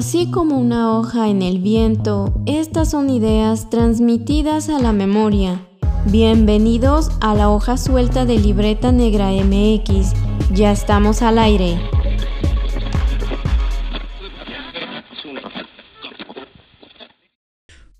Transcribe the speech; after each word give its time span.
Así 0.00 0.30
como 0.30 0.58
una 0.58 0.96
hoja 0.96 1.28
en 1.28 1.42
el 1.42 1.58
viento, 1.58 2.32
estas 2.46 2.90
son 2.90 3.10
ideas 3.10 3.68
transmitidas 3.68 4.70
a 4.70 4.78
la 4.78 4.94
memoria. 4.94 5.60
Bienvenidos 6.06 7.10
a 7.20 7.34
la 7.34 7.50
hoja 7.50 7.76
suelta 7.76 8.24
de 8.24 8.38
Libreta 8.38 8.92
Negra 8.92 9.30
MX. 9.30 10.14
Ya 10.54 10.72
estamos 10.72 11.20
al 11.20 11.38
aire. 11.38 11.78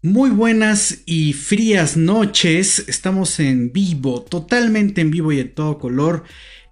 Muy 0.01 0.31
buenas 0.31 1.03
y 1.05 1.35
frías 1.35 1.99
noches. 1.99 2.83
Estamos 2.89 3.39
en 3.41 3.75
vivo, 3.75 4.23
totalmente 4.23 5.03
en 5.03 5.11
vivo 5.11 5.33
y 5.33 5.41
en 5.41 5.55
todo 5.55 5.79
color 5.79 6.25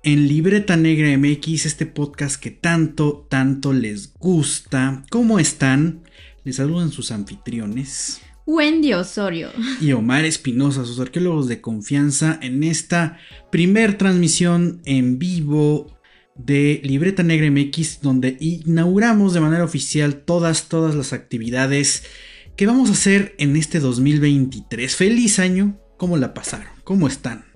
en 0.02 0.28
Libreta 0.28 0.76
Negra 0.76 1.16
MX, 1.16 1.66
este 1.66 1.86
podcast 1.86 2.40
que 2.40 2.50
tanto, 2.50 3.26
tanto 3.28 3.72
les 3.72 4.14
gusta. 4.14 5.04
¿Cómo 5.10 5.38
están? 5.38 6.02
Les 6.44 6.56
saludan 6.56 6.92
sus 6.92 7.10
anfitriones. 7.10 8.20
Wendy 8.46 8.94
Osorio. 8.94 9.50
Y 9.80 9.92
Omar 9.92 10.24
Espinosa, 10.24 10.84
sus 10.84 11.00
arqueólogos 11.00 11.48
de 11.48 11.60
confianza, 11.60 12.38
en 12.40 12.62
esta 12.62 13.18
primer 13.50 13.98
transmisión 13.98 14.80
en 14.86 15.18
vivo 15.18 15.98
de 16.34 16.80
Libreta 16.84 17.22
Negra 17.22 17.50
MX, 17.50 18.00
donde 18.00 18.36
inauguramos 18.40 19.34
de 19.34 19.40
manera 19.40 19.64
oficial 19.64 20.22
todas, 20.24 20.68
todas 20.68 20.94
las 20.94 21.12
actividades 21.12 22.04
que 22.56 22.66
vamos 22.66 22.88
a 22.88 22.92
hacer 22.92 23.34
en 23.38 23.56
este 23.56 23.80
2023. 23.80 24.96
Feliz 24.96 25.40
año, 25.40 25.78
¿cómo 25.96 26.16
la 26.16 26.32
pasaron? 26.32 26.68
¿Cómo 26.84 27.08
están? 27.08 27.47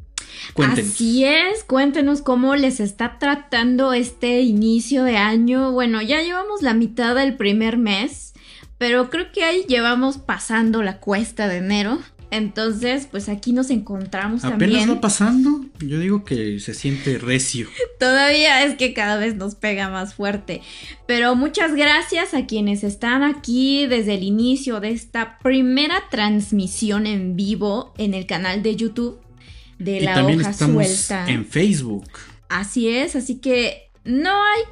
Así 0.57 1.25
es, 1.25 1.65
cuéntenos 1.65 2.23
cómo 2.23 2.57
les 2.57 2.81
está 2.81 3.19
tratando 3.19 3.93
este 3.93 4.41
inicio 4.41 5.05
de 5.05 5.17
año. 5.17 5.73
Bueno, 5.73 6.03
ya 6.03 6.21
llevamos 6.23 6.63
la 6.63 6.75
mitad 6.75 7.15
del 7.15 7.37
primer 7.37 7.79
mes, 7.79 8.33
pero 8.79 9.11
creo 9.11 9.33
que 9.33 9.45
ahí 9.45 9.65
llevamos 9.69 10.19
pasando 10.19 10.83
la 10.83 10.99
cuesta 10.99 11.49
de 11.49 11.59
enero. 11.59 11.99
Entonces, 12.33 13.07
pues 13.11 13.29
aquí 13.29 13.53
nos 13.53 13.69
encontramos 13.69 14.41
también. 14.41 14.71
¿Apenas 14.71 14.97
va 14.97 15.01
pasando? 15.03 15.67
Yo 15.81 15.99
digo 15.99 16.25
que 16.25 16.61
se 16.61 16.73
siente 16.73 17.19
recio. 17.19 17.69
Todavía 18.01 18.65
es 18.65 18.77
que 18.77 18.95
cada 18.95 19.19
vez 19.19 19.37
nos 19.37 19.55
pega 19.55 19.91
más 19.91 20.15
fuerte. 20.15 20.63
Pero 21.07 21.35
muchas 21.37 21.75
gracias 21.75 22.33
a 22.33 22.47
quienes 22.47 22.85
están 22.85 23.23
aquí 23.23 23.87
desde 23.87 24.15
el 24.15 24.23
inicio 24.23 24.81
de 24.81 24.93
esta 24.93 25.39
primera 25.41 26.05
transmisión 26.11 27.07
en 27.07 27.37
vivo 27.37 27.93
en 27.99 28.15
el 28.15 28.25
canal 28.25 28.63
de 28.63 28.77
YouTube 28.77 29.21
de 29.85 30.01
la 30.01 30.15
también 30.15 30.41
hoja 30.41 30.51
estamos 30.51 30.87
suelta. 30.87 31.31
En 31.31 31.45
Facebook. 31.45 32.09
Así 32.49 32.89
es, 32.89 33.17
así 33.17 33.39
que 33.39 33.91
no 34.05 34.31
hay 34.31 34.63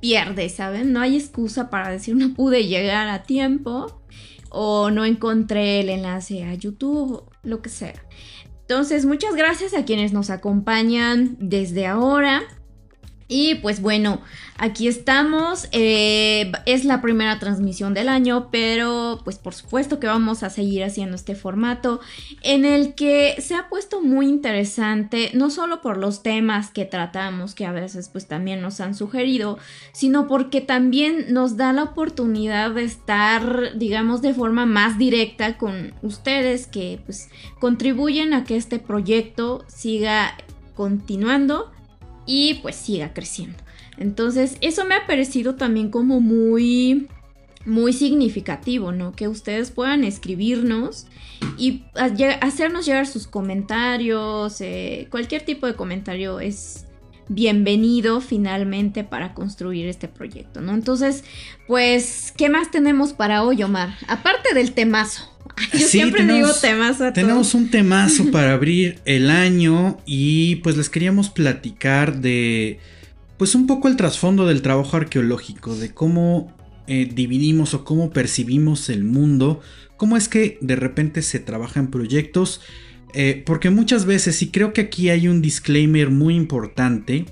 pierde, 0.00 0.48
¿saben? 0.48 0.92
No 0.92 1.00
hay 1.00 1.16
excusa 1.16 1.70
para 1.70 1.90
decir 1.90 2.14
no 2.16 2.34
pude 2.34 2.66
llegar 2.66 3.08
a 3.08 3.22
tiempo 3.22 4.02
o 4.50 4.90
no 4.90 5.04
encontré 5.04 5.80
el 5.80 5.88
enlace 5.88 6.44
a 6.44 6.54
YouTube, 6.54 7.24
lo 7.42 7.62
que 7.62 7.68
sea. 7.68 8.06
Entonces, 8.60 9.06
muchas 9.06 9.34
gracias 9.36 9.74
a 9.74 9.84
quienes 9.84 10.12
nos 10.12 10.30
acompañan 10.30 11.36
desde 11.38 11.86
ahora. 11.86 12.42
Y 13.28 13.56
pues 13.56 13.80
bueno, 13.80 14.20
aquí 14.56 14.86
estamos. 14.86 15.68
Eh, 15.72 16.52
es 16.64 16.84
la 16.84 17.00
primera 17.00 17.40
transmisión 17.40 17.92
del 17.92 18.08
año, 18.08 18.48
pero 18.52 19.20
pues 19.24 19.38
por 19.38 19.52
supuesto 19.52 19.98
que 19.98 20.06
vamos 20.06 20.44
a 20.44 20.50
seguir 20.50 20.84
haciendo 20.84 21.16
este 21.16 21.34
formato 21.34 22.00
en 22.42 22.64
el 22.64 22.94
que 22.94 23.34
se 23.40 23.56
ha 23.56 23.68
puesto 23.68 24.00
muy 24.00 24.28
interesante, 24.28 25.30
no 25.34 25.50
solo 25.50 25.80
por 25.80 25.96
los 25.96 26.22
temas 26.22 26.70
que 26.70 26.84
tratamos, 26.84 27.54
que 27.54 27.66
a 27.66 27.72
veces 27.72 28.08
pues 28.08 28.28
también 28.28 28.60
nos 28.60 28.80
han 28.80 28.94
sugerido, 28.94 29.58
sino 29.92 30.28
porque 30.28 30.60
también 30.60 31.32
nos 31.32 31.56
da 31.56 31.72
la 31.72 31.82
oportunidad 31.82 32.70
de 32.70 32.84
estar, 32.84 33.76
digamos, 33.76 34.22
de 34.22 34.34
forma 34.34 34.66
más 34.66 34.98
directa 34.98 35.58
con 35.58 35.94
ustedes 36.02 36.68
que 36.68 37.00
pues 37.04 37.28
contribuyen 37.58 38.34
a 38.34 38.44
que 38.44 38.56
este 38.56 38.78
proyecto 38.78 39.64
siga 39.66 40.36
continuando 40.76 41.72
y 42.26 42.54
pues 42.54 42.76
siga 42.76 43.12
creciendo. 43.14 43.58
Entonces, 43.98 44.58
eso 44.60 44.84
me 44.84 44.94
ha 44.94 45.06
parecido 45.06 45.54
también 45.54 45.90
como 45.90 46.20
muy 46.20 47.08
muy 47.64 47.92
significativo, 47.92 48.92
¿no? 48.92 49.12
Que 49.12 49.26
ustedes 49.26 49.72
puedan 49.72 50.04
escribirnos 50.04 51.06
y 51.58 51.82
hacernos 52.40 52.86
llegar 52.86 53.08
sus 53.08 53.26
comentarios, 53.26 54.60
eh, 54.60 55.08
cualquier 55.10 55.44
tipo 55.44 55.66
de 55.66 55.74
comentario 55.74 56.38
es 56.38 56.86
bienvenido 57.28 58.20
finalmente 58.20 59.04
para 59.04 59.34
construir 59.34 59.86
este 59.86 60.08
proyecto, 60.08 60.60
¿no? 60.60 60.74
Entonces, 60.74 61.24
pues, 61.66 62.32
¿qué 62.36 62.48
más 62.48 62.70
tenemos 62.70 63.12
para 63.12 63.42
hoy, 63.42 63.62
Omar? 63.62 63.94
Aparte 64.08 64.54
del 64.54 64.72
temazo. 64.72 65.32
Yo 65.72 65.86
siempre 65.86 66.26
digo 66.26 66.48
temazo. 66.60 67.12
tenemos 67.12 67.54
un 67.54 67.70
temazo 67.70 68.30
para 68.32 68.52
abrir 68.52 69.00
el 69.04 69.30
año 69.30 69.98
y 70.04 70.56
pues 70.56 70.76
les 70.76 70.90
queríamos 70.90 71.30
platicar 71.30 72.20
de 72.20 72.78
pues 73.36 73.54
un 73.54 73.66
poco 73.66 73.88
el 73.88 73.96
trasfondo 73.96 74.46
del 74.46 74.62
trabajo 74.62 74.96
arqueológico, 74.96 75.76
de 75.76 75.92
cómo 75.92 76.54
eh, 76.86 77.10
dividimos 77.12 77.74
o 77.74 77.84
cómo 77.84 78.10
percibimos 78.10 78.88
el 78.88 79.04
mundo, 79.04 79.60
cómo 79.96 80.16
es 80.16 80.28
que 80.28 80.58
de 80.60 80.76
repente 80.76 81.20
se 81.22 81.38
trabaja 81.38 81.80
en 81.80 81.88
proyectos, 81.88 82.60
eh, 83.16 83.42
porque 83.44 83.70
muchas 83.70 84.04
veces, 84.04 84.40
y 84.42 84.50
creo 84.50 84.72
que 84.72 84.82
aquí 84.82 85.08
hay 85.08 85.26
un 85.26 85.42
disclaimer 85.42 86.10
muy 86.10 86.36
importante, 86.36 87.24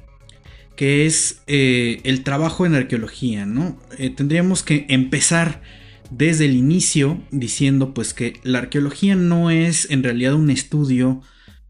que 0.77 1.07
es 1.07 1.43
eh, 1.47 2.01
el 2.03 2.25
trabajo 2.25 2.67
en 2.67 2.75
arqueología, 2.75 3.47
¿no? 3.47 3.79
tendríamos 4.17 4.65
que 4.65 4.87
empezar 4.89 5.63
desde 6.11 6.47
el 6.47 6.55
inicio 6.55 7.23
diciendo 7.31 7.95
pues 7.95 8.15
que 8.15 8.35
la 8.43 8.59
arqueología 8.59 9.17
no 9.17 9.51
es 9.51 9.91
en 9.91 10.03
realidad 10.03 10.35
un 10.35 10.51
estudio 10.51 11.23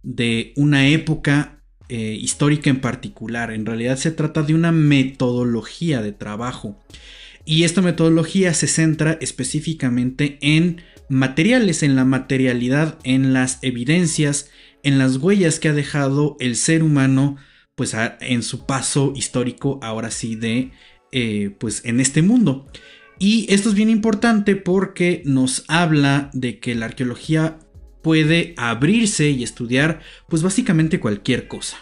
de 0.03 0.53
una 0.57 0.89
época 0.89 1.63
eh, 1.89 2.17
histórica 2.21 2.71
en 2.71 2.81
particular, 2.81 3.53
en 3.53 3.67
realidad 3.67 3.97
se 3.97 4.11
trata 4.11 4.43
de 4.43 4.55
una 4.55 4.73
metodología 4.73 6.03
de 6.03 6.13
trabajo 6.13 6.83
y 7.45 7.65
esta 7.65 7.83
metodología 7.83 8.55
se 8.55 8.67
centra 8.67 9.19
específicamente 9.21 10.39
en 10.41 10.83
materiales, 11.09 11.83
en 11.83 11.97
la 11.97 12.05
materialidad, 12.05 12.99
en 13.05 13.33
las 13.33 13.59
evidencias, 13.63 14.51
en 14.83 14.99
las 14.99 15.17
huellas 15.17 15.59
que 15.59 15.69
ha 15.69 15.73
dejado 15.73 16.37
el 16.41 16.57
ser 16.57 16.83
humano 16.83 17.37
pues 17.75 17.95
en 18.21 18.43
su 18.43 18.67
paso 18.67 19.13
histórico 19.17 19.81
ahora 19.83 20.11
sí 20.11 20.37
de 20.37 20.71
eh, 21.13 21.51
pues 21.59 21.85
en 21.85 22.01
este 22.01 22.23
mundo. 22.23 22.67
Y 23.19 23.47
esto 23.53 23.69
es 23.69 23.75
bien 23.75 23.91
importante 23.91 24.57
porque 24.57 25.23
nos 25.25 25.65
habla 25.69 26.31
de 26.33 26.59
que 26.59 26.75
la 26.75 26.87
arqueología 26.87 27.59
puede 28.03 28.55
abrirse 28.57 29.31
y 29.31 29.43
estudiar 29.43 30.01
pues 30.29 30.43
básicamente 30.43 31.01
cualquier 31.01 31.49
cosa. 31.49 31.79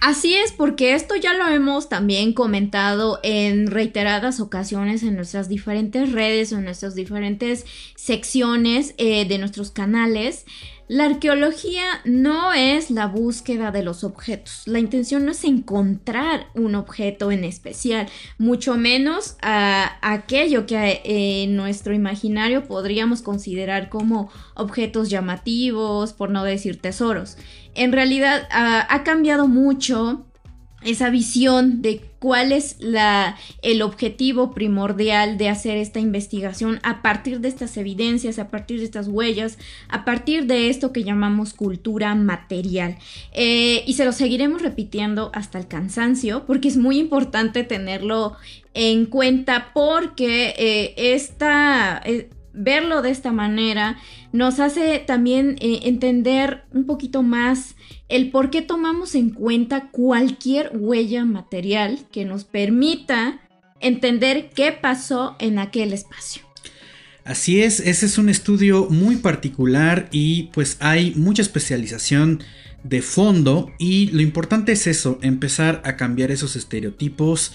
Así 0.00 0.34
es, 0.34 0.52
porque 0.52 0.94
esto 0.94 1.16
ya 1.16 1.34
lo 1.34 1.48
hemos 1.48 1.88
también 1.88 2.32
comentado 2.32 3.18
en 3.22 3.66
reiteradas 3.66 4.40
ocasiones 4.40 5.02
en 5.02 5.16
nuestras 5.16 5.48
diferentes 5.48 6.12
redes 6.12 6.52
o 6.52 6.58
en 6.58 6.64
nuestras 6.64 6.94
diferentes 6.94 7.64
secciones 7.94 8.94
eh, 8.98 9.26
de 9.26 9.38
nuestros 9.38 9.70
canales. 9.70 10.44
La 10.88 11.06
arqueología 11.06 11.82
no 12.04 12.52
es 12.52 12.92
la 12.92 13.08
búsqueda 13.08 13.72
de 13.72 13.82
los 13.82 14.04
objetos. 14.04 14.62
La 14.66 14.78
intención 14.78 15.24
no 15.24 15.32
es 15.32 15.42
encontrar 15.42 16.46
un 16.54 16.76
objeto 16.76 17.32
en 17.32 17.42
especial, 17.42 18.08
mucho 18.38 18.76
menos 18.76 19.36
a 19.42 19.98
aquello 20.00 20.64
que 20.66 21.00
en 21.02 21.56
nuestro 21.56 21.92
imaginario 21.92 22.68
podríamos 22.68 23.22
considerar 23.22 23.88
como 23.88 24.30
objetos 24.54 25.10
llamativos, 25.10 26.12
por 26.12 26.30
no 26.30 26.44
decir 26.44 26.80
tesoros. 26.80 27.36
En 27.76 27.92
realidad 27.92 28.48
ha 28.50 29.02
cambiado 29.04 29.48
mucho 29.48 30.26
esa 30.86 31.10
visión 31.10 31.82
de 31.82 32.00
cuál 32.18 32.52
es 32.52 32.76
la, 32.78 33.36
el 33.62 33.82
objetivo 33.82 34.52
primordial 34.52 35.36
de 35.36 35.48
hacer 35.48 35.76
esta 35.78 36.00
investigación 36.00 36.80
a 36.82 37.02
partir 37.02 37.40
de 37.40 37.48
estas 37.48 37.76
evidencias, 37.76 38.38
a 38.38 38.50
partir 38.50 38.78
de 38.78 38.84
estas 38.84 39.08
huellas, 39.08 39.58
a 39.88 40.04
partir 40.04 40.46
de 40.46 40.68
esto 40.68 40.92
que 40.92 41.02
llamamos 41.02 41.54
cultura 41.54 42.14
material. 42.14 42.98
Eh, 43.32 43.82
y 43.86 43.94
se 43.94 44.04
lo 44.04 44.12
seguiremos 44.12 44.62
repitiendo 44.62 45.30
hasta 45.34 45.58
el 45.58 45.66
cansancio 45.66 46.46
porque 46.46 46.68
es 46.68 46.76
muy 46.76 46.98
importante 46.98 47.64
tenerlo 47.64 48.36
en 48.74 49.06
cuenta 49.06 49.72
porque 49.74 50.54
eh, 50.56 50.94
esta... 51.14 52.00
Eh, 52.04 52.30
verlo 52.56 53.02
de 53.02 53.10
esta 53.10 53.32
manera 53.32 53.98
nos 54.32 54.58
hace 54.58 54.98
también 54.98 55.56
entender 55.60 56.64
un 56.72 56.86
poquito 56.86 57.22
más 57.22 57.76
el 58.08 58.30
por 58.30 58.50
qué 58.50 58.62
tomamos 58.62 59.14
en 59.14 59.30
cuenta 59.30 59.90
cualquier 59.90 60.70
huella 60.74 61.24
material 61.24 62.00
que 62.10 62.24
nos 62.24 62.44
permita 62.44 63.40
entender 63.80 64.50
qué 64.54 64.72
pasó 64.72 65.36
en 65.38 65.58
aquel 65.58 65.92
espacio. 65.92 66.42
Así 67.24 67.60
es, 67.60 67.80
ese 67.80 68.06
es 68.06 68.18
un 68.18 68.28
estudio 68.28 68.86
muy 68.88 69.16
particular 69.16 70.08
y 70.12 70.44
pues 70.54 70.76
hay 70.80 71.12
mucha 71.16 71.42
especialización 71.42 72.42
de 72.84 73.02
fondo 73.02 73.72
y 73.78 74.10
lo 74.10 74.22
importante 74.22 74.72
es 74.72 74.86
eso, 74.86 75.18
empezar 75.22 75.82
a 75.84 75.96
cambiar 75.96 76.30
esos 76.30 76.54
estereotipos 76.54 77.52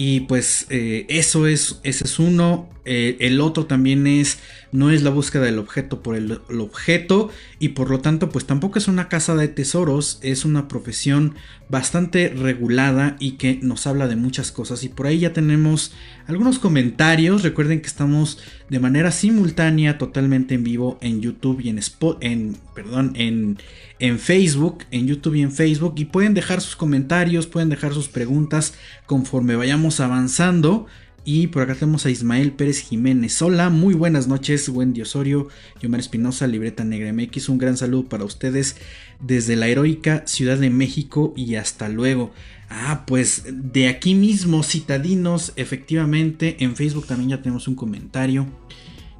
y 0.00 0.20
pues 0.20 0.66
eh, 0.70 1.06
eso 1.08 1.48
es, 1.48 1.80
ese 1.82 2.04
es 2.04 2.20
uno, 2.20 2.68
Eh, 2.90 3.18
el 3.20 3.42
otro 3.42 3.66
también 3.66 4.06
es, 4.06 4.38
no 4.72 4.90
es 4.90 5.02
la 5.02 5.10
búsqueda 5.10 5.44
del 5.44 5.58
objeto 5.58 6.02
por 6.02 6.16
el, 6.16 6.40
objeto 6.48 7.28
y 7.58 7.70
por 7.70 7.90
lo 7.90 8.00
tanto 8.00 8.30
pues 8.30 8.46
tampoco 8.46 8.78
es 8.78 8.88
una 8.88 9.10
casa 9.10 9.34
de 9.34 9.48
tesoros, 9.48 10.18
es 10.22 10.46
una 10.46 10.68
profesión 10.68 11.34
bastante 11.68 12.30
regulada 12.30 13.16
y 13.20 13.32
que 13.32 13.58
nos 13.60 13.86
habla 13.86 14.08
de 14.08 14.16
muchas 14.16 14.52
cosas. 14.52 14.84
Y 14.84 14.88
por 14.88 15.06
ahí 15.06 15.18
ya 15.18 15.34
tenemos 15.34 15.92
algunos 16.26 16.58
comentarios, 16.58 17.42
recuerden 17.42 17.82
que 17.82 17.88
estamos 17.88 18.38
de 18.70 18.80
manera 18.80 19.10
simultánea 19.12 19.98
totalmente 19.98 20.54
en 20.54 20.64
vivo 20.64 20.98
en 21.02 21.20
YouTube 21.20 21.60
y 21.60 21.68
en, 21.68 21.78
Spot, 21.78 22.16
en, 22.22 22.56
perdón, 22.74 23.12
en, 23.16 23.58
en 23.98 24.18
Facebook, 24.18 24.84
en 24.90 25.06
YouTube 25.06 25.34
y 25.36 25.42
en 25.42 25.52
Facebook 25.52 25.94
y 25.96 26.06
pueden 26.06 26.34
dejar 26.34 26.60
sus 26.60 26.76
comentarios, 26.76 27.46
pueden 27.46 27.68
dejar 27.68 27.94
sus 27.94 28.08
preguntas 28.08 28.74
conforme 29.06 29.56
vayamos 29.56 30.00
avanzando. 30.00 30.86
Y 31.24 31.48
por 31.48 31.62
acá 31.62 31.74
tenemos 31.74 32.06
a 32.06 32.10
Ismael 32.10 32.52
Pérez 32.52 32.78
Jiménez. 32.78 33.42
Hola, 33.42 33.68
muy 33.68 33.92
buenas 33.92 34.28
noches, 34.28 34.66
Wendy 34.70 35.02
Osorio, 35.02 35.48
Yomar 35.82 36.00
Espinosa, 36.00 36.46
Libreta 36.46 36.84
Negra 36.84 37.12
MX. 37.12 37.50
Un 37.50 37.58
gran 37.58 37.76
saludo 37.76 38.08
para 38.08 38.24
ustedes 38.24 38.76
desde 39.20 39.54
la 39.56 39.68
heroica 39.68 40.22
Ciudad 40.26 40.56
de 40.56 40.70
México 40.70 41.34
y 41.36 41.56
hasta 41.56 41.90
luego. 41.90 42.32
Ah, 42.70 43.04
pues 43.06 43.44
de 43.50 43.88
aquí 43.88 44.14
mismo, 44.14 44.62
citadinos, 44.62 45.52
efectivamente, 45.56 46.56
en 46.60 46.76
Facebook 46.76 47.06
también 47.06 47.30
ya 47.30 47.42
tenemos 47.42 47.68
un 47.68 47.74
comentario. 47.74 48.46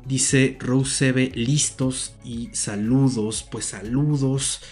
Dice 0.08 0.56
Rose 0.58 1.12
listos 1.34 2.14
y 2.24 2.48
saludos, 2.52 3.46
pues 3.50 3.66
saludos. 3.66 4.62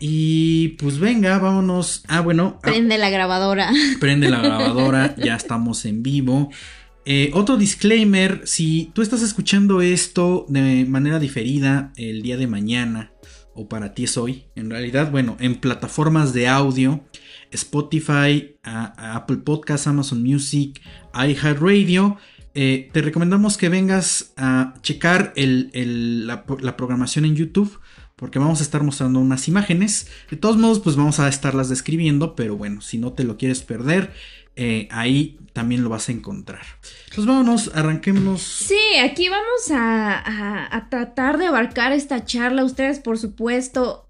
Y 0.00 0.68
pues 0.80 0.98
venga, 0.98 1.38
vámonos. 1.38 2.04
Ah, 2.08 2.20
bueno. 2.20 2.58
Prende 2.62 2.96
la 2.96 3.10
grabadora. 3.10 3.70
Prende 4.00 4.30
la 4.30 4.40
grabadora, 4.40 5.14
ya 5.16 5.36
estamos 5.36 5.84
en 5.84 6.02
vivo. 6.02 6.48
Eh, 7.04 7.30
otro 7.34 7.58
disclaimer, 7.58 8.42
si 8.44 8.90
tú 8.94 9.02
estás 9.02 9.20
escuchando 9.22 9.82
esto 9.82 10.46
de 10.48 10.86
manera 10.86 11.18
diferida 11.18 11.92
el 11.96 12.22
día 12.22 12.38
de 12.38 12.46
mañana, 12.46 13.12
o 13.54 13.68
para 13.68 13.92
ti 13.92 14.04
es 14.04 14.16
hoy, 14.16 14.44
en 14.54 14.70
realidad, 14.70 15.10
bueno, 15.10 15.36
en 15.40 15.56
plataformas 15.56 16.32
de 16.32 16.48
audio, 16.48 17.04
Spotify, 17.50 18.56
Apple 18.62 19.38
Podcasts, 19.38 19.86
Amazon 19.86 20.22
Music, 20.22 20.80
iHeartRadio, 21.14 22.18
eh, 22.60 22.90
te 22.92 23.02
recomendamos 23.02 23.56
que 23.56 23.68
vengas 23.68 24.32
a 24.36 24.74
checar 24.82 25.32
la, 25.36 26.76
programación 26.76 27.24
en 27.24 27.36
YouTube 27.36 27.78
porque 28.16 28.40
vamos 28.40 28.58
a 28.58 28.64
estar 28.64 28.82
mostrando 28.82 29.20
unas 29.20 29.46
imágenes. 29.46 30.08
De 30.28 30.36
todos 30.36 30.56
modos, 30.56 30.80
pues 30.80 30.96
vamos 30.96 31.20
a 31.20 31.28
estarlas 31.28 31.68
describiendo, 31.68 32.34
pero 32.34 32.56
bueno, 32.56 32.80
si 32.80 32.98
no 32.98 33.12
te 33.12 33.22
lo 33.22 33.36
quieres 33.36 33.62
perder, 33.62 34.12
eh, 34.56 34.88
ahí 34.90 35.38
también 35.52 35.84
lo 35.84 35.88
vas 35.88 36.08
a 36.08 36.12
encontrar. 36.12 36.62
Pues 37.14 37.28
vámonos, 37.28 37.70
arranquemos. 37.76 38.42
Sí, 38.42 38.96
aquí 39.04 39.28
vamos 39.28 39.70
a, 39.70 40.88
tratar 40.90 41.38
de 41.38 41.46
abarcar 41.46 41.92
esta 41.92 42.24
charla. 42.24 42.64
Ustedes, 42.64 42.98
por 42.98 43.18
supuesto, 43.18 44.07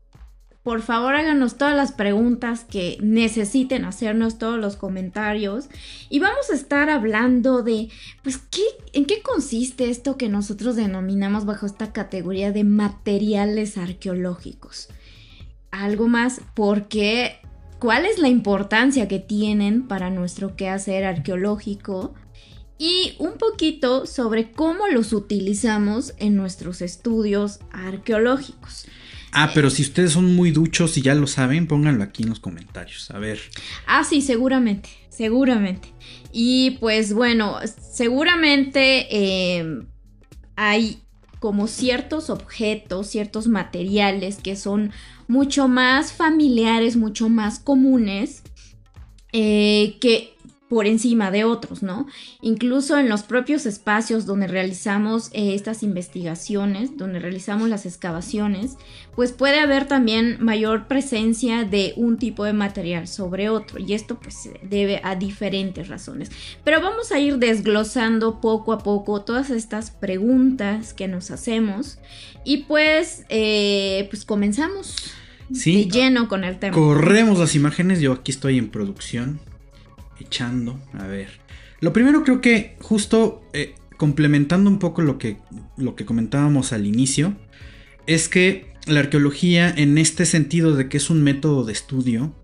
por 0.68 0.82
favor 0.82 1.14
háganos 1.14 1.56
todas 1.56 1.74
las 1.74 1.92
preguntas 1.92 2.62
que 2.62 2.98
necesiten 3.00 3.86
hacernos, 3.86 4.36
todos 4.36 4.58
los 4.58 4.76
comentarios. 4.76 5.70
Y 6.10 6.18
vamos 6.18 6.50
a 6.50 6.54
estar 6.54 6.90
hablando 6.90 7.62
de, 7.62 7.88
pues, 8.22 8.36
¿qué, 8.36 8.60
¿en 8.92 9.06
qué 9.06 9.22
consiste 9.22 9.88
esto 9.88 10.18
que 10.18 10.28
nosotros 10.28 10.76
denominamos 10.76 11.46
bajo 11.46 11.64
esta 11.64 11.94
categoría 11.94 12.52
de 12.52 12.64
materiales 12.64 13.78
arqueológicos? 13.78 14.90
Algo 15.70 16.06
más, 16.06 16.42
porque 16.52 17.38
cuál 17.78 18.04
es 18.04 18.18
la 18.18 18.28
importancia 18.28 19.08
que 19.08 19.20
tienen 19.20 19.88
para 19.88 20.10
nuestro 20.10 20.54
quehacer 20.54 21.06
arqueológico 21.06 22.12
y 22.76 23.14
un 23.18 23.38
poquito 23.38 24.04
sobre 24.04 24.52
cómo 24.52 24.86
los 24.88 25.14
utilizamos 25.14 26.12
en 26.18 26.36
nuestros 26.36 26.82
estudios 26.82 27.60
arqueológicos. 27.72 28.86
Ah, 29.32 29.50
pero 29.54 29.70
si 29.70 29.82
ustedes 29.82 30.12
son 30.12 30.34
muy 30.34 30.50
duchos 30.50 30.96
y 30.96 31.02
ya 31.02 31.14
lo 31.14 31.26
saben, 31.26 31.66
pónganlo 31.66 32.02
aquí 32.02 32.22
en 32.22 32.30
los 32.30 32.40
comentarios. 32.40 33.10
A 33.10 33.18
ver. 33.18 33.38
Ah, 33.86 34.04
sí, 34.04 34.22
seguramente, 34.22 34.88
seguramente. 35.10 35.92
Y 36.32 36.72
pues 36.80 37.12
bueno, 37.12 37.58
seguramente 37.92 39.06
eh, 39.10 39.82
hay 40.56 41.02
como 41.40 41.66
ciertos 41.66 42.30
objetos, 42.30 43.08
ciertos 43.08 43.46
materiales 43.46 44.38
que 44.42 44.56
son 44.56 44.92
mucho 45.28 45.68
más 45.68 46.12
familiares, 46.12 46.96
mucho 46.96 47.28
más 47.28 47.60
comunes, 47.60 48.42
eh, 49.32 49.98
que 50.00 50.34
por 50.68 50.86
encima 50.86 51.30
de 51.30 51.44
otros, 51.44 51.82
¿no? 51.82 52.06
Incluso 52.42 52.98
en 52.98 53.08
los 53.08 53.22
propios 53.22 53.64
espacios 53.64 54.26
donde 54.26 54.46
realizamos 54.46 55.30
eh, 55.32 55.54
estas 55.54 55.82
investigaciones, 55.82 56.96
donde 56.96 57.20
realizamos 57.20 57.68
las 57.68 57.86
excavaciones, 57.86 58.76
pues 59.14 59.32
puede 59.32 59.60
haber 59.60 59.86
también 59.86 60.36
mayor 60.40 60.86
presencia 60.86 61.64
de 61.64 61.94
un 61.96 62.18
tipo 62.18 62.44
de 62.44 62.52
material 62.52 63.08
sobre 63.08 63.48
otro 63.48 63.78
y 63.78 63.94
esto 63.94 64.20
pues 64.20 64.34
se 64.34 64.60
debe 64.62 65.00
a 65.02 65.16
diferentes 65.16 65.88
razones. 65.88 66.30
Pero 66.64 66.82
vamos 66.82 67.12
a 67.12 67.18
ir 67.18 67.38
desglosando 67.38 68.40
poco 68.40 68.72
a 68.72 68.78
poco 68.78 69.22
todas 69.22 69.50
estas 69.50 69.90
preguntas 69.90 70.92
que 70.92 71.08
nos 71.08 71.30
hacemos 71.30 71.98
y 72.44 72.58
pues, 72.58 73.24
eh, 73.30 74.06
pues 74.10 74.24
comenzamos. 74.24 75.14
Sí, 75.50 75.84
de 75.84 75.90
lleno 75.90 76.28
con 76.28 76.44
el 76.44 76.58
tema. 76.58 76.76
Corremos 76.76 77.38
las 77.38 77.54
imágenes, 77.54 78.00
yo 78.00 78.12
aquí 78.12 78.32
estoy 78.32 78.58
en 78.58 78.68
producción 78.68 79.40
echando. 80.20 80.80
A 80.92 81.06
ver. 81.06 81.28
Lo 81.80 81.92
primero 81.92 82.24
creo 82.24 82.40
que 82.40 82.76
justo 82.80 83.42
eh, 83.52 83.74
complementando 83.98 84.70
un 84.70 84.78
poco 84.78 85.02
lo 85.02 85.18
que, 85.18 85.38
lo 85.76 85.94
que 85.94 86.06
comentábamos 86.06 86.72
al 86.72 86.86
inicio, 86.86 87.36
es 88.06 88.28
que 88.28 88.72
la 88.86 89.00
arqueología 89.00 89.68
en 89.68 89.98
este 89.98 90.24
sentido 90.24 90.74
de 90.74 90.88
que 90.88 90.96
es 90.96 91.10
un 91.10 91.22
método 91.22 91.64
de 91.64 91.72
estudio, 91.72 92.34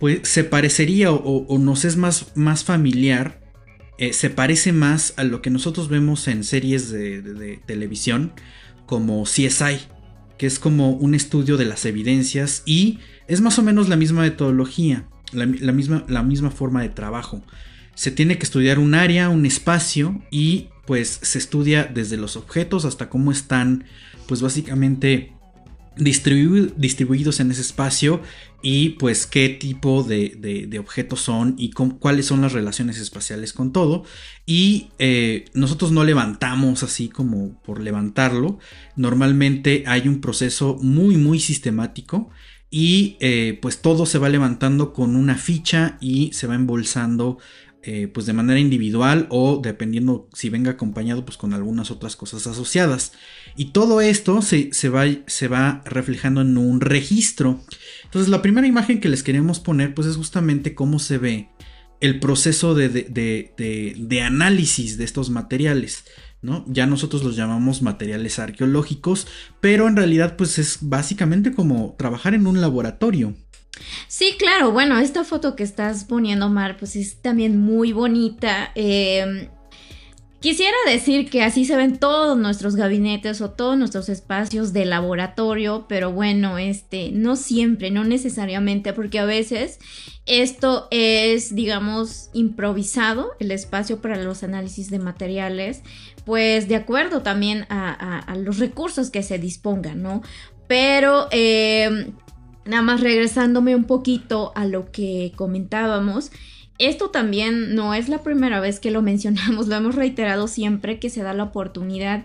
pues 0.00 0.20
se 0.22 0.42
parecería 0.42 1.12
o, 1.12 1.58
nos 1.58 1.84
es 1.84 1.96
más, 1.96 2.32
más 2.34 2.64
familiar, 2.64 3.40
eh, 3.98 4.12
se 4.12 4.30
parece 4.30 4.72
más 4.72 5.12
a 5.16 5.24
lo 5.24 5.42
que 5.42 5.50
nosotros 5.50 5.88
vemos 5.88 6.26
en 6.28 6.44
series 6.44 6.90
de, 6.90 7.60
televisión 7.66 8.32
como 8.86 9.24
CSI, 9.24 9.80
que 10.38 10.46
es 10.46 10.58
como 10.58 10.92
un 10.92 11.14
estudio 11.14 11.56
de 11.56 11.66
las 11.66 11.84
evidencias 11.84 12.62
y 12.64 12.98
es 13.28 13.40
más 13.40 13.58
o 13.58 13.62
menos 13.62 13.88
la 13.88 13.96
misma 13.96 14.22
metodología 14.22 15.06
la, 15.32 15.46
misma, 15.46 16.04
la 16.08 16.22
misma 16.22 16.50
forma 16.50 16.82
de 16.82 16.88
trabajo. 16.88 17.42
Se 17.94 18.10
tiene 18.10 18.38
que 18.38 18.44
estudiar 18.44 18.78
un 18.78 18.94
área, 18.94 19.28
un 19.28 19.46
espacio 19.46 20.22
y 20.30 20.68
pues 20.86 21.20
se 21.22 21.38
estudia 21.38 21.84
desde 21.84 22.16
los 22.16 22.36
objetos 22.36 22.84
hasta 22.84 23.08
cómo 23.08 23.30
están 23.30 23.84
pues 24.26 24.42
básicamente 24.42 25.32
distribuidos 25.96 27.40
en 27.40 27.50
ese 27.50 27.60
espacio 27.60 28.22
y 28.62 28.90
pues 28.90 29.26
qué 29.26 29.50
tipo 29.50 30.02
de, 30.02 30.78
objetos 30.80 31.20
son 31.20 31.54
y 31.58 31.70
cuáles 31.70 32.26
son 32.26 32.40
las 32.40 32.52
relaciones 32.52 32.98
espaciales 32.98 33.52
con 33.52 33.72
todo 33.72 34.04
y 34.46 34.88
eh, 34.98 35.44
nosotros 35.52 35.92
no 35.92 36.04
levantamos 36.04 36.82
así 36.82 37.08
como 37.08 37.60
por 37.62 37.80
levantarlo 37.80 38.58
normalmente 38.96 39.84
hay 39.86 40.08
un 40.08 40.20
proceso 40.20 40.78
muy 40.80 41.16
muy 41.16 41.40
sistemático 41.40 42.30
y 42.74 43.18
eh, 43.20 43.58
pues 43.60 43.82
todo 43.82 44.06
se 44.06 44.16
va 44.16 44.30
levantando 44.30 44.94
con 44.94 45.14
una 45.14 45.36
ficha 45.36 45.98
y 46.00 46.32
se 46.32 46.46
va 46.46 46.54
embolsando 46.54 47.36
eh, 47.82 48.08
pues 48.08 48.24
de 48.24 48.32
manera 48.32 48.58
individual 48.58 49.26
o 49.28 49.60
dependiendo 49.62 50.26
si 50.32 50.48
venga 50.48 50.70
acompañado 50.70 51.26
pues 51.26 51.36
con 51.36 51.52
algunas 51.52 51.90
otras 51.90 52.16
cosas 52.16 52.46
asociadas. 52.46 53.12
Y 53.56 53.72
todo 53.72 54.00
esto 54.00 54.40
se, 54.40 54.70
va, 54.88 55.04
se 55.26 55.48
va 55.48 55.82
reflejando 55.84 56.40
en 56.40 56.56
un 56.56 56.80
registro. 56.80 57.60
Entonces 58.04 58.30
la 58.30 58.40
primera 58.40 58.66
imagen 58.66 59.00
que 59.00 59.10
les 59.10 59.22
queremos 59.22 59.60
poner 59.60 59.94
pues 59.94 60.08
es 60.08 60.16
justamente 60.16 60.74
cómo 60.74 60.98
se 60.98 61.18
ve 61.18 61.50
el 62.00 62.20
proceso 62.20 62.74
de, 62.74 62.88
de 62.88 64.22
análisis 64.22 64.96
de 64.96 65.04
estos 65.04 65.28
materiales 65.28 66.04
ya 66.66 66.86
nosotros 66.86 67.22
los 67.22 67.36
llamamos 67.36 67.82
materiales 67.82 68.38
arqueológicos, 68.38 69.26
pero 69.60 69.86
en 69.88 69.96
realidad 69.96 70.36
pues 70.36 70.58
es 70.58 70.78
básicamente 70.80 71.52
como 71.52 71.94
trabajar 71.96 72.34
en 72.34 72.46
un 72.46 72.60
laboratorio. 72.60 73.34
Sí, 74.08 74.34
claro, 74.38 74.70
bueno, 74.72 74.98
esta 74.98 75.24
foto 75.24 75.56
que 75.56 75.62
estás 75.62 76.04
poniendo, 76.04 76.48
Mar, 76.48 76.76
pues 76.78 76.96
es 76.96 77.22
también 77.22 77.58
muy 77.58 77.92
bonita. 77.92 78.70
Em, 78.74 79.48
quisiera 80.42 80.76
decir 80.86 81.30
que 81.30 81.42
así 81.42 81.64
se 81.64 81.76
ven 81.76 81.98
todos 81.98 82.36
nuestros 82.36 82.76
gabinetes 82.76 83.40
o 83.40 83.50
todos 83.50 83.78
nuestros 83.78 84.08
espacios 84.08 84.72
de 84.72 84.84
laboratorio, 84.84 85.86
pero 85.88 86.12
bueno, 86.12 86.58
este, 86.58 87.10
no 87.12 87.36
siempre, 87.36 87.90
no 87.90 88.04
necesariamente, 88.04 88.92
porque 88.92 89.20
a 89.20 89.24
veces 89.24 89.78
esto 90.26 90.88
es, 90.90 91.54
digamos, 91.54 92.28
improvisado, 92.34 93.30
el 93.38 93.52
espacio 93.52 94.02
para 94.02 94.20
los 94.20 94.42
análisis 94.42 94.90
de 94.90 94.98
materiales, 94.98 95.82
pues 96.26 96.68
de 96.68 96.76
acuerdo 96.76 97.22
también 97.22 97.64
a, 97.70 98.34
los 98.36 98.58
recursos 98.58 99.10
que 99.10 99.22
se 99.22 99.38
dispongan, 99.38 100.02
¿no? 100.02 100.22
Pero 100.66 101.28
eh, 101.30 102.12
nada 102.64 102.82
más 102.82 103.00
regresándome 103.00 103.76
un 103.76 103.84
poquito 103.84 104.52
a 104.56 104.66
lo 104.66 104.90
que 104.90 105.32
comentábamos, 105.36 106.32
Esto 106.78 107.10
también 107.10 107.74
no 107.74 107.94
es 107.94 108.08
la 108.08 108.22
primera 108.22 108.60
vez 108.60 108.80
que 108.80 108.90
lo 108.90 109.02
mencionamos, 109.10 109.68
lo 109.68 109.76
hemos 109.76 109.94
reiterado 109.94 110.48
siempre 110.48 110.98
que 110.98 111.10
se 111.10 111.22
da 111.22 111.34
la 111.34 111.44
oportunidad. 111.44 112.24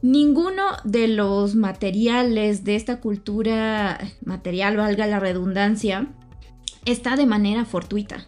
Ninguno 0.00 0.62
de 0.84 1.08
los 1.08 1.56
materiales 1.56 2.64
de 2.64 2.76
esta 2.76 3.00
cultura 3.00 3.98
material, 4.24 4.76
valga 4.76 5.06
la 5.06 5.18
redundancia, 5.18 6.06
está 6.84 7.16
de 7.16 7.26
manera 7.26 7.64
fortuita 7.64 8.26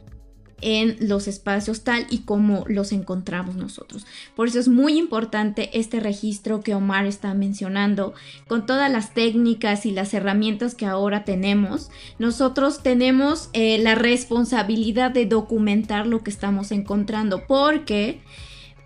en 0.61 0.97
los 1.00 1.29
espacios 1.29 1.83
tal 1.83 2.07
y 2.11 2.19
como 2.19 2.64
los 2.69 2.93
encontramos 2.93 3.57
nosotros. 3.57 4.07
Por 4.35 4.49
eso 4.49 4.59
es 4.59 4.69
muy 4.69 4.99
importante 4.99 5.71
este 5.79 6.00
registro 6.00 6.61
que 6.61 6.75
Omar 6.75 7.07
está 7.07 7.35
mencionando, 7.35 8.14
con 8.47 8.67
todas 8.67 8.90
las 8.90 9.14
técnicas 9.14 9.87
y 9.87 9.90
las 9.90 10.14
herramientas 10.14 10.75
que 10.75 10.87
ahora 10.87 11.25
tenemos. 11.25 11.90
Nosotros 12.19 12.83
tenemos 12.83 13.50
eh, 13.52 13.79
la 13.79 13.95
responsabilidad 13.95 15.11
de 15.11 15.26
documentar 15.26 16.07
lo 16.07 16.23
que 16.23 16.31
estamos 16.31 16.73
encontrando, 16.73 17.47
porque 17.47 18.21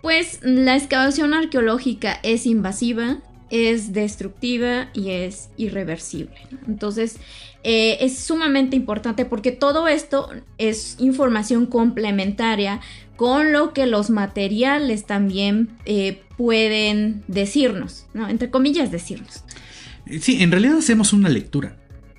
pues 0.01 0.39
la 0.43 0.75
excavación 0.75 1.33
arqueológica 1.33 2.19
es 2.21 2.45
invasiva, 2.45 3.17
es 3.49 3.93
destructiva 3.93 4.89
y 4.93 5.11
es 5.11 5.49
irreversible. 5.57 6.35
Entonces, 6.67 7.17
eh, 7.67 8.05
es 8.05 8.19
sumamente 8.19 8.75
importante 8.75 9.25
porque 9.25 9.51
todo 9.51 9.87
esto 9.87 10.29
es 10.59 10.97
información 10.99 11.65
complementaria 11.65 12.79
con 13.15 13.53
lo 13.53 13.73
que 13.73 13.87
los 13.87 14.11
materiales 14.11 15.07
también 15.07 15.69
eh, 15.85 16.21
pueden 16.37 17.23
decirnos, 17.27 18.05
¿no? 18.13 18.29
Entre 18.29 18.51
comillas, 18.51 18.91
decirnos. 18.91 19.43
Sí, 20.21 20.43
en 20.43 20.51
realidad 20.51 20.77
hacemos 20.77 21.11
una 21.11 21.27
lectura. 21.27 21.75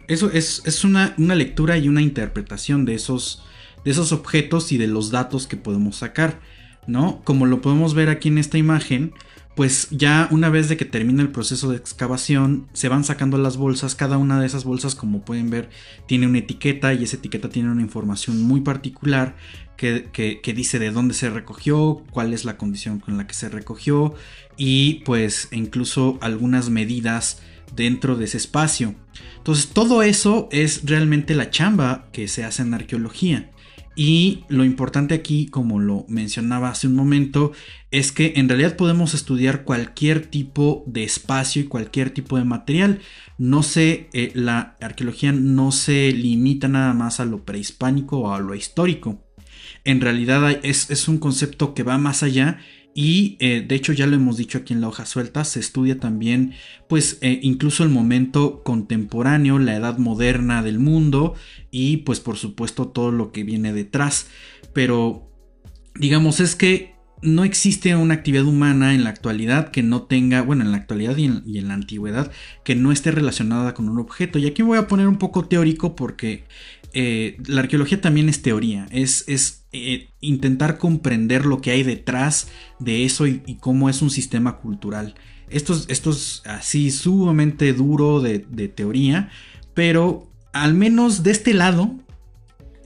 Eso 0.08 0.32
es, 0.32 0.82
una, 0.82 1.14
una, 1.16 1.36
lectura 1.36 1.78
y 1.78 1.88
una 1.88 2.02
interpretación 2.02 2.84
de 2.84 2.94
esos, 2.94 3.44
de 3.84 3.92
esos 3.92 4.10
objetos 4.10 4.72
y 4.72 4.78
de 4.78 4.88
los 4.88 5.12
datos 5.12 5.46
que 5.46 5.56
podemos 5.56 5.94
sacar, 5.94 6.40
¿no? 6.88 7.22
Como 7.22 7.46
lo 7.46 7.60
podemos 7.60 7.94
ver 7.94 8.08
aquí 8.08 8.30
en 8.30 8.38
esta 8.38 8.58
imagen, 8.58 9.12
pues 9.56 9.88
ya 9.90 10.28
una 10.30 10.50
vez 10.50 10.68
de 10.68 10.76
que 10.76 10.84
termina 10.84 11.22
el 11.22 11.30
proceso 11.30 11.70
de 11.70 11.78
excavación, 11.78 12.68
se 12.74 12.90
van 12.90 13.04
sacando 13.04 13.38
las 13.38 13.56
bolsas. 13.56 13.94
Cada 13.94 14.18
una 14.18 14.38
de 14.38 14.46
esas 14.46 14.64
bolsas, 14.64 14.94
como 14.94 15.22
pueden 15.22 15.48
ver, 15.48 15.70
tiene 16.06 16.26
una 16.26 16.38
etiqueta 16.38 16.92
y 16.92 17.02
esa 17.04 17.16
etiqueta 17.16 17.48
tiene 17.48 17.72
una 17.72 17.80
información 17.80 18.42
muy 18.42 18.60
particular 18.60 19.34
que, 19.78 20.52
dice 20.54 20.78
de 20.78 20.90
dónde 20.90 21.14
se 21.14 21.30
recogió, 21.30 22.02
cuál 22.10 22.34
es 22.34 22.44
la 22.44 22.58
condición 22.58 23.00
con 23.00 23.16
la 23.16 23.26
que 23.26 23.32
se 23.32 23.48
recogió 23.48 24.14
y 24.58 25.02
pues 25.06 25.48
incluso 25.52 26.18
algunas 26.20 26.68
medidas 26.68 27.40
dentro 27.74 28.16
de 28.16 28.26
ese 28.26 28.36
espacio. 28.36 28.94
Entonces 29.38 29.68
todo 29.68 30.02
eso 30.02 30.50
es 30.52 30.82
realmente 30.84 31.34
la 31.34 31.48
chamba 31.48 32.08
que 32.12 32.28
se 32.28 32.44
hace 32.44 32.60
en 32.60 32.74
arqueología. 32.74 33.50
Y 33.98 34.44
lo 34.48 34.64
importante 34.66 35.14
aquí, 35.14 35.46
como 35.46 35.80
lo 35.80 36.04
mencionaba 36.06 36.68
hace 36.68 36.86
un 36.86 36.94
momento, 36.94 37.52
es 37.90 38.12
que 38.12 38.34
en 38.36 38.46
realidad 38.46 38.76
podemos 38.76 39.14
estudiar 39.14 39.64
cualquier 39.64 40.26
tipo 40.26 40.84
de 40.86 41.02
espacio 41.02 41.62
y 41.62 41.66
cualquier 41.66 42.10
tipo 42.10 42.36
de 42.36 42.44
material. 42.44 43.00
No 43.38 43.62
se, 43.62 44.10
eh, 44.12 44.32
la 44.34 44.76
arqueología 44.82 45.32
no 45.32 45.72
se 45.72 46.12
limita 46.12 46.68
nada 46.68 46.92
más 46.92 47.20
a 47.20 47.24
lo 47.24 47.46
prehispánico 47.46 48.18
o 48.18 48.34
a 48.34 48.38
lo 48.38 48.54
histórico. 48.54 49.24
En 49.84 50.02
realidad 50.02 50.60
es, 50.62 50.90
es 50.90 51.08
un 51.08 51.16
concepto 51.16 51.72
que 51.72 51.82
va 51.82 51.96
más 51.96 52.22
allá 52.22 52.58
y 52.98 53.36
eh, 53.40 53.60
de 53.60 53.74
hecho 53.74 53.92
ya 53.92 54.06
lo 54.06 54.16
hemos 54.16 54.38
dicho 54.38 54.56
aquí 54.56 54.72
en 54.72 54.80
la 54.80 54.88
hoja 54.88 55.04
suelta, 55.04 55.44
se 55.44 55.60
estudia 55.60 56.00
también 56.00 56.54
pues 56.88 57.18
eh, 57.20 57.38
incluso 57.42 57.82
el 57.84 57.90
momento 57.90 58.62
contemporáneo, 58.62 59.58
la 59.58 59.76
edad 59.76 59.98
moderna 59.98 60.62
del 60.62 60.78
mundo 60.78 61.34
y 61.70 61.98
pues 61.98 62.20
por 62.20 62.38
supuesto 62.38 62.88
todo 62.88 63.12
lo 63.12 63.32
que 63.32 63.44
viene 63.44 63.74
detrás. 63.74 64.28
Pero 64.72 65.30
digamos 65.94 66.40
es 66.40 66.56
que 66.56 66.96
no 67.22 67.44
existe 67.44 67.94
una 67.96 68.14
actividad 68.14 68.44
humana 68.44 68.94
en 68.94 69.04
la 69.04 69.10
actualidad 69.10 69.70
que 69.70 69.82
no 69.82 70.02
tenga, 70.02 70.42
bueno, 70.42 70.64
en 70.64 70.70
la 70.70 70.78
actualidad 70.78 71.16
y 71.16 71.26
en, 71.26 71.68
la 71.68 71.74
antigüedad, 71.74 72.30
que 72.64 72.76
no 72.76 72.92
esté 72.92 73.10
relacionada 73.10 73.74
con 73.74 73.88
un 73.88 73.98
objeto. 73.98 74.38
Y 74.38 74.46
aquí 74.46 74.62
voy 74.62 74.78
a 74.78 74.86
poner 74.86 75.08
un 75.08 75.18
poco 75.18 75.46
teórico 75.46 75.96
porque 75.96 76.44
eh, 76.98 77.36
la 77.46 77.60
arqueología 77.60 78.00
también 78.00 78.30
es 78.30 78.40
teoría, 78.40 78.86
es, 78.90 79.24
es 79.28 79.66
eh, 79.72 80.08
intentar 80.22 80.78
comprender 80.78 81.44
lo 81.44 81.60
que 81.60 81.70
hay 81.70 81.82
detrás 81.82 82.48
de 82.78 83.04
eso 83.04 83.26
y, 83.26 83.58
cómo 83.60 83.90
es 83.90 84.00
un 84.00 84.08
sistema 84.08 84.56
cultural. 84.56 85.14
Esto 85.50 85.74
es, 85.74 85.84
esto 85.90 86.08
es 86.08 86.40
así 86.46 86.90
sumamente 86.90 87.74
duro 87.74 88.22
de, 88.22 88.38
teoría, 88.68 89.28
pero 89.74 90.32
al 90.54 90.72
menos 90.72 91.22
de 91.22 91.32
este 91.32 91.52
lado 91.52 91.94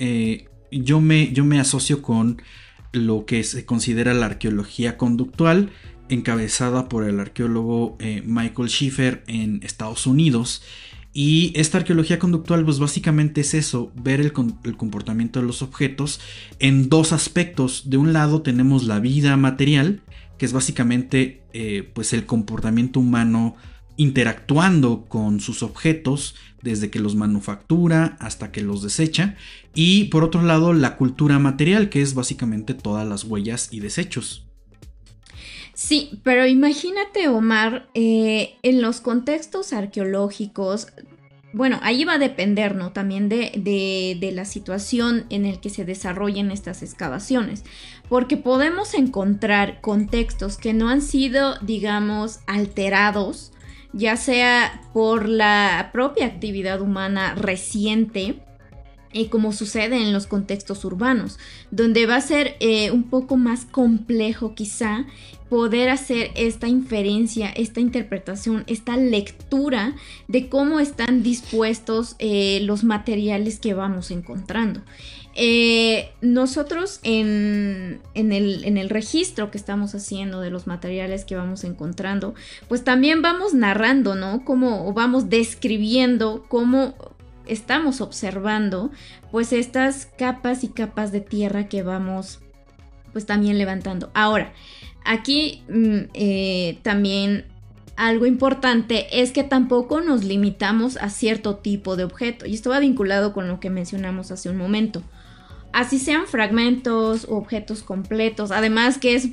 eh, 0.00 0.48
yo, 0.72 1.00
me, 1.00 1.32
yo 1.32 1.44
me 1.44 1.60
asocio 1.60 2.02
con 2.02 2.42
lo 2.90 3.26
que 3.26 3.44
se 3.44 3.64
considera 3.64 4.12
la 4.12 4.26
arqueología 4.26 4.96
conductual, 4.96 5.70
encabezada 6.08 6.88
por 6.88 7.04
el 7.04 7.20
arqueólogo 7.20 7.96
Michael 8.24 8.70
Schiffer 8.70 9.22
en 9.28 9.60
Estados 9.62 10.08
Unidos. 10.08 10.64
Y 11.12 11.52
esta 11.56 11.78
arqueología 11.78 12.20
conductual, 12.20 12.64
pues 12.64 12.78
básicamente 12.78 13.40
es 13.40 13.54
eso, 13.54 13.92
ver 13.96 14.20
el, 14.20 14.32
comportamiento 14.32 15.40
de 15.40 15.46
los 15.46 15.60
objetos 15.60 16.20
en 16.60 16.88
dos 16.88 17.12
aspectos. 17.12 17.90
De 17.90 17.96
un 17.96 18.12
lado 18.12 18.42
tenemos 18.42 18.84
la 18.84 19.00
vida 19.00 19.36
material, 19.36 20.02
que 20.38 20.46
es 20.46 20.52
básicamente 20.52 21.42
eh, 21.52 21.90
pues 21.94 22.12
el 22.12 22.26
comportamiento 22.26 23.00
humano 23.00 23.56
interactuando 23.96 25.04
con 25.08 25.40
sus 25.40 25.62
objetos 25.62 26.36
desde 26.62 26.90
que 26.90 27.00
los 27.00 27.16
manufactura 27.16 28.16
hasta 28.20 28.50
que 28.50 28.62
los 28.62 28.82
desecha 28.82 29.36
y 29.74 30.04
por 30.04 30.24
otro 30.24 30.42
lado 30.42 30.72
la 30.72 30.96
cultura 30.96 31.38
material 31.38 31.90
que 31.90 32.00
es 32.00 32.14
básicamente 32.14 32.72
todas 32.72 33.06
las 33.06 33.24
huellas 33.24 33.68
y 33.70 33.80
desechos. 33.80 34.49
Sí, 35.80 36.20
pero 36.24 36.46
imagínate, 36.46 37.28
Omar, 37.28 37.88
eh, 37.94 38.58
en 38.62 38.82
los 38.82 39.00
contextos 39.00 39.72
arqueológicos, 39.72 40.88
bueno, 41.54 41.80
ahí 41.82 42.04
va 42.04 42.12
a 42.12 42.18
depender, 42.18 42.74
¿no? 42.74 42.92
También 42.92 43.30
de, 43.30 43.50
de, 44.20 44.32
la 44.32 44.44
situación 44.44 45.24
en 45.30 45.46
el 45.46 45.58
que 45.58 45.70
se 45.70 45.86
desarrollen 45.86 46.50
estas 46.50 46.82
excavaciones, 46.82 47.64
porque 48.10 48.36
podemos 48.36 48.92
encontrar 48.92 49.80
contextos 49.80 50.58
que 50.58 50.74
no 50.74 50.90
han 50.90 51.00
sido, 51.00 51.56
digamos, 51.62 52.40
alterados, 52.46 53.52
ya 53.94 54.18
sea 54.18 54.82
por 54.92 55.30
la 55.30 55.88
propia 55.94 56.26
actividad 56.26 56.82
humana 56.82 57.34
reciente, 57.36 58.42
y 59.12 59.26
como 59.26 59.52
sucede 59.52 59.96
en 59.96 60.12
los 60.12 60.26
contextos 60.26 60.84
urbanos, 60.84 61.38
donde 61.70 62.06
va 62.06 62.16
a 62.16 62.20
ser 62.20 62.56
eh, 62.60 62.90
un 62.90 63.04
poco 63.04 63.36
más 63.36 63.64
complejo 63.64 64.54
quizá 64.54 65.06
poder 65.50 65.90
hacer 65.90 66.30
esta 66.36 66.68
inferencia, 66.68 67.50
esta 67.50 67.80
interpretación, 67.80 68.62
esta 68.68 68.96
lectura 68.96 69.96
de 70.28 70.48
cómo 70.48 70.78
están 70.78 71.24
dispuestos 71.24 72.14
eh, 72.20 72.60
los 72.62 72.84
materiales 72.84 73.58
que 73.58 73.74
vamos 73.74 74.12
encontrando. 74.12 74.80
Eh, 75.34 76.12
nosotros 76.20 77.00
en, 77.02 78.00
el, 78.14 78.90
registro 78.90 79.50
que 79.50 79.58
estamos 79.58 79.94
haciendo 79.94 80.40
de 80.40 80.50
los 80.50 80.68
materiales 80.68 81.24
que 81.24 81.34
vamos 81.34 81.64
encontrando, 81.64 82.34
pues 82.68 82.84
también 82.84 83.20
vamos 83.20 83.52
narrando, 83.52 84.14
¿no? 84.14 84.44
Cómo 84.44 84.92
vamos 84.92 85.30
describiendo 85.30 86.44
cómo 86.48 86.94
estamos 87.46 88.00
observando 88.00 88.92
pues 89.32 89.52
estas 89.52 90.06
capas 90.06 90.62
y 90.62 90.68
capas 90.68 91.10
de 91.10 91.20
tierra 91.20 91.68
que 91.68 91.82
vamos 91.82 92.38
pues 93.12 93.26
también 93.26 93.58
levantando. 93.58 94.10
Ahora, 94.14 94.52
aquí 95.04 95.62
mm, 95.68 95.98
eh, 96.14 96.78
también 96.82 97.44
algo 97.96 98.24
importante 98.24 99.20
es 99.20 99.30
que 99.30 99.44
tampoco 99.44 100.00
nos 100.00 100.24
limitamos 100.24 100.96
a 100.96 101.10
cierto 101.10 101.56
tipo 101.56 101.96
de 101.96 102.04
objeto 102.04 102.46
y 102.46 102.54
esto 102.54 102.70
va 102.70 102.78
vinculado 102.78 103.34
con 103.34 103.46
lo 103.46 103.60
que 103.60 103.68
mencionamos 103.68 104.30
hace 104.30 104.48
un 104.48 104.56
momento. 104.56 105.02
Así 105.72 105.98
sean 105.98 106.26
fragmentos 106.26 107.26
o 107.28 107.36
objetos 107.36 107.82
completos, 107.82 108.50
además 108.52 108.98
que 108.98 109.14
es 109.14 109.28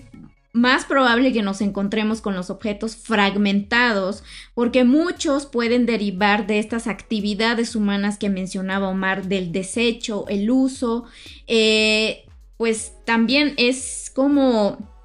más 0.58 0.86
probable 0.86 1.32
que 1.32 1.44
nos 1.44 1.62
encontremos 1.62 2.20
con 2.20 2.36
los 2.36 2.50
objetos 2.50 2.96
fragmentados, 2.96 4.24
porque 4.54 4.84
muchos 4.84 5.46
pueden 5.46 5.86
derivar 5.86 6.48
de 6.48 6.60
estas 6.60 6.88
actividades 6.88 7.76
humanas 7.76 8.18
que 8.18 8.30
mencionaba 8.30 8.90
Omar, 8.90 9.28
del 9.28 9.52
desecho, 9.52 10.26
el 10.28 10.50
uso, 10.50 11.06
eh, 11.48 12.26
pues 12.58 12.94
también 13.06 13.54
es 13.58 14.12
como 14.14 14.97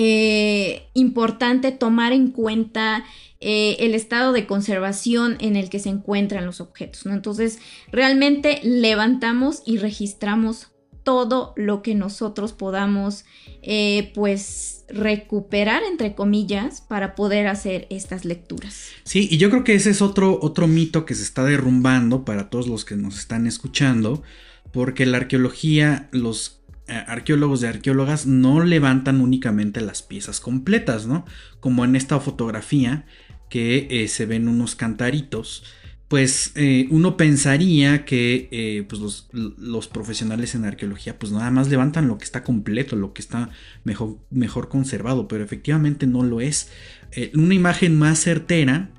eh, 0.00 0.88
importante 0.94 1.72
tomar 1.72 2.12
en 2.12 2.30
cuenta 2.30 3.04
eh, 3.40 3.74
el 3.80 3.96
estado 3.96 4.32
de 4.32 4.46
conservación 4.46 5.36
en 5.40 5.56
el 5.56 5.70
que 5.70 5.80
se 5.80 5.88
encuentran 5.88 6.46
los 6.46 6.60
objetos. 6.60 7.04
¿no? 7.04 7.14
Entonces, 7.14 7.58
realmente 7.90 8.60
levantamos 8.62 9.60
y 9.66 9.78
registramos 9.78 10.68
todo 11.02 11.52
lo 11.56 11.82
que 11.82 11.96
nosotros 11.96 12.52
podamos 12.52 13.24
eh, 13.62 14.12
pues 14.14 14.84
recuperar 14.88 15.82
entre 15.82 16.14
comillas 16.14 16.80
para 16.80 17.16
poder 17.16 17.48
hacer 17.48 17.88
estas 17.90 18.24
lecturas. 18.24 18.90
Sí, 19.02 19.26
y 19.28 19.38
yo 19.38 19.50
creo 19.50 19.64
que 19.64 19.74
ese 19.74 19.90
es 19.90 20.00
otro, 20.00 20.38
otro 20.40 20.68
mito 20.68 21.06
que 21.06 21.16
se 21.16 21.24
está 21.24 21.42
derrumbando 21.42 22.24
para 22.24 22.50
todos 22.50 22.68
los 22.68 22.84
que 22.84 22.94
nos 22.94 23.18
están 23.18 23.48
escuchando, 23.48 24.22
porque 24.70 25.06
la 25.06 25.16
arqueología, 25.16 26.08
los 26.12 26.57
arqueólogos 26.88 27.62
y 27.62 27.66
arqueólogas 27.66 28.26
no 28.26 28.64
levantan 28.64 29.20
únicamente 29.20 29.80
las 29.80 30.02
piezas 30.02 30.40
completas, 30.40 31.06
¿no? 31.06 31.24
Como 31.60 31.84
en 31.84 31.96
esta 31.96 32.18
fotografía 32.20 33.06
que 33.50 33.88
eh, 33.90 34.08
se 34.08 34.26
ven 34.26 34.48
unos 34.48 34.74
cantaritos 34.76 35.64
pues 36.08 36.52
eh, 36.54 36.88
uno 36.90 37.18
pensaría 37.18 38.06
que 38.06 38.48
eh, 38.50 38.84
pues 38.88 39.28
los, 39.32 39.88
profesionales 39.88 40.54
en 40.54 40.64
arqueología 40.64 41.18
pues 41.18 41.32
nada 41.32 41.50
más 41.50 41.68
levantan 41.68 42.08
lo 42.08 42.16
que 42.16 42.24
está 42.24 42.42
completo, 42.42 42.96
lo 42.96 43.12
que 43.12 43.20
está 43.20 43.50
mejor, 43.84 44.68
conservado, 44.70 45.28
pero 45.28 45.44
efectivamente 45.44 46.06
no 46.06 46.22
lo 46.22 46.40
es. 46.40 46.70
Eh, 47.12 47.30
una 47.34 47.54
imagen 47.54 47.98
más 47.98 48.20
certera 48.20 48.90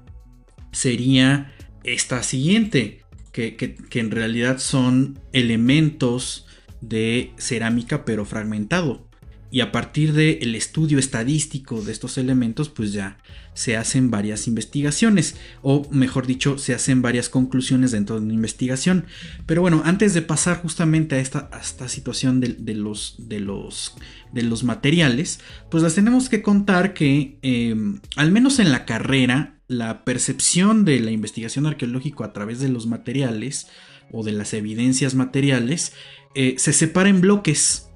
sería 0.72 1.51
esta 1.84 2.22
siguiente, 2.22 3.01
que 3.31 3.77
en 3.93 4.12
realidad 4.12 4.60
son 4.60 5.19
elementos 5.34 6.46
de 6.81 7.33
cerámica 7.38 8.05
pero 8.05 8.25
fragmentado. 8.25 9.07
Y 9.51 9.62
a 9.62 9.71
partir 9.71 10.13
del 10.13 10.53
estudio 10.53 11.00
estadístico 11.00 11.81
de 11.81 11.91
estos 11.91 12.19
elementos 12.19 12.69
pues 12.69 12.93
ya 12.93 13.17
se 13.55 13.77
hacen 13.77 14.12
varias 14.12 14.48
investigaciones 14.48 15.36
o 15.63 15.88
mejor 15.89 16.27
dicho 16.27 16.59
se 16.59 16.75
hacen 16.75 17.01
varias 17.01 17.29
conclusiones 17.29 17.91
dentro 17.91 18.19
de 18.19 18.25
una 18.25 18.33
investigación. 18.33 19.05
Pero 19.48 19.62
bueno 19.62 19.81
antes 19.86 20.13
de 20.13 20.21
pasar 20.21 20.62
justamente 20.62 21.15
a 21.15 21.19
esta, 21.19 21.50
esta 21.59 21.89
situación 21.89 22.39
de, 22.39 22.75
los, 22.75 23.15
de, 23.17 23.39
los, 23.39 23.95
de 24.31 24.43
los 24.43 24.63
materiales 24.63 25.39
pues 25.71 25.81
las 25.81 25.95
tenemos 25.95 26.29
que 26.29 26.43
contar 26.43 26.93
que 26.93 27.39
em, 27.41 28.01
al 28.17 28.31
menos 28.31 28.59
en 28.59 28.71
la 28.71 28.86
carrera 28.86 29.59
la 29.67 30.03
percepción 30.03 30.86
de 30.86 31.00
la 31.00 31.12
investigación 31.12 31.65
arqueológica 31.65 32.25
a 32.25 32.33
través 32.33 32.59
de 32.59 32.69
los 32.69 32.86
materiales 32.86 33.67
o 34.12 34.24
de 34.24 34.31
las 34.31 34.53
evidencias 34.53 35.15
materiales 35.15 35.93
eh, 36.36 36.55
se 36.57 36.74
separa 36.74 37.09
en 37.09 37.21
bloques 37.21 37.89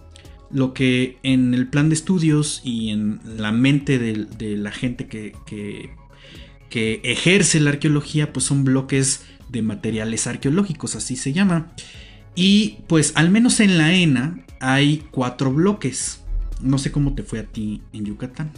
lo 0.49 0.73
que 0.73 1.17
en 1.23 1.53
el 1.53 1.67
plan 1.67 1.89
de 1.89 1.95
estudios 1.95 2.61
y 2.63 2.89
en 2.89 3.19
la 3.37 3.51
mente 3.51 3.97
de, 3.97 4.57
la 4.57 4.71
gente 4.71 5.07
que, 5.07 5.35
que, 5.45 7.01
ejerce 7.03 7.59
la 7.59 7.71
arqueología, 7.71 8.33
pues 8.33 8.45
son 8.45 8.63
bloques 8.63 9.25
de 9.49 9.61
materiales 9.61 10.27
arqueológicos, 10.27 10.95
así 10.95 11.15
se 11.15 11.33
llama. 11.33 11.73
Y 12.35 12.77
pues 12.87 13.13
al 13.15 13.29
menos 13.29 13.59
en 13.59 13.77
la 13.77 13.93
ENA 13.93 14.45
hay 14.59 15.03
cuatro 15.11 15.51
bloques. 15.51 16.21
No 16.61 16.77
sé 16.77 16.91
cómo 16.91 17.13
te 17.13 17.23
fue 17.23 17.39
a 17.39 17.45
ti 17.45 17.81
en 17.91 18.05
Yucatán. 18.05 18.51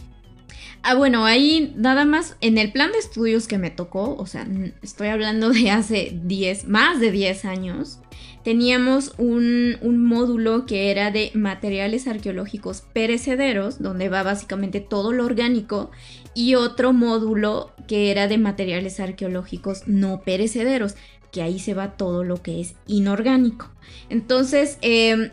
Ah, 0.88 0.94
bueno, 0.94 1.24
ahí 1.24 1.72
nada 1.74 2.04
más 2.04 2.36
en 2.40 2.58
el 2.58 2.70
plan 2.70 2.92
de 2.92 2.98
estudios 2.98 3.48
que 3.48 3.58
me 3.58 3.72
tocó, 3.72 4.14
o 4.14 4.24
sea, 4.24 4.46
estoy 4.82 5.08
hablando 5.08 5.50
de 5.50 5.68
hace 5.72 6.16
10, 6.22 6.68
más 6.68 7.00
de 7.00 7.10
10 7.10 7.44
años, 7.44 7.98
teníamos 8.44 9.12
un, 9.18 9.78
módulo 9.82 10.64
que 10.64 10.92
era 10.92 11.10
de 11.10 11.32
materiales 11.34 12.06
arqueológicos 12.06 12.84
perecederos, 12.92 13.82
donde 13.82 14.08
va 14.08 14.22
básicamente 14.22 14.78
todo 14.80 15.10
lo 15.10 15.24
orgánico, 15.24 15.90
y 16.34 16.54
otro 16.54 16.92
módulo 16.92 17.72
que 17.88 18.12
era 18.12 18.28
de 18.28 18.38
materiales 18.38 19.00
arqueológicos 19.00 19.88
no 19.88 20.20
perecederos, 20.20 20.94
que 21.32 21.42
ahí 21.42 21.58
se 21.58 21.74
va 21.74 21.96
todo 21.96 22.24
lo 22.24 22.42
que 22.42 22.60
es 22.60 22.74
inorgánico. 22.86 23.70
Entonces, 24.08 24.78
em, 24.82 25.30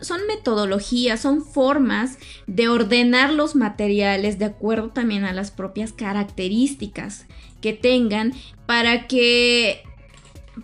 son 0.00 0.20
metodologías, 0.26 1.20
son 1.20 1.44
formas 1.44 2.18
de 2.46 2.68
ordenar 2.68 3.32
los 3.32 3.54
materiales 3.54 4.38
de 4.38 4.46
acuerdo 4.46 4.90
también 4.90 5.24
a 5.24 5.32
las 5.32 5.50
propias 5.50 5.92
características 5.92 7.26
que 7.60 7.72
tengan 7.72 8.32
para 8.66 9.06
que 9.06 9.82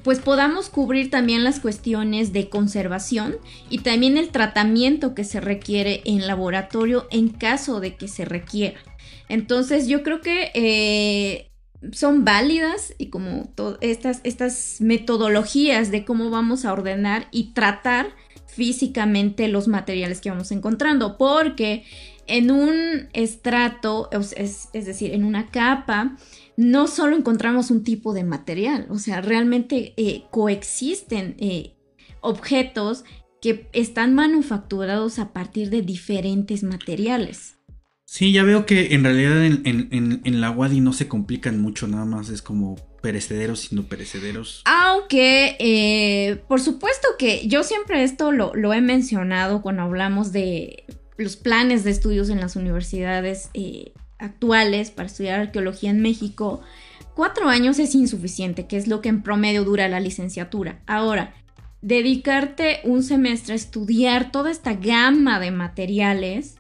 pues 0.03 0.19
podamos 0.19 0.69
cubrir 0.69 1.11
también 1.11 1.45
las 1.45 1.61
cuestiones 1.61 2.33
de 2.33 2.51
conservación 2.51 3.37
y 3.71 3.79
también 3.79 4.19
el 4.19 4.29
tratamiento 4.29 5.15
que 5.15 5.25
se 5.25 5.41
requiere 5.41 6.03
en 6.05 6.27
laboratorio 6.27 7.07
en 7.11 7.29
caso 7.29 7.81
de 7.81 7.97
que 7.97 8.07
se 8.07 8.25
requiera. 8.25 8.79
Entonces 9.29 9.89
yo 9.89 10.03
creo 10.03 10.21
que 10.21 10.51
eh, 10.55 11.48
son 11.93 12.25
válidas 12.25 12.95
y 12.99 13.07
como 13.11 13.53
estas, 13.81 14.21
estas 14.25 14.81
metodologías 14.81 15.91
de 15.91 16.05
cómo 16.05 16.31
vamos 16.31 16.65
a 16.65 16.73
ordenar 16.73 17.29
y 17.31 17.53
tratar 17.53 18.09
físicamente 18.47 19.49
los 19.49 19.69
materiales 19.69 20.21
que 20.21 20.31
vamos 20.31 20.51
encontrando, 20.51 21.17
porque 21.17 21.85
en 22.27 22.51
un 22.51 23.09
estrato, 23.13 24.11
es 24.13 24.73
decir, 24.73 25.13
en 25.13 25.25
una 25.25 25.51
capa, 25.51 26.17
no 26.57 26.89
solo 26.89 27.17
encontramos 27.17 27.71
un 27.71 27.85
tipo 27.85 28.13
de 28.13 28.25
material, 28.25 28.87
o 28.91 28.99
sea, 28.99 29.21
realmente 29.21 29.95
eh, 29.97 30.25
coexisten 30.31 31.37
eh, 31.39 31.77
objetos 32.21 33.05
que 33.41 33.69
están 33.73 34.15
manufacturados 34.15 35.21
a 35.21 35.33
partir 35.33 35.71
de 35.71 35.83
diferentes 35.83 36.65
materiales. 36.65 37.58
Sí, 38.11 38.33
ya 38.33 38.43
veo 38.43 38.65
que 38.65 38.95
en 38.95 39.05
realidad 39.05 39.45
en, 39.45 40.41
la 40.41 40.51
Wadi 40.51 40.81
no 40.81 40.95
se 40.95 41.09
complican 41.09 41.61
mucho, 41.61 41.87
nada 41.87 42.07
más 42.07 42.31
es 42.31 42.41
como 42.41 42.77
perecederos 43.03 43.71
y 43.71 43.77
no 43.77 43.83
perecederos. 43.83 44.63
Aunque, 44.65 45.57
eh, 45.59 46.43
por 46.49 46.63
supuesto 46.63 47.07
que 47.19 47.47
yo 47.49 47.63
siempre 47.65 48.03
esto 48.03 48.33
lo, 48.33 48.55
lo, 48.55 48.73
he 48.73 48.81
mencionado 48.81 49.61
cuando 49.61 49.83
hablamos 49.83 50.33
de 50.33 50.85
los 51.19 51.37
planes 51.37 51.85
de 51.85 51.91
estudios 51.91 52.31
en 52.31 52.41
las 52.41 52.57
universidades 52.57 53.51
actuales 54.19 54.91
para 54.91 55.09
estudiar 55.09 55.41
arqueología 55.41 55.91
en 55.91 56.01
México, 56.01 56.63
cuatro 57.15 57.51
años 57.51 57.79
es 57.79 57.95
insuficiente, 57.95 58.67
que 58.67 58.79
es 58.79 58.89
lo 58.89 59.03
que 59.03 59.11
en 59.11 59.23
promedio 59.23 59.65
dura 59.65 59.87
la 59.87 60.01
licenciatura. 60.01 60.81
Ahora, 60.87 61.35
dedicarte 61.83 62.81
un 62.85 63.03
semestre 63.03 63.53
a 63.53 63.57
estudiar 63.57 64.33
toda 64.33 64.51
esta 64.51 64.73
gama 64.73 65.39
de 65.41 65.51
materiales 65.51 66.58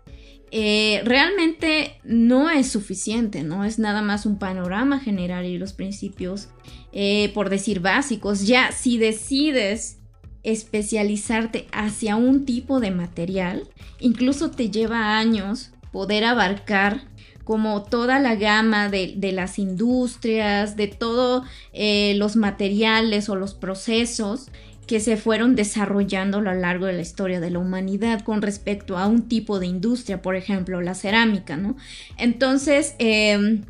eh, 0.51 1.03
realmente 1.05 2.01
no 2.05 2.51
es 2.51 2.71
suficiente, 2.71 3.43
no 3.43 3.65
es 3.65 3.79
nada 3.79 4.03
más 4.03 4.27
un 4.27 4.39
panorama 4.39 4.99
general 5.01 5.47
y 5.47 5.59
los 5.59 5.73
principios, 5.73 6.49
eh, 6.93 7.31
por 7.35 7.51
decir 7.51 7.81
básicos. 7.81 8.47
Ya 8.47 8.73
si 8.73 8.99
decides 8.99 9.99
especializarte 10.43 11.67
hacia 11.73 12.17
un 12.17 12.45
tipo 12.47 12.81
de 12.81 12.91
material, 12.91 13.69
incluso 14.01 14.51
te 14.51 14.71
lleva 14.71 15.19
años 15.19 15.73
poder 15.93 16.25
abarcar 16.25 17.03
como 17.45 17.83
toda 17.83 18.19
la 18.19 18.35
gama 18.35 18.91
de, 18.91 19.17
las 19.33 19.59
industrias, 19.59 20.77
de 20.77 20.87
todos 20.87 21.47
eh, 21.73 22.13
los 22.17 22.37
materiales 22.37 23.31
o 23.31 23.37
los 23.37 23.55
procesos 23.55 24.51
que 24.89 25.01
se 25.01 25.19
fueron 25.19 25.55
desarrollando 25.55 26.39
a 26.39 26.41
lo 26.41 26.55
largo 26.55 26.87
de 26.87 26.95
la 26.95 27.03
historia 27.03 27.41
de 27.41 27.51
la 27.51 27.59
humanidad 27.59 28.23
con 28.23 28.41
respecto 28.41 28.97
a 28.97 29.07
un 29.07 29.29
tipo 29.29 29.61
de 29.61 29.67
industria, 29.67 30.23
por 30.23 30.35
ejemplo, 30.35 30.81
la 30.81 30.95
cerámica, 30.95 31.59
¿no? 31.59 31.77
Entonces, 32.17 32.95
em, 32.99 33.65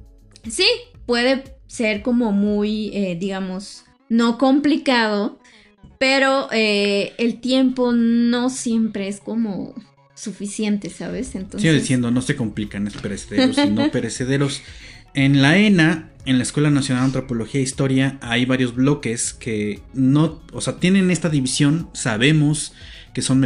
sí, 0.48 0.64
puede 1.06 1.56
ser 1.66 2.02
como 2.02 2.30
muy, 2.30 2.90
eh, 2.94 3.16
digamos, 3.20 3.84
no 4.08 4.38
complicado, 4.38 5.40
pero 5.98 6.48
eh, 6.52 7.12
el 7.18 7.40
tiempo 7.40 7.92
no 7.92 8.48
siempre 8.48 9.08
es 9.08 9.20
como 9.20 9.74
suficiente, 10.14 10.88
¿sabes? 10.88 11.34
Entonces... 11.34 11.62
Sigo 11.62 11.74
diciendo, 11.74 12.12
no 12.12 12.22
se 12.22 12.36
complican, 12.36 12.86
es 12.86 12.94
perecederos 12.94 13.58
y 13.58 13.70
no 13.70 13.90
perecederos. 13.92 14.62
En 15.18 15.42
la 15.42 15.58
ENA, 15.58 16.10
en 16.26 16.36
la 16.36 16.44
Escuela 16.44 16.70
Nacional 16.70 17.02
de 17.02 17.06
Antropología 17.06 17.58
e 17.58 17.64
Historia, 17.64 18.18
hay 18.20 18.44
varios 18.44 18.76
bloques 18.76 19.32
que 19.32 19.80
no, 19.92 20.40
o 20.52 20.60
sea, 20.60 20.76
tienen 20.78 21.10
esta 21.10 21.28
división, 21.28 21.90
sabemos 21.92 22.72
que 23.12 23.20
son 23.20 23.40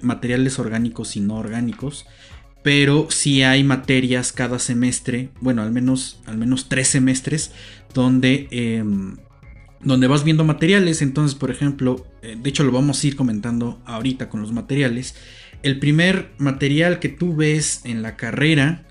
materiales 0.00 0.58
orgánicos 0.58 1.14
y 1.14 1.20
no 1.20 1.34
orgánicos, 1.34 2.06
pero 2.64 3.08
sí 3.10 3.42
hay 3.42 3.62
materias 3.62 4.32
cada 4.32 4.58
semestre, 4.58 5.28
bueno, 5.42 5.60
al 5.60 5.70
menos, 5.70 6.18
al 6.24 6.38
menos 6.38 6.70
tres 6.70 6.88
semestres, 6.88 7.52
donde, 7.92 8.48
em, 8.50 9.18
donde 9.82 10.06
vas 10.06 10.24
viendo 10.24 10.44
materiales. 10.44 11.02
Entonces, 11.02 11.34
por 11.34 11.50
ejemplo, 11.50 12.06
eh, 12.22 12.38
de 12.42 12.48
hecho 12.48 12.64
lo 12.64 12.72
vamos 12.72 13.04
a 13.04 13.06
ir 13.06 13.16
comentando 13.16 13.82
ahorita 13.84 14.30
con 14.30 14.40
los 14.40 14.52
materiales 14.52 15.14
el 15.62 15.78
primer 15.78 16.32
material 16.38 16.98
que 16.98 17.08
tú 17.08 17.34
ves 17.36 17.82
en 17.84 18.02
la 18.02 18.16
carrera, 18.16 18.84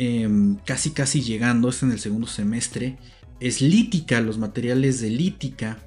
em, 0.00 0.56
casi 0.64 0.92
casi 0.92 1.20
llegando, 1.20 1.68
es 1.68 1.82
en 1.82 1.92
el 1.92 1.98
segundo 1.98 2.26
semestre, 2.26 2.96
es 3.38 3.60
lítica, 3.60 4.22
los 4.22 4.38
materiales 4.38 4.98
de 5.02 5.10
lítica, 5.10 5.78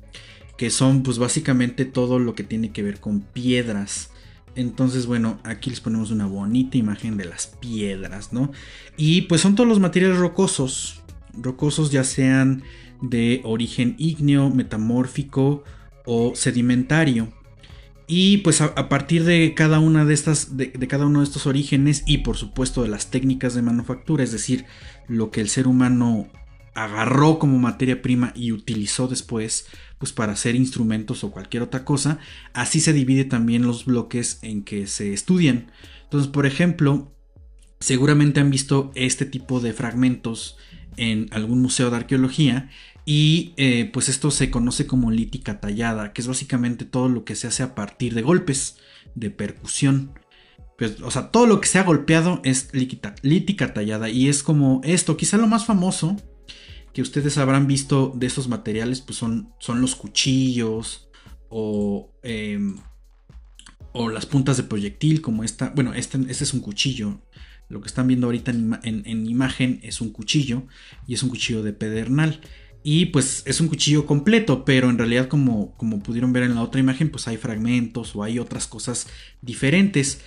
que 0.56 0.70
son 0.70 1.02
pues 1.02 1.18
básicamente 1.18 1.86
todo 1.86 2.20
lo 2.20 2.36
que 2.36 2.44
tiene 2.44 2.72
que 2.72 2.84
ver 2.84 3.00
con 3.00 3.22
piedras. 3.22 4.12
Entonces, 4.56 5.08
bueno, 5.08 5.40
aquí 5.44 5.72
les 5.72 5.82
ponemos 5.82 6.12
una 6.12 6.28
bonita 6.28 6.78
imagen 6.78 7.18
de 7.18 7.26
las 7.26 7.48
piedras, 7.48 8.32
¿no? 8.32 8.52
Y 8.98 9.24
pues 9.24 9.42
son 9.42 9.56
todos 9.56 9.68
los 9.68 9.80
materiales 9.80 10.20
rocosos, 10.20 11.02
rocosos 11.34 11.90
ya 11.90 12.04
sean 12.04 12.62
de 13.02 13.42
origen 13.44 13.96
ígneo, 13.98 14.52
metamórfico 14.52 15.64
o 16.06 16.34
sedimentario. 16.36 17.34
Y 18.08 18.38
pues 18.40 18.62
a, 18.62 18.90
partir 18.90 19.24
de 19.24 19.54
cada 19.54 19.80
una 19.80 20.06
de 20.06 20.14
estas, 20.14 20.58
de, 20.58 20.72
cada 20.88 21.06
uno 21.06 21.20
de 21.20 21.26
estos 21.26 21.48
orígenes 21.48 22.04
y 22.06 22.20
por 22.20 22.36
supuesto 22.38 22.84
de 22.84 22.90
las 22.90 23.10
técnicas 23.12 23.54
de 23.54 23.62
manufactura, 23.62 24.24
es 24.24 24.32
decir, 24.32 24.66
lo 25.08 25.32
que 25.32 25.42
el 25.42 25.50
ser 25.50 25.68
humano 25.68 26.30
agarró 26.76 27.40
como 27.40 27.60
materia 27.60 28.02
prima 28.02 28.34
y 28.36 28.52
utilizó 28.52 29.08
después 29.08 29.68
pues 30.00 30.12
para 30.12 30.34
hacer 30.34 30.56
instrumentos 30.56 31.24
o 31.24 31.32
cualquier 31.32 31.64
otra 31.64 31.86
cosa, 31.86 32.20
así 32.54 32.82
se 32.82 32.92
divide 32.92 33.24
también 33.24 33.64
los 33.64 33.86
bloques 33.86 34.40
en 34.42 34.64
que 34.64 34.86
se 34.88 35.14
estudian. 35.14 35.72
Entonces, 36.04 36.30
por 36.30 36.46
ejemplo, 36.46 37.16
seguramente 37.80 38.42
han 38.42 38.52
visto 38.52 38.92
este 38.96 39.26
tipo 39.26 39.62
de 39.62 39.72
fragmentos 39.72 40.58
en 40.98 41.28
algún 41.32 41.62
museo 41.62 41.90
de 41.90 41.98
arqueología 41.98 42.70
y 43.06 43.54
eh, 43.58 43.90
pues 43.92 44.10
esto 44.10 44.32
se 44.32 44.50
conoce 44.50 44.88
como 44.88 45.12
lítica 45.12 45.60
tallada, 45.60 46.14
que 46.14 46.22
es 46.22 46.28
básicamente 46.28 46.86
todo 46.86 47.10
lo 47.10 47.26
que 47.26 47.36
se 47.36 47.48
hace 47.48 47.64
a 47.64 47.76
partir 47.76 48.14
de 48.14 48.22
golpes, 48.22 48.78
de 49.16 49.30
percusión. 49.30 50.14
Pues, 50.78 51.02
o 51.02 51.12
sea, 51.12 51.30
todo 51.30 51.46
lo 51.46 51.62
que 51.62 51.68
se 51.68 51.80
ha 51.80 51.84
golpeado 51.84 52.42
es 52.44 52.70
lítica 52.74 53.74
tallada 53.74 54.10
y 54.10 54.30
es 54.30 54.44
como 54.44 54.82
esto, 54.84 55.18
quizá 55.18 55.38
lo 55.38 55.48
más 55.48 55.66
famoso 55.66 56.18
que 56.94 57.02
ustedes 57.02 57.38
habrán 57.38 57.68
visto 57.68 58.14
de 58.16 58.28
estos 58.28 58.48
materiales, 58.48 59.02
pues 59.02 59.18
son, 59.18 59.52
son 59.60 59.82
los 59.82 59.96
cuchillos 59.96 61.10
o, 61.50 62.14
em, 62.22 62.78
o 63.94 64.10
las 64.10 64.26
puntas 64.26 64.58
de 64.58 64.64
proyectil, 64.64 65.22
como 65.22 65.44
esta. 65.44 65.70
Bueno, 65.70 65.94
este, 65.94 66.20
este, 66.30 66.44
es 66.44 66.54
un 66.54 66.62
cuchillo. 66.62 67.20
Lo 67.70 67.82
que 67.82 67.88
están 67.88 68.08
viendo 68.08 68.28
ahorita 68.28 68.52
en, 68.52 69.28
imagen 69.28 69.80
es 69.82 70.02
un 70.02 70.12
cuchillo 70.12 70.68
y 71.08 71.16
es 71.16 71.24
un 71.24 71.30
cuchillo 71.30 71.64
de 71.64 71.74
pedernal. 71.74 72.42
Y 72.84 73.08
pues 73.08 73.44
es 73.46 73.62
un 73.62 73.70
cuchillo 73.70 74.06
completo, 74.06 74.66
pero 74.66 74.90
en 74.90 74.98
realidad 74.98 75.28
como, 75.28 75.74
como 75.78 76.00
pudieron 76.00 76.34
ver 76.34 76.44
en 76.44 76.56
la 76.56 76.62
otra 76.62 76.82
imagen, 76.82 77.10
pues 77.10 77.28
hay 77.28 77.38
fragmentos 77.38 78.16
o 78.16 78.24
hay 78.24 78.40
otras 78.40 78.68
cosas 78.68 79.08
diferentes. 79.42 80.22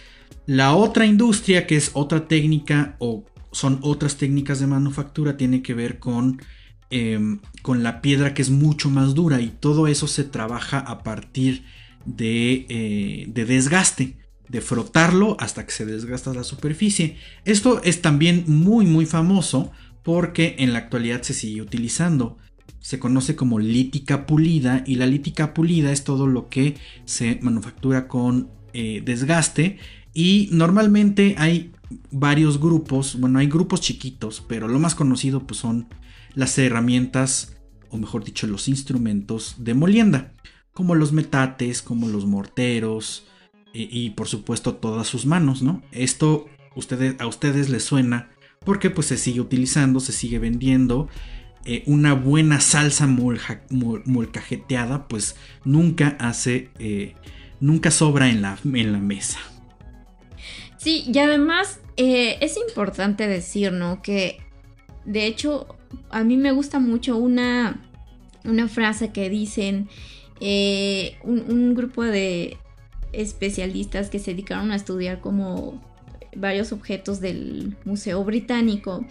La 0.46 0.74
otra 0.74 1.06
industria, 1.06 1.66
que 1.66 1.76
es 1.76 1.90
otra 1.92 2.28
técnica 2.28 2.96
o 2.98 3.24
son 3.52 3.78
otras 3.82 4.16
técnicas 4.16 4.58
de 4.60 4.66
manufactura, 4.66 5.36
tiene 5.36 5.62
que 5.62 5.74
ver 5.74 5.98
con 5.98 6.40
Em, 6.88 7.40
con 7.62 7.82
la 7.82 8.00
piedra 8.00 8.32
que 8.32 8.42
es 8.42 8.50
mucho 8.50 8.90
más 8.90 9.16
dura 9.16 9.40
y 9.40 9.48
todo 9.48 9.88
eso 9.88 10.06
se 10.06 10.22
trabaja 10.22 10.78
a 10.78 11.02
partir 11.02 11.64
de, 12.04 12.64
eh, 12.68 13.24
de 13.26 13.44
desgaste 13.44 14.18
de 14.48 14.60
frotarlo 14.60 15.36
hasta 15.40 15.66
que 15.66 15.72
se 15.72 15.84
desgasta 15.84 16.32
la 16.32 16.44
superficie. 16.44 17.16
Esto 17.44 17.82
es 17.82 18.02
también 18.02 18.44
muy 18.46 18.86
muy 18.86 19.04
famoso 19.04 19.72
porque 20.04 20.54
en 20.60 20.72
la 20.72 20.78
actualidad 20.78 21.22
se 21.22 21.34
sigue 21.34 21.60
utilizando. 21.60 22.38
Se 22.80 22.98
conoce 22.98 23.36
como 23.36 23.58
lítica 23.58 24.26
pulida 24.26 24.84
y 24.86 24.96
la 24.96 25.06
lítica 25.06 25.54
pulida 25.54 25.92
es 25.92 26.04
todo 26.04 26.26
lo 26.26 26.48
que 26.48 26.76
se 27.04 27.38
manufactura 27.42 28.08
con 28.08 28.50
eh, 28.72 29.02
desgaste 29.04 29.78
y 30.12 30.48
normalmente 30.52 31.34
hay 31.38 31.72
varios 32.10 32.60
grupos, 32.60 33.18
bueno 33.18 33.38
hay 33.38 33.46
grupos 33.46 33.80
chiquitos, 33.80 34.44
pero 34.46 34.68
lo 34.68 34.78
más 34.78 34.94
conocido 34.94 35.46
pues 35.46 35.60
son 35.60 35.88
las 36.34 36.56
herramientas, 36.58 37.56
o 37.90 37.96
mejor 37.96 38.24
dicho, 38.24 38.46
los 38.46 38.68
instrumentos 38.68 39.56
de 39.58 39.74
molienda, 39.74 40.34
como 40.72 40.94
los 40.94 41.12
metates, 41.12 41.82
como 41.82 42.08
los 42.08 42.26
morteros 42.26 43.26
eh, 43.72 43.88
y, 43.90 44.10
por 44.10 44.28
supuesto 44.28 44.74
todas 44.74 45.06
sus 45.06 45.26
manos, 45.26 45.62
¿no? 45.62 45.82
Esto 45.92 46.46
ustedes, 46.74 47.16
a 47.18 47.26
ustedes 47.26 47.68
les 47.70 47.84
suena 47.84 48.30
porque 48.64 48.90
pues 48.90 49.06
se 49.06 49.16
sigue 49.16 49.40
utilizando, 49.40 50.00
se 50.00 50.12
sigue 50.12 50.38
vendiendo. 50.38 51.08
Eh, 51.66 51.82
una 51.86 52.14
buena 52.14 52.60
salsa 52.60 53.06
molcajeteada 53.06 55.08
pues 55.08 55.36
nunca 55.64 56.16
hace, 56.20 56.70
eh, 56.78 57.14
nunca 57.60 57.90
sobra 57.90 58.28
en 58.28 58.42
la, 58.42 58.58
en 58.64 58.92
la 58.92 58.98
mesa. 58.98 59.38
Sí, 60.78 61.04
y 61.12 61.18
además 61.18 61.80
es 61.96 62.56
importante 62.56 63.26
decir, 63.26 63.72
¿no? 63.72 64.02
Que 64.02 64.38
de 65.04 65.26
hecho 65.26 65.76
a 66.10 66.24
mí 66.24 66.36
me 66.36 66.52
gusta 66.52 66.78
mucho 66.78 67.16
una, 67.16 67.80
una 68.44 68.68
frase 68.68 69.12
que 69.12 69.28
dicen 69.28 69.88
eh, 70.40 71.16
un, 71.22 71.74
grupo 71.74 72.02
de 72.02 72.56
especialistas 73.12 74.10
que 74.10 74.18
se 74.18 74.32
dedicaron 74.32 74.70
a 74.70 74.76
estudiar 74.76 75.20
como 75.20 75.82
varios 76.36 76.72
objetos 76.72 77.20
del 77.20 77.76
Museo 77.84 78.22
Británico 78.24 79.04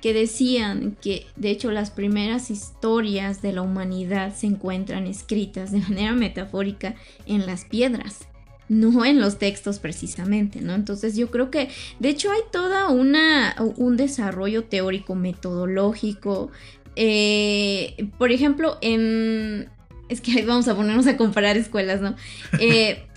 que 0.00 0.14
decían 0.14 0.96
que 1.00 1.26
de 1.36 1.50
hecho 1.50 1.70
las 1.70 1.90
primeras 1.90 2.50
historias 2.50 3.42
de 3.42 3.52
la 3.52 3.62
humanidad 3.62 4.34
se 4.34 4.46
encuentran 4.46 5.06
escritas 5.06 5.72
de 5.72 5.78
manera 5.88 6.12
metafórica 6.14 6.94
en 7.26 7.46
las 7.46 7.64
piedras 7.64 8.26
no 8.70 9.04
en 9.04 9.18
los 9.18 9.38
textos 9.38 9.80
precisamente, 9.80 10.60
¿no? 10.60 10.76
Entonces 10.76 11.16
yo 11.16 11.28
creo 11.32 11.50
que, 11.50 11.68
de 11.98 12.08
hecho, 12.08 12.30
hay 12.30 12.38
toda 12.52 12.88
una, 12.88 13.56
un 13.58 13.96
desarrollo 13.96 14.62
teórico 14.62 15.16
metodológico. 15.16 16.52
Eh, 16.94 18.08
por 18.16 18.30
ejemplo, 18.30 18.78
en... 18.80 19.68
Es 20.08 20.20
que 20.20 20.42
vamos 20.46 20.68
a 20.68 20.76
ponernos 20.76 21.08
a 21.08 21.16
comparar 21.16 21.56
escuelas, 21.56 22.00
¿no? 22.00 22.14
Eh, 22.60 23.08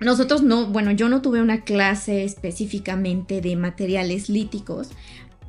nosotros 0.00 0.42
no, 0.42 0.66
bueno, 0.66 0.92
yo 0.92 1.08
no 1.08 1.22
tuve 1.22 1.40
una 1.40 1.64
clase 1.64 2.24
específicamente 2.24 3.40
de 3.40 3.56
materiales 3.56 4.28
líticos, 4.28 4.90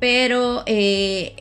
pero 0.00 0.62
eh, 0.66 1.36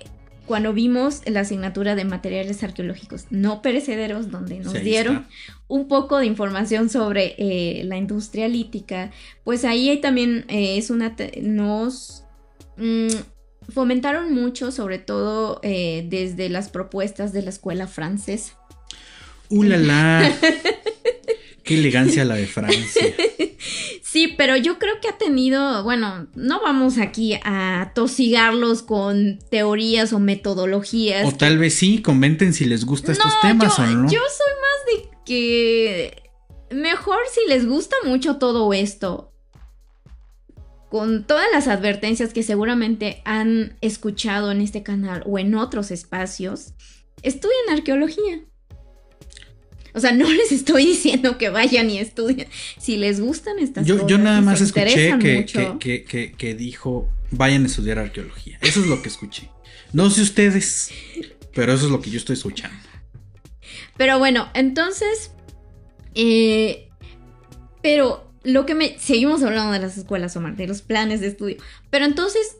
cuando 0.45 0.73
vimos 0.73 1.21
la 1.25 1.41
asignatura 1.41 1.95
de 1.95 2.05
materiales 2.05 2.63
arqueológicos 2.63 3.25
no 3.29 3.61
perecederos, 3.61 4.29
donde 4.29 4.59
nos 4.59 4.73
dieron 4.73 5.25
un 5.67 5.87
poco 5.87 6.17
de 6.17 6.25
información 6.25 6.89
sobre 6.89 7.35
eh, 7.37 7.83
la 7.85 7.97
industria 7.97 8.47
lítica, 8.47 9.11
pues 9.43 9.63
ahí 9.63 9.99
también 10.01 10.45
eh, 10.49 10.77
es 10.77 10.89
una... 10.89 11.15
nos 11.41 12.25
mm, 12.77 13.07
fomentaron 13.69 14.33
mucho, 14.33 14.71
sobre 14.71 14.97
todo 14.97 15.59
desde 15.61 16.49
las 16.49 16.69
propuestas 16.69 17.33
de 17.33 17.41
la 17.41 17.49
escuela 17.49 17.87
francesa. 17.87 18.53
¡Uh, 19.49 19.63
la, 19.63 20.33
Qué 21.67 21.75
elegancia 21.75 22.25
la 22.25 22.35
de 22.35 22.47
Francia. 22.47 23.15
Sí, 24.01 24.33
pero 24.37 24.55
yo 24.55 24.79
creo 24.79 24.99
que 25.01 25.09
ha 25.09 25.17
tenido, 25.17 25.83
bueno, 25.83 26.27
no 26.33 26.61
vamos 26.61 26.97
aquí 26.97 27.37
a 27.43 27.91
tosigarlos 27.93 28.81
con 28.81 29.37
teorías 29.51 30.13
o 30.13 30.19
metodologías. 30.19 31.27
O 31.27 31.35
tal 31.35 31.57
vez 31.57 31.73
sí, 31.73 32.01
comenten 32.01 32.53
si 32.53 32.65
les 32.65 32.85
gusta 32.85 33.11
estos 33.11 33.31
temas 33.41 33.77
o 33.77 33.85
no. 33.85 34.09
Yo 34.09 34.19
soy 34.19 34.53
más 34.61 35.11
de 35.11 35.17
que 35.25 36.23
mejor 36.71 37.19
si 37.31 37.47
les 37.49 37.67
gusta 37.67 37.95
mucho 38.05 38.37
todo 38.37 38.73
esto, 38.73 39.33
con 40.89 41.25
todas 41.25 41.47
las 41.51 41.67
advertencias 41.67 42.33
que 42.33 42.43
seguramente 42.43 43.21
han 43.25 43.77
escuchado 43.81 44.51
en 44.51 44.61
este 44.61 44.83
canal 44.83 45.21
o 45.25 45.37
en 45.37 45.53
otros 45.53 45.91
espacios, 45.91 46.73
estudien 47.23 47.69
arqueología. 47.71 48.41
O 49.93 49.99
sea, 49.99 50.11
no 50.13 50.31
les 50.31 50.51
estoy 50.51 50.85
diciendo 50.85 51.37
que 51.37 51.49
vayan 51.49 51.89
y 51.89 51.99
estudien. 51.99 52.47
Si 52.77 52.97
les 52.97 53.19
gustan 53.19 53.59
estas 53.59 53.85
yo, 53.85 53.95
cosas. 53.95 54.09
Yo 54.09 54.17
nada 54.17 54.41
más 54.41 54.61
escuché 54.61 55.17
que, 55.19 56.33
que, 56.37 56.55
dijo, 56.55 57.09
vayan 57.31 57.63
a 57.63 57.67
estudiar 57.67 57.99
arqueología. 57.99 58.57
Eso 58.61 58.81
es 58.81 58.87
lo 58.87 59.01
que 59.01 59.09
escuché. 59.09 59.49
No 59.93 60.09
sé 60.09 60.21
ustedes, 60.21 60.91
pero 61.53 61.73
eso 61.73 61.85
es 61.85 61.91
lo 61.91 62.01
que 62.01 62.09
yo 62.09 62.17
estoy 62.17 62.33
escuchando. 62.33 62.77
Pero 63.97 64.19
bueno, 64.19 64.49
entonces... 64.53 65.31
Eh, 66.15 66.89
pero 67.81 68.31
lo 68.43 68.65
que 68.65 68.75
me... 68.75 68.97
Seguimos 68.99 69.43
hablando 69.43 69.71
de 69.71 69.79
las 69.79 69.97
escuelas, 69.97 70.35
Omar, 70.35 70.55
de 70.55 70.67
los 70.67 70.81
planes 70.81 71.21
de 71.21 71.27
estudio. 71.27 71.57
Pero 71.89 72.05
entonces, 72.05 72.57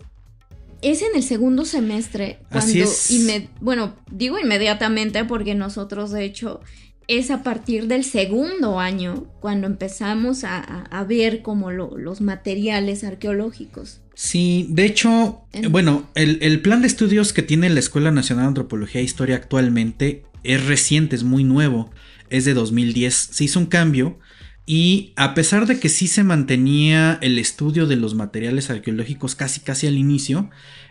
es 0.82 1.02
en 1.02 1.16
el 1.16 1.24
segundo 1.24 1.66
semestre 1.66 2.40
cuando... 2.50 2.84
Así 2.84 3.30
es. 3.30 3.50
bueno, 3.60 3.96
digo 4.12 4.40
inmediatamente 4.40 5.26
porque 5.26 5.56
nosotros, 5.56 6.12
de 6.12 6.24
hecho, 6.24 6.62
es 7.08 7.32
a 7.32 7.42
partir 7.42 7.88
del 7.88 8.04
segundo 8.04 8.80
año 8.80 9.26
cuando 9.40 9.68
empezamos 9.68 10.44
a, 10.44 11.06
ver 11.08 11.42
como 11.42 11.72
los 11.72 12.22
materiales 12.22 13.04
arqueológicos. 13.04 14.02
Sí, 14.14 14.68
de 14.70 14.86
hecho, 14.86 15.42
bueno, 15.70 16.10
el, 16.16 16.62
plan 16.62 16.82
de 16.82 16.88
estudios 16.88 17.34
que 17.34 17.44
tiene 17.44 17.70
la 17.70 17.80
Escuela 17.80 18.12
Nacional 18.12 18.46
de 18.46 18.48
Antropología 18.50 19.00
e 19.00 19.04
Historia 19.04 19.36
actualmente 19.36 20.24
es 20.44 20.66
reciente, 20.66 21.16
es 21.16 21.24
muy 21.24 21.44
nuevo, 21.44 21.92
es 22.30 22.44
de 22.44 22.54
2010, 22.54 23.14
se 23.14 23.44
hizo 23.44 23.60
un 23.60 23.68
cambio 23.68 24.20
y 24.66 25.14
a 25.16 25.34
pesar 25.34 25.66
de 25.66 25.80
que 25.80 25.88
sí 25.88 26.08
se 26.08 26.26
mantenía 26.26 27.20
el 27.22 27.40
estudio 27.40 27.88
de 27.88 27.96
los 27.96 28.16
materiales 28.16 28.70
arqueológicos 28.70 29.36
casi 29.36 29.62
casi 29.62 29.88
al 29.88 29.98
inicio, 29.98 30.50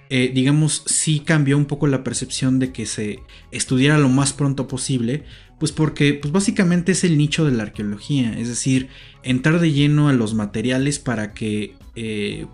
eh, 0.09 0.31
digamos, 0.33 0.85
sí 0.87 1.20
cambió 1.20 1.59
un 1.59 1.64
poco 1.64 1.88
la 1.88 2.05
percepción 2.05 2.59
de 2.61 2.72
que 2.72 2.87
se 2.87 3.20
estudiara 3.50 3.98
lo 3.98 4.09
más 4.09 4.33
pronto 4.33 4.68
posible, 4.68 5.24
pues 5.58 5.72
porque 5.72 6.14
pues 6.14 6.32
básicamente 6.32 6.92
es 6.92 7.04
el 7.04 7.16
nicho 7.16 7.44
de 7.44 7.52
la 7.52 7.64
arqueología, 7.64 8.38
es 8.38 8.48
decir, 8.48 8.88
entrar 9.22 9.60
de 9.60 9.72
lleno 9.72 10.08
a 10.08 10.12
los 10.12 10.34
materiales 10.34 10.98
para 10.98 11.32
que 11.32 11.74
eh, 11.94 12.46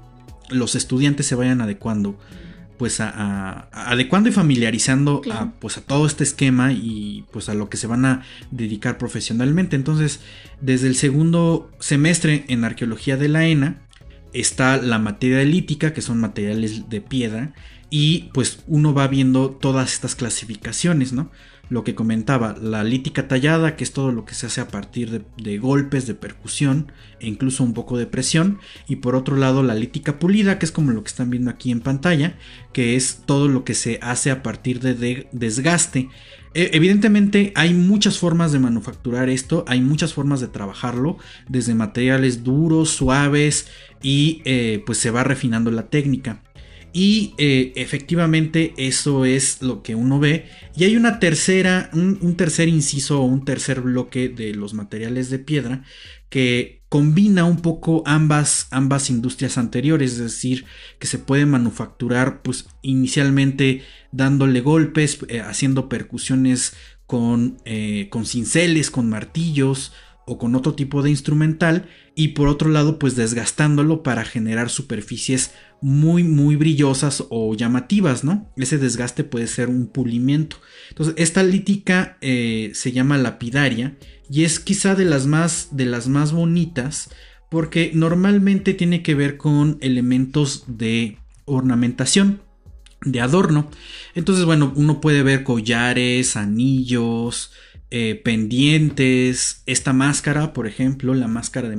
los 0.50 0.74
estudiantes 0.74 1.26
se 1.26 1.34
vayan 1.34 1.60
adecuando, 1.60 2.18
pues 2.78 3.00
a, 3.00 3.68
adecuando 3.72 4.28
y 4.28 4.32
familiarizando 4.32 5.22
a, 5.32 5.52
pues 5.58 5.78
a 5.78 5.80
todo 5.82 6.06
este 6.06 6.24
esquema 6.24 6.72
y 6.72 7.24
pues 7.32 7.48
a 7.48 7.54
lo 7.54 7.68
que 7.68 7.76
se 7.76 7.86
van 7.86 8.04
a 8.04 8.22
dedicar 8.50 8.98
profesionalmente. 8.98 9.76
Entonces, 9.76 10.20
desde 10.60 10.88
el 10.88 10.96
segundo 10.96 11.70
semestre 11.80 12.44
en 12.48 12.64
arqueología 12.64 13.16
de 13.16 13.28
la 13.28 13.46
ENA, 13.46 13.82
está 14.32 14.76
la 14.78 14.98
materia 14.98 15.44
lítica, 15.44 15.92
que 15.92 16.02
son 16.02 16.18
materiales 16.18 16.88
de 16.88 17.00
piedra, 17.00 17.52
y 17.90 18.30
pues 18.32 18.60
uno 18.66 18.94
va 18.94 19.06
viendo 19.08 19.50
todas 19.50 19.92
estas 19.92 20.14
clasificaciones, 20.14 21.12
¿no? 21.12 21.30
Lo 21.72 21.84
que 21.84 21.94
comentaba, 21.94 22.54
la 22.60 22.84
lítica 22.84 23.28
tallada, 23.28 23.76
que 23.76 23.84
es 23.84 23.94
todo 23.94 24.12
lo 24.12 24.26
que 24.26 24.34
se 24.34 24.44
hace 24.44 24.60
a 24.60 24.68
partir 24.68 25.24
de, 25.38 25.58
golpes, 25.58 26.06
de 26.06 26.12
percusión 26.12 26.92
e 27.18 27.28
incluso 27.28 27.64
un 27.64 27.72
poco 27.72 27.96
de 27.96 28.06
presión. 28.06 28.58
Y 28.86 28.96
por 28.96 29.16
otro 29.16 29.36
lado, 29.38 29.62
la 29.62 29.74
lítica 29.74 30.18
pulida, 30.18 30.58
que 30.58 30.66
es 30.66 30.70
como 30.70 30.90
lo 30.90 31.02
que 31.02 31.08
están 31.08 31.30
viendo 31.30 31.50
aquí 31.50 31.70
en 31.70 31.80
pantalla, 31.80 32.36
que 32.74 32.94
es 32.94 33.22
todo 33.24 33.48
lo 33.48 33.64
que 33.64 33.72
se 33.72 33.98
hace 34.02 34.30
a 34.30 34.42
partir 34.42 34.80
de 34.80 35.26
desgaste. 35.32 36.10
E, 36.52 36.72
evidentemente 36.74 37.54
hay 37.56 37.72
muchas 37.72 38.18
formas 38.18 38.52
de 38.52 38.58
manufacturar 38.58 39.30
esto, 39.30 39.64
hay 39.66 39.80
muchas 39.80 40.12
formas 40.12 40.40
de 40.40 40.48
trabajarlo, 40.48 41.16
desde 41.48 41.74
materiales 41.74 42.44
duros, 42.44 42.90
suaves 42.90 43.68
y 44.02 44.42
eh, 44.44 44.82
pues 44.84 44.98
se 44.98 45.10
va 45.10 45.24
refinando 45.24 45.70
la 45.70 45.88
técnica. 45.88 46.42
Y 46.92 47.34
eh, 47.38 47.72
efectivamente 47.76 48.74
eso 48.76 49.24
es 49.24 49.62
lo 49.62 49.82
que 49.82 49.94
uno 49.94 50.20
ve. 50.20 50.46
Y 50.76 50.84
hay 50.84 50.96
una 50.96 51.18
tercera, 51.18 51.90
un, 51.92 52.36
tercer 52.36 52.68
inciso 52.68 53.22
o 53.22 53.24
un 53.24 53.44
tercer 53.44 53.80
bloque 53.80 54.28
de 54.28 54.54
los 54.54 54.74
materiales 54.74 55.30
de 55.30 55.38
piedra 55.38 55.84
que 56.28 56.82
combina 56.88 57.44
un 57.44 57.62
poco 57.62 58.02
ambas, 58.04 58.68
ambas 58.70 59.08
industrias 59.08 59.56
anteriores, 59.56 60.12
es 60.12 60.18
decir, 60.18 60.66
que 60.98 61.06
se 61.06 61.18
puede 61.18 61.46
manufacturar 61.46 62.42
pues 62.42 62.66
inicialmente 62.82 63.82
dándole 64.12 64.60
golpes, 64.60 65.18
eh, 65.28 65.40
haciendo 65.40 65.88
percusiones 65.88 66.74
con, 67.06 67.58
eh, 67.64 68.08
con 68.10 68.26
cinceles, 68.26 68.90
con 68.90 69.08
martillos 69.08 69.92
o 70.26 70.38
con 70.38 70.54
otro 70.54 70.74
tipo 70.74 71.02
de 71.02 71.10
instrumental 71.10 71.88
y 72.14 72.28
por 72.28 72.48
otro 72.48 72.70
lado 72.70 72.98
pues 72.98 73.16
desgastándolo 73.16 74.02
para 74.02 74.24
generar 74.24 74.70
superficies 74.70 75.52
muy 75.82 76.24
muy 76.24 76.56
brillosas 76.56 77.24
o 77.28 77.54
llamativas, 77.54 78.24
¿no? 78.24 78.50
Ese 78.56 78.78
desgaste 78.78 79.24
puede 79.24 79.46
ser 79.46 79.68
un 79.68 79.86
pulimiento. 79.86 80.56
Entonces 80.88 81.14
esta 81.18 81.42
lítica 81.42 82.16
eh, 82.20 82.70
se 82.74 82.92
llama 82.92 83.18
lapidaria 83.18 83.96
y 84.30 84.44
es 84.44 84.60
quizá 84.60 84.94
de 84.94 85.04
las 85.04 85.26
más 85.26 85.68
de 85.72 85.84
las 85.86 86.08
más 86.08 86.32
bonitas 86.32 87.10
porque 87.50 87.90
normalmente 87.94 88.72
tiene 88.72 89.02
que 89.02 89.14
ver 89.14 89.36
con 89.36 89.76
elementos 89.82 90.64
de 90.68 91.18
ornamentación 91.44 92.40
de 93.04 93.20
adorno. 93.20 93.68
Entonces, 94.14 94.44
bueno, 94.44 94.72
uno 94.76 95.00
puede 95.00 95.22
ver 95.22 95.44
collares, 95.44 96.36
anillos, 96.36 97.52
eh, 97.94 98.14
pendientes, 98.14 99.62
esta 99.66 99.92
máscara, 99.92 100.54
por 100.54 100.66
ejemplo, 100.66 101.12
la 101.12 101.28
máscara 101.28 101.68
de 101.68 101.76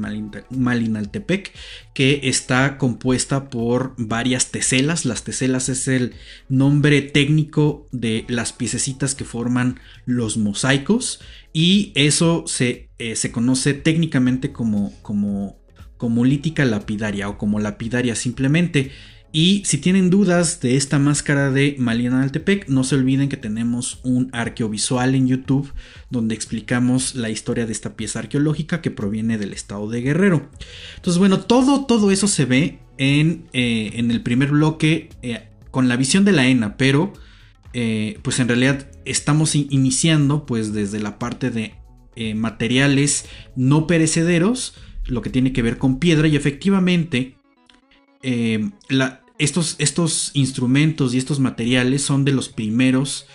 Malinaltepec, 0.52 1.52
que 1.96 2.20
está 2.26 2.78
compuesta 2.78 3.50
por 3.50 3.96
varias 3.98 4.52
teselas. 4.52 5.06
Las 5.06 5.24
teselas 5.24 5.70
es 5.70 5.88
el 5.88 6.14
nombre 6.50 7.02
técnico 7.02 7.88
de 7.92 8.26
las 8.28 8.54
piececitas 8.54 9.16
que 9.16 9.26
forman 9.26 9.80
los 10.06 10.38
mosaicos 10.38 11.20
y 11.52 11.92
eso 11.96 12.44
se, 12.46 12.90
eh, 13.00 13.16
se 13.16 13.32
conoce 13.32 13.74
técnicamente 13.74 14.52
como, 14.52 14.94
como, 15.02 15.58
como 15.98 16.26
lítica 16.26 16.64
lapidaria 16.64 17.28
o 17.28 17.40
como 17.40 17.60
lapidaria 17.60 18.14
simplemente. 18.14 18.92
Y 19.36 19.64
si 19.66 19.80
tienen 19.80 20.12
dudas 20.12 20.62
de 20.62 20.78
esta 20.78 21.00
máscara 21.00 21.50
de 21.50 21.76
Malina 21.80 22.22
Altepec, 22.22 22.70
no 22.70 22.84
se 22.84 22.94
olviden 22.94 23.30
que 23.30 23.36
tenemos 23.36 24.00
un 24.04 24.30
arqueovisual 24.32 25.16
en 25.16 25.28
YouTube 25.28 25.74
donde 26.12 26.36
explicamos 26.36 27.16
la 27.16 27.32
historia 27.32 27.66
de 27.66 27.72
esta 27.72 27.96
pieza 27.96 28.20
arqueológica 28.20 28.80
que 28.80 28.92
proviene 28.92 29.40
del 29.40 29.52
estado 29.52 29.90
de 29.90 30.02
Guerrero. 30.02 30.52
Entonces, 30.98 31.18
bueno, 31.18 31.40
todo, 31.40 31.88
todo 31.88 32.12
eso 32.12 32.28
se 32.28 32.46
ve 32.46 32.78
en, 33.00 33.48
eh, 33.54 33.94
en 33.96 34.12
el 34.12 34.22
primer 34.22 34.52
bloque 34.52 35.10
eh, 35.24 35.48
con 35.72 35.88
la 35.88 35.96
visión 35.96 36.26
de 36.26 36.32
la 36.32 36.46
ENA, 36.46 36.78
pero 36.78 37.12
eh, 37.74 38.20
pues 38.22 38.40
en 38.40 38.48
realidad 38.48 38.88
estamos 39.04 39.56
iniciando 39.56 40.46
pues 40.46 40.74
desde 40.74 41.00
la 41.00 41.18
parte 41.18 41.50
de 41.50 41.74
materiales 42.36 43.26
no 43.56 43.88
perecederos, 43.88 44.76
lo 45.08 45.24
que 45.24 45.32
tiene 45.32 45.52
que 45.52 45.64
ver 45.64 45.80
con 45.80 45.98
piedra 45.98 46.28
y 46.28 46.36
efectivamente 46.36 47.38
la, 48.88 49.23
estos, 49.44 49.76
estos 49.80 50.32
instrumentos 50.34 51.14
y 51.14 51.18
estos 51.18 51.40
materiales 51.40 52.02
son 52.02 52.26
de 52.26 52.32
los 52.32 52.50
primeros 52.50 53.28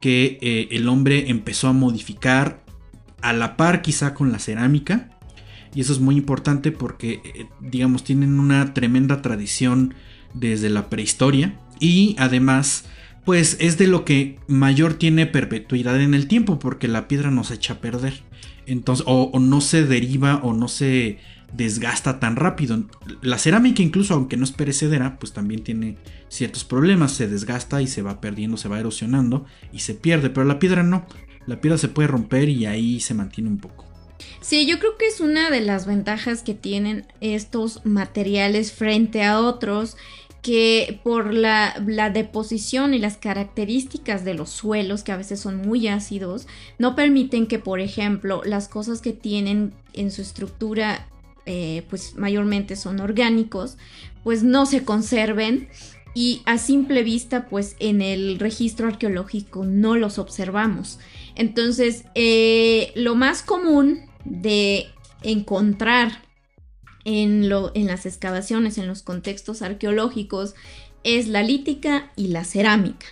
que 0.00 0.38
eh, 0.42 0.68
el 0.72 0.88
hombre 0.88 1.30
empezó 1.30 1.68
a 1.68 1.72
modificar 1.72 2.62
a 3.22 3.32
la 3.32 3.56
par 3.56 3.80
quizá 3.80 4.14
con 4.14 4.32
la 4.32 4.38
cerámica. 4.38 5.10
Y 5.74 5.80
eso 5.80 5.92
es 5.92 5.98
muy 5.98 6.16
importante 6.16 6.70
porque, 6.70 7.20
eh, 7.24 7.46
digamos, 7.60 8.04
tienen 8.04 8.38
una 8.38 8.74
tremenda 8.74 9.22
tradición 9.22 9.94
desde 10.34 10.68
la 10.68 10.90
prehistoria. 10.90 11.58
Y 11.80 12.14
además, 12.18 12.84
pues 13.24 13.56
es 13.60 13.78
de 13.78 13.86
lo 13.86 14.04
que 14.04 14.38
mayor 14.46 14.94
tiene 14.94 15.26
perpetuidad 15.26 16.00
en 16.00 16.14
el 16.14 16.28
tiempo 16.28 16.58
porque 16.58 16.86
la 16.86 17.08
piedra 17.08 17.30
no 17.30 17.42
se 17.42 17.54
echa 17.54 17.74
a 17.74 17.80
perder. 17.80 18.22
Entonces, 18.66 19.04
o 19.08 19.38
no 19.40 19.60
se 19.60 19.84
deriva 19.84 20.36
o 20.36 20.52
no 20.52 20.68
se 20.68 21.18
desgasta 21.52 22.20
tan 22.20 22.36
rápido. 22.36 22.84
La 23.22 23.38
cerámica 23.38 23.82
incluso 23.82 24.14
aunque 24.14 24.36
no 24.36 24.44
es 24.44 24.52
perecedera, 24.52 25.18
pues 25.18 25.32
también 25.32 25.62
tiene 25.62 25.96
ciertos 26.28 26.64
problemas, 26.64 27.12
se 27.12 27.28
desgasta 27.28 27.82
y 27.82 27.86
se 27.86 28.02
va 28.02 28.20
perdiendo, 28.20 28.56
se 28.56 28.68
va 28.68 28.80
erosionando 28.80 29.44
y 29.72 29.80
se 29.80 29.94
pierde, 29.94 30.30
pero 30.30 30.44
la 30.44 30.58
piedra 30.58 30.82
no. 30.82 31.06
La 31.46 31.60
piedra 31.60 31.78
se 31.78 31.88
puede 31.88 32.08
romper 32.08 32.48
y 32.48 32.66
ahí 32.66 33.00
se 33.00 33.14
mantiene 33.14 33.50
un 33.50 33.58
poco. 33.58 33.84
Sí, 34.40 34.66
yo 34.66 34.78
creo 34.78 34.96
que 34.96 35.06
es 35.06 35.20
una 35.20 35.50
de 35.50 35.60
las 35.60 35.86
ventajas 35.86 36.42
que 36.42 36.54
tienen 36.54 37.06
estos 37.20 37.84
materiales 37.84 38.72
frente 38.72 39.22
a 39.22 39.40
otros 39.40 39.96
que 40.44 41.00
por 41.02 41.32
la, 41.32 41.74
la, 41.86 42.10
deposición 42.10 42.92
y 42.92 42.98
las 42.98 43.16
características 43.16 44.26
de 44.26 44.34
los 44.34 44.50
suelos, 44.50 45.02
que 45.02 45.12
a 45.12 45.16
veces 45.16 45.40
son 45.40 45.56
muy 45.56 45.88
ácidos, 45.88 46.46
no 46.78 46.94
permiten 46.94 47.46
que, 47.46 47.58
por 47.58 47.80
ejemplo, 47.80 48.42
las 48.44 48.68
cosas 48.68 49.00
que 49.00 49.14
tienen 49.14 49.72
en 49.94 50.10
su 50.10 50.20
estructura 50.20 51.08
eh, 51.46 51.84
pues 51.90 52.16
mayormente 52.16 52.76
son 52.76 53.00
orgánicos, 53.00 53.76
pues 54.22 54.42
no 54.42 54.66
se 54.66 54.84
conserven 54.84 55.68
y 56.14 56.42
a 56.46 56.58
simple 56.58 57.02
vista 57.02 57.46
pues 57.48 57.76
en 57.80 58.00
el 58.00 58.38
registro 58.38 58.88
arqueológico 58.88 59.64
no 59.64 59.96
los 59.96 60.18
observamos. 60.18 60.98
Entonces 61.34 62.04
eh, 62.14 62.92
lo 62.94 63.14
más 63.14 63.42
común 63.42 64.02
de 64.24 64.86
encontrar 65.22 66.22
en, 67.04 67.48
lo, 67.48 67.72
en 67.74 67.86
las 67.86 68.06
excavaciones, 68.06 68.78
en 68.78 68.86
los 68.86 69.02
contextos 69.02 69.62
arqueológicos, 69.62 70.54
es 71.02 71.28
la 71.28 71.42
lítica 71.42 72.10
y 72.16 72.28
la 72.28 72.44
cerámica. 72.44 73.06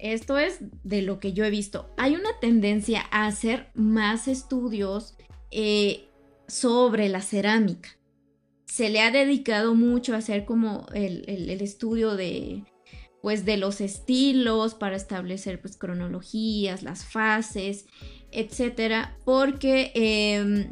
Esto 0.00 0.38
es 0.38 0.58
de 0.82 1.02
lo 1.02 1.20
que 1.20 1.32
yo 1.32 1.44
he 1.44 1.50
visto. 1.50 1.92
Hay 1.96 2.14
una 2.14 2.38
tendencia 2.40 3.04
a 3.10 3.26
hacer 3.26 3.70
más 3.74 4.28
estudios 4.28 5.16
eh, 5.50 6.08
sobre 6.48 7.08
la 7.08 7.20
cerámica. 7.20 7.90
Se 8.66 8.88
le 8.88 9.00
ha 9.00 9.10
dedicado 9.10 9.74
mucho 9.74 10.14
a 10.14 10.18
hacer 10.18 10.44
como 10.44 10.86
el, 10.94 11.50
estudio 11.60 12.16
de, 12.16 12.64
pues, 13.20 13.44
de 13.44 13.56
los 13.56 13.80
estilos 13.80 14.74
para 14.74 14.96
establecer 14.96 15.60
pues, 15.60 15.76
cronologías, 15.76 16.82
las 16.82 17.04
fases, 17.04 17.86
etcétera, 18.30 19.18
porque 19.24 19.92
em, 19.94 20.70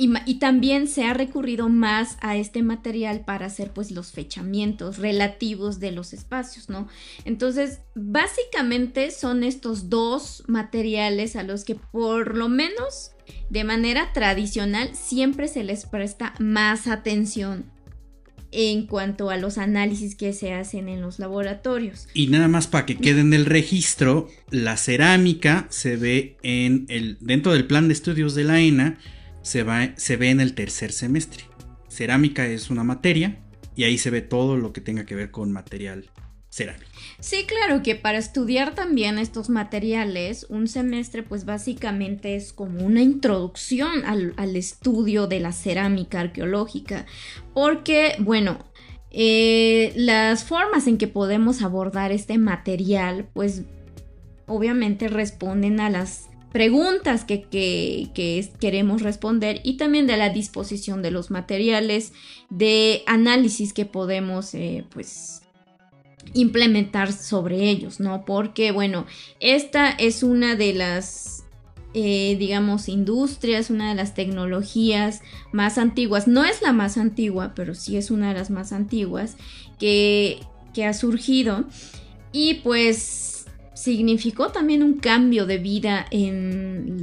y, 0.00 0.34
también 0.36 0.88
se 0.88 1.04
ha 1.04 1.12
recurrido 1.12 1.68
más 1.68 2.16
a 2.22 2.36
este 2.36 2.62
material 2.62 3.22
para 3.26 3.46
hacer 3.46 3.70
pues 3.70 3.90
los 3.90 4.12
fechamientos 4.12 4.96
relativos 4.96 5.78
de 5.78 5.92
los 5.92 6.14
espacios, 6.14 6.70
¿no? 6.70 6.88
Entonces, 7.26 7.80
básicamente 7.94 9.10
son 9.10 9.44
estos 9.44 9.90
dos 9.90 10.44
materiales 10.46 11.36
a 11.36 11.42
los 11.42 11.64
que 11.64 11.74
por 11.74 12.34
lo 12.34 12.48
menos 12.48 13.12
de 13.50 13.62
manera 13.64 14.14
tradicional 14.14 14.90
siempre 14.94 15.48
se 15.48 15.64
les 15.64 15.84
presta 15.84 16.32
más 16.38 16.86
atención 16.86 17.66
en 18.52 18.86
cuanto 18.86 19.28
a 19.28 19.36
los 19.36 19.58
análisis 19.58 20.14
que 20.14 20.32
se 20.32 20.54
hacen 20.54 20.88
en 20.88 21.02
los 21.02 21.18
laboratorios. 21.18 22.08
Y 22.14 22.28
nada 22.28 22.48
más 22.48 22.66
para 22.66 22.86
que 22.86 22.96
quede 22.96 23.20
en 23.20 23.34
el 23.34 23.44
registro, 23.44 24.28
la 24.50 24.78
cerámica 24.78 25.66
se 25.68 25.96
ve 25.96 26.38
en 26.42 26.86
el 26.88 27.18
dentro 27.20 27.52
del 27.52 27.66
plan 27.66 27.86
de 27.86 27.94
estudios 27.94 28.34
de 28.34 28.44
la 28.44 28.60
ENA 28.60 28.98
se, 29.42 29.62
ve 29.62 30.30
en 30.30 30.40
el 30.40 30.54
tercer 30.54 30.92
semestre. 30.92 31.44
Cerámica 31.88 32.46
es 32.46 32.70
una 32.70 32.84
materia 32.84 33.38
y 33.74 33.84
ahí 33.84 33.98
se 33.98 34.10
ve 34.10 34.20
todo 34.20 34.56
lo 34.56 34.72
que 34.72 34.80
tenga 34.80 35.06
que 35.06 35.14
ver 35.14 35.30
con 35.30 35.52
material 35.52 36.10
cerámico. 36.50 36.90
Sí, 37.20 37.46
claro 37.46 37.82
que 37.82 37.94
para 37.94 38.18
estudiar 38.18 38.74
también 38.74 39.18
estos 39.18 39.48
materiales, 39.50 40.46
un 40.48 40.66
semestre 40.66 41.22
pues 41.22 41.44
básicamente 41.44 42.34
es 42.34 42.52
como 42.52 42.84
una 42.84 43.02
introducción 43.02 44.04
al, 44.04 44.56
estudio 44.56 45.26
de 45.26 45.40
la 45.40 45.52
cerámica 45.52 46.20
arqueológica, 46.20 47.06
porque 47.54 48.16
bueno, 48.18 48.58
eh, 49.10 49.92
las 49.96 50.44
formas 50.44 50.86
en 50.86 50.98
que 50.98 51.08
podemos 51.08 51.62
abordar 51.62 52.12
este 52.12 52.38
material 52.38 53.28
pues 53.32 53.62
obviamente 54.46 55.08
responden 55.08 55.80
a 55.80 55.90
las 55.90 56.29
preguntas 56.52 57.24
que, 57.24 58.10
queremos 58.60 59.02
responder 59.02 59.60
y 59.62 59.76
también 59.76 60.06
de 60.06 60.16
la 60.16 60.30
disposición 60.30 61.02
de 61.02 61.10
los 61.10 61.30
materiales 61.30 62.12
de 62.48 63.02
análisis 63.06 63.72
que 63.72 63.86
podemos 63.86 64.54
eh, 64.54 64.84
pues 64.90 65.42
implementar 66.34 67.12
sobre 67.12 67.70
ellos, 67.70 68.00
¿no? 68.00 68.24
Porque 68.24 68.72
bueno, 68.72 69.06
esta 69.40 69.90
es 69.90 70.22
una 70.22 70.54
de 70.56 70.74
las 70.74 71.44
eh, 71.92 72.36
digamos, 72.38 72.88
industrias, 72.88 73.68
una 73.68 73.88
de 73.88 73.96
las 73.96 74.14
tecnologías 74.14 75.22
más 75.50 75.76
antiguas. 75.76 76.28
No 76.28 76.44
es 76.44 76.62
la 76.62 76.72
más 76.72 76.96
antigua, 76.96 77.52
pero 77.56 77.74
sí 77.74 77.96
es 77.96 78.12
una 78.12 78.28
de 78.28 78.38
las 78.38 78.48
más 78.48 78.72
antiguas 78.72 79.36
que, 79.80 80.38
que 80.72 80.84
ha 80.84 80.94
surgido. 80.94 81.64
Y 82.32 82.54
pues 82.62 83.29
significó 83.74 84.48
también 84.48 84.82
un 84.82 84.94
cambio 84.94 85.46
de 85.46 85.58
vida 85.58 86.06
en, 86.10 87.00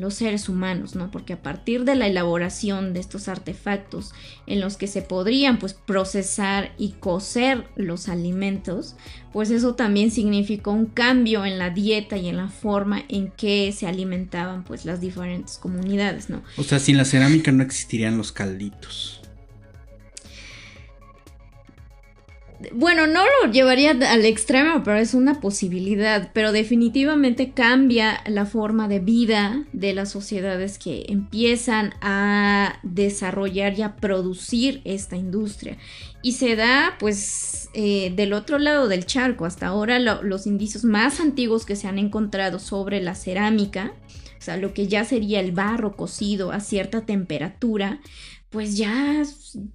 los 0.00 0.14
seres 0.14 0.48
humanos, 0.48 0.94
¿no? 0.94 1.10
Porque 1.10 1.34
a 1.34 1.42
partir 1.42 1.84
de 1.84 1.94
la 1.94 2.06
elaboración 2.06 2.92
de 2.92 3.00
estos 3.00 3.28
artefactos 3.28 4.12
en 4.46 4.60
los 4.60 4.76
que 4.76 4.86
se 4.86 5.02
podrían 5.02 5.58
pues 5.58 5.74
procesar 5.74 6.72
y 6.78 6.92
cocer 6.92 7.66
los 7.76 8.08
alimentos, 8.08 8.96
pues 9.32 9.50
eso 9.50 9.74
también 9.74 10.10
significó 10.10 10.72
un 10.72 10.86
cambio 10.86 11.44
en 11.44 11.58
la 11.58 11.70
dieta 11.70 12.16
y 12.16 12.28
en 12.28 12.36
la 12.36 12.48
forma 12.48 13.04
en 13.08 13.30
que 13.30 13.72
se 13.72 13.86
alimentaban 13.86 14.64
pues 14.64 14.84
las 14.84 15.00
diferentes 15.00 15.58
comunidades, 15.58 16.30
¿no? 16.30 16.42
O 16.56 16.62
sea, 16.62 16.78
sin 16.78 16.96
la 16.96 17.04
cerámica 17.04 17.52
no 17.52 17.62
existirían 17.62 18.16
los 18.16 18.32
calditos. 18.32 19.17
Bueno, 22.72 23.06
no 23.06 23.22
lo 23.24 23.52
llevaría 23.52 23.92
al 23.92 24.24
extremo, 24.24 24.82
pero 24.82 24.98
es 24.98 25.14
una 25.14 25.40
posibilidad. 25.40 26.30
Pero 26.32 26.50
definitivamente 26.50 27.52
cambia 27.52 28.20
la 28.26 28.46
forma 28.46 28.88
de 28.88 28.98
vida 28.98 29.64
de 29.72 29.94
las 29.94 30.10
sociedades 30.10 30.78
que 30.78 31.06
empiezan 31.08 31.94
a 32.00 32.80
desarrollar 32.82 33.78
y 33.78 33.82
a 33.82 33.96
producir 33.96 34.80
esta 34.84 35.16
industria. 35.16 35.78
Y 36.22 36.32
se 36.32 36.56
da, 36.56 36.96
pues, 36.98 37.68
eh, 37.74 38.12
del 38.16 38.32
otro 38.32 38.58
lado 38.58 38.88
del 38.88 39.06
charco. 39.06 39.44
Hasta 39.44 39.68
ahora 39.68 40.00
los 40.00 40.46
indicios 40.46 40.84
más 40.84 41.20
antiguos 41.20 41.64
que 41.64 41.76
se 41.76 41.86
han 41.86 41.98
encontrado 41.98 42.58
sobre 42.58 43.00
la 43.00 43.14
cerámica, 43.14 43.92
o 44.38 44.42
sea, 44.42 44.56
lo 44.56 44.72
que 44.74 44.88
ya 44.88 45.04
sería 45.04 45.40
el 45.40 45.52
barro 45.52 45.96
cocido 45.96 46.50
a 46.50 46.60
cierta 46.60 47.06
temperatura, 47.06 48.00
pues 48.50 48.76
ya 48.76 49.22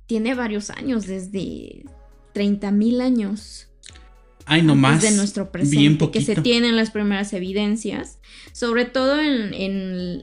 tiene 0.08 0.36
varios 0.36 0.69
años 0.69 1.06
desde 1.06 1.84
30 2.34 2.72
mil 2.72 3.02
años. 3.02 3.69
Ay, 4.46 4.62
no 4.62 4.76
más. 4.76 5.02
De 5.02 5.12
nuestro 5.12 5.52
presente, 5.52 6.12
que 6.12 6.22
se 6.22 6.36
tienen 6.36 6.76
las 6.76 6.91
primeras 6.91 7.32
evidencias, 7.32 8.19
sobre 8.52 8.84
todo 8.84 9.22
en, 9.22 9.54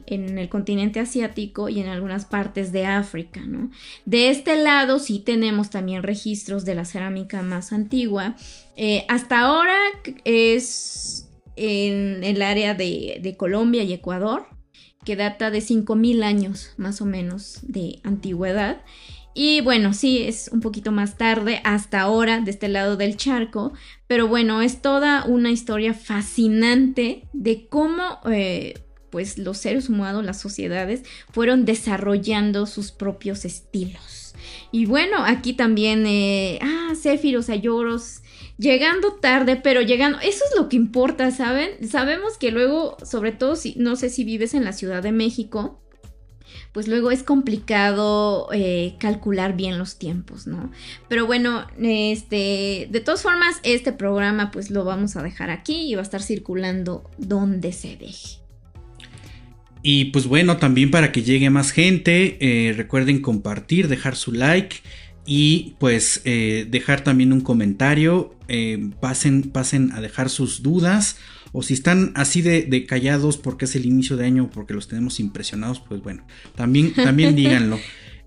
el 0.06 0.48
continente 0.50 1.00
asiático 1.00 1.70
y 1.70 1.80
en 1.80 1.88
algunas 1.88 2.26
partes 2.26 2.70
de 2.70 2.84
África, 2.84 3.40
¿no? 3.40 3.70
De 4.04 4.28
este 4.28 4.62
lado 4.62 4.98
sí 4.98 5.20
tenemos 5.20 5.70
también 5.70 6.02
registros 6.02 6.66
de 6.66 6.74
la 6.74 6.84
cerámica 6.84 7.40
más 7.40 7.72
antigua. 7.72 8.36
Eh, 8.76 9.06
hasta 9.08 9.40
ahora 9.40 9.78
es 10.24 11.30
en 11.56 12.22
el 12.22 12.42
área 12.42 12.74
de, 12.74 13.20
de 13.22 13.36
Colombia 13.38 13.84
y 13.84 13.94
Ecuador, 13.94 14.46
que 15.04 15.16
data 15.16 15.50
de 15.50 15.60
5.000 15.60 16.22
años 16.22 16.72
más 16.76 17.00
o 17.00 17.06
menos 17.06 17.60
de 17.62 18.00
antigüedad. 18.04 18.82
Y 19.34 19.60
bueno, 19.60 19.92
sí, 19.92 20.22
es 20.22 20.50
un 20.52 20.60
poquito 20.60 20.92
más 20.92 21.16
tarde, 21.16 21.60
hasta 21.64 22.00
ahora, 22.00 22.40
de 22.40 22.50
este 22.50 22.68
lado 22.68 22.96
del 22.96 23.16
charco, 23.16 23.72
pero 24.06 24.26
bueno, 24.26 24.60
es 24.60 24.82
toda 24.82 25.24
una 25.24 25.50
historia 25.50 25.94
fascinante 25.94 27.28
de 27.32 27.66
cómo... 27.68 28.20
Eh, 28.30 28.74
pues 29.10 29.38
los 29.38 29.58
seres 29.58 29.88
humanos, 29.88 30.24
las 30.24 30.40
sociedades, 30.40 31.02
fueron 31.32 31.64
desarrollando 31.64 32.66
sus 32.66 32.92
propios 32.92 33.44
estilos. 33.44 34.34
Y 34.72 34.86
bueno, 34.86 35.24
aquí 35.24 35.52
también, 35.52 36.06
eh, 36.06 36.58
ah, 36.62 36.94
Céfiros, 36.94 37.50
Ayoros, 37.50 38.22
llegando 38.56 39.14
tarde, 39.14 39.56
pero 39.56 39.80
llegando, 39.80 40.18
eso 40.20 40.44
es 40.48 40.56
lo 40.56 40.68
que 40.68 40.76
importa, 40.76 41.30
¿saben? 41.30 41.70
Sabemos 41.88 42.38
que 42.38 42.50
luego, 42.50 42.96
sobre 43.04 43.32
todo 43.32 43.56
si, 43.56 43.74
no 43.76 43.96
sé 43.96 44.10
si 44.10 44.24
vives 44.24 44.54
en 44.54 44.64
la 44.64 44.72
Ciudad 44.72 45.02
de 45.02 45.12
México, 45.12 45.80
pues 46.72 46.86
luego 46.86 47.10
es 47.10 47.22
complicado 47.22 48.48
eh, 48.52 48.94
calcular 48.98 49.56
bien 49.56 49.78
los 49.78 49.98
tiempos, 49.98 50.46
¿no? 50.46 50.70
Pero 51.08 51.26
bueno, 51.26 51.66
este, 51.82 52.88
de 52.90 53.00
todas 53.00 53.22
formas, 53.22 53.56
este 53.64 53.92
programa 53.92 54.50
pues 54.50 54.70
lo 54.70 54.84
vamos 54.84 55.16
a 55.16 55.22
dejar 55.22 55.50
aquí 55.50 55.90
y 55.90 55.94
va 55.94 56.00
a 56.00 56.04
estar 56.04 56.22
circulando 56.22 57.10
donde 57.18 57.72
se 57.72 57.96
deje. 57.96 58.38
Y 59.82 60.06
pues 60.06 60.26
bueno, 60.26 60.58
también 60.58 60.90
para 60.90 61.10
que 61.10 61.22
llegue 61.22 61.50
más 61.50 61.72
gente, 61.72 62.36
eh, 62.40 62.72
recuerden 62.74 63.20
compartir, 63.20 63.88
dejar 63.88 64.14
su 64.14 64.32
like 64.32 64.76
y 65.26 65.74
pues 65.78 66.20
eh, 66.24 66.66
dejar 66.68 67.02
también 67.02 67.32
un 67.32 67.40
comentario. 67.40 68.36
pasen, 69.00 69.42
pasen 69.50 69.92
a 69.92 70.00
dejar 70.00 70.28
sus 70.28 70.62
dudas 70.62 71.16
o 71.52 71.62
si 71.62 71.74
están 71.74 72.12
así 72.14 72.42
de, 72.42 72.86
callados 72.86 73.36
porque 73.36 73.64
es 73.64 73.76
el 73.76 73.86
inicio 73.86 74.16
de 74.16 74.26
año, 74.26 74.50
porque 74.50 74.74
los 74.74 74.88
tenemos 74.88 75.20
impresionados, 75.20 75.80
pues 75.80 76.02
bueno, 76.02 76.24
también, 76.54 76.92
también 76.94 77.34
díganlo. 77.36 77.78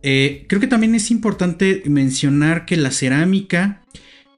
Eh, 0.01 0.45
creo 0.49 0.59
que 0.59 0.67
también 0.67 0.95
es 0.95 1.11
importante 1.11 1.81
mencionar 1.85 2.65
que 2.65 2.75
la 2.75 2.91
cerámica 2.91 3.81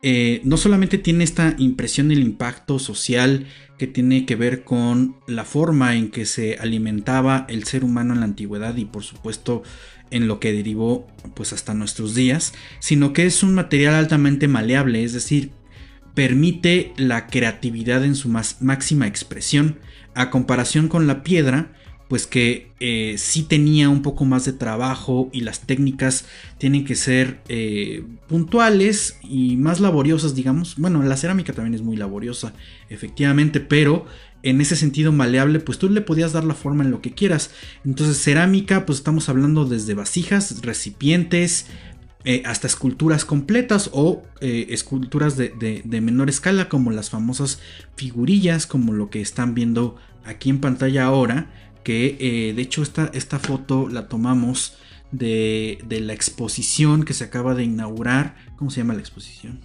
eh, 0.04 0.42
no 0.44 0.58
solamente 0.58 1.00
tiene 1.00 1.24
esta 1.24 1.56
impresión 1.58 2.10
del 2.10 2.20
impacto 2.20 2.78
social 2.78 3.48
que 3.80 3.88
tiene 3.88 4.26
que 4.28 4.36
ver 4.36 4.64
con 4.64 5.16
la 5.28 5.44
forma 5.44 5.96
en 5.96 6.12
que 6.12 6.26
se 6.26 6.58
alimentaba 6.60 7.46
el 7.50 7.64
ser 7.64 7.84
humano 7.84 8.14
en 8.14 8.20
la 8.20 8.26
antigüedad 8.26 8.78
y 8.78 8.86
por 8.86 9.04
supuesto 9.04 9.64
en 10.12 10.28
lo 10.28 10.40
que 10.40 10.54
derivó 10.54 11.08
pues 11.34 11.54
hasta 11.54 11.74
nuestros 11.74 12.14
días, 12.14 12.54
sino 12.80 13.14
que 13.14 13.26
es 13.26 13.42
un 13.42 13.56
material 13.56 13.96
altamente 13.96 14.48
maleable, 14.48 15.04
es 15.04 15.14
decir, 15.14 15.50
permite 16.16 16.94
la 16.98 17.28
creatividad 17.28 18.04
en 18.04 18.16
su 18.16 18.30
más 18.30 18.62
máxima 18.62 19.06
expresión, 19.06 19.80
a 20.16 20.30
comparación 20.30 20.88
con 20.88 21.08
la 21.08 21.24
piedra, 21.24 21.74
pues 22.08 22.28
que 22.28 22.72
eh, 22.80 23.16
sí 23.18 23.44
tenía 23.44 23.90
un 23.90 24.02
poco 24.02 24.26
más 24.26 24.46
de 24.46 24.54
trabajo 24.54 25.30
y 25.34 25.42
las 25.42 25.62
técnicas 25.62 26.26
tienen 26.58 26.86
que 26.86 26.96
ser 26.96 27.42
eh, 27.50 28.04
puntuales 28.28 29.18
y 29.24 29.58
más 29.58 29.80
laboriosas, 29.80 30.36
digamos. 30.36 30.76
Bueno, 30.78 31.02
la 31.04 31.18
cerámica 31.18 31.54
también 31.54 31.74
es 31.74 31.82
muy 31.82 31.98
laboriosa, 31.98 32.54
efectivamente, 32.90 33.60
pero 33.60 34.06
en 34.44 34.62
ese 34.62 34.76
sentido 34.76 35.12
maleable, 35.12 35.60
pues 35.60 35.80
tú 35.80 35.90
le 35.90 36.02
podías 36.02 36.32
dar 36.32 36.44
la 36.44 36.54
forma 36.54 36.84
en 36.84 36.92
lo 36.92 37.02
que 37.02 37.14
quieras. 37.14 37.50
Entonces, 37.84 38.22
cerámica, 38.22 38.86
pues 38.86 39.00
estamos 39.00 39.28
hablando 39.28 39.66
desde 39.66 39.96
vasijas, 39.96 40.62
recipientes, 40.62 41.66
eh, 42.28 42.42
hasta 42.44 42.66
esculturas 42.66 43.24
completas 43.24 43.92
o 43.94 44.24
eh, 44.42 44.66
esculturas 44.70 45.38
de, 45.38 45.84
menor 46.02 46.28
escala 46.28 46.70
como 46.70 46.90
las 46.90 47.12
famosas 47.12 47.60
figurillas 47.96 48.66
como 48.66 48.94
lo 48.94 49.12
que 49.12 49.22
están 49.22 49.54
viendo 49.54 49.96
aquí 50.24 50.50
en 50.50 50.60
pantalla 50.60 51.06
ahora 51.06 51.52
que 51.84 52.18
eh, 52.20 52.54
de 52.56 52.62
hecho 52.64 52.82
esta, 52.82 53.12
esta, 53.14 53.38
foto 53.38 53.88
la 53.90 54.08
tomamos 54.08 54.76
de, 55.12 55.78
de, 55.86 56.00
la 56.00 56.14
exposición 56.14 57.06
que 57.06 57.14
se 57.14 57.26
acaba 57.26 57.54
de 57.54 57.66
inaugurar 57.66 58.36
¿cómo 58.56 58.72
se 58.72 58.82
llama 58.82 58.96
la 58.96 59.02
exposición? 59.02 59.60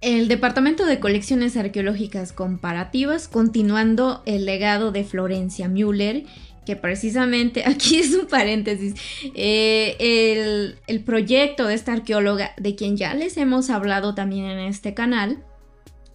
El 0.00 0.28
Departamento 0.28 0.86
de 0.86 1.00
Colecciones 1.00 1.56
Arqueológicas 1.56 2.32
Comparativas 2.32 3.26
continuando 3.26 4.22
el 4.24 4.46
legado 4.46 4.92
de 4.92 5.02
Florencia 5.02 5.68
Müller 5.68 6.24
que 6.64 6.76
precisamente, 6.76 7.64
aquí 7.66 7.96
es 7.96 8.14
un 8.14 8.26
paréntesis, 8.26 8.94
eh, 9.34 10.76
el, 10.86 11.04
proyecto 11.04 11.66
de 11.66 11.74
esta 11.74 11.92
arqueóloga, 11.92 12.52
de 12.58 12.74
quien 12.74 12.96
ya 12.96 13.14
les 13.14 13.36
hemos 13.36 13.70
hablado 13.70 14.14
también 14.14 14.44
en 14.46 14.58
este 14.60 14.94
canal, 14.94 15.44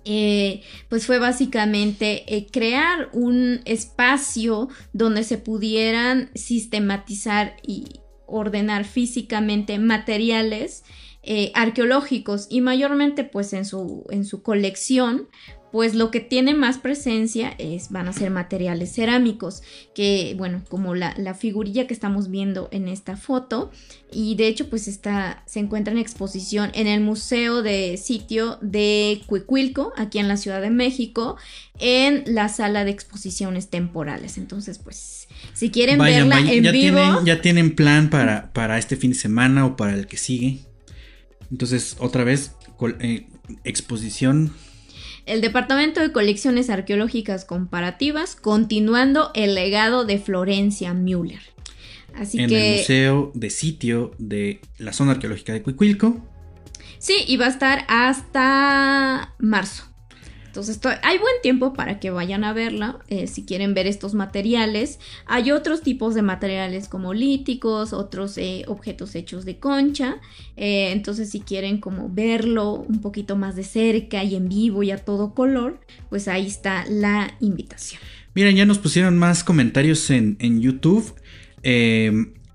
eh, 0.07 0.61
pues 0.87 1.07
fue 1.07 1.17
básicamente 1.17 2.35
eh, 2.35 2.45
crear 2.51 3.09
un 3.11 3.61
espacio 3.65 4.69
donde 4.93 5.23
se 5.23 5.39
pudieran 5.39 6.29
sistematizar 6.35 7.55
y 7.65 8.01
ordenar 8.27 8.85
físicamente 8.85 9.79
materiales 9.79 10.83
arqueológicos 11.55 12.45
y 12.51 12.61
mayormente 12.61 13.23
pues 13.23 13.53
en 13.53 13.65
su, 13.65 14.05
en 14.11 14.25
su 14.25 14.43
colección 14.43 15.27
pues 15.71 15.93
lo 15.93 16.09
que 16.09 16.21
tiene 16.21 16.53
más 16.53 16.77
presencia 16.77 17.53
es, 17.57 17.89
van 17.89 18.07
a 18.07 18.13
ser 18.13 18.31
materiales 18.31 18.93
cerámicos, 18.93 19.61
que 19.93 20.33
bueno, 20.37 20.63
como 20.69 20.95
la, 20.95 21.13
figurilla 21.33 21.85
que 21.85 21.93
estamos 21.93 22.29
viendo 22.31 22.69
en 22.71 22.87
esta 22.87 23.17
foto, 23.17 23.71
y 24.11 24.35
de 24.35 24.47
hecho 24.47 24.69
pues 24.69 24.87
está, 24.87 25.43
se 25.45 25.59
encuentra 25.59 25.91
en 25.91 25.97
exposición 25.97 26.71
en 26.75 26.87
el 26.87 27.01
Museo 27.01 27.61
de 27.61 27.97
Sitio 27.97 28.57
de 28.61 29.21
Cuicuilco, 29.25 29.91
aquí 29.97 30.19
en 30.19 30.27
la 30.27 30.37
Ciudad 30.37 30.61
de 30.61 30.69
México, 30.69 31.35
en 31.79 32.23
la 32.25 32.47
sala 32.47 32.85
de 32.85 32.91
exposiciones 32.91 33.69
temporales. 33.69 34.37
Entonces 34.37 34.79
pues 34.79 35.27
si 35.53 35.71
quieren 35.71 35.99
verla 35.99 36.39
en 36.39 36.63
ya 36.63 36.71
vivo... 36.71 36.97
Tienen, 36.97 37.25
ya 37.25 37.41
tienen 37.41 37.75
plan 37.75 38.09
para, 38.09 38.53
para 38.53 38.77
este 38.77 38.95
fin 38.95 39.11
de 39.11 39.17
semana 39.17 39.65
o 39.65 39.75
para 39.75 39.93
el 39.93 40.07
que 40.07 40.17
sigue. 40.17 40.59
Entonces 41.51 41.97
otra 41.99 42.23
vez, 42.23 42.53
eh, 42.99 43.27
exposición 43.63 44.53
el 45.25 45.41
Departamento 45.41 46.01
de 46.01 46.11
Colecciones 46.11 46.69
Arqueológicas 46.69 47.45
Comparativas, 47.45 48.35
continuando 48.35 49.31
el 49.33 49.55
legado 49.55 50.05
de 50.05 50.19
Florencia 50.19 50.93
Müller. 50.93 51.41
Así 52.13 52.39
en 52.39 52.51
el 52.51 52.77
Museo 52.77 53.31
de 53.33 53.49
Sitio 53.49 54.11
de 54.17 54.61
la 54.77 54.93
Zona 54.93 55.11
Arqueológica 55.11 55.53
de 55.53 55.61
Cuicuilco. 55.61 56.23
Sí, 56.97 57.15
y 57.27 57.37
va 57.37 57.47
a 57.47 57.49
estar 57.49 57.85
hasta 57.87 59.35
marzo. 59.37 59.94
Entonces 60.55 60.79
hay 61.03 61.17
buen 61.17 61.33
tiempo 61.43 61.73
para 61.73 61.99
que 61.99 62.11
vayan 62.11 62.45
a 62.45 62.53
verla 62.53 62.99
eh, 63.09 63.27
si 63.27 63.43
quieren 63.43 63.73
ver 63.73 63.87
estos 63.87 64.13
materiales. 64.13 64.99
Hay 65.25 65.51
otros 65.51 65.81
tipos 65.81 66.15
de 66.15 66.21
materiales 66.21 66.87
como 66.87 67.13
líticos, 67.13 67.91
otros 67.91 68.37
eh, 68.37 68.63
objetos 68.67 69.15
hechos 69.15 69.43
de 69.43 69.57
concha. 69.59 70.15
Eh, 70.55 70.91
entonces 70.93 71.29
si 71.29 71.41
quieren 71.41 71.81
como 71.81 72.07
verlo 72.09 72.71
un 72.71 73.01
poquito 73.01 73.35
más 73.35 73.57
de 73.57 73.65
cerca 73.65 74.23
y 74.23 74.35
en 74.35 74.47
vivo 74.47 74.81
y 74.81 74.91
a 74.91 74.97
todo 74.97 75.33
color, 75.33 75.81
pues 76.09 76.29
ahí 76.29 76.47
está 76.47 76.85
la 76.89 77.35
invitación. 77.41 78.01
Miren, 78.33 78.55
ya 78.55 78.65
nos 78.65 78.79
pusieron 78.79 79.17
más 79.17 79.43
comentarios 79.43 80.09
en, 80.09 80.61
YouTube. 80.61 81.13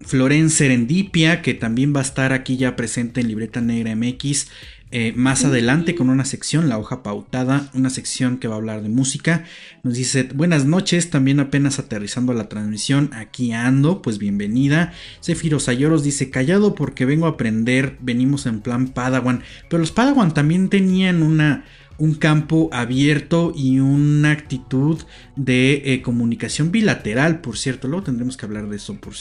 Floren 0.01 0.49
Serendipia, 0.49 1.43
que 1.43 1.53
también 1.53 1.95
va 1.95 1.99
a 2.01 2.05
estar 2.05 2.33
aquí 2.33 2.57
ya 2.57 2.77
presente 2.77 3.21
en 3.21 3.29
Libreta 3.29 3.61
Negra 3.61 3.95
MX, 3.95 4.49
eh, 4.93 5.13
más 5.15 5.45
adelante 5.45 5.95
con 5.95 6.11
una 6.11 6.25
sección, 6.25 6.69
la 6.69 6.77
hoja 6.77 7.05
pautada, 7.05 7.71
una 7.75 7.91
sección 7.91 8.39
que 8.39 8.49
va 8.49 8.55
a 8.55 8.59
hablar 8.59 8.83
de 8.83 8.89
música. 8.89 9.45
Nos 9.85 9.95
dice, 9.95 10.29
buenas 10.35 10.65
noches, 10.65 11.11
también 11.11 11.39
apenas 11.39 11.79
aterrizando 11.79 12.33
la 12.33 12.49
transmisión, 12.49 13.11
aquí 13.15 13.53
ando, 13.53 14.03
pues 14.03 14.19
bienvenida. 14.19 14.93
Zefiro 15.23 15.61
Sayoros 15.61 16.03
dice, 16.03 16.31
callado 16.31 16.75
porque 16.75 17.05
vengo 17.05 17.27
a 17.27 17.31
aprender, 17.31 17.99
venimos 18.01 18.47
en 18.47 18.61
plan 18.61 18.89
Padawan, 18.89 19.43
pero 19.69 19.79
los 19.79 19.93
Padawan 19.93 20.35
también 20.35 20.69
tenían 20.69 21.23
una 21.23 21.65
un 22.01 22.15
campo 22.15 22.71
abierto 22.73 23.53
y 23.55 23.79
una 23.79 24.31
actitud 24.31 24.99
de 25.37 25.83
eh, 25.85 26.01
comunicación 26.01 26.73
bilateral, 26.73 27.43
por 27.43 27.59
cierto. 27.59 27.89
Luego 27.89 28.05
tendremos 28.05 28.39
que 28.39 28.47
hablar 28.47 28.71
de 28.71 28.77
eso, 28.77 28.97
por 28.97 29.13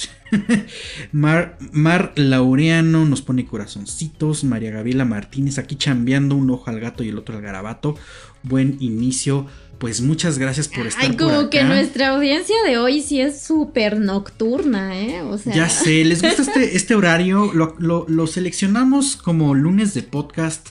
Mar, 1.12 1.58
Mar 1.74 2.14
Laureano 2.16 3.04
nos 3.06 3.22
pone 3.22 3.46
corazoncitos. 3.46 4.46
María 4.46 4.72
Gabriela 4.72 5.04
Martínez 5.04 5.58
aquí 5.58 5.76
chambeando 5.76 6.36
un 6.36 6.50
ojo 6.52 6.70
al 6.70 6.80
gato 6.80 7.04
y 7.04 7.10
el 7.10 7.18
otro 7.18 7.36
al 7.36 7.42
garabato. 7.42 7.96
Buen 8.44 8.78
inicio. 8.80 9.46
Pues 9.78 10.00
muchas 10.00 10.38
gracias 10.38 10.70
por 10.70 10.88
estar 10.88 11.04
Ay, 11.04 11.18
como 11.18 11.50
que 11.50 11.64
nuestra 11.66 12.10
audiencia 12.10 12.56
de 12.66 12.78
hoy 12.78 13.02
sí 13.02 13.20
es 13.20 13.42
súper 13.42 14.00
nocturna, 14.00 14.98
¿eh? 15.00 15.22
O 15.22 15.38
sea... 15.38 15.54
Ya 15.54 15.70
sé, 15.70 16.04
¿les 16.06 16.22
gusta 16.22 16.42
este, 16.44 16.76
este 16.78 16.96
horario? 16.96 17.52
Lo, 17.54 18.06
lo 18.08 18.28
seleccionamos 18.28 19.18
como 19.18 19.54
lunes 19.54 19.94
de 19.94 20.04
podcast 20.04 20.70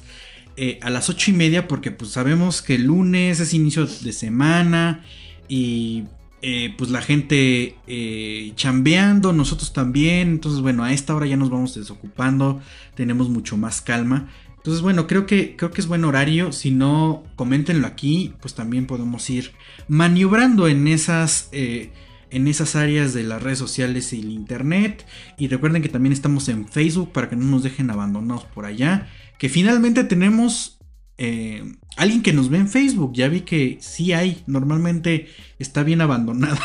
eh, 0.60 0.80
a 0.82 0.90
las 0.90 1.08
ocho 1.08 1.30
y 1.30 1.34
media 1.34 1.68
porque 1.68 1.92
pues 1.92 2.10
sabemos 2.10 2.62
que 2.62 2.74
el 2.74 2.86
lunes 2.86 3.38
es 3.38 3.54
inicio 3.54 3.86
de 3.86 4.12
semana 4.12 5.04
y 5.46 6.06
eh, 6.42 6.74
pues 6.76 6.90
la 6.90 7.00
gente 7.00 7.76
eh, 7.86 8.50
chambeando, 8.56 9.32
nosotros 9.32 9.72
también, 9.72 10.30
entonces 10.30 10.60
bueno, 10.60 10.82
a 10.82 10.92
esta 10.92 11.14
hora 11.14 11.26
ya 11.26 11.36
nos 11.36 11.50
vamos 11.50 11.76
desocupando, 11.76 12.60
tenemos 12.96 13.28
mucho 13.28 13.56
más 13.56 13.80
calma. 13.80 14.30
Entonces 14.56 14.82
bueno, 14.82 15.06
creo 15.06 15.26
que, 15.26 15.54
creo 15.54 15.70
que 15.70 15.80
es 15.80 15.86
buen 15.86 16.04
horario, 16.04 16.50
si 16.50 16.72
no, 16.72 17.22
coméntenlo 17.36 17.86
aquí, 17.86 18.34
pues 18.40 18.54
también 18.54 18.86
podemos 18.86 19.30
ir 19.30 19.52
maniobrando 19.86 20.66
en 20.66 20.88
esas... 20.88 21.50
en 21.52 22.46
esas 22.46 22.76
áreas 22.76 23.14
de 23.14 23.22
las 23.22 23.42
redes 23.42 23.58
sociales 23.58 24.12
y 24.12 24.20
el 24.20 24.32
internet. 24.32 25.06
Y 25.38 25.48
recuerden 25.48 25.80
que 25.80 25.88
también 25.88 26.12
estamos 26.12 26.50
en 26.50 26.68
Facebook 26.68 27.10
para 27.10 27.30
que 27.30 27.36
no 27.36 27.46
nos 27.46 27.62
dejen 27.62 27.88
abandonados 27.90 28.44
por 28.44 28.66
allá 28.66 29.08
que 29.38 29.48
finalmente 29.48 30.04
tenemos 30.04 30.78
eh, 31.16 31.62
alguien 31.96 32.22
que 32.22 32.32
nos 32.32 32.48
ve 32.48 32.58
en 32.58 32.68
Facebook. 32.68 33.12
Ya 33.14 33.28
vi 33.28 33.42
que 33.42 33.78
sí 33.80 34.12
hay, 34.12 34.42
normalmente 34.46 35.28
está 35.58 35.82
bien 35.82 36.00
abandonada 36.00 36.60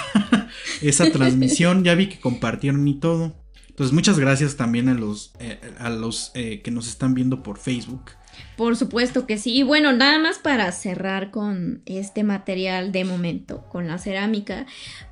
esa 0.81 1.11
transmisión. 1.11 1.83
Ya 1.83 1.95
vi 1.95 2.07
que 2.07 2.19
compartieron 2.19 2.87
y 2.87 2.95
todo. 2.95 3.35
Entonces 3.69 3.93
muchas 3.93 4.19
gracias 4.19 4.55
también 4.55 4.87
a 4.89 4.93
los, 4.93 5.33
eh, 5.39 5.59
a 5.79 5.89
los 5.89 6.31
eh, 6.35 6.61
que 6.61 6.69
nos 6.69 6.87
están 6.87 7.15
viendo 7.15 7.41
por 7.41 7.57
Facebook. 7.57 8.11
Por 8.55 8.75
supuesto 8.75 9.25
que 9.25 9.37
sí. 9.37 9.51
Y 9.51 9.63
bueno, 9.63 9.93
nada 9.93 10.19
más 10.19 10.37
para 10.37 10.71
cerrar 10.71 11.31
con 11.31 11.81
este 11.85 12.23
material 12.23 12.91
de 12.91 13.03
momento, 13.03 13.65
con 13.69 13.87
la 13.87 13.97
cerámica, 13.97 14.67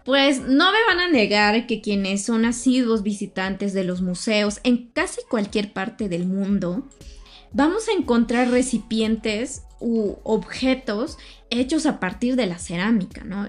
pues 0.06 0.42
no 0.42 0.72
me 0.72 0.78
van 0.88 1.00
a 1.00 1.10
negar 1.10 1.66
que 1.66 1.82
quienes 1.82 2.24
son 2.24 2.46
asiduos 2.46 3.02
visitantes 3.02 3.74
de 3.74 3.84
los 3.84 4.02
museos 4.02 4.60
en 4.64 4.92
casi 4.94 5.22
cualquier 5.28 5.74
parte 5.74 6.08
del 6.08 6.28
mundo, 6.28 6.88
vamos 7.54 7.88
a 7.88 7.94
encontrar 7.94 8.50
recipientes 8.50 9.64
u 9.80 10.16
objetos 10.24 11.18
hechos 11.50 11.86
a 11.86 12.00
partir 12.00 12.36
de 12.36 12.46
la 12.46 12.60
cerámica, 12.60 13.24
¿no? 13.24 13.48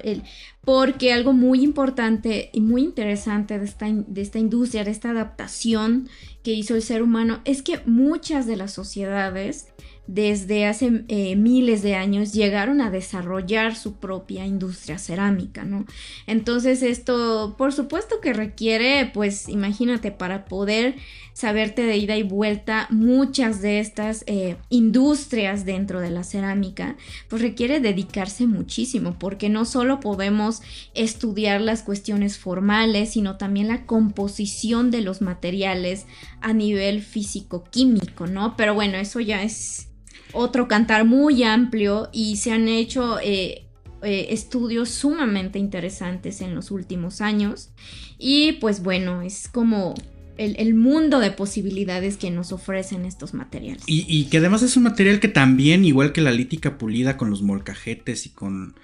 Porque 0.64 1.12
algo 1.12 1.32
muy 1.32 1.62
importante 1.62 2.50
y 2.52 2.60
muy 2.60 2.82
interesante 2.82 3.58
de 3.58 3.64
esta, 3.64 3.86
de 3.88 4.20
esta 4.22 4.38
industria, 4.38 4.84
de 4.84 4.90
esta 4.90 5.10
adaptación 5.10 6.08
que 6.42 6.52
hizo 6.52 6.74
el 6.74 6.82
ser 6.82 7.02
humano, 7.02 7.40
es 7.44 7.62
que 7.62 7.80
muchas 7.84 8.46
de 8.46 8.56
las 8.56 8.72
sociedades 8.72 9.68
desde 10.06 10.66
hace 10.66 11.04
eh, 11.08 11.36
miles 11.36 11.82
de 11.82 11.94
años 11.94 12.32
llegaron 12.32 12.80
a 12.80 12.90
desarrollar 12.90 13.76
su 13.76 13.94
propia 13.94 14.44
industria 14.46 14.98
cerámica, 14.98 15.64
¿no? 15.64 15.86
Entonces 16.26 16.82
esto, 16.82 17.54
por 17.56 17.72
supuesto 17.72 18.20
que 18.20 18.32
requiere, 18.32 19.10
pues 19.14 19.48
imagínate, 19.48 20.10
para 20.10 20.44
poder 20.44 20.96
saberte 21.32 21.82
de 21.82 21.96
ida 21.96 22.16
y 22.16 22.22
vuelta 22.22 22.86
muchas 22.90 23.62
de 23.62 23.80
estas 23.80 24.24
eh, 24.26 24.56
industrias 24.68 25.64
dentro 25.64 26.00
de 26.00 26.10
la 26.10 26.24
cerámica, 26.24 26.96
pues 27.28 27.42
requiere 27.42 27.80
dedicarse 27.80 28.46
muchísimo, 28.46 29.18
porque 29.18 29.48
no 29.48 29.64
solo 29.64 30.00
podemos 30.00 30.62
estudiar 30.94 31.60
las 31.60 31.82
cuestiones 31.82 32.38
formales, 32.38 33.10
sino 33.10 33.36
también 33.36 33.68
la 33.68 33.86
composición 33.86 34.90
de 34.90 35.00
los 35.00 35.20
materiales 35.22 36.06
a 36.40 36.52
nivel 36.52 37.02
físico-químico, 37.02 38.26
¿no? 38.26 38.56
Pero 38.56 38.74
bueno, 38.74 38.98
eso 38.98 39.20
ya 39.20 39.42
es 39.42 39.88
otro 40.32 40.68
cantar 40.68 41.04
muy 41.04 41.42
amplio 41.42 42.08
y 42.12 42.36
se 42.36 42.52
han 42.52 42.68
hecho 42.68 43.18
eh, 43.20 43.66
eh, 44.02 44.28
estudios 44.30 44.88
sumamente 44.90 45.58
interesantes 45.58 46.40
en 46.40 46.54
los 46.54 46.70
últimos 46.70 47.20
años. 47.20 47.70
Y 48.18 48.52
pues 48.52 48.82
bueno, 48.82 49.22
es 49.22 49.48
como 49.48 49.94
el, 50.38 50.74
mundo 50.74 51.20
de 51.20 51.30
posibilidades 51.30 52.16
que 52.16 52.30
nos 52.30 52.52
ofrecen 52.52 53.04
estos 53.04 53.34
materiales. 53.34 53.82
Y, 53.86 54.24
que 54.26 54.38
además 54.38 54.62
es 54.62 54.76
un 54.76 54.84
material 54.84 55.20
que 55.20 55.28
también, 55.28 55.84
igual 55.84 56.12
que 56.12 56.20
la 56.20 56.32
lítica 56.32 56.78
pulida 56.78 57.16
con 57.16 57.30
los 57.30 57.42
molcajetes 57.42 58.26
y 58.26 58.30
con... 58.30 58.74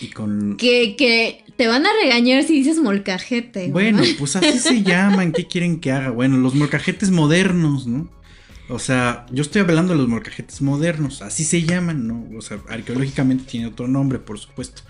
Y 0.00 0.08
con... 0.08 0.56
Que, 0.58 0.94
que 0.96 1.44
te 1.56 1.66
van 1.68 1.86
a 1.86 1.90
regañar 2.02 2.42
si 2.42 2.52
dices 2.54 2.78
molcajete. 2.78 3.68
Bueno, 3.70 4.02
pues 4.18 4.36
así 4.36 4.58
se 4.58 4.82
llaman. 4.82 5.32
¿Qué 5.32 5.46
quieren 5.46 5.80
que 5.80 5.92
haga? 5.92 6.10
Bueno, 6.10 6.36
los 6.36 6.54
molcajetes 6.54 7.10
modernos, 7.10 7.86
¿no? 7.86 8.10
O 8.68 8.78
sea, 8.78 9.26
yo 9.30 9.42
estoy 9.42 9.62
hablando 9.62 9.92
de 9.92 9.98
los 9.98 10.08
molcajetes 10.08 10.60
modernos, 10.60 11.22
así 11.22 11.44
se 11.44 11.62
llaman, 11.62 12.06
¿no? 12.06 12.26
O 12.36 12.42
sea, 12.42 12.58
arqueológicamente 12.68 13.44
tiene 13.44 13.68
otro 13.68 13.86
nombre, 13.86 14.18
por 14.18 14.38
supuesto. 14.38 14.82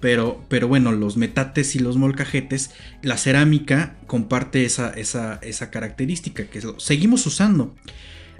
Pero, 0.00 0.42
pero 0.48 0.66
bueno, 0.66 0.92
los 0.92 1.16
metates 1.16 1.76
y 1.76 1.78
los 1.78 1.96
molcajetes, 1.96 2.70
la 3.02 3.18
cerámica 3.18 3.96
comparte 4.06 4.64
esa, 4.64 4.90
esa, 4.90 5.38
esa 5.42 5.70
característica 5.70 6.46
que 6.46 6.62
seguimos 6.78 7.26
usando. 7.26 7.74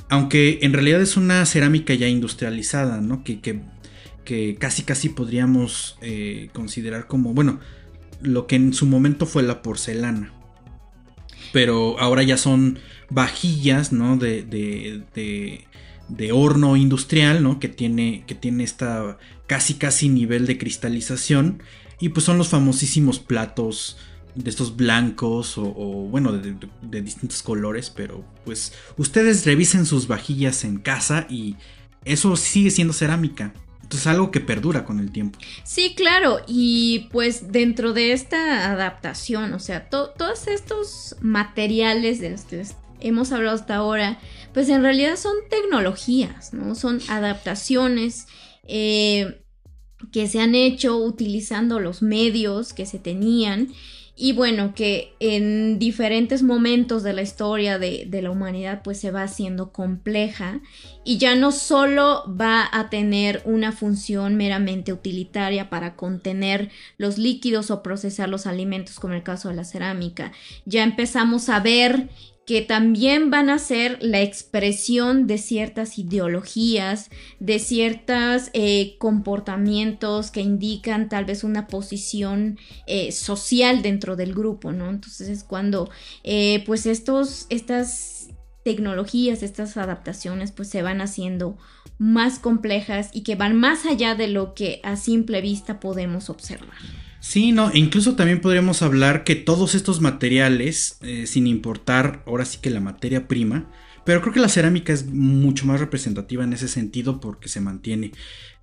Aunque 0.08 0.58
en 0.62 0.72
realidad 0.72 1.00
es 1.00 1.16
una 1.16 1.44
cerámica 1.46 1.94
ya 1.94 2.08
industrializada, 2.08 3.00
¿no? 3.00 3.22
Que, 3.22 3.40
que, 3.40 4.56
casi 4.58 4.82
casi 4.84 5.08
podríamos 5.08 5.98
eh, 6.02 6.50
considerar 6.52 7.06
como, 7.06 7.34
bueno, 7.34 7.60
lo 8.22 8.46
que 8.46 8.56
en 8.56 8.72
su 8.74 8.86
momento 8.86 9.26
fue 9.26 9.42
la 9.42 9.62
porcelana. 9.62 10.32
Pero 11.52 11.98
ahora 12.00 12.22
ya 12.22 12.36
son 12.36 12.78
vajillas, 13.10 13.92
¿no? 13.92 14.16
De, 14.16 14.42
de, 14.42 15.02
de, 15.14 15.64
horno 16.32 16.76
industrial, 16.76 17.42
¿no? 17.42 17.60
Que 17.60 17.68
tiene, 17.68 18.24
que 18.26 18.34
tiene 18.34 18.64
esta 18.64 19.18
casi 19.46 19.74
casi 19.74 20.08
nivel 20.08 20.46
de 20.46 20.58
cristalización. 20.58 21.62
Y 22.00 22.10
pues 22.10 22.24
son 22.24 22.38
los 22.38 22.48
famosísimos 22.48 23.18
platos 23.18 23.98
de 24.34 24.48
estos 24.48 24.76
blancos 24.76 25.58
o, 25.58 25.64
bueno, 25.64 26.32
de, 26.32 26.56
de, 26.82 27.02
distintos 27.02 27.42
colores. 27.42 27.90
Pero 27.90 28.24
pues 28.44 28.72
ustedes 28.96 29.44
revisen 29.44 29.86
sus 29.86 30.06
vajillas 30.06 30.64
en 30.64 30.78
casa 30.78 31.26
y 31.28 31.56
eso 32.04 32.36
sigue 32.36 32.70
siendo 32.70 32.92
cerámica. 32.92 33.52
Entonces 33.90 34.06
algo 34.06 34.30
que 34.30 34.38
perdura 34.38 34.84
con 34.84 35.00
el 35.00 35.10
tiempo. 35.10 35.38
Sí, 35.64 35.94
claro. 35.96 36.38
Y 36.46 37.08
pues 37.10 37.50
dentro 37.50 37.92
de 37.92 38.12
esta 38.12 38.70
adaptación, 38.70 39.52
o 39.52 39.58
sea, 39.58 39.88
todos 39.88 40.46
estos 40.46 41.16
materiales 41.20 42.20
de 42.20 42.30
los 42.30 42.42
que 42.42 42.64
hemos 43.00 43.32
hablado 43.32 43.56
hasta 43.56 43.74
ahora, 43.74 44.20
pues 44.52 44.68
en 44.68 44.82
realidad 44.82 45.16
son 45.16 45.34
tecnologías, 45.48 46.52
¿no? 46.52 46.74
Son 46.74 47.00
adaptaciones 47.08 48.26
eh, 48.66 49.42
que 50.12 50.26
se 50.28 50.40
han 50.40 50.54
hecho 50.54 50.96
utilizando 50.96 51.80
los 51.80 52.02
medios 52.02 52.72
que 52.72 52.86
se 52.86 52.98
tenían 52.98 53.68
y 54.22 54.34
bueno, 54.34 54.74
que 54.74 55.14
en 55.18 55.78
diferentes 55.78 56.42
momentos 56.42 57.02
de 57.02 57.14
la 57.14 57.22
historia 57.22 57.78
de, 57.78 58.04
de, 58.06 58.20
la 58.20 58.30
humanidad 58.30 58.82
pues 58.84 59.00
se 59.00 59.10
va 59.10 59.22
haciendo 59.22 59.72
compleja 59.72 60.60
y 61.06 61.16
ya 61.16 61.36
no 61.36 61.52
solo 61.52 62.24
va 62.28 62.68
a 62.70 62.90
tener 62.90 63.40
una 63.46 63.72
función 63.72 64.36
meramente 64.36 64.92
utilitaria 64.92 65.70
para 65.70 65.96
contener 65.96 66.70
los 66.98 67.16
líquidos 67.16 67.70
o 67.70 67.82
procesar 67.82 68.28
los 68.28 68.46
alimentos 68.46 69.00
como 69.00 69.14
el 69.14 69.22
caso 69.22 69.48
de 69.48 69.54
la 69.54 69.64
cerámica, 69.64 70.32
ya 70.66 70.82
empezamos 70.82 71.48
a 71.48 71.60
ver 71.60 72.10
que 72.50 72.62
también 72.62 73.30
van 73.30 73.48
a 73.48 73.60
ser 73.60 73.98
la 74.00 74.22
expresión 74.22 75.28
de 75.28 75.38
ciertas 75.38 76.00
ideologías, 76.00 77.08
de 77.38 77.60
ciertos 77.60 78.50
eh, 78.54 78.96
comportamientos 78.98 80.32
que 80.32 80.40
indican 80.40 81.08
tal 81.08 81.26
vez 81.26 81.44
una 81.44 81.68
posición 81.68 82.58
eh, 82.88 83.12
social 83.12 83.82
dentro 83.82 84.16
del 84.16 84.34
grupo, 84.34 84.72
¿no? 84.72 84.90
Entonces 84.90 85.28
es 85.28 85.44
cuando 85.44 85.90
eh, 86.24 86.64
pues 86.66 86.86
estos, 86.86 87.46
estas 87.50 88.30
tecnologías, 88.64 89.44
estas 89.44 89.76
adaptaciones 89.76 90.50
pues 90.50 90.68
se 90.68 90.82
van 90.82 91.00
haciendo 91.00 91.56
más 91.98 92.40
complejas 92.40 93.10
y 93.12 93.22
que 93.22 93.36
van 93.36 93.56
más 93.56 93.86
allá 93.86 94.16
de 94.16 94.26
lo 94.26 94.54
que 94.54 94.80
a 94.82 94.96
simple 94.96 95.40
vista 95.40 95.78
podemos 95.78 96.28
observar. 96.28 97.09
Sí, 97.20 97.52
no, 97.52 97.70
e 97.70 97.78
incluso 97.78 98.16
también 98.16 98.40
podríamos 98.40 98.82
hablar 98.82 99.24
que 99.24 99.36
todos 99.36 99.74
estos 99.74 100.00
materiales, 100.00 100.98
eh, 101.02 101.26
sin 101.26 101.46
importar 101.46 102.22
ahora 102.26 102.46
sí 102.46 102.58
que 102.62 102.70
la 102.70 102.80
materia 102.80 103.28
prima, 103.28 103.70
pero 104.04 104.22
creo 104.22 104.32
que 104.32 104.40
la 104.40 104.48
cerámica 104.48 104.92
es 104.92 105.06
mucho 105.06 105.66
más 105.66 105.78
representativa 105.80 106.42
en 106.42 106.54
ese 106.54 106.66
sentido 106.66 107.20
porque 107.20 107.48
se 107.48 107.60
mantiene. 107.60 108.12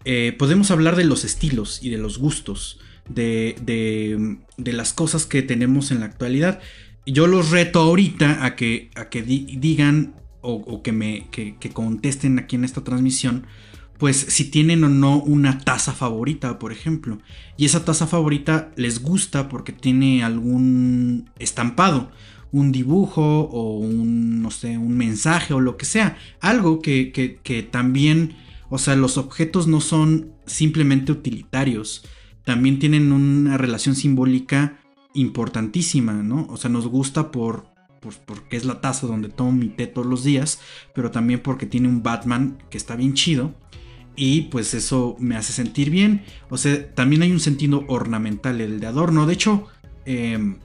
Eh, 0.06 0.36
podemos 0.38 0.72
hablar 0.72 0.96
de 0.96 1.06
los 1.06 1.24
estilos 1.24 1.80
y 1.84 1.92
de 1.92 2.00
los 2.00 2.18
gustos, 2.18 2.80
de, 3.08 3.56
de, 3.62 4.38
de, 4.58 4.74
las 4.74 4.92
cosas 4.92 5.26
que 5.26 5.44
tenemos 5.44 5.92
en 5.92 6.00
la 6.00 6.08
actualidad. 6.08 6.60
Yo 7.06 7.28
los 7.28 7.52
reto 7.52 7.80
ahorita 7.80 8.44
a 8.44 8.56
que, 8.56 8.90
a 8.96 9.10
que 9.10 9.22
digan 9.22 10.16
o, 10.42 10.82
que 10.82 10.92
me 10.92 11.28
que, 11.30 11.58
que 11.58 11.70
contesten 11.70 12.40
aquí 12.40 12.56
en 12.56 12.64
esta 12.64 12.84
transmisión 12.84 13.48
pues 13.98 14.18
si 14.18 14.46
tienen 14.46 14.84
o 14.84 14.90
no 14.90 15.18
una 15.20 15.60
taza 15.60 15.94
favorita, 15.94 16.60
por 16.60 16.72
ejemplo. 16.72 17.20
Y 17.58 17.66
esa 17.66 17.84
taza 17.84 18.06
favorita 18.08 18.72
les 18.76 19.02
gusta 19.02 19.50
porque 19.50 19.72
tiene 19.74 20.24
algún 20.24 21.30
estampado, 21.40 22.12
un 22.52 22.72
dibujo 22.72 23.42
o 23.42 23.78
un, 23.80 24.42
no 24.42 24.52
sé, 24.52 24.78
un 24.78 24.96
mensaje 24.96 25.54
o 25.54 25.60
lo 25.60 25.78
que 25.78 25.86
sea. 25.86 26.18
Algo 26.40 26.82
que, 26.82 27.12
que, 27.12 27.64
también, 27.64 28.36
o 28.70 28.78
sea, 28.78 28.96
los 28.96 29.18
objetos 29.18 29.68
no 29.68 29.82
son 29.82 30.34
simplemente 30.46 31.12
utilitarios. 31.12 32.06
También 32.46 32.80
tienen 32.80 33.12
una 33.12 33.58
relación 33.58 33.96
simbólica 33.96 34.80
importantísima, 35.14 36.14
¿no? 36.14 36.46
O 36.50 36.58
sea, 36.58 36.70
nos 36.70 36.88
gusta 36.88 37.32
por, 37.32 37.66
porque 38.28 38.58
es 38.58 38.64
la 38.64 38.80
taza 38.80 39.08
donde 39.08 39.30
tomo 39.30 39.52
mi 39.52 39.70
té 39.70 39.88
todos 39.88 40.06
los 40.08 40.24
días, 40.24 40.62
pero 40.94 41.10
también 41.10 41.42
porque 41.42 41.66
tiene 41.66 41.88
un 41.88 42.04
Batman 42.04 42.60
que 42.70 42.78
está 42.78 42.96
bien 42.96 43.16
chido 43.16 43.56
y 44.18 44.42
pues 44.42 44.74
eso 44.74 45.16
me 45.20 45.38
hace 45.38 45.54
sentir 45.54 45.92
bien. 45.92 46.24
O 46.50 46.58
sea, 46.58 46.94
también 46.94 47.22
hay 47.22 47.32
un 47.32 47.40
sentido 47.40 47.86
ornamental, 47.88 48.60
el 48.60 48.80
de 48.82 48.88
adorno. 48.88 49.28
De 49.28 49.34
hecho, 49.34 49.68
em, 50.06 50.58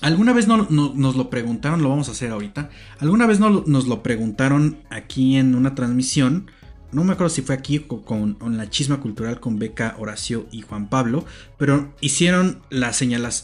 alguna 0.00 0.32
vez 0.32 0.48
no, 0.48 0.66
nos 0.68 1.16
lo 1.16 1.30
preguntaron, 1.30 1.80
lo 1.80 1.88
vamos 1.88 2.08
a 2.08 2.12
hacer 2.12 2.32
ahorita. 2.32 2.68
Alguna 2.98 3.26
vez 3.26 3.38
no, 3.38 3.62
nos 3.66 3.86
lo 3.86 4.02
preguntaron 4.02 4.78
aquí 4.90 5.36
en 5.36 5.54
una 5.54 5.76
transmisión. 5.76 6.50
No 6.90 7.04
me 7.04 7.12
acuerdo 7.12 7.30
si 7.30 7.42
fue 7.42 7.54
aquí 7.54 7.78
con, 7.78 8.36
la 8.40 8.68
chisma 8.68 8.98
cultural 9.00 9.38
con 9.38 9.58
Beca, 9.60 9.94
Horacio 9.98 10.46
y 10.50 10.62
Juan 10.62 10.88
Pablo. 10.88 11.24
Pero 11.58 11.94
hicieron 12.00 12.62
la, 12.68 12.92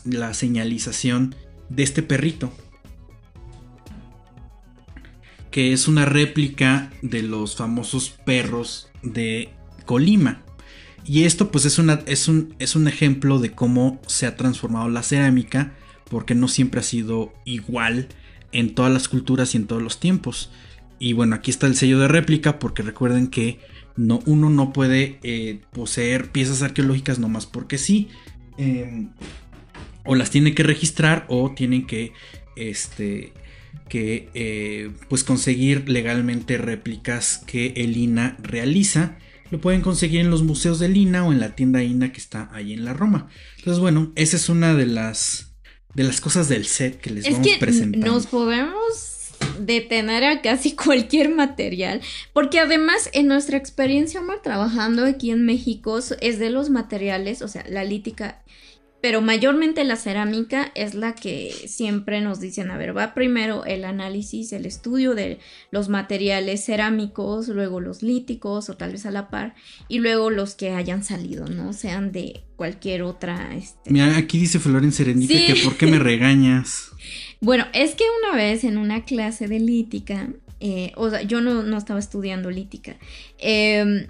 la 0.04 0.34
señalización 0.34 1.36
de 1.70 1.82
este 1.84 2.02
perrito 2.02 2.52
que 5.50 5.72
es 5.72 5.88
una 5.88 6.04
réplica 6.04 6.92
de 7.00 7.22
los 7.22 7.56
famosos 7.56 8.10
perros 8.10 8.87
de 9.02 9.50
Colima. 9.86 10.42
Y 11.04 11.24
esto 11.24 11.50
pues 11.50 11.64
es, 11.64 11.80
es, 12.06 12.28
un, 12.28 12.54
es 12.58 12.76
un 12.76 12.88
ejemplo 12.88 13.38
de 13.38 13.52
cómo 13.52 14.00
se 14.06 14.26
ha 14.26 14.36
transformado 14.36 14.88
la 14.88 15.02
cerámica, 15.02 15.72
porque 16.10 16.34
no 16.34 16.48
siempre 16.48 16.80
ha 16.80 16.84
sido 16.84 17.32
igual 17.44 18.08
en 18.52 18.74
todas 18.74 18.92
las 18.92 19.08
culturas 19.08 19.54
y 19.54 19.58
en 19.58 19.66
todos 19.66 19.82
los 19.82 20.00
tiempos. 20.00 20.50
Y 20.98 21.12
bueno, 21.12 21.36
aquí 21.36 21.50
está 21.50 21.66
el 21.66 21.76
sello 21.76 21.98
de 21.98 22.08
réplica, 22.08 22.58
porque 22.58 22.82
recuerden 22.82 23.28
que 23.28 23.60
no, 23.96 24.20
uno 24.26 24.50
no 24.50 24.72
puede 24.72 25.18
eh, 25.22 25.60
poseer 25.72 26.30
piezas 26.30 26.62
arqueológicas 26.62 27.18
nomás 27.18 27.46
porque 27.46 27.78
sí. 27.78 28.08
Em, 28.56 29.10
o 30.04 30.14
las 30.14 30.30
tiene 30.30 30.54
que 30.54 30.62
registrar 30.62 31.26
o 31.28 31.52
tienen 31.52 31.86
que 31.86 32.12
este, 32.56 33.32
que 33.88 34.28
eh, 34.34 34.90
pues 35.08 35.24
conseguir 35.24 35.88
legalmente 35.88 36.58
réplicas 36.58 37.42
que 37.46 37.72
el 37.76 37.96
INA 37.96 38.36
realiza. 38.42 39.16
Lo 39.50 39.60
pueden 39.60 39.80
conseguir 39.80 40.20
en 40.20 40.30
los 40.30 40.42
museos 40.42 40.78
del 40.78 40.96
INA 40.96 41.24
o 41.24 41.32
en 41.32 41.40
la 41.40 41.54
tienda 41.54 41.82
INA 41.82 42.12
que 42.12 42.18
está 42.18 42.50
ahí 42.52 42.74
en 42.74 42.84
la 42.84 42.92
Roma. 42.92 43.28
Entonces, 43.56 43.80
bueno, 43.80 44.12
esa 44.14 44.36
es 44.36 44.48
una 44.48 44.74
de 44.74 44.86
las 44.86 45.48
de 45.94 46.04
las 46.04 46.20
cosas 46.20 46.48
del 46.48 46.66
set 46.66 47.00
que 47.00 47.10
les 47.10 47.26
es 47.26 47.32
vamos 47.32 47.48
que 47.58 47.86
Nos 47.96 48.26
podemos 48.26 49.18
detener 49.58 50.24
a 50.24 50.42
casi 50.42 50.72
cualquier 50.76 51.30
material, 51.30 52.00
porque 52.32 52.60
además 52.60 53.10
en 53.12 53.26
nuestra 53.26 53.56
experiencia 53.56 54.20
trabajando 54.42 55.04
aquí 55.04 55.30
en 55.30 55.44
México 55.44 55.98
es 56.20 56.38
de 56.38 56.50
los 56.50 56.70
materiales, 56.70 57.42
o 57.42 57.48
sea, 57.48 57.64
la 57.68 57.84
lítica 57.84 58.42
pero 59.00 59.20
mayormente 59.20 59.84
la 59.84 59.96
cerámica 59.96 60.72
es 60.74 60.94
la 60.94 61.14
que 61.14 61.52
siempre 61.66 62.20
nos 62.20 62.40
dicen, 62.40 62.70
a 62.70 62.78
ver, 62.78 62.96
va 62.96 63.14
primero 63.14 63.64
el 63.64 63.84
análisis, 63.84 64.52
el 64.52 64.66
estudio 64.66 65.14
de 65.14 65.38
los 65.70 65.88
materiales 65.88 66.64
cerámicos, 66.64 67.48
luego 67.48 67.80
los 67.80 68.02
líticos 68.02 68.68
o 68.68 68.76
tal 68.76 68.92
vez 68.92 69.06
a 69.06 69.10
la 69.12 69.30
par, 69.30 69.54
y 69.88 70.00
luego 70.00 70.30
los 70.30 70.54
que 70.54 70.70
hayan 70.70 71.04
salido, 71.04 71.46
¿no? 71.46 71.72
Sean 71.72 72.10
de 72.10 72.42
cualquier 72.56 73.02
otra... 73.02 73.54
Este... 73.54 73.90
Mira, 73.90 74.16
aquí 74.16 74.38
dice 74.38 74.58
Floren 74.58 74.90
Serendipia 74.90 75.46
que 75.46 75.62
¿por 75.62 75.76
qué 75.76 75.86
me 75.86 75.98
regañas? 75.98 76.90
Bueno, 77.40 77.66
es 77.72 77.94
que 77.94 78.02
una 78.24 78.36
vez 78.36 78.64
en 78.64 78.78
una 78.78 79.04
clase 79.04 79.46
de 79.46 79.60
lítica, 79.60 80.28
eh, 80.58 80.90
o 80.96 81.08
sea, 81.08 81.22
yo 81.22 81.40
no, 81.40 81.62
no 81.62 81.78
estaba 81.78 82.00
estudiando 82.00 82.50
lítica, 82.50 82.96
eh, 83.38 84.08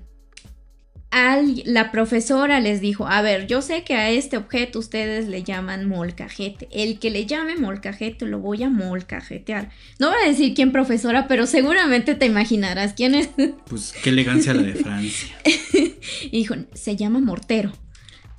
la 1.10 1.90
profesora 1.90 2.60
les 2.60 2.80
dijo, 2.80 3.06
a 3.06 3.22
ver, 3.22 3.46
yo 3.46 3.62
sé 3.62 3.82
que 3.82 3.94
a 3.94 4.10
este 4.10 4.36
objeto 4.36 4.78
ustedes 4.78 5.28
le 5.28 5.42
llaman 5.42 5.88
molcajete. 5.88 6.68
El 6.70 6.98
que 6.98 7.10
le 7.10 7.26
llame 7.26 7.56
molcajete 7.56 8.26
lo 8.26 8.38
voy 8.40 8.62
a 8.62 8.70
molcajetear. 8.70 9.70
No 9.98 10.10
voy 10.10 10.18
a 10.22 10.28
decir 10.28 10.54
quién 10.54 10.70
profesora, 10.70 11.26
pero 11.26 11.46
seguramente 11.46 12.14
te 12.14 12.26
imaginarás 12.26 12.92
quién 12.94 13.14
es. 13.14 13.30
Pues 13.68 13.94
qué 14.02 14.10
elegancia 14.10 14.54
la 14.54 14.62
de 14.62 14.74
Francia. 14.74 15.36
y 16.22 16.30
dijo, 16.30 16.54
se 16.74 16.96
llama 16.96 17.20
mortero. 17.20 17.72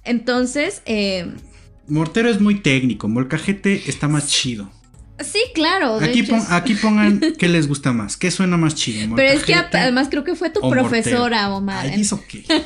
Entonces... 0.03 0.81
Eh, 0.85 1.31
mortero 1.87 2.29
es 2.29 2.39
muy 2.39 2.61
técnico, 2.61 3.07
molcajete 3.07 3.89
está 3.89 4.07
más 4.07 4.27
chido. 4.27 4.71
Sí, 5.23 5.39
claro. 5.53 5.99
Aquí, 5.99 6.27
aquí 6.49 6.75
pongan 6.75 7.19
qué 7.37 7.47
les 7.47 7.67
gusta 7.67 7.93
más, 7.93 8.17
qué 8.17 8.31
suena 8.31 8.57
más 8.57 8.75
chido. 8.75 9.15
Pero 9.15 9.37
es 9.37 9.43
que 9.43 9.53
además 9.53 10.07
creo 10.09 10.23
que 10.23 10.35
fue 10.35 10.49
tu 10.49 10.61
profesora, 10.69 11.53
Omar. 11.53 11.87
Ay, 11.87 12.01
¿eso 12.01 12.23
qué? 12.27 12.43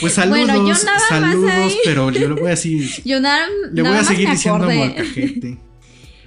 Pues 0.00 0.14
saludos, 0.14 0.86
saludos, 1.08 1.76
pero 1.84 2.10
yo 2.10 2.28
le 2.28 2.34
voy 2.34 2.46
a 2.46 2.50
decir. 2.50 2.88
Yo 3.04 3.20
nada, 3.20 3.46
le 3.70 3.82
voy 3.82 3.92
a 3.92 4.02
seguir 4.02 4.30
diciendo 4.30 4.66
molcajete. 4.70 5.58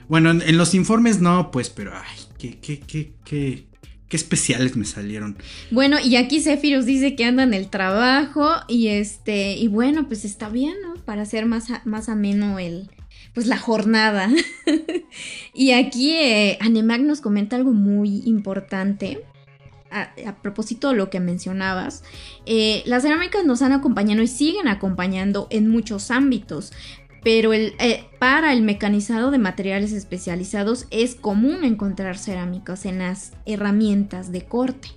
Bueno, 0.07 0.29
en, 0.29 0.57
los 0.57 0.75
informes 0.75 1.19
no, 1.21 1.49
pues, 1.51 1.69
pero 1.69 1.91
ay, 1.93 2.19
qué, 2.37 2.59
qué, 2.59 2.79
qué, 2.79 3.13
qué, 3.25 3.65
qué 4.07 4.17
especiales 4.17 4.77
me 4.77 4.85
salieron. 4.85 5.37
Bueno, 5.71 5.97
y 5.99 6.15
aquí 6.15 6.39
Zephyrus 6.39 6.85
dice 6.85 7.15
que 7.15 7.25
anda 7.25 7.43
en 7.43 7.53
el 7.53 7.69
trabajo 7.69 8.47
y 8.67 8.87
este, 8.87 9.55
y 9.55 9.67
bueno, 9.67 10.07
pues 10.07 10.23
está 10.23 10.49
bien, 10.49 10.75
¿no? 10.83 10.93
Para 11.03 11.23
hacer 11.23 11.45
más, 11.45 11.65
más 11.83 12.09
ameno 12.09 12.59
el, 12.59 12.89
pues 13.37 13.45
la 13.45 13.59
jornada. 13.59 14.31
y 15.53 15.69
aquí 15.69 16.09
eh, 16.13 16.57
Anemag 16.59 17.01
nos 17.01 17.21
comenta 17.21 17.55
algo 17.55 17.71
muy 17.71 18.23
importante. 18.25 19.23
A, 19.91 20.09
propósito 20.41 20.89
de 20.89 20.95
lo 20.95 21.11
que 21.11 21.19
mencionabas, 21.19 22.03
eh, 22.47 22.81
las 22.87 23.03
cerámicas 23.03 23.45
nos 23.45 23.61
han 23.61 23.73
acompañado 23.73 24.23
y 24.23 24.27
siguen 24.27 24.67
acompañando 24.67 25.45
en 25.51 25.69
muchos 25.69 26.09
ámbitos, 26.09 26.73
pero 27.23 27.53
el, 27.53 27.75
eh, 27.77 28.05
para 28.17 28.53
el 28.53 28.63
mecanizado 28.63 29.29
de 29.29 29.37
materiales 29.37 29.91
especializados 29.91 30.87
es 30.89 31.13
común 31.13 31.63
encontrar 31.63 32.17
cerámicas 32.17 32.87
en 32.87 32.97
las 32.97 33.33
herramientas 33.45 34.31
de 34.31 34.45
corte. 34.45 34.87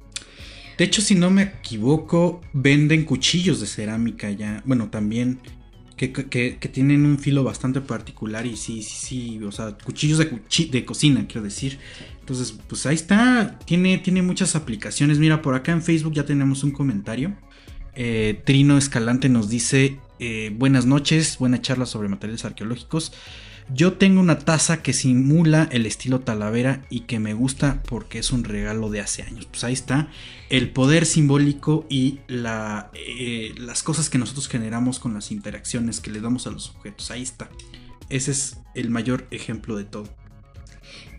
De 0.78 0.86
hecho, 0.86 1.02
si 1.02 1.14
no 1.14 1.28
me 1.28 1.42
equivoco, 1.42 2.40
venden 2.54 3.04
cuchillos 3.04 3.60
de 3.60 3.66
cerámica 3.66 4.30
ya. 4.30 4.62
Bueno, 4.64 4.88
también 4.88 5.40
que, 6.00 6.70
tienen 6.72 7.04
un 7.04 7.18
filo 7.18 7.44
bastante 7.44 7.82
particular 7.82 8.46
y 8.46 8.56
sí, 8.56 8.82
sí, 8.82 8.96
sí, 9.38 9.44
o 9.44 9.52
sea, 9.52 9.76
cuchillos 9.76 10.18
de, 10.18 10.40
de 10.70 10.84
cocina, 10.86 11.26
quiero 11.26 11.42
decir. 11.42 11.78
Entonces, 12.20 12.58
pues 12.66 12.86
ahí 12.86 12.94
está, 12.94 13.58
tiene, 13.66 13.98
tiene 13.98 14.22
muchas 14.22 14.56
aplicaciones. 14.56 15.18
Mira, 15.18 15.42
por 15.42 15.54
acá 15.54 15.72
en 15.72 15.82
Facebook 15.82 16.14
ya 16.14 16.24
tenemos 16.24 16.64
un 16.64 16.70
comentario. 16.70 17.36
Eh, 17.94 18.40
Trino 18.46 18.78
Escalante 18.78 19.28
nos 19.28 19.50
dice 19.50 19.98
eh, 20.20 20.50
buenas 20.54 20.86
noches, 20.86 21.36
buena 21.38 21.60
charla 21.60 21.86
sobre 21.86 22.08
materiales 22.08 22.44
arqueológicos. 22.44 23.12
Yo 23.72 23.92
tengo 23.92 24.20
una 24.20 24.38
taza 24.38 24.82
que 24.82 24.92
simula 24.92 25.68
el 25.70 25.86
estilo 25.86 26.20
Talavera 26.20 26.84
y 26.90 27.00
que 27.00 27.20
me 27.20 27.34
gusta 27.34 27.82
porque 27.84 28.18
es 28.18 28.32
un 28.32 28.42
regalo 28.42 28.90
de 28.90 29.00
hace 29.00 29.22
años. 29.22 29.46
Pues 29.46 29.62
ahí 29.62 29.72
está 29.72 30.08
el 30.48 30.70
poder 30.70 31.06
simbólico 31.06 31.86
y 31.88 32.18
eh, 32.28 33.54
las 33.56 33.82
cosas 33.84 34.10
que 34.10 34.18
nosotros 34.18 34.48
generamos 34.48 34.98
con 34.98 35.14
las 35.14 35.30
interacciones 35.30 36.00
que 36.00 36.10
le 36.10 36.20
damos 36.20 36.48
a 36.48 36.50
los 36.50 36.70
objetos. 36.70 37.10
Ahí 37.12 37.22
está. 37.22 37.48
Ese 38.08 38.32
es 38.32 38.58
el 38.74 38.90
mayor 38.90 39.28
ejemplo 39.30 39.76
de 39.76 39.84
todo. 39.84 40.08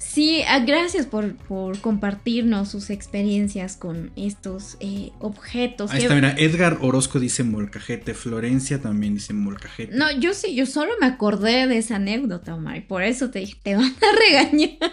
Sí, 0.01 0.41
ah, 0.47 0.59
gracias 0.59 1.05
por, 1.05 1.35
compartirnos 1.79 2.69
sus 2.69 2.89
experiencias 2.89 3.77
con 3.77 4.11
estos 4.15 4.77
eh, 4.79 5.11
objetos. 5.19 5.91
Ahí 5.91 6.01
está, 6.01 6.15
mira, 6.15 6.33
Edgar 6.37 6.79
Orozco 6.81 7.19
dice 7.19 7.43
molcajete, 7.43 8.15
Florencia 8.15 8.81
también 8.81 9.13
dice 9.13 9.33
molcajete. 9.33 9.95
No, 9.95 10.11
yo 10.19 10.33
sí, 10.33 10.55
yo 10.55 10.65
solo 10.65 10.91
me 10.99 11.05
acordé 11.05 11.67
de 11.67 11.77
esa 11.77 11.97
anécdota, 11.97 12.55
Omar, 12.55 12.77
y 12.77 12.81
por 12.81 13.03
eso 13.03 13.29
te 13.29 13.39
dije, 13.39 13.57
te 13.61 13.75
van 13.75 13.93
a 13.93 14.19
regañar. 14.29 14.91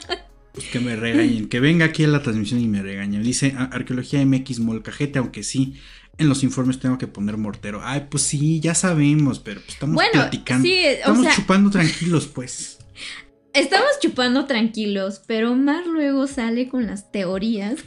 Pues 0.53 0.67
que 0.67 0.79
me 0.79 0.95
regañen, 0.95 1.49
que 1.49 1.61
venga 1.61 1.87
aquí 1.87 2.05
a 2.05 2.09
la 2.09 2.23
transmisión 2.23 2.61
y 2.61 2.69
me 2.69 2.83
regañen. 2.83 3.23
Dice 3.23 3.55
Arqueología 3.57 4.25
MX 4.25 4.61
molcajete, 4.61 5.19
aunque 5.19 5.43
sí, 5.43 5.81
en 6.19 6.29
los 6.29 6.43
informes 6.43 6.81
tengo 6.81 6.99
que 6.99 7.07
poner 7.07 7.39
mortero. 7.39 7.81
Ay, 7.83 8.09
pues 8.11 8.25
sí, 8.25 8.61
ya 8.61 8.75
sabemos, 8.75 9.39
pero 9.39 9.61
pues 9.61 9.73
estamos 9.73 10.05
platicando. 10.13 10.65
Sí, 10.65 10.81
estamos 10.85 11.35
chupando 11.35 11.71
tranquilos, 11.71 12.27
pues. 12.27 12.79
Estamos 13.59 13.91
chupando 14.01 14.47
tranquilos, 14.47 15.21
pero 15.27 15.53
Omar 15.53 15.87
luego 15.87 16.27
sale 16.29 16.69
con 16.69 16.87
las 16.87 17.11
teorías. 17.11 17.81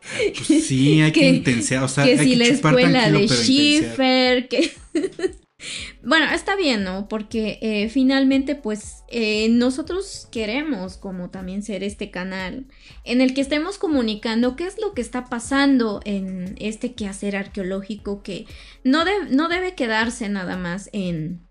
Pues 0.00 0.66
sí, 0.66 1.00
hay 1.00 1.12
que, 1.12 1.28
intensear, 1.28 1.82
o 1.84 1.88
sea, 1.88 2.04
que 2.04 2.18
si 2.18 2.34
la 2.34 2.44
escuela 2.44 3.10
de 3.10 3.26
Schiffer, 3.26 4.48
que... 4.48 4.70
bueno, 6.02 6.26
está 6.34 6.56
bien, 6.56 6.84
¿no? 6.84 7.08
Porque 7.08 7.58
eh, 7.62 7.88
finalmente, 7.88 8.54
pues, 8.54 9.04
eh, 9.08 9.48
nosotros 9.48 10.28
queremos 10.30 10.98
como 10.98 11.30
también 11.30 11.62
ser 11.62 11.82
este 11.84 12.10
canal 12.10 12.66
en 13.04 13.20
el 13.20 13.32
que 13.32 13.40
estemos 13.40 13.78
comunicando 13.78 14.56
qué 14.56 14.66
es 14.66 14.78
lo 14.78 14.92
que 14.92 15.00
está 15.00 15.26
pasando 15.26 16.00
en 16.04 16.54
este 16.58 16.92
quehacer 16.92 17.36
arqueológico 17.36 18.22
que 18.22 18.44
no, 18.84 19.04
no 19.30 19.48
debe 19.48 19.74
quedarse 19.74 20.28
nada 20.28 20.56
más 20.56 20.90
en 20.92 21.46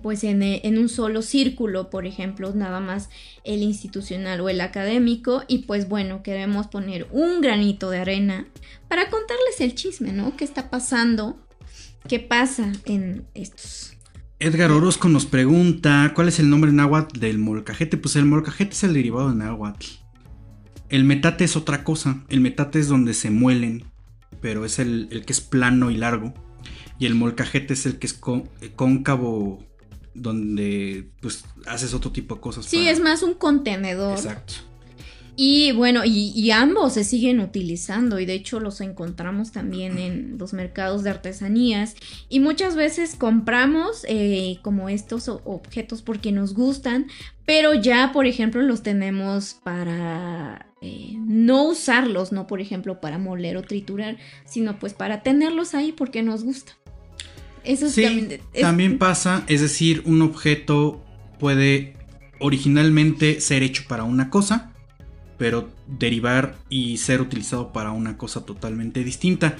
pues 0.00 0.24
eh, 0.24 0.60
en, 0.64 0.78
un 0.78 0.88
solo 0.88 1.22
círculo, 1.22 1.90
por 1.90 2.06
ejemplo, 2.06 2.52
nada 2.54 2.80
más 2.80 3.08
el 3.44 3.62
institucional 3.62 4.40
o 4.40 4.48
el 4.48 4.60
académico 4.60 5.44
y 5.48 5.58
pues 5.60 5.88
bueno, 5.88 6.22
queremos 6.22 6.66
poner 6.66 7.08
un 7.12 7.40
granito 7.40 7.90
de 7.90 7.98
arena 7.98 8.46
para 8.88 9.10
contarles 9.10 9.60
el 9.60 9.74
chisme, 9.74 10.12
¿no? 10.12 10.36
¿Qué 10.36 10.44
está 10.44 10.70
pasando? 10.70 11.38
¿Qué 12.08 12.18
pasa 12.18 12.72
en 12.84 13.26
estos? 13.34 13.92
Edgar 14.40 14.70
Orozco 14.70 15.08
nos 15.08 15.26
pregunta, 15.26 16.12
¿cuál 16.14 16.28
es 16.28 16.38
el 16.38 16.48
nombre 16.48 16.70
náhuatl 16.70 17.18
del 17.18 17.38
molcajete? 17.38 17.96
Pues 17.96 18.14
el 18.14 18.24
molcajete 18.24 18.72
es 18.72 18.84
el 18.84 18.94
derivado 18.94 19.30
de 19.30 19.34
náhuatl. 19.34 19.86
El 20.88 21.04
metate 21.04 21.44
es 21.44 21.56
otra 21.56 21.84
cosa, 21.84 22.24
el 22.28 22.40
metate 22.40 22.78
es 22.78 22.88
donde 22.88 23.14
se 23.14 23.30
muelen, 23.30 23.84
pero 24.40 24.64
es 24.64 24.78
el, 24.78 25.08
que 25.26 25.32
es 25.32 25.40
plano 25.40 25.90
y 25.90 25.96
largo. 25.96 26.32
Y 26.98 27.06
el 27.06 27.14
molcajete 27.14 27.74
es 27.74 27.84
el 27.84 27.98
que 27.98 28.06
es 28.06 28.18
cóncavo 28.74 29.67
donde 30.20 31.08
pues 31.20 31.44
haces 31.66 31.94
otro 31.94 32.12
tipo 32.12 32.36
de 32.36 32.40
cosas. 32.40 32.66
Sí, 32.66 32.88
es 32.88 33.00
más 33.00 33.22
un 33.22 33.34
contenedor. 33.34 34.16
Exacto. 34.16 34.54
Y 35.40 35.70
bueno, 35.70 36.00
y, 36.04 36.50
ambos 36.50 36.94
se 36.94 37.04
siguen 37.04 37.38
utilizando 37.38 38.18
y 38.18 38.26
de 38.26 38.34
hecho 38.34 38.58
los 38.58 38.80
encontramos 38.80 39.52
también 39.52 39.96
en 39.96 40.36
los 40.36 40.52
mercados 40.52 41.04
de 41.04 41.10
artesanías 41.10 41.94
y 42.28 42.40
muchas 42.40 42.74
veces 42.74 43.14
compramos 43.14 44.04
eh, 44.08 44.58
como 44.62 44.88
estos 44.88 45.28
objetos 45.28 46.02
porque 46.02 46.32
nos 46.32 46.54
gustan, 46.54 47.06
pero 47.46 47.72
ya 47.72 48.10
por 48.12 48.26
ejemplo 48.26 48.62
los 48.62 48.82
tenemos 48.82 49.54
para 49.62 50.72
eh, 50.80 51.14
no 51.18 51.68
usarlos, 51.68 52.32
no 52.32 52.48
por 52.48 52.60
ejemplo 52.60 53.00
para 53.00 53.18
moler 53.18 53.56
o 53.58 53.62
triturar, 53.62 54.16
sino 54.44 54.80
pues 54.80 54.92
para 54.92 55.22
tenerlos 55.22 55.72
ahí 55.72 55.92
porque 55.92 56.24
nos 56.24 56.42
gusta. 56.42 56.72
Eso 57.64 57.88
sí, 57.88 58.38
también, 58.60 58.98
pasa, 58.98 59.44
es 59.46 59.60
decir, 59.60 60.02
un 60.04 60.22
objeto 60.22 61.04
puede 61.38 61.94
originalmente 62.40 63.40
ser 63.40 63.62
hecho 63.62 63.84
para 63.88 64.04
una 64.04 64.30
cosa, 64.30 64.72
pero 65.38 65.70
derivar 65.86 66.56
y 66.68 66.98
ser 66.98 67.20
utilizado 67.20 67.72
para 67.72 67.92
una 67.92 68.16
cosa 68.16 68.44
totalmente 68.44 69.04
distinta. 69.04 69.56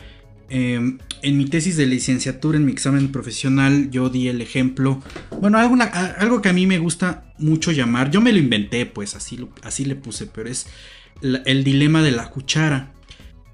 Em, 0.51 0.99
en 1.22 1.36
mi 1.36 1.44
tesis 1.44 1.76
de 1.76 1.86
licenciatura, 1.86 2.57
en 2.57 2.64
mi 2.64 2.72
examen 2.72 3.12
profesional, 3.12 3.90
yo 3.90 4.09
di 4.09 4.28
el 4.28 4.40
ejemplo, 4.40 5.03
bueno, 5.40 5.59
algo 5.59 6.40
que 6.40 6.49
a 6.49 6.53
mí 6.55 6.66
me 6.66 6.78
gusta 6.78 7.34
mucho 7.38 7.70
llamar, 7.70 8.11
yo 8.11 8.20
me 8.20 8.32
lo 8.32 8.38
inventé, 8.38 8.86
pues 8.86 9.14
así, 9.14 9.38
así 9.62 9.84
le 9.84 9.94
puse, 9.94 10.26
pero 10.26 10.49
es 10.49 10.66
el 11.22 11.64
dilema 11.64 12.03
de 12.03 12.12
la 12.12 12.30
cuchara. 12.30 12.92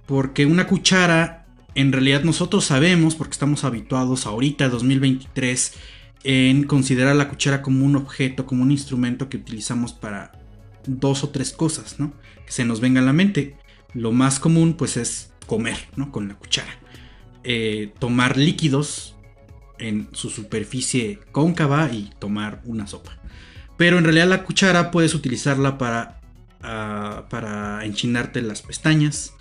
Porque 0.07 0.47
una 0.47 0.66
cuchara 0.66 1.43
en 1.74 1.92
realidad 1.92 2.22
nosotros 2.22 2.64
sabemos, 2.64 3.14
porque 3.14 3.32
estamos 3.32 3.64
habituados 3.64 4.26
ahorita, 4.26 4.68
2023, 4.68 5.74
en 6.24 6.64
considerar 6.64 7.16
la 7.16 7.28
cuchara 7.28 7.62
como 7.62 7.84
un 7.84 7.96
objeto, 7.96 8.46
como 8.46 8.62
un 8.62 8.70
instrumento 8.70 9.28
que 9.28 9.36
utilizamos 9.36 9.92
para 9.92 10.32
dos 10.86 11.24
o 11.24 11.30
tres 11.30 11.52
cosas, 11.52 11.98
¿no? 11.98 12.12
Que 12.46 12.52
se 12.52 12.64
nos 12.64 12.80
venga 12.80 13.00
a 13.00 13.04
la 13.04 13.12
mente. 13.12 13.56
Lo 13.92 14.12
más 14.12 14.38
común, 14.38 14.74
pues, 14.74 14.96
es 14.96 15.32
comer, 15.46 15.76
¿no? 15.96 16.12
Con 16.12 16.28
la 16.28 16.34
cuchara. 16.34 16.78
Eh, 17.42 17.92
tomar 17.98 18.36
líquidos 18.36 19.16
en 19.78 20.08
su 20.12 20.30
superficie 20.30 21.18
cóncava 21.32 21.90
y 21.92 22.10
tomar 22.18 22.62
una 22.64 22.86
sopa. 22.86 23.18
Pero 23.76 23.98
en 23.98 24.04
realidad 24.04 24.28
la 24.28 24.44
cuchara 24.44 24.90
puedes 24.90 25.14
utilizarla 25.14 25.76
para, 25.78 26.20
ah, 26.62 27.24
para 27.28 27.84
enchinarte 27.84 28.40
las 28.40 28.62
pestañas, 28.62 29.34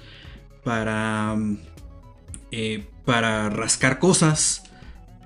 para 0.64 1.38
eh, 2.56 2.86
para 3.04 3.50
rascar 3.50 3.98
cosas, 3.98 4.62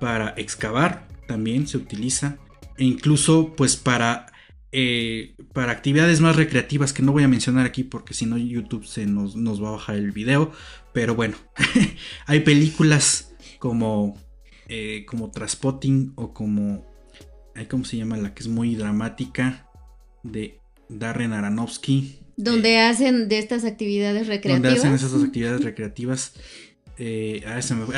para 0.00 0.30
excavar 0.38 1.06
también 1.26 1.68
se 1.68 1.76
utiliza, 1.76 2.38
e 2.78 2.84
incluso 2.84 3.54
pues 3.54 3.76
para, 3.76 4.32
eh, 4.72 5.34
para 5.52 5.72
actividades 5.72 6.22
más 6.22 6.36
recreativas 6.36 6.94
que 6.94 7.02
no 7.02 7.12
voy 7.12 7.24
a 7.24 7.28
mencionar 7.28 7.66
aquí 7.66 7.84
porque 7.84 8.14
si 8.14 8.24
no 8.24 8.38
YouTube 8.38 8.86
se 8.86 9.04
nos, 9.04 9.36
nos 9.36 9.62
va 9.62 9.68
a 9.68 9.72
bajar 9.72 9.96
el 9.96 10.10
video, 10.10 10.52
pero 10.94 11.14
bueno, 11.14 11.36
hay 12.24 12.40
películas 12.40 13.34
como, 13.58 14.18
eh, 14.66 15.04
como 15.06 15.30
Traspotting 15.30 16.14
o 16.14 16.32
como, 16.32 16.86
¿cómo 17.68 17.84
se 17.84 17.98
llama? 17.98 18.16
La 18.16 18.32
que 18.32 18.40
es 18.40 18.48
muy 18.48 18.74
dramática 18.74 19.68
de 20.22 20.62
Darren 20.88 21.34
Aronofsky. 21.34 22.20
Donde 22.38 22.78
hacen 22.78 23.28
de 23.28 23.38
estas 23.38 23.64
actividades 23.64 24.28
recreativas. 24.28 24.62
Donde 24.62 24.78
hacen 24.78 24.94
esas 24.94 25.22
actividades 25.22 25.62
recreativas. 25.62 26.32
Eh, 26.98 27.44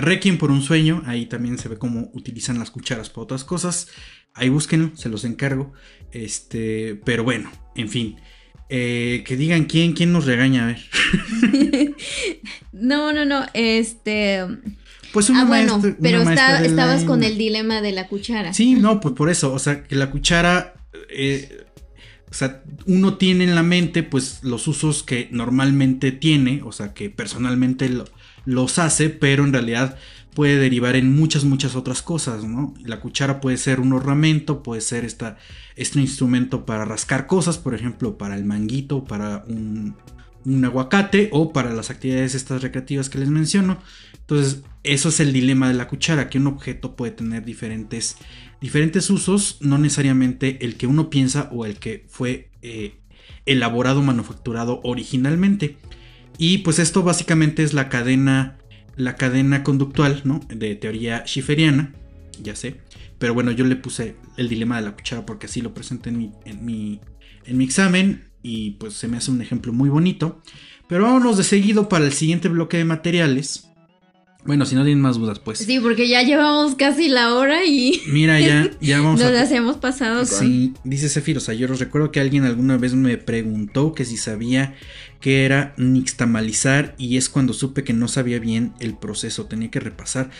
Requiem 0.01 0.37
por 0.37 0.51
un 0.51 0.63
sueño, 0.63 1.03
ahí 1.07 1.27
también 1.27 1.59
se 1.59 1.69
ve 1.69 1.79
cómo 1.79 2.11
utilizan 2.13 2.59
las 2.59 2.71
cucharas 2.71 3.09
para 3.09 3.25
otras 3.25 3.45
cosas. 3.45 3.89
Ahí 4.35 4.49
búsquenlo, 4.49 4.93
se 4.95 5.09
los 5.09 5.25
encargo. 5.25 5.73
Este, 6.13 7.01
pero 7.05 7.25
bueno, 7.25 7.51
en 7.75 7.89
fin. 7.89 8.17
Eh, 8.69 9.25
que 9.27 9.37
digan 9.37 9.65
quién, 9.65 9.95
quién 9.95 10.13
nos 10.13 10.27
regaña, 10.27 10.65
a 10.65 10.67
ver. 10.69 11.97
no, 12.73 13.13
no, 13.13 13.25
no, 13.25 13.45
este... 13.55 14.47
Pues 15.13 15.29
una 15.29 15.43
ah, 15.43 15.45
bueno, 15.45 15.83
pero 16.01 16.23
estabas 16.23 17.03
con 17.03 17.25
el 17.25 17.37
dilema 17.37 17.81
de 17.81 17.91
la 17.91 18.07
cuchara. 18.07 18.53
Sí, 18.53 18.75
no, 18.75 19.01
pues 19.01 19.15
por 19.17 19.29
eso, 19.29 19.53
o 19.53 19.59
sea, 19.59 19.83
que 19.83 19.97
la 19.97 20.11
cuchara... 20.11 20.75
Eh, 21.09 21.65
o 22.31 22.35
sea, 22.35 22.63
uno 22.87 23.17
tiene 23.17 23.43
en 23.43 23.57
la 23.57 23.65
mente 23.65 24.05
pues 24.05 24.45
los 24.45 24.69
usos 24.69 25.03
que 25.03 25.27
normalmente 25.33 26.13
tiene, 26.13 26.63
o 26.65 26.71
sea, 26.71 26.95
que 26.95 27.11
personalmente 27.11 27.89
lo, 27.89 28.05
los 28.45 28.79
hace, 28.79 29.11
pero 29.11 29.45
en 29.45 29.53
realidad 29.53 29.97
puede 30.35 30.57
derivar 30.59 30.97
en 30.97 31.15
muchas, 31.15 31.45
muchas 31.45 31.75
otras 31.75 32.03
cosas, 32.03 32.45
¿no? 32.45 32.75
La 32.85 33.01
cuchara 33.01 33.41
puede 33.41 33.57
ser 33.57 33.81
un 33.81 33.93
ornamento, 33.93 34.63
puede 34.63 34.81
ser 34.81 35.05
esta, 35.05 35.39
este 35.77 36.01
instrumento 36.01 36.65
para 36.65 36.85
rascar 36.85 37.27
cosas, 37.27 37.59
por 37.59 37.75
ejemplo, 37.75 38.17
para 38.17 38.37
el 38.37 38.45
manguito, 38.45 39.05
para 39.05 39.45
un, 39.49 39.97
un 40.45 40.65
aguacate 40.65 41.29
o 41.33 41.53
para 41.53 41.73
las 41.75 41.91
actividades 41.91 42.35
estas 42.35 42.63
recreativas 42.63 43.09
que 43.09 43.19
les 43.19 43.29
menciono. 43.29 43.79
Entonces, 44.15 44.63
eso 44.85 45.09
es 45.09 45.21
el 45.21 45.33
dilema 45.33 45.69
de 45.69 45.75
la 45.75 45.89
cuchara, 45.89 46.29
que 46.29 46.39
un 46.39 46.47
objeto 46.47 46.97
puede 46.97 47.13
tener 47.13 47.45
diferentes, 47.45 48.17
diferentes 48.61 49.11
usos, 49.11 49.59
no 49.61 49.79
necesariamente 49.79 50.65
el 50.65 50.77
que 50.77 50.87
uno 50.87 51.11
piensa 51.11 51.49
o 51.53 51.67
el 51.67 51.77
que 51.79 52.07
fue 52.09 52.51
eh, 52.63 52.95
elaborado, 53.47 54.03
manufacturado 54.03 54.81
originalmente. 54.85 55.77
Y 56.43 56.59
pues 56.59 56.79
esto 56.79 57.03
básicamente 57.03 57.63
es 57.63 57.75
la 57.75 57.91
cadena, 57.91 58.57
la 58.97 59.17
cadena 59.17 59.63
conductual, 59.63 60.23
¿no? 60.25 60.41
De 60.49 60.75
teoría 60.75 61.23
schiferiana, 61.27 61.93
ya 62.43 62.57
sé. 62.57 62.81
Pero 63.19 63.35
bueno, 63.35 63.51
yo 63.51 63.67
le 63.67 63.77
puse 63.77 64.17
el 64.39 64.49
dilema 64.49 64.77
de 64.77 64.87
la 64.87 64.97
cuchara 64.97 65.27
porque 65.27 65.45
así 65.45 65.61
lo 65.61 65.75
presenté 65.75 66.09
en 66.09 66.17
mi, 66.17 66.33
en 66.47 66.65
mi, 66.65 66.99
en 67.45 67.59
mi 67.59 67.65
examen 67.65 68.31
y 68.43 68.71
pues 68.71 68.95
se 68.95 69.07
me 69.07 69.19
hace 69.19 69.31
un 69.31 69.43
ejemplo 69.43 69.75
muy 69.75 69.91
bonito. 69.91 70.41
Pero 70.89 71.05
vámonos 71.05 71.37
de 71.37 71.45
seguido 71.45 71.91
para 71.91 72.07
el 72.07 72.15
siguiente 72.15 72.49
bloque 72.49 72.79
de 72.79 72.87
materiales. 72.87 73.71
Bueno, 74.47 74.65
si 74.65 74.75
no 74.75 74.83
tienen 74.83 75.03
más 75.03 75.19
dudas, 75.19 75.39
pues. 75.39 75.59
Sí, 75.59 75.79
porque 75.81 76.09
ya 76.09 76.23
llevamos 76.23 76.75
casi 76.75 77.11
la 77.11 77.35
hora 77.35 77.67
y. 77.67 78.01
Mira, 78.07 78.41
ya, 78.41 78.71
ya 78.81 79.03
vamos 79.03 79.21
Nos 79.21 79.31
las 79.33 79.53
hemos 79.53 79.77
pasado 79.77 80.21
con. 80.21 80.27
Sí, 80.27 80.73
dice 80.85 81.11
Cefiro 81.11 81.41
Sayoros. 81.41 81.81
Recuerdo 81.81 82.11
que 82.11 82.21
alguien 82.21 82.45
alguna 82.45 82.79
vez 82.79 82.95
me 82.95 83.19
preguntó 83.19 83.93
que 83.93 84.07
si 84.07 84.17
sabía 84.17 84.75
que 85.21 85.45
era 85.45 85.75
nixtamalizar 85.77 86.95
y 86.99 87.17
es 87.17 87.29
cuando 87.29 87.53
supe 87.53 87.85
que 87.85 87.93
no 87.93 88.09
sabía 88.09 88.39
bien 88.39 88.73
el 88.81 88.97
proceso, 88.97 89.47
tenía 89.47 89.71
que 89.71 89.81
repasar. 89.81 90.31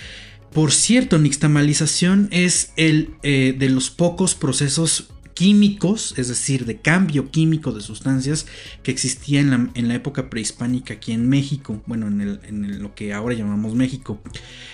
Por 0.53 0.73
cierto, 0.73 1.19
nixtamalización 1.19 2.29
es 2.33 2.73
el 2.77 3.15
eh, 3.23 3.55
de 3.57 3.69
los 3.69 3.91
pocos 3.91 4.35
procesos 4.35 5.11
químicos, 5.35 6.15
es 6.19 6.29
decir, 6.29 6.67
de 6.67 6.81
cambio 6.81 7.31
químico 7.31 7.73
de 7.73 7.81
sustancias 7.81 8.47
que 8.83 8.91
existía 8.91 9.41
en 9.41 9.51
la, 9.51 9.71
en 9.75 9.89
la 9.89 9.95
época 9.95 10.29
prehispánica 10.29 10.95
aquí 10.95 11.13
en 11.13 11.29
México, 11.29 11.83
bueno, 11.87 12.09
en, 12.09 12.21
el, 12.21 12.41
en 12.47 12.83
lo 12.83 12.95
que 12.95 13.15
ahora 13.15 13.35
llamamos 13.35 13.75
México. 13.75 14.21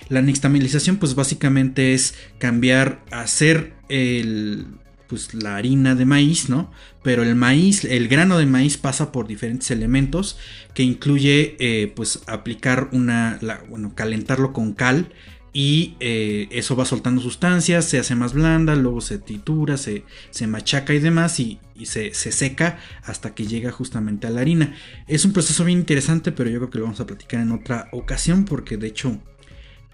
La 0.08 0.22
nixtamalización 0.22 0.96
pues 0.96 1.14
básicamente 1.14 1.94
es 1.94 2.14
cambiar, 2.38 3.04
hacer 3.12 3.74
el, 3.88 4.66
pues 5.06 5.34
la 5.34 5.56
harina 5.56 5.94
de 5.94 6.04
maíz, 6.04 6.48
¿no? 6.48 6.70
Pero 7.02 7.22
el 7.22 7.34
maíz, 7.34 7.84
el 7.84 8.08
grano 8.08 8.38
de 8.38 8.46
maíz 8.46 8.76
pasa 8.76 9.12
por 9.12 9.26
diferentes 9.26 9.70
elementos 9.70 10.38
que 10.74 10.82
incluye 10.82 11.56
eh, 11.58 11.92
pues 11.94 12.22
aplicar 12.26 12.88
una, 12.92 13.38
bueno, 13.68 13.94
calentarlo 13.94 14.52
con 14.52 14.72
cal 14.72 15.12
y 15.58 15.96
eh, 16.00 16.48
eso 16.50 16.76
va 16.76 16.84
soltando 16.84 17.22
sustancias, 17.22 17.86
se 17.86 17.98
hace 17.98 18.14
más 18.14 18.34
blanda, 18.34 18.74
luego 18.74 19.00
se 19.00 19.16
tritura, 19.16 19.78
se, 19.78 20.04
se 20.28 20.46
machaca 20.46 20.92
y 20.92 20.98
demás 20.98 21.40
y, 21.40 21.58
se, 21.82 22.12
seca 22.12 22.78
hasta 23.02 23.34
que 23.34 23.46
llega 23.46 23.72
justamente 23.72 24.26
a 24.26 24.30
la 24.30 24.42
harina. 24.42 24.74
Es 25.06 25.24
un 25.24 25.32
proceso 25.32 25.64
bien 25.64 25.78
interesante, 25.78 26.30
pero 26.30 26.50
yo 26.50 26.58
creo 26.58 26.70
que 26.70 26.78
lo 26.78 26.84
vamos 26.84 27.00
a 27.00 27.06
platicar 27.06 27.40
en 27.40 27.52
otra 27.52 27.88
ocasión 27.92 28.44
porque 28.44 28.76
de 28.76 28.88
hecho 28.88 29.18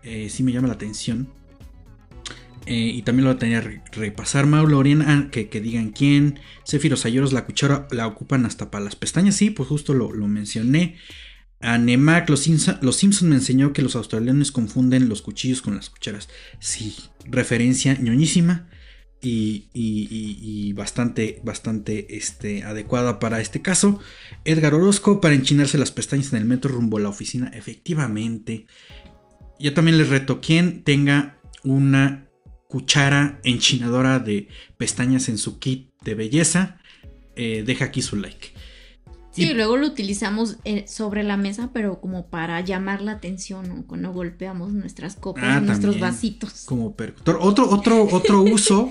eh, 0.03 0.29
sí 0.31 0.43
me 0.43 0.51
llama 0.51 0.67
la 0.67 0.75
atención. 0.75 1.29
Eh, 2.67 2.93
y 2.95 3.03
también 3.03 3.27
lo 3.27 3.37
tenía 3.37 3.61
que 3.61 3.83
repasar 3.93 4.47
Mauro 4.47 4.79
Oriana, 4.79 5.29
que, 5.31 5.49
que, 5.49 5.61
digan 5.61 5.91
quién. 5.91 6.39
Céfiro 6.65 6.97
Sayoros, 6.97 7.33
la 7.33 7.45
cuchara 7.45 7.89
la 7.91 8.07
ocupan 8.07 8.47
hasta 8.47 8.71
para 8.71 8.85
las 8.85 8.97
pestañas. 8.97 9.35
Sí, 9.35 9.51
pues 9.51 9.69
justo 9.69 9.95
lo, 9.95 10.13
lo 10.13 10.29
mencioné. 10.29 10.97
A 11.63 11.79
Nemac, 11.79 12.29
los, 12.29 12.41
Simpsons 12.43 13.23
me 13.23 13.37
enseñó 13.37 13.73
que 13.73 13.83
los 13.83 13.95
australianos 13.95 14.51
confunden 14.51 15.09
los 15.09 15.23
cuchillos 15.23 15.63
con 15.63 15.77
las 15.77 15.91
cucharas. 15.91 16.29
Sí, 16.59 16.97
referencia 17.25 17.97
ñoñísima 18.01 18.69
y, 19.21 20.73
bastante, 20.73 21.41
bastante 21.45 22.17
este, 22.17 22.65
adecuada 22.65 23.21
para 23.21 23.41
este 23.41 23.63
caso. 23.63 24.01
Edgar 24.45 24.75
Orozco, 24.75 25.21
para 25.21 25.37
enchinarse 25.37 25.79
las 25.79 25.93
pestañas 25.93 26.33
en 26.33 26.41
el 26.41 26.47
metro 26.47 26.73
rumbo 26.73 26.99
a 26.99 27.01
la 27.01 27.09
oficina. 27.09 27.53
Efectivamente. 27.55 28.67
Yo 29.61 29.73
también 29.73 29.99
les 29.99 30.09
reto, 30.09 30.41
quien 30.41 30.83
tenga 30.83 31.39
una 31.63 32.27
cuchara 32.73 33.39
enchinadora 33.45 34.19
de 34.19 34.49
pestañas 34.79 35.29
en 35.29 35.37
su 35.37 35.59
kit 35.59 35.91
de 36.03 36.15
belleza, 36.15 36.79
eh, 37.37 37.65
deja 37.67 37.85
aquí 37.85 38.01
su 38.01 38.17
like. 38.17 38.55
Sí, 39.31 39.43
y 39.43 39.53
luego 39.53 39.77
lo 39.77 39.87
utilizamos 39.87 40.57
eh, 40.65 40.87
sobre 40.89 41.23
la 41.23 41.37
mesa, 41.37 41.69
pero 41.75 42.01
como 42.01 42.29
para 42.29 42.59
llamar 42.63 43.03
la 43.03 43.13
atención, 43.13 43.69
¿no? 43.69 43.87
Cuando 43.87 44.11
golpeamos 44.15 44.73
nuestras 44.73 45.17
copas, 45.17 45.45
ah, 45.45 45.61
nuestros 45.61 46.01
vasitos. 46.01 46.65
Como 46.65 46.95
percutor. 46.97 47.37
Otro, 47.43 47.69
otro, 47.69 48.09
otro 48.11 48.41
uso 48.43 48.91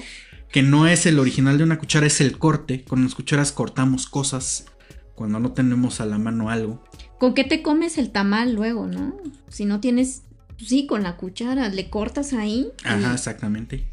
que 0.51 0.61
no 0.61 0.85
es 0.85 1.07
el 1.07 1.17
original 1.17 1.57
de 1.57 1.63
una 1.63 1.79
cuchara 1.79 2.05
es 2.05 2.21
el 2.21 2.37
corte. 2.37 2.83
Con 2.83 3.03
las 3.03 3.15
cucharas 3.15 3.51
cortamos 3.51 4.05
cosas 4.05 4.65
cuando 5.15 5.39
no 5.39 5.53
tenemos 5.53 6.01
a 6.01 6.05
la 6.05 6.19
mano 6.19 6.51
algo. 6.51 6.83
¿Con 7.17 7.33
qué 7.33 7.45
te 7.45 7.63
comes 7.63 7.97
el 7.97 8.11
tamal 8.11 8.53
luego, 8.53 8.85
no? 8.85 9.17
Si 9.49 9.65
no 9.65 9.79
tienes, 9.79 10.21
sí, 10.65 10.85
con 10.85 11.03
la 11.03 11.17
cuchara, 11.17 11.69
le 11.69 11.89
cortas 11.89 12.33
ahí. 12.33 12.67
Ajá, 12.83 13.13
exactamente. 13.13 13.85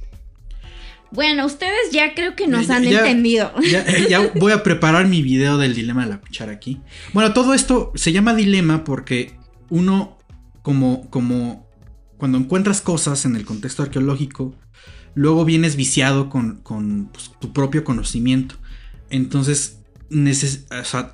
Bueno, 1.11 1.47
ustedes 1.47 1.91
ya 1.91 2.15
creo 2.15 2.37
que 2.37 2.47
nos 2.47 2.69
han 2.69 2.85
entendido. 2.85 3.53
Eh, 3.63 4.07
ya, 4.11 4.31
voy 4.35 4.53
a 4.53 4.63
preparar 4.63 5.07
mi 5.07 5.23
video 5.23 5.57
del 5.57 5.75
dilema 5.75 6.05
de 6.05 6.11
la 6.11 6.21
cuchara 6.21 6.53
aquí. 6.53 6.81
Bueno, 7.15 7.33
todo 7.33 7.55
esto 7.55 7.93
se 7.95 8.13
llama 8.13 8.35
dilema 8.35 8.85
porque 8.85 9.35
uno, 9.71 10.19
como, 10.63 11.09
como 11.09 11.67
cuando 12.19 12.37
encuentras 12.37 12.83
cosas 12.83 13.25
en 13.25 13.37
el 13.37 13.47
contexto 13.47 13.83
arqueológico, 13.83 14.55
luego 15.15 15.45
vienes 15.45 15.77
viciado 15.77 16.29
con, 16.29 16.61
pues, 17.13 17.31
tu 17.39 17.53
propio 17.53 17.85
conocimiento. 17.85 18.57
Entonces, 19.09 19.79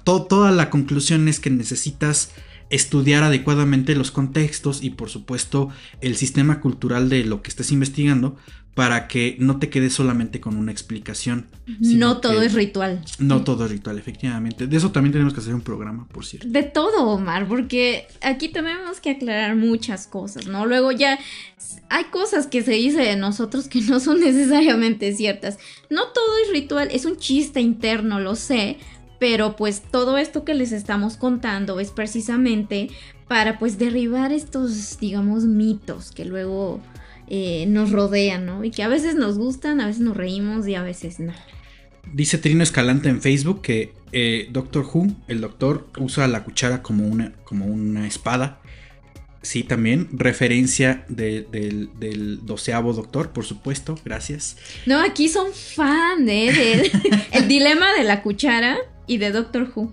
toda 0.05 0.51
la 0.51 0.71
conclusión 0.71 1.29
es 1.29 1.39
que 1.39 1.51
necesitas 1.51 2.31
estudiar 2.71 3.23
adecuadamente 3.23 3.95
los 3.95 4.11
contextos 4.11 4.83
y 4.83 4.91
por 4.91 5.11
supuesto 5.11 5.69
el 6.01 6.17
sistema 6.17 6.61
cultural 6.61 7.09
de 7.09 7.25
lo 7.25 7.43
que 7.43 7.51
estés 7.51 7.73
investigando 7.73 8.37
para 8.75 9.07
que 9.07 9.37
no 9.39 9.59
te 9.59 9.71
quedes 9.71 9.95
solamente 9.95 10.41
con 10.41 10.57
una 10.57 10.73
explicación. 10.73 11.47
No 11.79 12.19
todo 12.19 12.43
es 12.43 12.55
ritual. 12.55 13.05
No 13.21 13.45
todo 13.45 13.67
es 13.67 13.71
ritual, 13.71 13.99
efectivamente. 13.99 14.67
De 14.67 14.77
eso 14.77 14.91
también 14.91 15.13
tenemos 15.13 15.33
que 15.33 15.41
hacer 15.41 15.55
un 15.55 15.61
programa, 15.61 16.09
por 16.09 16.27
cierto. 16.27 16.49
De 16.49 16.65
todo, 16.65 17.09
Omar, 17.09 17.47
porque 17.47 18.09
aquí 18.21 18.49
tenemos 18.49 18.99
que 18.99 19.11
aclarar 19.11 19.55
muchas 19.55 20.09
cosas, 20.09 20.49
¿no? 20.49 20.67
Luego 20.67 20.91
ya 20.91 21.21
hay 21.89 22.05
cosas 22.05 22.49
que 22.49 22.63
se 22.63 22.73
dice 22.73 23.03
de 23.03 23.17
nosotros 23.17 23.69
que 23.69 23.81
no 23.81 24.01
son 24.01 24.21
necesariamente 24.25 25.15
ciertas. 25.15 25.59
No 25.89 26.09
todo 26.09 26.37
es 26.45 26.51
ritual, 26.51 26.89
es 26.91 27.05
un 27.05 27.17
chiste 27.17 27.61
interno, 27.61 28.19
lo 28.19 28.35
sé, 28.35 28.79
pero 29.25 29.57
pues 29.57 29.81
todo 29.81 30.19
esto 30.19 30.45
que 30.45 30.53
les 30.53 30.71
estamos 30.71 31.17
contando 31.17 31.81
es 31.81 31.91
precisamente 31.91 32.91
para 33.27 33.59
pues 33.59 33.79
derribar 33.79 34.33
estos, 34.33 34.99
digamos, 35.01 35.47
mitos 35.47 36.13
que 36.13 36.27
luego 36.27 36.79
eh, 37.29 37.65
nos 37.67 37.91
rodean, 37.91 38.45
¿no? 38.45 38.65
Y 38.65 38.71
que 38.71 38.83
a 38.83 38.89
veces 38.89 39.15
nos 39.15 39.39
gustan, 39.39 39.81
a 39.81 39.87
veces 39.87 40.03
nos 40.03 40.15
reímos 40.15 40.69
y 40.69 40.75
a 40.75 40.83
veces 40.83 41.21
no. 41.21 41.33
Dice 42.13 42.37
Trino 42.37 42.63
Escalante 42.63 43.09
en 43.09 43.23
Facebook 43.23 43.63
que 43.63 43.95
eh, 44.13 44.47
Doctor 44.51 44.85
Who, 44.93 45.07
el 45.27 45.41
doctor, 45.41 45.89
usa 45.97 46.29
la 46.29 46.45
cuchara 46.45 46.83
como 46.83 47.07
una, 47.07 47.33
como 47.45 47.65
una 47.65 48.07
espada. 48.07 48.61
Sí, 49.41 49.63
también. 49.63 50.11
Referencia 50.13 51.07
del, 51.09 52.41
doceavo 52.43 52.93
doctor, 52.93 53.31
por 53.31 53.47
supuesto. 53.47 53.99
Gracias. 54.05 54.59
No, 54.85 55.01
aquí 55.01 55.31
son 55.31 55.55
fan 55.55 56.29
¿eh? 56.29 56.91
el 57.33 57.49
dilema 57.49 57.87
de 57.95 58.05
la 58.05 58.21
cuchara 58.21 58.77
y 59.07 59.19
de 59.19 59.33
Doctor 59.33 59.71
Who. 59.75 59.93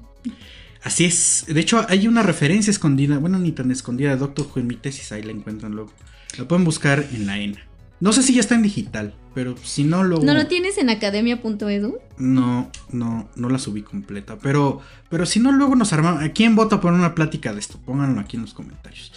Así 0.84 1.05
es. 1.05 1.45
De 1.47 1.59
hecho, 1.59 1.86
hay 1.89 2.07
una 2.07 2.24
referencia 2.24 2.72
escondida, 2.72 3.20
bueno, 3.20 3.38
ni 3.39 3.51
tan 3.51 3.72
escondida 3.72 4.12
de 4.12 4.18
Doctor 4.18 4.47
Who 4.47 4.62
en 4.62 4.68
mi 4.68 4.76
tesis, 4.76 5.12
ahí 5.12 5.24
la 5.24 5.32
encuentran 5.32 5.74
luego. 5.74 5.93
La 6.38 6.47
pueden 6.47 6.64
buscar 6.64 7.05
en 7.12 7.26
la 7.28 7.38
ENA. 7.39 7.59
No 7.99 8.14
sé 8.14 8.24
si 8.24 8.34
ya 8.34 8.39
está 8.39 8.55
en 8.55 8.64
digital, 8.64 9.14
pero 9.36 9.55
si 9.64 9.84
no 9.84 10.03
lo... 10.03 10.20
¿No 10.20 10.34
lo 10.34 10.47
tienes 10.47 10.80
en 10.80 10.89
academia.edu? 10.89 11.99
No, 12.18 12.72
no, 12.91 13.30
no 13.36 13.49
la 13.49 13.59
subí 13.59 13.84
completa. 13.84 14.39
Pero, 14.39 14.82
pero 15.09 15.28
si 15.28 15.39
no, 15.39 15.51
luego 15.51 15.76
nos 15.76 15.93
armamos. 15.93 16.24
¿Quién 16.34 16.55
vota 16.55 16.82
por 16.82 16.93
una 16.93 17.14
plática 17.14 17.53
de 17.53 17.59
esto? 17.59 17.80
Pónganlo 17.86 18.20
aquí 18.20 18.38
en 18.38 18.41
los 18.41 18.55
comentarios. 18.55 19.14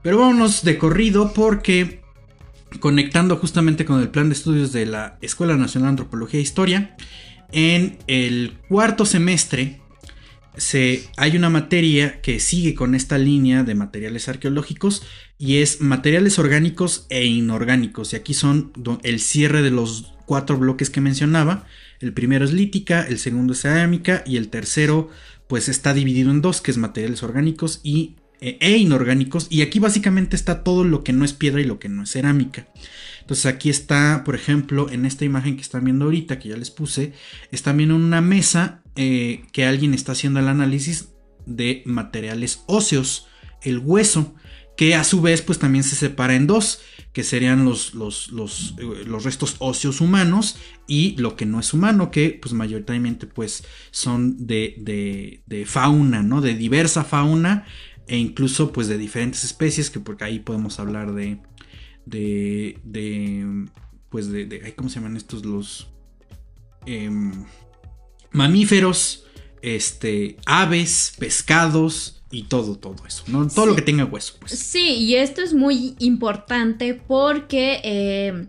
Pero 0.00 0.18
vámonos 0.18 0.62
de 0.62 0.78
corrido 0.78 1.32
porque 1.32 2.02
conectando 2.78 3.36
justamente 3.36 3.84
con 3.84 4.00
el 4.00 4.10
plan 4.10 4.28
de 4.28 4.34
estudios 4.34 4.72
de 4.72 4.86
la 4.86 5.18
Escuela 5.20 5.56
Nacional 5.56 5.88
de 5.88 5.90
Antropología 5.90 6.38
e 6.38 6.42
Historia, 6.42 6.96
en 7.52 7.98
el 8.06 8.58
cuarto 8.68 9.06
semestre 9.06 9.80
se, 10.56 11.08
hay 11.16 11.36
una 11.36 11.50
materia 11.50 12.20
que 12.20 12.38
sigue 12.38 12.74
con 12.74 12.94
esta 12.94 13.18
línea 13.18 13.64
de 13.64 13.74
materiales 13.74 14.28
arqueológicos 14.28 15.02
y 15.38 15.58
es 15.58 15.80
materiales 15.80 16.38
orgánicos 16.38 17.06
e 17.10 17.24
inorgánicos. 17.24 18.12
Y 18.12 18.16
aquí 18.16 18.34
son 18.34 18.72
el 19.02 19.20
cierre 19.20 19.62
de 19.62 19.70
los 19.70 20.14
cuatro 20.26 20.56
bloques 20.56 20.90
que 20.90 21.00
mencionaba. 21.00 21.66
El 22.00 22.12
primero 22.12 22.44
es 22.44 22.52
lítica, 22.52 23.02
el 23.02 23.18
segundo 23.18 23.52
es 23.52 23.62
cerámica 23.62 24.22
y 24.26 24.36
el 24.36 24.48
tercero 24.48 25.10
pues 25.48 25.68
está 25.68 25.92
dividido 25.92 26.30
en 26.30 26.40
dos, 26.40 26.60
que 26.60 26.70
es 26.70 26.78
materiales 26.78 27.22
orgánicos 27.22 27.80
y, 27.82 28.16
e, 28.40 28.56
e 28.60 28.76
inorgánicos. 28.76 29.48
Y 29.50 29.62
aquí 29.62 29.78
básicamente 29.78 30.36
está 30.36 30.62
todo 30.62 30.84
lo 30.84 31.04
que 31.04 31.12
no 31.12 31.24
es 31.24 31.32
piedra 31.32 31.60
y 31.60 31.64
lo 31.64 31.78
que 31.78 31.88
no 31.88 32.04
es 32.04 32.10
cerámica. 32.10 32.68
Entonces 33.24 33.46
aquí 33.46 33.70
está, 33.70 34.22
por 34.22 34.34
ejemplo, 34.34 34.90
en 34.90 35.06
esta 35.06 35.24
imagen 35.24 35.56
que 35.56 35.62
están 35.62 35.84
viendo 35.84 36.04
ahorita, 36.04 36.38
que 36.38 36.50
ya 36.50 36.58
les 36.58 36.70
puse, 36.70 37.14
están 37.50 37.78
viendo 37.78 37.96
una 37.96 38.20
mesa 38.20 38.82
eh, 38.96 39.46
que 39.50 39.64
alguien 39.64 39.94
está 39.94 40.12
haciendo 40.12 40.40
el 40.40 40.48
análisis 40.48 41.08
de 41.46 41.82
materiales 41.86 42.64
óseos, 42.66 43.26
el 43.62 43.78
hueso, 43.78 44.34
que 44.76 44.94
a 44.94 45.04
su 45.04 45.22
vez 45.22 45.40
pues 45.40 45.58
también 45.58 45.84
se 45.84 45.96
separa 45.96 46.34
en 46.34 46.46
dos, 46.46 46.82
que 47.14 47.24
serían 47.24 47.64
los, 47.64 47.94
los, 47.94 48.30
los, 48.30 48.74
eh, 48.76 49.04
los, 49.06 49.24
restos 49.24 49.56
óseos 49.58 50.02
humanos 50.02 50.58
y 50.86 51.16
lo 51.16 51.34
que 51.34 51.46
no 51.46 51.60
es 51.60 51.72
humano, 51.72 52.10
que 52.10 52.38
pues 52.42 52.52
mayoritariamente 52.52 53.26
pues 53.26 53.64
son 53.90 54.46
de, 54.46 54.74
de, 54.80 55.42
de 55.46 55.64
fauna, 55.64 56.22
¿no? 56.22 56.42
De 56.42 56.54
diversa 56.54 57.04
fauna 57.04 57.64
e 58.06 58.18
incluso 58.18 58.70
pues 58.70 58.86
de 58.86 58.98
diferentes 58.98 59.44
especies, 59.44 59.88
que 59.88 60.00
porque 60.00 60.24
ahí 60.24 60.40
podemos 60.40 60.78
hablar 60.78 61.14
de, 61.14 61.38
de, 62.06 62.78
de 62.84 63.66
pues 64.08 64.30
de, 64.30 64.74
¿cómo 64.76 64.88
se 64.88 64.96
llaman 64.96 65.16
estos 65.16 65.44
los... 65.44 65.88
Em, 66.86 67.32
mamíferos, 68.34 69.24
este, 69.62 70.36
aves, 70.44 71.14
pescados 71.18 72.22
y 72.30 72.42
todo, 72.42 72.76
todo 72.76 73.06
eso, 73.06 73.24
¿no? 73.28 73.48
Todo 73.48 73.66
lo 73.66 73.76
que 73.76 73.82
tenga 73.82 74.04
hueso, 74.04 74.34
pues. 74.40 74.52
Sí, 74.58 74.96
y 74.96 75.14
esto 75.14 75.40
es 75.40 75.54
muy 75.54 75.94
importante 76.00 76.94
porque 76.94 77.80
eh, 77.84 78.46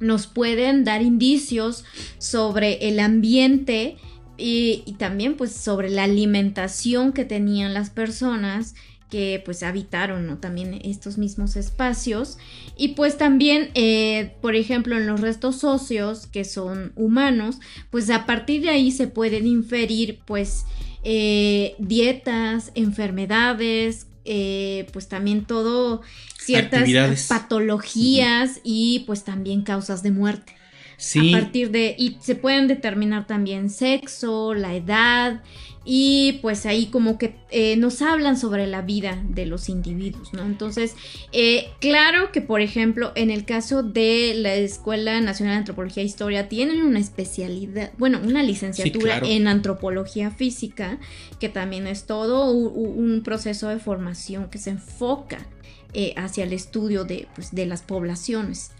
nos 0.00 0.26
pueden 0.26 0.82
dar 0.82 1.02
indicios 1.02 1.84
sobre 2.16 2.88
el 2.88 2.98
ambiente 2.98 3.98
y, 4.36 4.82
y, 4.86 4.94
también 4.94 5.36
pues 5.36 5.52
sobre 5.52 5.90
la 5.90 6.04
alimentación 6.04 7.12
que 7.12 7.24
tenían 7.24 7.74
las 7.74 7.90
personas 7.90 8.74
que 9.10 9.42
pues 9.44 9.62
habitaron 9.62 10.26
¿no? 10.26 10.38
también 10.38 10.80
estos 10.84 11.18
mismos 11.18 11.56
espacios. 11.56 12.38
Y 12.76 12.88
pues 12.88 13.16
también 13.18 13.70
eh, 13.74 14.34
por 14.40 14.54
ejemplo 14.54 14.96
en 14.96 15.06
los 15.06 15.20
restos 15.20 15.64
óseos 15.64 16.26
que 16.26 16.44
son 16.44 16.92
humanos 16.96 17.58
pues 17.90 18.10
a 18.10 18.26
partir 18.26 18.62
de 18.62 18.70
ahí 18.70 18.90
se 18.90 19.08
pueden 19.08 19.46
inferir 19.46 20.20
pues 20.26 20.64
eh, 21.04 21.74
dietas 21.78 22.72
enfermedades 22.74 24.06
eh, 24.24 24.86
pues 24.92 25.08
también 25.08 25.44
todo 25.44 26.02
ciertas 26.38 26.88
patologías 27.28 28.60
y 28.62 29.04
pues 29.06 29.24
también 29.24 29.62
causas 29.62 30.02
de 30.02 30.10
muerte 30.10 30.57
sí. 30.98 31.32
a 31.32 31.40
partir 31.40 31.70
de 31.70 31.94
y 31.98 32.18
se 32.20 32.34
pueden 32.34 32.68
determinar 32.68 33.26
también 33.26 33.70
sexo 33.70 34.52
la 34.52 34.74
edad 34.74 35.42
y 35.90 36.34
pues 36.42 36.66
ahí 36.66 36.88
como 36.88 37.16
que 37.16 37.34
eh, 37.50 37.76
nos 37.76 38.02
hablan 38.02 38.36
sobre 38.36 38.66
la 38.66 38.82
vida 38.82 39.24
de 39.26 39.46
los 39.46 39.70
individuos, 39.70 40.34
¿no? 40.34 40.44
Entonces, 40.44 40.94
eh, 41.32 41.70
claro 41.80 42.30
que 42.30 42.42
por 42.42 42.60
ejemplo 42.60 43.10
en 43.14 43.30
el 43.30 43.46
caso 43.46 43.82
de 43.82 44.34
la 44.36 44.54
Escuela 44.54 45.18
Nacional 45.22 45.54
de 45.54 45.58
Antropología 45.60 46.02
e 46.02 46.06
Historia 46.06 46.46
tienen 46.46 46.82
una 46.82 46.98
especialidad, 46.98 47.92
bueno, 47.96 48.20
una 48.22 48.42
licenciatura 48.42 49.22
en 49.24 49.48
antropología 49.48 50.30
física, 50.30 50.98
que 51.40 51.48
también 51.48 51.86
es 51.86 52.04
todo 52.04 52.50
un, 52.52 53.22
proceso 53.24 53.68
de 53.68 53.78
formación 53.78 54.50
que 54.50 54.58
se 54.58 54.70
enfoca 54.70 55.46
eh, 55.94 56.12
hacia 56.16 56.44
el 56.44 56.52
estudio 56.52 57.04
de, 57.04 57.28
pues, 57.34 57.54
de 57.54 57.64
las 57.64 57.80
poblaciones. 57.80 58.72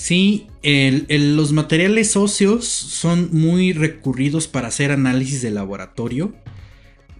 Sí, 0.00 0.46
los 0.62 1.52
materiales 1.52 2.16
óseos 2.16 2.66
son 2.66 3.28
muy 3.32 3.74
recurridos 3.74 4.48
para 4.48 4.68
hacer 4.68 4.92
análisis 4.92 5.42
de 5.42 5.50
laboratorio. 5.50 6.34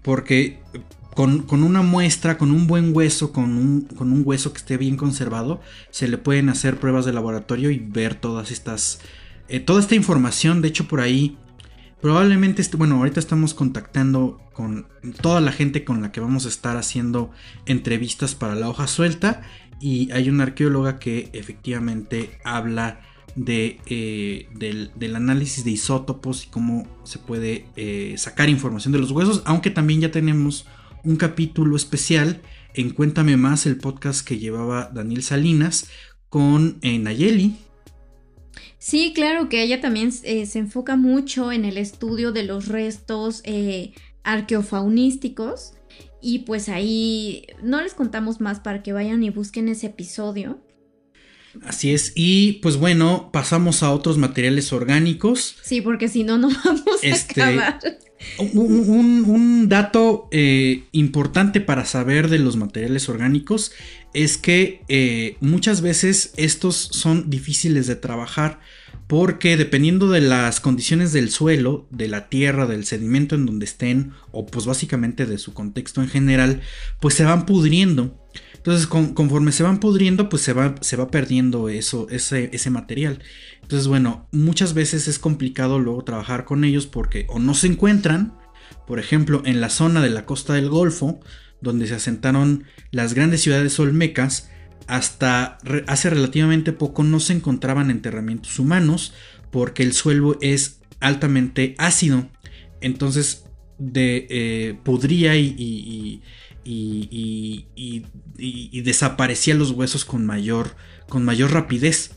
Porque 0.00 0.60
con, 1.14 1.44
una 1.50 1.82
muestra, 1.82 2.38
con 2.38 2.50
un 2.50 2.66
buen 2.66 2.96
hueso, 2.96 3.34
con 3.34 3.58
un, 3.98 4.22
hueso 4.24 4.54
que 4.54 4.60
esté 4.60 4.78
bien 4.78 4.96
conservado, 4.96 5.60
se 5.90 6.08
le 6.08 6.16
pueden 6.16 6.48
hacer 6.48 6.80
pruebas 6.80 7.04
de 7.04 7.12
laboratorio 7.12 7.70
y 7.70 7.78
ver 7.78 8.14
todas 8.14 8.50
estas. 8.50 9.00
Eh, 9.48 9.60
toda 9.60 9.80
esta 9.80 9.94
información. 9.94 10.62
De 10.62 10.68
hecho, 10.68 10.88
por 10.88 11.00
ahí. 11.00 11.36
Probablemente, 12.00 12.62
bueno, 12.78 12.96
ahorita 12.96 13.20
estamos 13.20 13.52
contactando 13.52 14.40
con 14.54 14.86
toda 15.20 15.42
la 15.42 15.52
gente 15.52 15.84
con 15.84 16.00
la 16.00 16.12
que 16.12 16.20
vamos 16.20 16.46
a 16.46 16.48
estar 16.48 16.78
haciendo 16.78 17.30
entrevistas 17.66 18.34
para 18.34 18.54
la 18.54 18.70
hoja 18.70 18.86
suelta 18.86 19.42
y 19.80 20.10
hay 20.12 20.28
una 20.28 20.44
arqueóloga 20.44 20.98
que 20.98 21.30
efectivamente 21.32 22.38
habla 22.44 23.00
de, 23.34 23.78
eh, 23.86 24.48
del, 24.54 25.16
análisis 25.16 25.64
de 25.64 25.70
isótopos 25.70 26.44
y 26.44 26.48
cómo 26.48 26.86
se 27.04 27.18
puede 27.18 27.66
eh, 27.76 28.14
sacar 28.18 28.48
información 28.48 28.92
de 28.92 28.98
los 28.98 29.10
huesos, 29.10 29.42
aunque 29.46 29.70
también 29.70 30.00
ya 30.00 30.10
tenemos 30.10 30.66
un 31.04 31.16
capítulo 31.16 31.76
especial 31.76 32.42
en 32.74 32.90
Cuéntame 32.90 33.36
más, 33.36 33.66
el 33.66 33.78
podcast 33.78 34.26
que 34.26 34.38
llevaba 34.38 34.90
Daniel 34.92 35.22
Salinas 35.22 35.88
con 36.28 36.78
eh, 36.82 36.98
Nayeli. 36.98 37.56
Sí, 38.78 39.12
claro 39.14 39.48
que 39.48 39.62
ella 39.62 39.80
también 39.80 40.12
se 40.12 40.58
enfoca 40.58 40.96
mucho 40.96 41.52
en 41.52 41.64
el 41.64 41.76
estudio 41.76 42.32
de 42.32 42.44
los 42.44 42.66
restos 42.68 43.42
arqueofaunísticos 44.22 45.74
y 46.22 46.40
pues 46.40 46.68
ahí 46.68 47.46
no 47.62 47.80
les 47.80 47.94
contamos 47.94 48.40
más 48.40 48.60
para 48.60 48.82
que 48.82 48.92
vayan 48.92 49.22
y 49.22 49.30
busquen 49.30 49.68
ese 49.68 49.86
episodio. 49.86 50.60
Así 51.64 51.92
es, 51.92 52.12
y 52.14 52.54
pues 52.62 52.76
bueno, 52.76 53.30
pasamos 53.32 53.82
a 53.82 53.90
otros 53.90 54.18
materiales 54.18 54.72
orgánicos. 54.72 55.56
Sí, 55.62 55.80
porque 55.80 56.08
si 56.08 56.22
no, 56.22 56.38
no 56.38 56.48
vamos 56.64 57.02
a 57.02 57.06
este, 57.06 57.42
acabar. 57.42 57.80
Un, 58.52 59.68
dato 59.68 60.28
eh, 60.30 60.84
importante 60.92 61.60
para 61.60 61.84
saber 61.86 62.28
de 62.28 62.38
los 62.38 62.56
materiales 62.56 63.08
orgánicos 63.08 63.72
es 64.12 64.36
que 64.36 64.82
eh, 64.88 65.36
muchas 65.40 65.80
veces 65.80 66.32
estos 66.36 66.76
son 66.76 67.30
difíciles 67.30 67.86
de 67.86 67.96
trabajar 67.96 68.60
porque 69.10 69.56
dependiendo 69.56 70.08
de 70.08 70.20
las 70.20 70.60
condiciones 70.60 71.12
del 71.12 71.30
suelo, 71.30 71.88
de 71.90 72.06
la 72.06 72.28
tierra, 72.28 72.68
del 72.68 72.86
sedimento 72.86 73.34
en 73.34 73.44
donde 73.44 73.64
estén, 73.64 74.12
o 74.30 74.46
pues 74.46 74.66
básicamente 74.66 75.26
de 75.26 75.36
su 75.36 75.52
contexto 75.52 76.00
en 76.00 76.08
general, 76.08 76.60
pues 77.00 77.14
se 77.14 77.24
van 77.24 77.44
pudriendo. 77.44 78.16
Entonces, 78.54 78.86
conforme 78.86 79.50
se 79.50 79.64
van 79.64 79.80
pudriendo, 79.80 80.28
pues 80.28 80.42
se 80.42 80.52
va, 80.52 80.76
se 80.80 80.94
va 80.94 81.10
perdiendo 81.10 81.68
eso, 81.68 82.06
ese, 82.08 82.50
ese 82.52 82.70
material. 82.70 83.20
Entonces, 83.62 83.88
bueno, 83.88 84.28
muchas 84.30 84.74
veces 84.74 85.08
es 85.08 85.18
complicado 85.18 85.80
luego 85.80 86.04
trabajar 86.04 86.44
con 86.44 86.62
ellos 86.62 86.86
porque 86.86 87.26
o 87.30 87.40
no 87.40 87.54
se 87.54 87.66
encuentran, 87.66 88.38
por 88.86 89.00
ejemplo, 89.00 89.42
en 89.44 89.60
la 89.60 89.70
zona 89.70 90.02
de 90.02 90.10
la 90.10 90.24
costa 90.24 90.54
del 90.54 90.68
Golfo, 90.68 91.18
donde 91.60 91.88
se 91.88 91.96
asentaron 91.96 92.62
las 92.92 93.14
grandes 93.14 93.42
ciudades 93.42 93.76
olmecas, 93.80 94.50
hasta 94.90 95.58
hace 95.86 96.10
relativamente 96.10 96.72
poco 96.72 97.04
no 97.04 97.20
se 97.20 97.32
encontraban 97.32 97.90
enterramientos 97.90 98.58
humanos 98.58 99.14
porque 99.50 99.82
el 99.82 99.92
suelo 99.92 100.36
es 100.40 100.80
altamente 101.00 101.74
ácido. 101.78 102.28
Entonces 102.80 103.44
de, 103.78 104.26
eh, 104.28 104.78
podría 104.84 105.36
y, 105.36 106.22
desaparecía 108.82 109.54
los 109.54 109.70
huesos 109.70 110.04
con 110.04 110.26
mayor, 110.26 110.76
con 111.08 111.24
mayor 111.24 111.52
rapidez. 111.52 112.16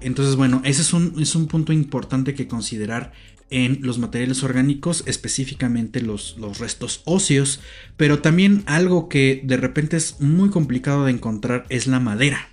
Entonces, 0.00 0.36
bueno, 0.36 0.60
ese 0.64 0.82
es 0.82 0.92
un, 0.92 1.14
es 1.20 1.34
un 1.34 1.46
punto 1.46 1.72
importante 1.72 2.34
que 2.34 2.48
considerar 2.48 3.12
en 3.50 3.78
los 3.82 3.98
materiales 3.98 4.42
orgánicos, 4.42 5.04
específicamente 5.06 6.00
los, 6.00 6.36
los, 6.38 6.58
restos 6.58 7.02
óseos, 7.04 7.60
pero 7.96 8.20
también 8.20 8.62
algo 8.66 9.08
que 9.08 9.42
de 9.44 9.56
repente 9.56 9.96
es 9.96 10.20
muy 10.20 10.50
complicado 10.50 11.04
de 11.04 11.12
encontrar 11.12 11.66
es 11.68 11.86
la 11.86 12.00
madera. 12.00 12.48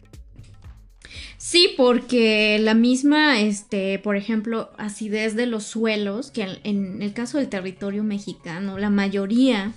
Sí, 1.38 1.74
porque 1.76 2.60
la 2.60 2.76
misma, 2.76 3.42
este, 3.42 3.98
por 3.98 4.16
ejemplo, 4.16 4.70
acidez 4.78 5.36
de 5.36 5.48
los 5.48 5.64
suelos, 5.64 6.30
que 6.30 6.60
en, 6.64 7.02
el 7.02 7.14
caso 7.14 7.39
del 7.39 7.50
territorio 7.50 8.04
mexicano, 8.04 8.78
la 8.78 8.92
mayoría 8.92 9.74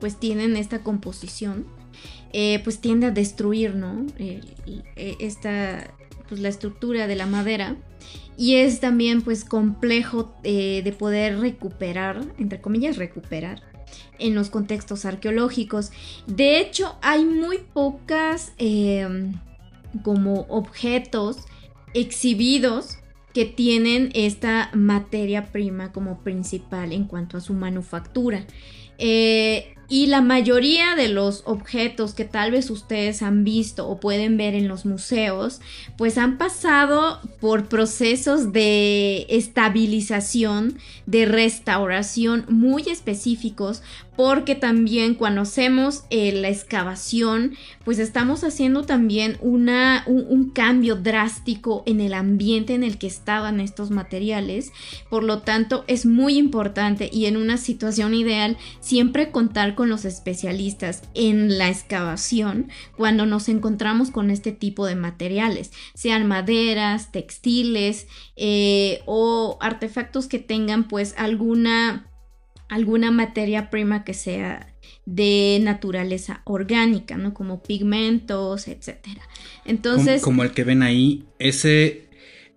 pues 0.00 0.18
tienen 0.18 0.56
esta 0.56 0.82
composición, 0.82 1.66
eh, 2.32 2.60
pues 2.64 2.80
tiende 2.80 3.08
a 3.08 3.10
destruir, 3.10 3.74
¿no? 3.74 4.06
Eh, 4.18 4.40
esta, 5.20 5.94
pues 6.30 6.40
la 6.40 6.48
estructura 6.48 7.06
de 7.06 7.14
la 7.14 7.26
madera 7.26 7.76
y 8.36 8.56
es 8.56 8.80
también 8.80 9.22
pues 9.22 9.44
complejo 9.44 10.34
eh, 10.42 10.82
de 10.82 10.92
poder 10.92 11.38
recuperar, 11.38 12.22
entre 12.38 12.60
comillas 12.60 12.96
recuperar, 12.96 13.62
en 14.18 14.34
los 14.34 14.50
contextos 14.50 15.04
arqueológicos. 15.04 15.90
De 16.26 16.58
hecho, 16.58 16.96
hay 17.02 17.24
muy 17.24 17.58
pocas 17.58 18.52
em, 18.58 19.34
como 20.02 20.46
objetos 20.48 21.38
exhibidos 21.94 22.98
que 23.34 23.44
tienen 23.44 24.10
esta 24.14 24.70
materia 24.74 25.52
prima 25.52 25.92
como 25.92 26.22
principal 26.22 26.92
en 26.92 27.04
cuanto 27.04 27.36
a 27.36 27.40
su 27.40 27.54
manufactura. 27.54 28.46
Eh, 28.98 29.74
y 29.92 30.06
la 30.06 30.22
mayoría 30.22 30.94
de 30.94 31.08
los 31.08 31.42
objetos 31.44 32.14
que 32.14 32.24
tal 32.24 32.50
vez 32.50 32.70
ustedes 32.70 33.20
han 33.20 33.44
visto 33.44 33.86
o 33.86 34.00
pueden 34.00 34.38
ver 34.38 34.54
en 34.54 34.66
los 34.66 34.86
museos, 34.86 35.60
pues 35.98 36.16
han 36.16 36.38
pasado 36.38 37.20
por 37.42 37.68
procesos 37.68 38.54
de 38.54 39.26
estabilización, 39.28 40.78
de 41.04 41.26
restauración 41.26 42.46
muy 42.48 42.84
específicos 42.88 43.82
porque 44.16 44.54
también 44.54 45.14
cuando 45.14 45.40
hacemos 45.40 46.04
eh, 46.10 46.32
la 46.32 46.48
excavación, 46.48 47.54
pues 47.84 47.98
estamos 47.98 48.44
haciendo 48.44 48.82
también 48.84 49.38
una, 49.40 50.04
un, 50.06 50.50
cambio 50.50 50.96
drástico 50.96 51.82
en 51.86 52.00
el 52.00 52.12
ambiente 52.12 52.74
en 52.74 52.84
el 52.84 52.98
que 52.98 53.06
estaban 53.06 53.58
estos 53.58 53.90
materiales. 53.90 54.72
Por 55.08 55.24
lo 55.24 55.38
tanto, 55.40 55.84
es 55.86 56.04
muy 56.04 56.36
importante 56.36 57.08
y 57.10 57.24
en 57.26 57.36
una 57.38 57.56
situación 57.56 58.12
ideal 58.12 58.58
siempre 58.80 59.30
contar 59.30 59.74
con 59.74 59.88
los 59.88 60.04
especialistas 60.04 61.02
en 61.14 61.56
la 61.56 61.70
excavación 61.70 62.68
cuando 62.96 63.24
nos 63.24 63.48
encontramos 63.48 64.10
con 64.10 64.30
este 64.30 64.52
tipo 64.52 64.84
de 64.86 64.94
materiales, 64.94 65.72
sean 65.94 66.26
maderas, 66.26 67.12
textiles 67.12 68.06
eh, 68.36 69.00
o 69.06 69.56
artefactos 69.60 70.26
que 70.26 70.38
tengan 70.38 70.88
pues 70.88 71.14
alguna 71.16 72.11
alguna 72.72 73.10
materia 73.10 73.68
prima 73.68 74.02
que 74.02 74.14
sea 74.14 74.74
de 75.04 75.60
naturaleza 75.62 76.40
orgánica, 76.44 77.18
¿no? 77.18 77.34
Como 77.34 77.62
pigmentos, 77.62 78.66
etcétera. 78.66 79.20
Entonces. 79.66 80.22
Como, 80.22 80.42
el 80.42 80.52
que 80.52 80.64
ven 80.64 80.82
ahí, 80.82 81.26
ese. 81.38 82.08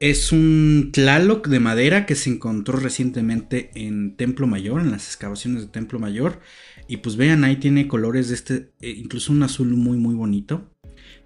Es 0.01 0.34
un 0.34 0.91
Tlaloc 0.93 1.47
de 1.47 1.61
madera 1.61 2.05
que 2.05 2.16
se 2.16 2.30
encontró 2.30 2.78
recientemente 2.78 3.72
en 3.76 4.18
Templo 4.18 4.45
Mayor, 4.45 4.82
en 4.82 4.91
las 4.91 5.07
excavaciones 5.07 5.61
de 5.61 5.68
Templo 5.68 5.99
Mayor. 5.99 6.41
Y 6.88 6.97
pues 6.97 7.16
vean, 7.16 7.45
ahí 7.45 7.55
tiene 7.55 7.88
colores 7.88 8.28
de 8.28 8.36
este, 8.36 8.53
eh, 8.82 8.89
incluso 8.89 9.32
un 9.32 9.43
azul 9.43 9.70
muy, 9.70 9.97
muy 9.97 10.13
bonito. 10.13 10.70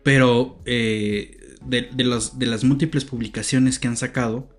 Pero 0.03 0.61
eh, 0.65 1.57
de, 1.65 1.89
de 1.91 2.45
las 2.45 2.63
múltiples 2.63 3.05
publicaciones 3.05 3.79
que 3.79 3.87
han 3.87 3.97
sacado, 3.97 4.49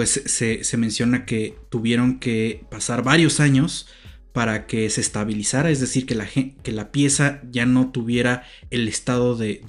pues 0.00 0.22
se, 0.24 0.76
menciona 0.78 1.26
que 1.26 1.58
tuvieron 1.68 2.20
que 2.20 2.64
pasar 2.70 3.04
varios 3.04 3.38
años 3.38 3.86
para 4.32 4.66
que 4.66 4.88
se 4.88 5.02
estabilizara, 5.02 5.68
es 5.68 5.78
decir, 5.78 6.06
que 6.06 6.14
la, 6.14 6.26
que 6.26 6.72
la 6.72 6.90
pieza 6.90 7.42
ya 7.50 7.66
no 7.66 7.90
tuviera 7.90 8.44
el 8.70 8.88
estado 8.88 9.36
de, 9.36 9.60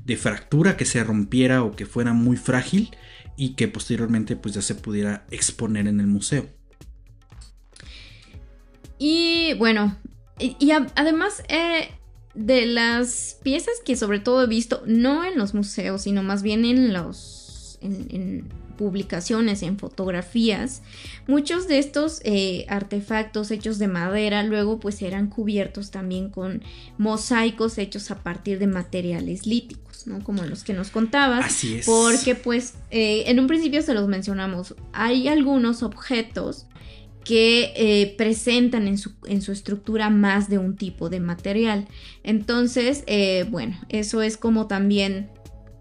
de, 0.00 0.16
fractura, 0.16 0.76
que 0.76 0.84
se 0.84 1.04
rompiera 1.04 1.62
o 1.62 1.76
que 1.76 1.86
fuera 1.86 2.12
muy 2.12 2.36
frágil 2.36 2.96
y 3.36 3.50
que 3.50 3.68
posteriormente 3.68 4.34
pues 4.34 4.56
ya 4.56 4.60
se 4.60 4.74
pudiera 4.74 5.24
exponer 5.30 5.86
en 5.86 6.00
el 6.00 6.08
museo. 6.08 6.48
Y 8.98 9.54
bueno, 9.56 9.96
y, 10.40 10.72
además 10.96 11.44
eh, 11.48 11.90
de 12.34 12.66
las 12.66 13.38
piezas 13.44 13.74
que 13.84 13.94
sobre 13.94 14.18
todo 14.18 14.42
he 14.42 14.48
visto, 14.48 14.82
no 14.84 15.24
en 15.24 15.38
los 15.38 15.54
museos, 15.54 16.02
sino 16.02 16.24
más 16.24 16.42
bien 16.42 16.64
en 16.64 16.92
los... 16.92 17.78
publicaciones, 18.76 19.62
en 19.62 19.78
fotografías, 19.78 20.82
muchos 21.26 21.68
de 21.68 21.78
estos 21.78 22.20
eh, 22.24 22.66
artefactos 22.68 23.50
hechos 23.50 23.78
de 23.78 23.88
madera 23.88 24.42
luego 24.42 24.80
pues 24.80 25.02
eran 25.02 25.28
cubiertos 25.28 25.90
también 25.90 26.30
con 26.30 26.62
mosaicos 26.98 27.78
hechos 27.78 28.10
a 28.10 28.22
partir 28.22 28.58
de 28.58 28.66
materiales 28.66 29.46
líticos, 29.46 30.06
¿no? 30.06 30.22
Como 30.22 30.42
los 30.44 30.64
que 30.64 30.72
nos 30.72 30.90
contabas. 30.90 31.46
Así 31.46 31.76
es. 31.76 31.86
Porque 31.86 32.34
pues 32.34 32.74
eh, 32.90 33.24
en 33.26 33.40
un 33.40 33.46
principio 33.46 33.82
se 33.82 33.94
los 33.94 34.08
mencionamos, 34.08 34.74
hay 34.92 35.28
algunos 35.28 35.82
objetos 35.82 36.66
que 37.24 37.72
eh, 37.76 38.14
presentan 38.18 38.86
en 38.86 38.98
su, 38.98 39.12
en 39.26 39.40
su, 39.40 39.52
estructura 39.52 40.10
más 40.10 40.50
de 40.50 40.58
un 40.58 40.76
tipo 40.76 41.08
de 41.08 41.20
material. 41.20 41.88
Entonces, 42.22 43.02
bueno, 43.50 43.80
eso 43.88 44.20
es 44.20 44.36
como 44.36 44.66
también 44.66 45.30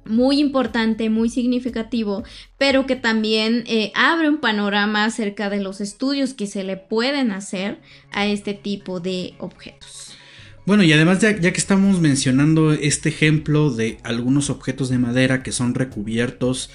muy 0.05 0.39
importante, 0.39 1.09
muy 1.09 1.29
significativo, 1.29 2.23
pero 2.57 2.85
que 2.85 2.95
también 2.95 3.63
eh, 3.67 3.91
abre 3.95 4.29
un 4.29 4.39
panorama 4.39 5.05
acerca 5.05 5.49
de 5.49 5.61
los 5.61 5.81
estudios 5.81 6.33
que 6.33 6.47
se 6.47 6.63
le 6.63 6.77
pueden 6.77 7.31
hacer 7.31 7.79
a 8.11 8.25
este 8.25 8.53
tipo 8.53 8.99
de 8.99 9.33
objetos. 9.39 10.17
Bueno, 10.65 10.83
y 10.83 10.93
además 10.93 11.19
ya, 11.19 11.35
que 11.35 11.49
estamos 11.49 11.99
mencionando 11.99 12.71
este 12.71 13.09
ejemplo 13.09 13.69
de 13.69 13.97
algunos 14.03 14.49
objetos 14.49 14.87
de 14.89 14.97
madera 14.97 15.43
que 15.43 15.51
son 15.51 15.75
recubiertos 15.75 16.69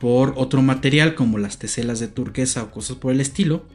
por 0.00 0.32
otro 0.36 0.62
material 0.62 1.14
como 1.14 1.36
las 1.36 1.58
teselas 1.58 2.00
de 2.00 2.08
turquesa 2.08 2.62
o 2.62 2.70
cosas 2.70 2.96
por 2.96 3.12
el 3.12 3.20
estilo, 3.20 3.66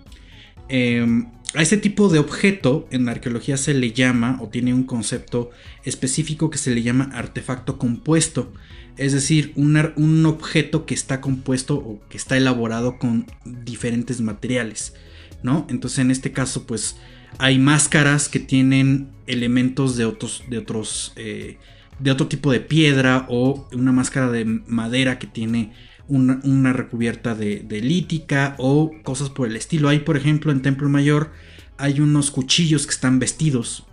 em, 0.69 1.27
a 1.53 1.61
este 1.61 1.77
tipo 1.77 2.09
de 2.09 2.19
objeto 2.19 2.87
en 2.91 3.09
arqueología 3.09 3.57
se 3.57 3.73
le 3.75 3.91
llama 3.91 4.39
o 4.41 4.49
tiene 4.49 4.73
un 4.73 4.83
concepto 4.83 5.51
específico 5.83 6.49
que 6.49 6.57
se 6.57 6.73
le 6.73 6.81
llama 6.81 7.09
artefacto 7.13 7.77
compuesto 7.77 8.51
es 8.99 9.13
decir, 9.13 9.53
un, 9.55 10.25
objeto 10.25 10.85
que 10.85 10.93
está 10.93 11.21
compuesto 11.21 11.75
o 11.75 12.01
que 12.09 12.17
está 12.17 12.35
elaborado 12.35 12.99
con 12.99 13.25
diferentes 13.45 14.19
materiales, 14.19 14.93
¿no? 15.41 15.65
Entonces 15.69 15.99
en 15.99 16.11
este 16.11 16.33
caso 16.33 16.67
pues 16.67 16.97
hay 17.37 17.59
máscaras 17.59 18.27
que 18.27 18.41
tienen 18.41 19.09
elementos 19.25 19.95
de 19.95 20.03
otros, 20.03 20.43
de 20.49 20.57
otros, 20.57 21.13
eh, 21.15 21.57
de 21.99 22.11
otro 22.11 22.27
tipo 22.27 22.51
de 22.51 22.59
piedra 22.59 23.25
o 23.29 23.69
una 23.71 23.93
máscara 23.93 24.29
de 24.31 24.43
madera 24.43 25.17
que 25.17 25.27
tiene 25.27 25.71
una, 26.09 26.73
recubierta 26.73 27.35
de, 27.35 27.59
de, 27.59 27.81
lítica 27.81 28.55
o 28.57 28.91
cosas 29.03 29.29
por 29.29 29.47
el 29.47 29.55
estilo. 29.55 29.87
Hay 29.87 29.99
por 29.99 30.17
ejemplo 30.17 30.51
en 30.51 30.61
Templo 30.61 30.89
Mayor 30.89 31.31
hay 31.77 32.01
unos 32.01 32.31
cuchillos 32.31 32.85
que 32.85 32.93
están 32.93 33.19
vestidos. 33.19 33.85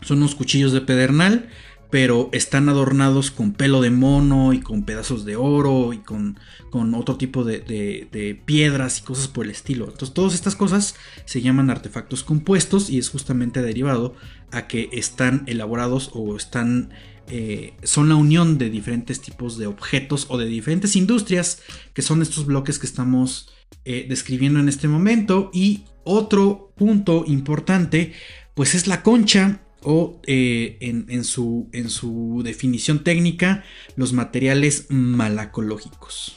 Son 0.00 0.18
unos 0.18 0.34
cuchillos 0.34 0.72
de 0.72 0.80
pedernal 0.80 1.48
pero 1.94 2.28
están 2.32 2.68
adornados 2.68 3.30
con 3.30 3.52
pelo 3.52 3.80
de 3.80 3.90
mono 3.90 4.52
y 4.52 4.58
con 4.58 4.82
pedazos 4.82 5.24
de 5.24 5.36
oro 5.36 5.92
y 5.92 5.98
con, 5.98 6.36
otro 6.92 7.16
tipo 7.16 7.44
de, 7.44 8.40
piedras 8.44 8.98
y 8.98 9.02
cosas 9.02 9.28
por 9.28 9.44
el 9.44 9.52
estilo. 9.52 9.84
Entonces 9.84 10.12
todas 10.12 10.34
estas 10.34 10.56
cosas 10.56 10.96
se 11.24 11.40
llaman 11.40 11.70
artefactos 11.70 12.24
compuestos 12.24 12.90
y 12.90 12.98
es 12.98 13.10
justamente 13.10 13.62
derivado 13.62 14.16
a 14.50 14.66
que 14.66 14.88
están 14.90 15.44
elaborados 15.46 16.10
o 16.14 16.34
están... 16.36 16.90
Eh, 17.28 17.74
son 17.84 18.08
la 18.08 18.16
unión 18.16 18.58
de 18.58 18.70
diferentes 18.70 19.20
tipos 19.20 19.56
de 19.56 19.68
objetos 19.68 20.26
o 20.30 20.36
de 20.36 20.46
diferentes 20.46 20.96
industrias 20.96 21.62
que 21.92 22.02
son 22.02 22.22
estos 22.22 22.44
bloques 22.44 22.80
que 22.80 22.86
estamos 22.86 23.54
eh, 23.84 24.04
describiendo 24.08 24.58
en 24.58 24.68
este 24.68 24.88
momento 24.88 25.48
y 25.54 25.84
otro 26.02 26.72
punto 26.76 27.22
importante 27.28 28.14
pues 28.54 28.74
es 28.74 28.88
la 28.88 29.04
concha 29.04 29.63
o 29.84 30.20
eh, 30.26 30.78
en, 30.80 31.24
su, 31.24 31.68
en, 31.72 31.90
su, 31.90 32.40
definición 32.42 33.04
técnica, 33.04 33.64
los 33.96 34.12
materiales 34.12 34.86
malacológicos. 34.88 36.36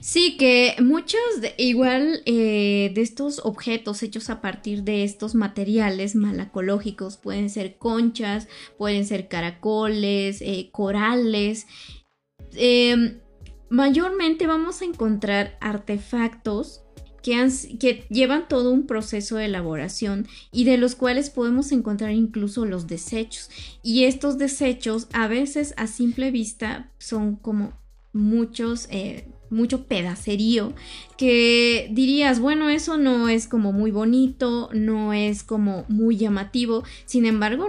Sí, 0.00 0.36
que 0.36 0.76
muchos 0.80 1.20
igual 1.56 2.22
eh, 2.26 2.90
de 2.94 3.00
estos 3.00 3.40
objetos 3.44 4.02
hechos 4.02 4.30
a 4.30 4.40
partir 4.40 4.82
de 4.82 5.04
estos 5.04 5.34
materiales 5.34 6.14
malacológicos 6.14 7.16
pueden 7.16 7.50
ser 7.50 7.78
conchas, 7.78 8.48
pueden 8.76 9.06
ser 9.06 9.28
caracoles, 9.28 10.40
eh, 10.40 10.70
corales. 10.72 11.66
Em, 12.54 13.18
mayormente 13.70 14.46
vamos 14.46 14.82
a 14.82 14.84
encontrar 14.84 15.58
artefactos 15.60 16.82
que, 17.78 18.06
llevan 18.08 18.48
todo 18.48 18.70
un 18.70 18.86
proceso 18.86 19.36
de 19.36 19.46
elaboración 19.46 20.26
y 20.52 20.64
de 20.64 20.78
los 20.78 20.94
cuales 20.94 21.30
podemos 21.30 21.72
encontrar 21.72 22.12
incluso 22.12 22.64
los 22.64 22.86
desechos. 22.86 23.50
Y 23.82 24.04
estos 24.04 24.38
desechos 24.38 25.08
a 25.12 25.28
veces 25.28 25.74
a 25.76 25.86
simple 25.86 26.30
vista 26.30 26.90
son 26.98 27.36
como 27.36 27.72
muchos... 28.12 28.88
Eh, 28.90 29.28
mucho 29.50 29.86
pedacerío 29.86 30.74
que 31.16 31.88
dirías, 31.90 32.38
bueno, 32.38 32.68
eso 32.68 32.98
no 32.98 33.30
es 33.30 33.48
como 33.48 33.72
muy 33.72 33.90
bonito, 33.90 34.68
no 34.74 35.14
es 35.14 35.42
como 35.42 35.86
muy 35.88 36.18
llamativo, 36.18 36.84
sin 37.06 37.24
embargo, 37.24 37.66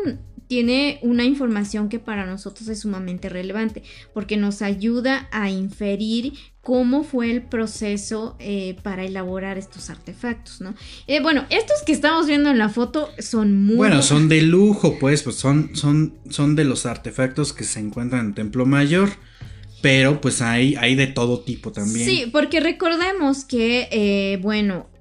tiene 0.50 1.00
una 1.04 1.26
información 1.26 1.90
que 1.90 2.00
para 2.00 2.26
nosotros 2.26 2.68
es 2.70 2.80
sumamente 2.80 3.30
relevante 3.30 3.84
porque 4.16 4.36
nos 4.36 4.64
ayuda 4.64 5.30
a 5.32 5.52
inferir 5.52 6.34
cómo 6.70 7.04
fue 7.04 7.32
el 7.32 7.42
proceso 7.42 8.36
eh, 8.38 8.76
para 8.84 9.04
elaborar 9.04 9.58
estos 9.58 9.90
artefactos, 9.90 10.62
¿no? 10.62 10.76
Eh, 11.08 11.20
bueno, 11.20 11.48
estos 11.50 11.82
que 11.84 11.92
estamos 11.92 12.28
viendo 12.28 12.52
en 12.52 12.60
la 12.60 12.70
foto 12.70 13.10
son 13.18 13.64
muy... 13.64 13.76
Bueno, 13.76 14.04
son 14.04 14.30
de 14.30 14.44
lujo, 14.44 15.00
pues, 15.00 15.24
pues 15.24 15.36
son, 15.36 15.72
son, 15.74 16.14
son 16.30 16.56
de 16.56 16.66
los 16.66 16.86
artefactos 16.86 17.54
que 17.54 17.64
se 17.64 17.80
encuentran 17.80 18.24
en 18.28 18.34
Templo 18.36 18.68
Mayor. 18.68 19.10
Pero 19.82 20.22
pues 20.22 20.44
hay, 20.44 20.76
hay 20.76 20.94
de 20.94 21.08
todo 21.08 21.40
tipo 21.40 21.72
también. 21.72 22.08
Sí, 22.08 22.30
porque 22.32 22.60
recordemos 22.60 23.46
que, 23.46 23.88
eh, 23.92 24.38
bueno, 24.40 24.92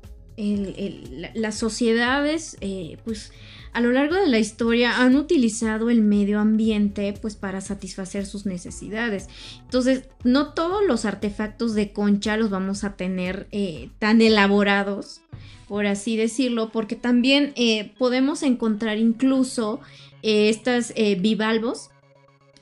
las 1.34 1.56
sociedades, 1.56 2.56
pues 3.04 3.32
a 3.72 3.80
lo 3.80 3.92
largo 3.92 4.14
de 4.16 4.26
la 4.26 4.38
historia 4.38 5.02
han 5.02 5.16
utilizado 5.16 5.90
el 5.90 6.00
medio 6.00 6.40
ambiente 6.40 7.14
pues 7.20 7.36
para 7.36 7.60
satisfacer 7.60 8.26
sus 8.26 8.46
necesidades. 8.46 9.28
Entonces, 9.62 10.04
no 10.24 10.52
todos 10.52 10.84
los 10.86 11.04
artefactos 11.04 11.74
de 11.74 11.92
concha 11.92 12.36
los 12.36 12.50
vamos 12.50 12.84
a 12.84 12.96
tener 12.96 13.46
eh, 13.52 13.90
tan 13.98 14.20
elaborados, 14.20 15.20
por 15.68 15.86
así 15.86 16.16
decirlo, 16.16 16.70
porque 16.72 16.96
también 16.96 17.52
eh, 17.56 17.92
podemos 17.98 18.42
encontrar 18.42 18.98
incluso 18.98 19.80
eh, 20.22 20.48
estas 20.48 20.94
bivalvos 21.20 21.90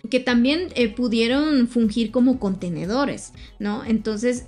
que 0.09 0.21
también 0.21 0.69
pudieron 0.97 1.69
fungir 1.69 2.11
como 2.11 2.39
contenedores, 2.39 3.33
¿no? 3.59 3.85
Entonces 3.85 4.45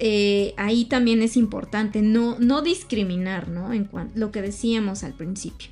ahí 0.56 0.84
también 0.84 1.22
es 1.22 1.36
importante 1.36 2.02
no, 2.02 2.36
no 2.38 2.62
discriminar, 2.62 3.48
¿no? 3.48 3.72
En 3.72 3.84
cuanto 3.84 4.18
lo 4.18 4.30
que 4.30 4.42
decíamos 4.42 5.04
al 5.04 5.14
principio. 5.14 5.68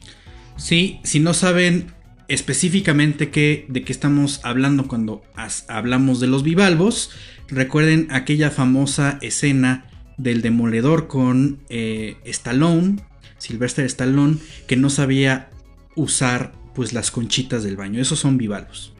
Sí, 0.57 1.01
si 1.05 1.20
no 1.20 1.34
saben 1.34 1.93
específicamente 2.28 3.30
qué, 3.30 3.66
de 3.68 3.84
qué 3.84 3.93
estamos 3.93 4.41
hablando 4.43 4.89
cuando 4.89 5.22
hablamos 5.68 6.20
de 6.20 6.26
los 6.26 6.43
bivalvos, 6.43 7.11
recuerden 7.49 8.09
aquella 8.11 8.51
famosa 8.51 9.18
escena 9.22 9.87
del 10.16 10.43
demoledor 10.43 11.07
con 11.07 11.61
eh, 11.68 12.16
Stallone, 12.24 12.97
Sylvester 13.39 13.84
Stallone, 13.84 14.39
que 14.66 14.76
no 14.76 14.91
sabía 14.91 15.51
usar 15.95 16.55
pues 16.74 16.93
las 16.93 17.11
conchitas 17.11 17.62
del 17.62 17.76
baño. 17.76 18.01
Esos 18.01 18.18
son 18.18 18.39
bivalvos. 18.39 18.93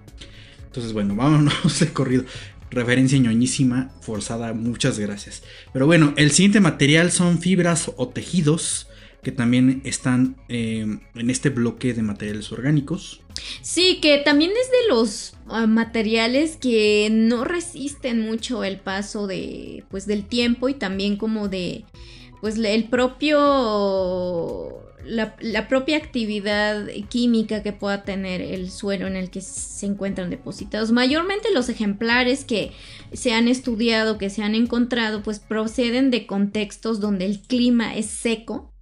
Entonces, 0.77 0.93
bueno, 0.93 1.17
vámonos 1.17 1.81
de 1.81 1.91
corrido. 1.91 2.25
Referencia 2.71 3.19
ñoñísima, 3.19 3.93
forzada, 4.03 4.53
muchas 4.53 4.99
gracias. 4.99 5.43
Pero 5.73 5.87
bueno, 5.87 6.13
el 6.19 6.33
siguiente 6.33 6.61
material 6.61 7.11
son 7.13 7.39
fibras 7.39 7.91
o 7.97 8.09
tejidos 8.09 8.87
que 9.23 9.33
también 9.33 9.81
están 9.85 10.37
eh, 10.51 10.87
en 11.15 11.31
este 11.31 11.49
bloque 11.49 11.95
de 11.95 12.03
materiales 12.03 12.53
orgánicos. 12.53 13.23
Sí, 13.63 14.01
que 14.03 14.19
también 14.19 14.51
es 14.51 14.71
de 14.71 14.89
los 14.91 15.33
ah, 15.49 15.67
materiales 15.67 16.59
que 16.59 17.09
no 17.11 17.45
resisten 17.45 18.21
mucho 18.21 18.63
el 18.63 18.79
paso 18.79 19.27
de 19.27 19.83
pues 19.89 20.07
del 20.07 20.27
tiempo 20.27 20.69
y 20.69 20.75
también 20.75 21.17
como 21.17 21.49
de 21.49 21.85
pues 22.43 22.59
el 22.59 22.85
propio 22.91 24.86
la, 25.07 25.69
propia 25.69 25.97
actividad 25.97 26.87
química 27.09 27.63
que 27.63 27.73
pueda 27.73 28.05
tener 28.05 28.41
el 28.41 28.71
suelo 28.71 29.07
en 29.07 29.17
el 29.17 29.31
que 29.31 29.41
se 29.41 29.87
encuentran 29.87 30.31
depositados. 30.31 30.93
Mayormente 30.93 31.53
los 31.53 31.69
ejemplares 31.69 32.45
que 32.45 32.73
se 33.13 33.33
han 33.33 33.49
estudiado, 33.49 34.19
que 34.19 34.31
se 34.31 34.43
han 34.43 34.55
encontrado, 34.55 35.23
pues 35.23 35.39
proceden 35.39 36.11
de 36.11 36.27
contextos 36.27 37.01
donde 37.01 37.27
el 37.27 37.41
clima 37.41 37.97
es 37.97 38.07
seco 38.07 38.73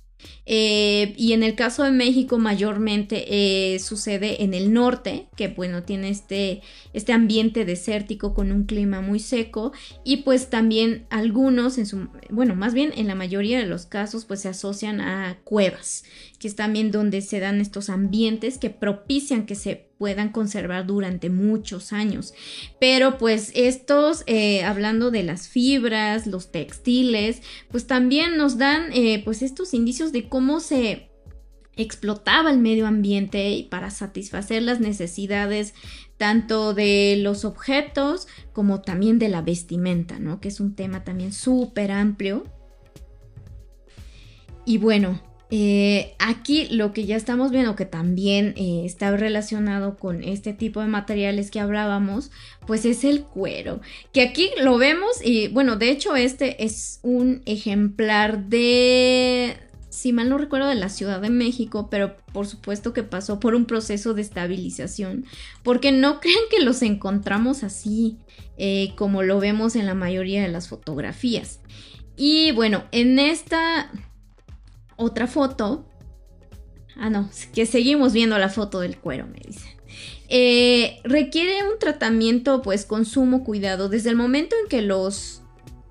eh, 0.46 1.14
y 1.16 1.32
en 1.32 1.42
el 1.42 1.54
caso 1.54 1.84
de 1.84 1.90
México 1.90 2.38
mayormente 2.38 3.24
eh, 3.28 3.78
sucede 3.78 4.42
en 4.44 4.52
el 4.54 4.72
norte, 4.72 5.26
que 5.36 5.48
bueno, 5.48 5.82
tiene 5.82 6.10
este, 6.10 6.60
este 6.92 7.12
ambiente 7.12 7.64
desértico 7.64 8.34
con 8.34 8.52
un 8.52 8.64
clima 8.64 9.00
muy 9.00 9.20
seco. 9.20 9.72
Y 10.04 10.18
pues 10.18 10.50
también 10.50 11.06
algunos, 11.10 11.78
en 11.78 11.86
su, 11.86 12.08
bueno, 12.30 12.54
más 12.54 12.74
bien 12.74 12.92
en 12.96 13.06
la 13.06 13.14
mayoría 13.14 13.58
de 13.58 13.66
los 13.66 13.86
casos 13.86 14.24
pues 14.24 14.40
se 14.40 14.48
asocian 14.48 15.00
a 15.00 15.38
cuevas, 15.44 16.04
que 16.44 16.48
es 16.48 16.56
también 16.56 16.90
donde 16.90 17.22
se 17.22 17.40
dan 17.40 17.58
estos 17.58 17.88
ambientes 17.88 18.58
que 18.58 18.68
propician 18.68 19.46
que 19.46 19.54
se 19.54 19.88
puedan 19.96 20.28
conservar 20.28 20.86
durante 20.86 21.30
muchos 21.30 21.94
años. 21.94 22.34
Pero 22.78 23.16
pues 23.16 23.50
estos, 23.54 24.24
eh, 24.26 24.62
hablando 24.62 25.10
de 25.10 25.22
las 25.22 25.48
fibras, 25.48 26.26
los 26.26 26.52
textiles, 26.52 27.40
pues 27.70 27.86
también 27.86 28.36
nos 28.36 28.58
dan 28.58 28.92
eh, 28.92 29.22
pues 29.24 29.40
estos 29.40 29.72
indicios 29.72 30.12
de 30.12 30.28
cómo 30.28 30.60
se 30.60 31.08
explotaba 31.76 32.50
el 32.50 32.58
medio 32.58 32.86
ambiente 32.86 33.66
para 33.70 33.88
satisfacer 33.88 34.62
las 34.62 34.80
necesidades 34.80 35.72
tanto 36.18 36.74
de 36.74 37.16
los 37.22 37.46
objetos 37.46 38.28
como 38.52 38.82
también 38.82 39.18
de 39.18 39.30
la 39.30 39.40
vestimenta, 39.40 40.18
¿no? 40.18 40.42
Que 40.42 40.48
es 40.48 40.60
un 40.60 40.74
tema 40.74 41.04
también 41.04 41.32
súper 41.32 41.90
amplio. 41.90 42.44
Y 44.66 44.76
bueno, 44.76 45.22
eh, 45.56 46.16
aquí 46.18 46.66
lo 46.68 46.92
que 46.92 47.06
ya 47.06 47.14
estamos 47.14 47.52
viendo 47.52 47.76
que 47.76 47.84
también 47.84 48.54
eh, 48.56 48.82
está 48.84 49.16
relacionado 49.16 49.96
con 49.96 50.24
este 50.24 50.52
tipo 50.52 50.80
de 50.80 50.88
materiales 50.88 51.52
que 51.52 51.60
hablábamos, 51.60 52.32
pues 52.66 52.84
es 52.84 53.04
el 53.04 53.22
cuero, 53.22 53.80
que 54.12 54.22
aquí 54.22 54.50
lo 54.60 54.78
vemos 54.78 55.24
y 55.24 55.46
bueno, 55.46 55.76
de 55.76 55.90
hecho 55.90 56.16
este 56.16 56.64
es 56.64 56.98
un 57.04 57.40
ejemplar 57.46 58.46
de, 58.46 59.56
si 59.90 60.12
mal 60.12 60.28
no 60.28 60.38
recuerdo, 60.38 60.66
de 60.66 60.74
la 60.74 60.88
Ciudad 60.88 61.20
de 61.20 61.30
México, 61.30 61.86
pero 61.88 62.16
por 62.32 62.48
supuesto 62.48 62.92
que 62.92 63.04
pasó 63.04 63.38
por 63.38 63.54
un 63.54 63.66
proceso 63.66 64.12
de 64.12 64.22
estabilización, 64.22 65.24
porque 65.62 65.92
no 65.92 66.18
crean 66.20 66.42
que 66.50 66.64
los 66.64 66.82
encontramos 66.82 67.62
así 67.62 68.18
eh, 68.58 68.92
como 68.96 69.22
lo 69.22 69.38
vemos 69.38 69.76
en 69.76 69.86
la 69.86 69.94
mayoría 69.94 70.42
de 70.42 70.48
las 70.48 70.66
fotografías. 70.66 71.60
Y 72.16 72.50
bueno, 72.50 72.82
en 72.90 73.20
esta 73.20 73.88
otra 74.96 75.26
foto. 75.26 75.86
Ah, 76.96 77.10
no, 77.10 77.30
que 77.52 77.66
seguimos 77.66 78.12
viendo 78.12 78.38
la 78.38 78.48
foto 78.48 78.80
del 78.80 78.98
cuero, 78.98 79.26
me 79.26 79.40
dicen. 79.44 79.72
Eh, 80.28 81.00
requiere 81.04 81.62
un 81.62 81.78
tratamiento, 81.78 82.62
pues, 82.62 82.84
con 82.86 83.04
sumo 83.04 83.44
cuidado. 83.44 83.88
Desde 83.88 84.10
el 84.10 84.16
momento 84.16 84.56
en 84.62 84.68
que 84.68 84.82
los 84.82 85.43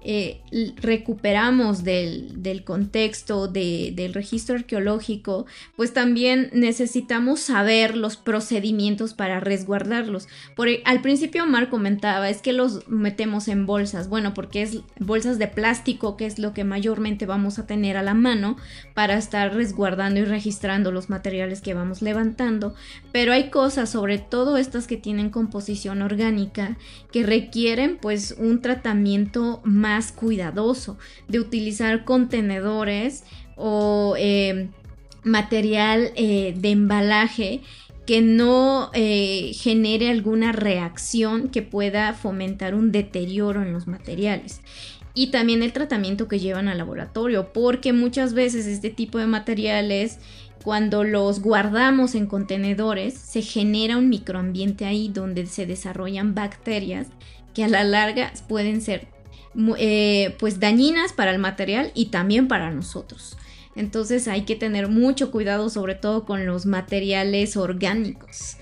eh, 0.06 0.42
recuperamos 0.82 1.84
del, 1.84 2.64
contexto 2.66 3.48
del 3.48 4.14
registro 4.14 4.56
arqueológico, 4.56 5.46
pues 5.76 5.94
también 5.94 6.50
necesitamos 6.54 7.40
saber 7.40 7.96
los 7.96 8.18
procedimientos 8.18 9.14
para 9.14 9.40
resguardarlos. 9.40 10.28
Por, 10.56 10.68
e, 10.68 10.82
al 10.86 11.02
principio 11.02 11.46
Mar 11.46 11.70
comentaba, 11.70 12.30
es 12.30 12.42
que 12.42 12.52
los 12.52 12.88
metemos 12.90 13.48
en 13.48 13.66
bolsas, 13.66 14.10
bueno, 14.10 14.34
porque 14.34 14.62
es 14.62 14.80
bolsas 15.00 15.40
de 15.40 15.48
plástico, 15.48 16.18
que 16.18 16.26
es 16.26 16.38
lo 16.38 16.54
que 16.54 16.64
mayormente 16.64 17.26
vamos 17.26 17.58
a 17.58 17.66
tener 17.66 17.96
a 17.96 18.04
la 18.04 18.14
mano 18.14 18.58
para 18.94 19.18
estar 19.18 19.54
resguardando 19.54 20.20
y 20.20 20.26
registrando 20.26 20.92
los 20.92 21.10
materiales 21.10 21.62
que 21.62 21.74
vamos 21.74 22.02
levantando, 22.02 22.76
pero 23.12 23.32
hay 23.32 23.50
cosas, 23.50 23.90
sobre 23.90 24.18
todo 24.18 24.58
estas 24.58 24.88
que 24.88 24.98
tienen 24.98 25.30
composición 25.30 26.02
orgánica, 26.02 26.78
que 27.12 27.24
requieren 27.24 27.98
pues 28.02 28.36
un 28.38 28.62
tratamiento 28.62 29.62
más 29.64 29.93
cuidadoso, 30.02 30.98
de 31.28 31.40
utilizar 31.40 32.04
contenedores 32.04 33.24
o 33.56 34.16
eh, 34.18 34.70
material 35.24 36.12
eh, 36.16 36.54
de 36.58 36.72
embalaje 36.72 37.62
que 38.06 38.22
no 38.22 38.90
eh, 38.94 39.52
genere 39.56 40.10
alguna 40.10 40.52
reacción 40.52 41.48
que 41.48 41.62
pueda 41.62 42.14
fomentar 42.14 42.76
un 42.76 42.92
deterioro 42.92 43.62
en 43.62 43.72
los 43.72 43.88
materiales. 43.88 44.62
Y 45.14 45.28
también 45.28 45.64
el 45.64 45.74
tratamiento 45.74 46.28
que 46.28 46.40
llevan 46.40 46.68
al 46.68 46.80
laboratorio, 46.80 47.54
porque 47.54 47.94
muchas 47.94 48.34
veces 48.34 48.66
este 48.66 48.90
tipo 48.90 49.20
de 49.20 49.28
materiales, 49.28 50.20
cuando 50.64 51.04
los 51.04 51.42
guardamos 51.42 52.16
en 52.16 52.26
contenedores, 52.26 53.14
se 53.14 53.42
genera 53.42 53.98
un 53.98 54.10
microambiente 54.10 54.86
ahí 54.86 55.10
donde 55.10 55.46
se 55.46 55.66
desarrollan 55.66 56.34
bacterias 56.34 57.08
que 57.54 57.64
a 57.64 57.68
la 57.68 57.84
larga 57.84 58.34
pueden 58.50 58.82
ser 58.82 59.08
eh, 59.78 60.36
pues 60.40 60.60
dañinas 60.60 61.14
para 61.14 61.32
el 61.32 61.40
material 61.40 61.92
y 61.94 62.08
también 62.08 62.48
para 62.48 62.72
nosotros. 62.72 63.38
Entonces 63.76 64.28
hay 64.28 64.44
que 64.44 64.56
tener 64.56 64.88
mucho 64.88 65.32
cuidado 65.32 65.70
sobre 65.70 65.96
todo 65.96 66.26
con 66.26 66.46
los 66.46 66.66
materiales 66.66 67.58
orgánicos. 67.58 68.58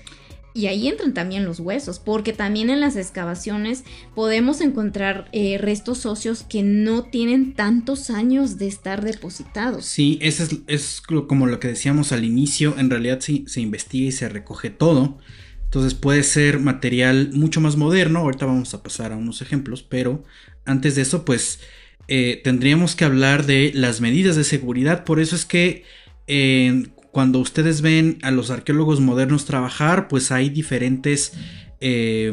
Y 0.54 0.66
ahí 0.66 0.86
entran 0.86 1.14
también 1.14 1.46
los 1.46 1.60
huesos, 1.60 1.98
porque 1.98 2.34
también 2.34 2.68
en 2.68 2.80
las 2.80 2.96
excavaciones 2.96 3.84
podemos 4.14 4.60
encontrar 4.60 5.28
eh, 5.32 5.56
restos 5.58 6.04
óseos 6.04 6.42
que 6.42 6.62
no 6.62 7.04
tienen 7.04 7.54
tantos 7.54 8.10
años 8.10 8.58
de 8.58 8.66
estar 8.66 9.02
depositados. 9.02 9.86
Sí, 9.86 10.18
eso 10.20 10.44
es, 10.66 11.00
como 11.00 11.46
lo 11.46 11.58
que 11.58 11.68
decíamos 11.68 12.12
al 12.12 12.24
inicio, 12.24 12.74
en 12.78 12.90
realidad 12.90 13.20
sí, 13.20 13.44
se 13.48 13.62
investiga 13.62 14.08
y 14.08 14.12
se 14.12 14.28
recoge 14.28 14.68
todo. 14.68 15.18
Entonces 15.64 15.94
puede 15.94 16.22
ser 16.22 16.58
material 16.58 17.30
mucho 17.32 17.62
más 17.62 17.76
moderno, 17.76 18.18
ahorita 18.18 18.44
vamos 18.44 18.74
a 18.74 18.82
pasar 18.82 19.12
a 19.12 19.16
unos 19.16 19.40
ejemplos, 19.40 19.82
pero 19.82 20.22
antes 20.64 20.94
de 20.94 21.02
eso, 21.02 21.24
pues 21.24 21.60
eh, 22.08 22.40
tendríamos 22.42 22.96
que 22.96 23.04
hablar 23.04 23.46
de 23.46 23.72
las 23.74 24.00
medidas 24.00 24.36
de 24.36 24.44
seguridad. 24.44 25.04
Por 25.04 25.20
eso 25.20 25.36
es 25.36 25.44
que 25.44 25.84
eh, 26.26 26.88
cuando 27.10 27.38
ustedes 27.38 27.80
ven 27.82 28.18
a 28.22 28.30
los 28.30 28.50
arqueólogos 28.50 29.00
modernos 29.00 29.44
trabajar, 29.44 30.08
pues 30.08 30.32
hay 30.32 30.50
diferentes, 30.50 31.32
eh, 31.80 32.32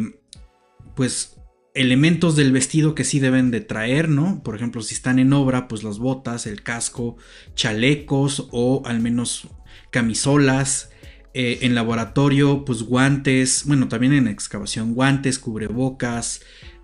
pues 0.96 1.36
elementos 1.76 2.36
del 2.36 2.52
vestido 2.52 2.96
que 2.96 3.04
sí 3.04 3.20
deben 3.20 3.52
de 3.52 3.62
traer, 3.62 4.10
¿no? 4.10 4.42
Por 4.44 4.56
ejemplo, 4.56 4.82
si 4.82 4.96
están 4.96 5.20
en 5.20 5.34
obra, 5.34 5.68
pues 5.68 5.84
las 5.84 6.00
botas, 6.00 6.46
el 6.48 6.64
casco, 6.64 7.18
chalecos 7.56 8.48
o 8.52 8.82
al 8.86 9.00
menos 9.00 9.48
camisolas. 9.92 10.92
en 11.32 11.76
laboratorio, 11.76 12.66
pues 12.66 12.82
guantes, 12.82 13.64
bueno, 13.66 13.88
también 13.88 14.14
en 14.14 14.28
excavación, 14.28 14.96
guantes, 14.96 15.38
cubrebocas, 15.38 16.42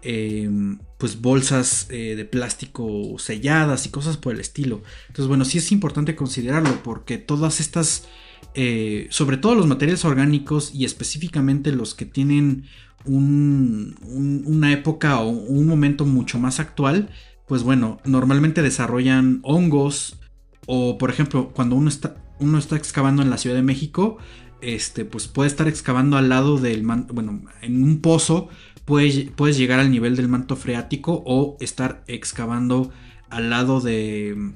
Em, 0.08 0.78
pues 0.98 1.22
bolsas 1.22 1.88
eh, 1.90 2.16
de 2.16 2.26
plástico 2.26 3.16
selladas 3.18 3.86
y 3.86 3.90
cosas 3.90 4.18
por 4.18 4.34
el 4.34 4.40
estilo. 4.40 4.82
Entonces, 5.08 5.28
bueno, 5.28 5.46
sí 5.46 5.58
es 5.58 5.72
importante 5.72 6.16
considerarlo 6.16 6.84
porque 6.84 7.18
todas 7.18 7.60
estas, 7.60 8.08
eh, 8.54 9.08
sobre 9.10 9.38
todo 9.38 9.56
los 9.56 9.68
materiales 9.68 10.06
orgánicos 10.06 10.74
y 10.74 10.86
específicamente 10.86 11.72
los 11.72 11.96
que 11.96 12.06
tienen 12.06 12.66
una 13.08 14.74
época 14.74 15.20
o 15.20 15.30
un 15.30 15.68
momento 15.68 16.06
mucho 16.06 16.40
más 16.40 16.60
actual, 16.60 17.10
pues 17.48 17.62
bueno, 17.62 18.00
normalmente 18.04 18.64
desarrollan 18.64 19.42
hongos 19.44 20.18
o 20.66 20.98
por 20.98 21.10
ejemplo, 21.10 21.52
cuando 21.54 21.76
uno 21.76 21.90
está, 21.90 22.16
uno 22.40 22.58
está 22.58 22.76
excavando 22.76 23.22
en 23.22 23.30
la 23.30 23.38
Ciudad 23.38 23.56
de 23.56 23.62
México, 23.62 24.18
este, 24.62 25.06
pues 25.06 25.28
puede 25.28 25.48
estar 25.48 25.68
excavando 25.68 26.18
al 26.18 26.30
lado 26.30 26.58
del, 26.58 26.84
bueno, 26.84 27.44
en 27.62 27.84
un 27.84 28.02
pozo, 28.02 28.50
puedes, 28.86 29.58
llegar 29.58 29.80
al 29.80 29.92
nivel 29.92 30.16
del 30.16 30.28
manto 30.28 30.56
freático 30.56 31.24
o 31.26 31.58
estar 31.60 32.04
excavando 32.08 32.92
al 33.30 33.50
lado 33.50 33.82
de, 33.82 34.54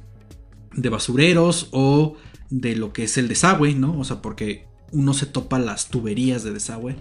de 0.73 0.89
basureros 0.89 1.67
o 1.71 2.15
de 2.49 2.75
lo 2.75 2.93
que 2.93 3.03
es 3.03 3.17
el 3.17 3.27
desagüe, 3.27 3.73
¿no? 3.73 3.99
O 3.99 4.03
sea, 4.03 4.21
porque 4.21 4.67
uno 4.91 5.13
se 5.13 5.25
topa 5.25 5.59
las 5.59 5.89
tuberías 5.89 6.43
de 6.43 6.53
desagüe 6.53 6.95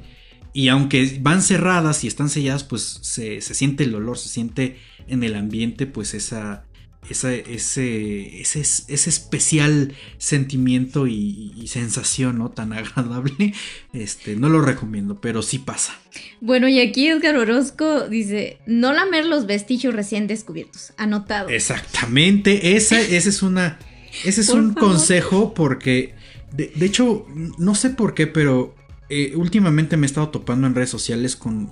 y 0.52 0.68
aunque 0.68 1.18
van 1.20 1.42
cerradas 1.42 2.04
y 2.04 2.08
están 2.08 2.30
selladas, 2.30 2.64
pues 2.64 2.98
se, 3.02 3.40
se, 3.40 3.54
siente 3.54 3.84
el 3.84 3.94
olor, 3.94 4.18
se 4.18 4.28
siente 4.28 4.76
en 5.06 5.22
el 5.22 5.36
ambiente 5.36 5.86
pues 5.86 6.14
esa, 6.14 6.64
ese, 7.08 7.44
ese, 7.54 8.40
ese, 8.40 9.10
especial 9.10 9.94
sentimiento 10.18 11.06
y, 11.06 11.66
sensación 11.68 12.38
¿no? 12.38 12.50
tan 12.50 12.72
agradable, 12.74 13.54
este, 13.92 14.36
no 14.36 14.48
lo 14.48 14.60
recomiendo, 14.60 15.20
pero 15.20 15.42
sí 15.42 15.58
pasa. 15.58 15.98
Bueno, 16.40 16.68
y 16.68 16.80
aquí 16.80 17.08
Edgar 17.08 17.36
Orozco 17.36 18.08
dice, 18.08 18.58
no 18.66 18.92
lamer 18.92 19.26
los 19.26 19.46
vestigios 19.46 19.94
recién 19.94 20.26
descubiertos, 20.26 20.92
anotado. 20.96 21.48
Exactamente, 21.48 22.76
esa, 22.76 23.00
ese 23.00 23.28
es 23.28 23.42
una, 23.42 23.78
ese 24.24 24.40
es 24.40 24.48
un 24.50 24.74
consejo 24.74 25.54
porque, 25.54 26.14
de, 26.52 26.72
hecho, 26.80 27.26
no 27.58 27.74
sé 27.74 27.90
por 27.90 28.14
qué, 28.14 28.26
pero 28.26 28.74
eh, 29.08 29.32
últimamente 29.36 29.96
me 29.96 30.06
he 30.06 30.08
estado 30.08 30.28
topando 30.28 30.66
en 30.66 30.74
redes 30.74 30.90
sociales 30.90 31.36
con... 31.36 31.68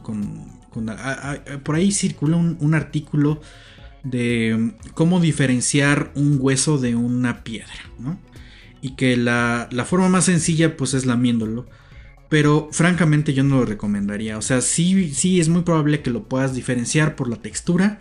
por 1.62 1.74
ahí 1.74 1.92
circula 1.92 2.36
un, 2.36 2.74
artículo 2.74 3.40
de 4.10 4.72
cómo 4.94 5.20
diferenciar 5.20 6.12
un 6.14 6.38
hueso 6.40 6.78
de 6.78 6.94
una 6.94 7.44
piedra, 7.44 7.90
¿no? 7.98 8.18
Y 8.80 8.94
que 8.96 9.16
la, 9.16 9.68
la 9.72 9.84
forma 9.84 10.08
más 10.08 10.26
sencilla 10.26 10.76
pues 10.76 10.94
es 10.94 11.06
lamiéndolo. 11.06 11.66
Pero 12.28 12.68
francamente 12.72 13.34
yo 13.34 13.44
no 13.44 13.58
lo 13.58 13.66
recomendaría. 13.66 14.36
O 14.36 14.42
sea, 14.42 14.60
sí, 14.60 15.14
sí 15.14 15.40
es 15.40 15.48
muy 15.48 15.62
probable 15.62 16.02
que 16.02 16.10
lo 16.10 16.24
puedas 16.24 16.54
diferenciar 16.54 17.14
por 17.14 17.28
la 17.28 17.36
textura. 17.36 18.00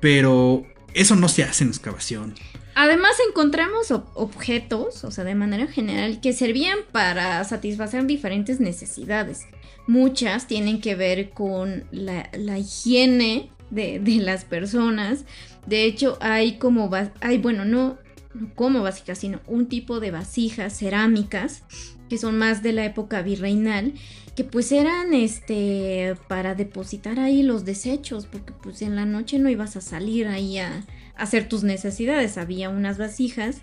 Pero 0.00 0.64
eso 0.94 1.16
no 1.16 1.28
se 1.28 1.44
hace 1.44 1.64
en 1.64 1.70
excavación. 1.70 2.34
Además 2.74 3.12
encontramos 3.28 3.90
objetos, 3.90 5.04
o 5.04 5.10
sea, 5.10 5.24
de 5.24 5.34
manera 5.34 5.66
general, 5.66 6.20
que 6.20 6.32
servían 6.32 6.78
para 6.92 7.42
satisfacer 7.44 8.06
diferentes 8.06 8.60
necesidades. 8.60 9.46
Muchas 9.86 10.46
tienen 10.46 10.80
que 10.80 10.94
ver 10.94 11.30
con 11.30 11.84
la, 11.90 12.58
higiene 12.58 13.50
de, 13.70 14.00
las 14.20 14.44
personas. 14.44 15.24
De 15.66 15.84
hecho, 15.84 16.18
hay 16.20 16.58
como, 16.58 16.90
hay, 17.20 17.38
bueno, 17.38 17.64
no, 17.64 17.98
no 18.34 18.54
como 18.54 18.82
vasijas, 18.82 19.18
sino 19.18 19.40
un 19.46 19.66
tipo 19.66 20.00
de 20.00 20.10
vasijas 20.10 20.76
cerámicas 20.76 21.64
que 22.08 22.18
son 22.18 22.36
más 22.38 22.62
de 22.62 22.72
la 22.72 22.84
época 22.84 23.22
virreinal, 23.22 23.94
que 24.34 24.42
pues 24.42 24.72
eran 24.72 25.14
este 25.14 26.16
para 26.28 26.56
depositar 26.56 27.20
ahí 27.20 27.42
los 27.44 27.64
desechos, 27.64 28.26
porque 28.26 28.52
pues 28.52 28.82
en 28.82 28.96
la 28.96 29.06
noche 29.06 29.38
no 29.38 29.48
ibas 29.48 29.76
a 29.76 29.80
salir 29.80 30.26
ahí 30.26 30.58
a, 30.58 30.84
hacer 31.16 31.48
tus 31.48 31.62
necesidades. 31.62 32.38
Había 32.38 32.70
unas 32.70 32.98
vasijas 32.98 33.58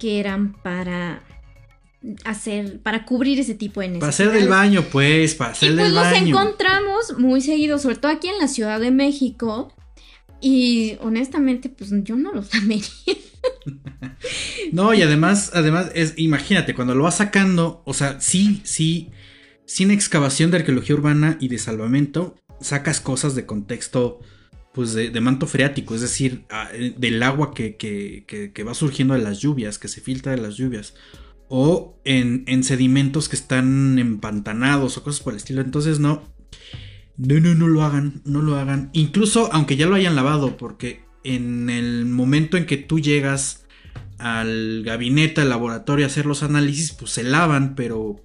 que 0.00 0.20
eran 0.20 0.54
para 0.54 1.22
hacer, 2.24 2.80
para 2.80 3.04
cubrir 3.04 3.40
ese 3.40 3.54
tipo 3.54 3.80
de 3.80 3.88
necesidades. 3.88 4.16
Para 4.16 4.28
hacer 4.30 4.40
del 4.40 4.48
baño, 4.48 4.84
pues, 4.90 5.34
para 5.34 5.52
hacer 5.52 5.72
y 5.72 5.76
pues 5.76 5.92
los 5.92 6.12
encontramos 6.12 7.18
muy 7.18 7.40
seguido, 7.40 7.78
sobre 7.78 7.96
todo 7.96 8.12
aquí 8.12 8.28
en 8.28 8.38
la 8.38 8.48
Ciudad 8.48 8.80
de 8.80 8.90
México. 8.90 9.72
Y 10.40 10.96
honestamente, 11.00 11.68
pues 11.68 11.90
yo 12.02 12.16
no 12.16 12.32
los 12.32 12.52
lamería. 12.54 12.88
no, 14.72 14.94
y 14.94 15.02
además, 15.02 15.52
además, 15.54 15.90
es, 15.94 16.14
imagínate, 16.16 16.74
cuando 16.74 16.94
lo 16.94 17.04
vas 17.04 17.16
sacando, 17.16 17.82
o 17.84 17.94
sea, 17.94 18.20
sí, 18.20 18.60
sí, 18.64 19.10
sin 19.66 19.90
excavación 19.90 20.50
de 20.50 20.58
arqueología 20.58 20.96
urbana 20.96 21.38
y 21.40 21.48
de 21.48 21.58
salvamento, 21.58 22.36
sacas 22.60 23.00
cosas 23.00 23.34
de 23.34 23.46
contexto 23.46 24.20
pues 24.72 24.92
de, 24.92 25.20
manto 25.20 25.46
freático, 25.46 25.94
es 25.94 26.00
decir, 26.00 26.46
eh, 26.72 26.92
del 26.98 27.22
agua 27.22 27.54
que, 27.54 27.76
que, 27.76 28.64
va 28.64 28.74
surgiendo 28.74 29.14
de 29.14 29.20
las 29.20 29.38
lluvias, 29.38 29.78
que 29.78 29.86
se 29.86 30.00
filtra 30.00 30.32
de 30.32 30.38
las 30.38 30.56
lluvias, 30.56 30.94
o 31.56 32.00
en, 32.04 32.42
en, 32.48 32.64
sedimentos 32.64 33.28
que 33.28 33.36
están 33.36 34.00
empantanados 34.00 34.96
o 34.96 35.04
cosas 35.04 35.22
por 35.22 35.34
el 35.34 35.36
estilo. 35.36 35.60
Entonces 35.60 36.00
no, 36.00 36.24
no, 37.16 37.38
no, 37.38 37.54
no 37.54 37.68
lo 37.68 37.84
hagan, 37.84 38.22
no 38.24 38.42
lo 38.42 38.56
hagan. 38.56 38.90
Incluso 38.92 39.48
aunque 39.52 39.76
ya 39.76 39.86
lo 39.86 39.94
hayan 39.94 40.16
lavado, 40.16 40.56
porque 40.56 41.04
en 41.22 41.70
el 41.70 42.06
momento 42.06 42.56
en 42.56 42.66
que 42.66 42.76
tú 42.76 42.98
llegas 42.98 43.66
al 44.18 44.82
gabinete, 44.84 45.42
al 45.42 45.48
laboratorio 45.48 46.06
a 46.06 46.08
hacer 46.08 46.26
los 46.26 46.42
análisis, 46.42 46.90
pues 46.90 47.12
se 47.12 47.22
lavan, 47.22 47.76
pero 47.76 48.16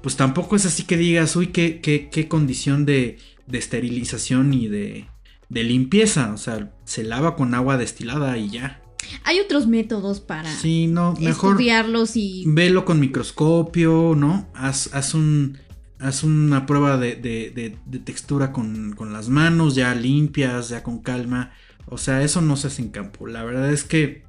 pues 0.00 0.14
tampoco 0.14 0.54
es 0.54 0.64
así 0.64 0.84
que 0.84 0.96
digas, 0.96 1.34
uy, 1.34 1.48
qué, 1.48 1.80
qué, 1.80 2.08
qué 2.08 2.28
condición 2.28 2.86
de, 2.86 3.18
de 3.48 3.58
esterilización 3.58 4.54
y 4.54 4.68
de 4.68 5.08
de 5.48 5.62
limpieza, 5.62 6.32
o 6.32 6.36
sea, 6.36 6.72
se 6.84 7.04
lava 7.04 7.36
con 7.36 7.54
agua 7.54 7.76
destilada 7.76 8.36
y 8.38 8.50
ya. 8.50 8.80
Hay 9.24 9.40
otros 9.40 9.66
métodos 9.66 10.20
para 10.20 10.50
sí, 10.54 10.86
no, 10.86 11.14
mejor 11.20 11.52
estudiarlos 11.52 12.16
y 12.16 12.44
velo 12.46 12.84
con 12.84 13.00
microscopio, 13.00 14.14
¿no? 14.16 14.48
Haz, 14.54 14.90
haz 14.92 15.14
un 15.14 15.58
haz 15.98 16.22
una 16.22 16.66
prueba 16.66 16.98
de, 16.98 17.16
de, 17.16 17.78
de, 17.86 17.98
textura 17.98 18.52
con, 18.52 18.92
con, 18.92 19.12
las 19.12 19.28
manos 19.28 19.74
ya 19.74 19.94
limpias, 19.94 20.68
ya 20.68 20.82
con 20.82 20.98
calma. 20.98 21.52
O 21.86 21.98
sea, 21.98 22.22
eso 22.22 22.40
no 22.40 22.56
se 22.56 22.66
hace 22.66 22.82
en 22.82 22.90
campo. 22.90 23.26
La 23.26 23.42
verdad 23.42 23.72
es 23.72 23.84
que 23.84 24.24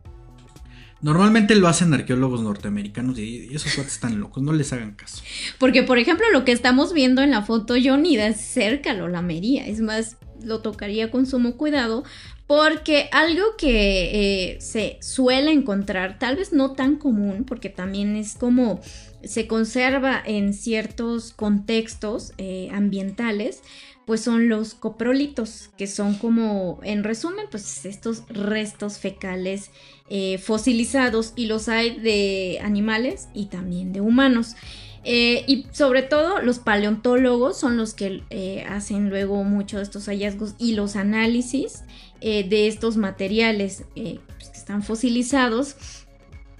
normalmente 1.01 1.55
lo 1.55 1.67
hacen 1.67 1.93
arqueólogos 1.93 2.41
norteamericanos 2.41 3.19
y, 3.19 3.53
esos 3.53 3.75
cuates 3.75 3.93
están 3.93 4.19
locos, 4.19 4.41
no 4.41 4.53
les 4.53 4.73
hagan 4.73 4.93
caso. 4.93 5.21
Porque, 5.59 5.83
por 5.83 5.97
ejemplo, 5.99 6.25
lo 6.31 6.45
que 6.45 6.51
estamos 6.51 6.93
viendo 6.93 7.21
en 7.21 7.31
la 7.31 7.41
foto, 7.41 7.75
yo 7.75 7.97
ni 7.97 8.15
de 8.15 8.33
cerca 8.33 8.93
lo 8.93 9.07
lamería. 9.07 9.67
Es 9.67 9.81
más, 9.81 10.17
lo 10.43 10.61
tocaría 10.61 11.11
con 11.11 11.25
sumo 11.25 11.57
cuidado 11.57 12.03
porque 12.47 13.09
algo 13.11 13.55
que 13.57 14.53
eh, 14.53 14.61
se 14.61 14.97
suele 15.01 15.51
encontrar, 15.51 16.19
tal 16.19 16.35
vez 16.35 16.53
no 16.53 16.73
tan 16.73 16.97
común, 16.97 17.43
porque 17.45 17.69
también 17.69 18.15
es 18.15 18.35
como 18.35 18.81
se 19.23 19.47
conserva 19.47 20.21
en 20.23 20.53
ciertos 20.53 21.33
contextos 21.33 22.33
eh, 22.37 22.69
ambientales, 22.71 23.63
pues 24.05 24.21
son 24.21 24.49
los 24.49 24.75
coprolitos, 24.75 25.71
que 25.77 25.87
son 25.87 26.13
como, 26.13 26.79
en 26.83 27.03
resumen, 27.03 27.47
pues 27.49 27.87
estos 27.87 28.23
restos 28.29 28.99
fecales 28.99 29.71
eh, 30.09 30.37
fosilizados 30.37 31.33
y 31.35 31.47
los 31.47 31.69
hay 31.69 31.99
de 31.99 32.59
animales 32.63 33.29
y 33.33 33.47
también 33.47 33.93
de 33.93 34.01
humanos. 34.01 34.55
Y 35.07 35.67
sobre 35.71 36.01
todo 36.01 36.41
los 36.41 36.57
paleontólogos 36.57 37.59
son 37.59 37.77
los 37.77 37.93
que 37.93 38.65
hacen 38.67 39.11
luego 39.11 39.43
muchos 39.43 39.77
de 39.77 39.83
estos 39.83 40.05
hallazgos 40.07 40.55
y 40.57 40.73
los 40.73 40.95
análisis 40.95 41.83
eh, 42.27 42.43
de 42.43 42.67
estos 42.67 42.97
materiales 42.97 43.85
pues, 43.93 44.49
que 44.49 44.57
están 44.57 44.81
fosilizados 44.81 45.77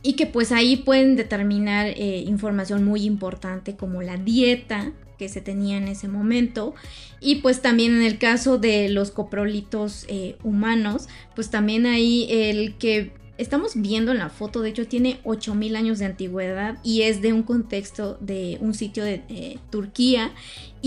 y 0.04 0.14
que 0.14 0.28
pues 0.28 0.52
ahí 0.52 0.78
pueden 0.78 1.16
determinar 1.16 1.98
información 1.98 2.86
muy 2.86 3.04
importante 3.04 3.76
como 3.76 4.04
la 4.04 4.18
dieta 4.18 4.94
que 5.18 5.28
se 5.28 5.42
tenía 5.42 5.78
en 5.78 5.88
ese 5.88 6.08
momento 6.08 6.76
y 7.20 7.38
pues 7.38 7.64
también 7.64 7.96
en 7.96 8.04
el 8.04 8.20
caso 8.20 8.60
de 8.60 8.90
los 8.90 9.10
coprolitos 9.10 10.06
humanos 10.44 11.08
pues 11.34 11.50
también 11.50 11.88
ahí 11.88 12.28
el 12.30 12.76
que 12.76 13.14
estamos 13.38 13.74
viendo 13.76 14.12
en 14.12 14.20
la 14.20 14.30
foto, 14.30 14.62
de 14.62 14.70
hecho 14.70 14.88
tiene 14.88 15.20
8000 15.24 15.76
años 15.76 16.00
de 16.00 16.06
antigüedad 16.06 16.78
y 16.84 17.04
es 17.04 17.22
de 17.22 17.34
un 17.34 17.44
contexto 17.44 18.18
de 18.22 18.58
un 18.62 18.74
sitio 18.74 19.04
de 19.04 19.24
eh, 19.30 19.60
Turquía 19.70 20.32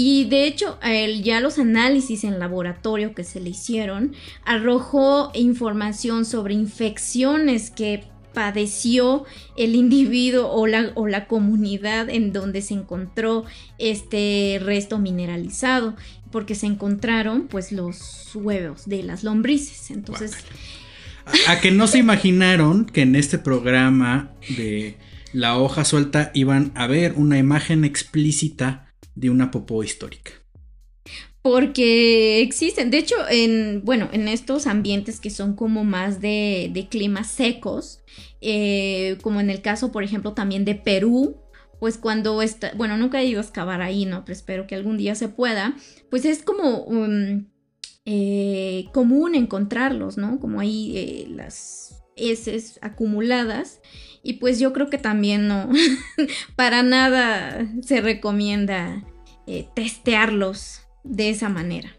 y 0.00 0.26
de 0.26 0.46
hecho 0.46 0.78
ya 1.24 1.40
los 1.40 1.58
análisis 1.58 2.22
en 2.22 2.38
laboratorio 2.38 3.16
que 3.16 3.24
se 3.24 3.40
le 3.40 3.50
hicieron 3.50 4.14
arrojó 4.44 5.32
información 5.34 6.24
sobre 6.24 6.54
infecciones 6.54 7.72
que 7.72 8.04
padeció 8.32 9.24
el 9.56 9.74
individuo 9.74 10.52
o 10.52 10.68
la, 10.68 10.92
o 10.94 11.08
la 11.08 11.26
comunidad 11.26 12.10
en 12.10 12.32
donde 12.32 12.62
se 12.62 12.74
encontró 12.74 13.44
este 13.78 14.60
resto 14.62 15.00
mineralizado 15.00 15.96
porque 16.30 16.54
se 16.54 16.66
encontraron 16.66 17.48
pues 17.48 17.72
los 17.72 18.30
huevos 18.36 18.88
de 18.88 19.02
las 19.02 19.24
lombrices. 19.24 19.90
Entonces 19.90 20.36
a, 21.48 21.58
que 21.60 21.72
no 21.72 21.88
se 21.88 21.98
imaginaron 21.98 22.84
que 22.84 23.02
en 23.02 23.16
este 23.16 23.36
programa 23.36 24.30
de 24.56 24.96
La 25.32 25.58
hoja 25.58 25.84
suelta 25.84 26.30
iban 26.34 26.70
a 26.76 26.86
ver 26.86 27.14
una 27.16 27.36
imagen 27.36 27.84
explícita 27.84 28.87
de 29.18 29.30
una 29.30 29.50
popó 29.50 29.82
histórica. 29.82 30.32
Porque 31.42 32.40
existen, 32.40 32.90
de 32.90 32.98
hecho, 32.98 33.16
en, 33.28 33.82
bueno, 33.84 34.08
en 34.12 34.28
estos 34.28 34.66
ambientes 34.66 35.20
que 35.20 35.30
son 35.30 35.54
como 35.54 35.84
más 35.84 36.20
de, 36.20 36.70
de 36.72 36.88
climas 36.88 37.28
secos, 37.28 38.00
eh, 38.40 39.18
como 39.22 39.40
en 39.40 39.50
el 39.50 39.62
caso, 39.62 39.90
por 39.90 40.04
ejemplo, 40.04 40.34
también 40.34 40.64
de 40.64 40.74
Perú, 40.74 41.36
pues 41.80 41.96
cuando 41.96 42.42
está, 42.42 42.72
bueno, 42.76 42.96
nunca 42.96 43.20
he 43.20 43.26
ido 43.26 43.40
a 43.40 43.42
excavar 43.42 43.82
ahí, 43.82 44.04
¿no? 44.04 44.24
Pero 44.24 44.36
espero 44.36 44.66
que 44.66 44.74
algún 44.74 44.98
día 44.98 45.14
se 45.14 45.28
pueda, 45.28 45.76
pues 46.10 46.24
es 46.24 46.42
como... 46.42 46.86
Eh, 48.10 48.86
común 48.94 49.34
encontrarlos, 49.34 50.16
¿no? 50.16 50.40
Como 50.40 50.60
ahí 50.60 50.96
eh, 50.96 51.26
las 51.28 52.02
heces 52.16 52.78
acumuladas. 52.80 53.82
Y 54.22 54.34
pues 54.34 54.58
yo 54.58 54.72
creo 54.72 54.90
que 54.90 54.98
también 54.98 55.48
no, 55.48 55.70
para 56.56 56.82
nada 56.82 57.66
se 57.82 58.00
recomienda 58.00 59.04
eh, 59.46 59.66
testearlos 59.74 60.82
de 61.04 61.30
esa 61.30 61.48
manera. 61.48 61.94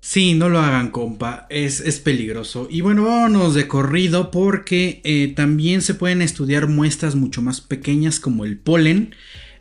Sí, 0.00 0.34
no 0.34 0.48
lo 0.48 0.60
hagan, 0.60 0.90
compa, 0.90 1.46
es, 1.50 1.80
es 1.80 1.98
peligroso. 1.98 2.68
Y 2.70 2.80
bueno, 2.80 3.06
vámonos 3.06 3.54
de 3.54 3.66
corrido 3.66 4.30
porque 4.30 5.32
también 5.34 5.82
se 5.82 5.94
pueden 5.94 6.22
estudiar 6.22 6.68
muestras 6.68 7.16
mucho 7.16 7.42
más 7.42 7.60
pequeñas 7.60 8.20
como 8.20 8.44
el 8.44 8.56
polen. 8.56 9.16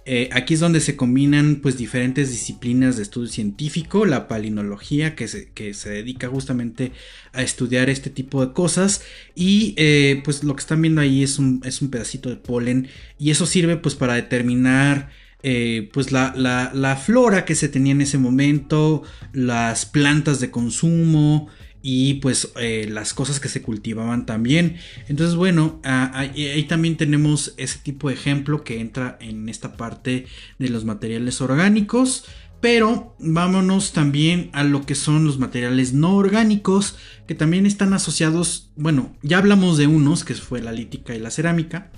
Eh, 0.08 0.30
aquí 0.32 0.54
es 0.54 0.60
donde 0.60 0.82
se 0.82 0.96
combinan 0.96 1.62
pues 1.64 1.80
diferentes 1.80 2.30
disciplinas 2.30 2.96
de 2.96 3.02
estudio 3.02 3.28
científico, 3.28 4.06
la 4.06 4.28
palinología 4.28 5.16
que 5.16 5.28
se, 5.28 5.50
que 5.50 5.74
se 5.74 5.90
dedica 5.90 6.28
justamente 6.28 6.92
a 7.34 7.42
estudiar 7.42 7.90
este 7.90 8.12
tipo 8.12 8.46
de 8.46 8.54
cosas 8.54 9.02
y 9.34 9.74
eh, 9.78 10.22
pues 10.24 10.44
lo 10.44 10.56
que 10.56 10.60
están 10.60 10.84
viendo 10.84 11.02
ahí 11.02 11.24
es 11.24 11.40
un, 11.40 11.60
es 11.66 11.82
un, 11.82 11.90
pedacito 11.90 12.30
de 12.30 12.36
polen 12.36 12.88
y 13.18 13.32
eso 13.32 13.48
sirve 13.48 13.78
pues 13.78 13.96
para 13.96 14.14
determinar 14.14 15.10
eh, 15.42 15.90
pues 15.92 16.12
la, 16.12 16.34
la, 16.36 16.96
flora 16.98 17.44
que 17.44 17.56
se 17.56 17.68
tenía 17.68 17.94
en 17.94 18.02
ese 18.02 18.20
momento, 18.20 19.02
las 19.34 19.88
plantas 19.88 20.40
de 20.40 20.52
consumo 20.52 21.50
y 21.88 22.16
pues 22.16 22.52
eh, 22.60 22.88
las 22.90 23.14
cosas 23.14 23.40
que 23.40 23.48
se 23.48 23.62
cultivaban 23.62 24.26
también. 24.26 24.78
Entonces 25.08 25.36
bueno, 25.36 25.80
ahí, 25.84 26.66
también 26.68 26.98
tenemos 26.98 27.54
ese 27.58 27.78
tipo 27.78 28.08
de 28.08 28.16
ejemplo 28.16 28.64
que 28.64 28.80
entra 28.80 29.20
en 29.22 29.50
esta 29.50 29.78
parte 29.78 30.26
de 30.58 30.70
los 30.70 30.84
materiales 30.84 31.42
orgánicos. 31.42 32.26
Pero 32.60 33.16
vámonos 33.20 33.94
también 33.94 34.50
a 34.54 34.64
lo 34.64 34.84
que 34.88 34.96
son 34.96 35.26
los 35.26 35.38
materiales 35.38 35.94
no 35.94 36.16
orgánicos, 36.16 36.98
que 37.28 37.36
también 37.36 37.68
están 37.68 37.94
asociados, 37.94 38.72
bueno, 38.76 39.16
ya 39.22 39.38
hablamos 39.38 39.78
de 39.78 39.86
unos, 39.86 40.24
que 40.24 40.34
fue 40.34 40.64
la 40.64 40.72
lítica 40.72 41.14
y 41.14 41.20
la 41.20 41.30
cerámica, 41.30 41.92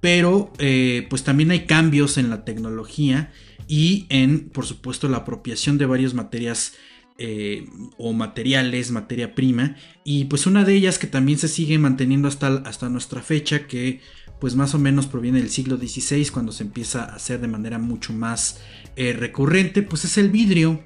pero 0.00 0.54
eh, 0.56 1.06
pues 1.10 1.24
también 1.24 1.50
hay 1.50 1.66
cambios 1.66 2.16
en 2.16 2.30
la 2.30 2.46
tecnología 2.46 3.30
y 3.68 4.06
en, 4.08 4.48
por 4.48 4.64
supuesto, 4.64 5.10
la 5.10 5.18
apropiación 5.18 5.76
de 5.76 5.84
varias 5.84 6.14
materias 6.14 6.72
eh, 7.18 7.66
o 7.96 8.12
materiales, 8.12 8.90
materia 8.90 9.34
prima. 9.34 9.76
Y 10.04 10.24
pues 10.24 10.46
una 10.46 10.64
de 10.64 10.74
ellas 10.74 10.98
que 10.98 11.06
también 11.06 11.38
se 11.38 11.48
sigue 11.48 11.78
manteniendo 11.78 12.28
hasta, 12.28 12.48
hasta 12.64 12.88
nuestra 12.88 13.22
fecha, 13.22 13.66
que 13.66 14.00
pues 14.40 14.56
más 14.56 14.74
o 14.74 14.78
menos 14.78 15.06
proviene 15.06 15.38
del 15.38 15.50
siglo 15.50 15.76
XVI, 15.76 16.26
cuando 16.30 16.52
se 16.52 16.64
empieza 16.64 17.04
a 17.04 17.14
hacer 17.14 17.40
de 17.40 17.48
manera 17.48 17.78
mucho 17.78 18.12
más 18.12 18.60
eh, 18.96 19.12
recurrente, 19.12 19.82
pues 19.82 20.04
es 20.04 20.18
el 20.18 20.30
vidrio. 20.30 20.84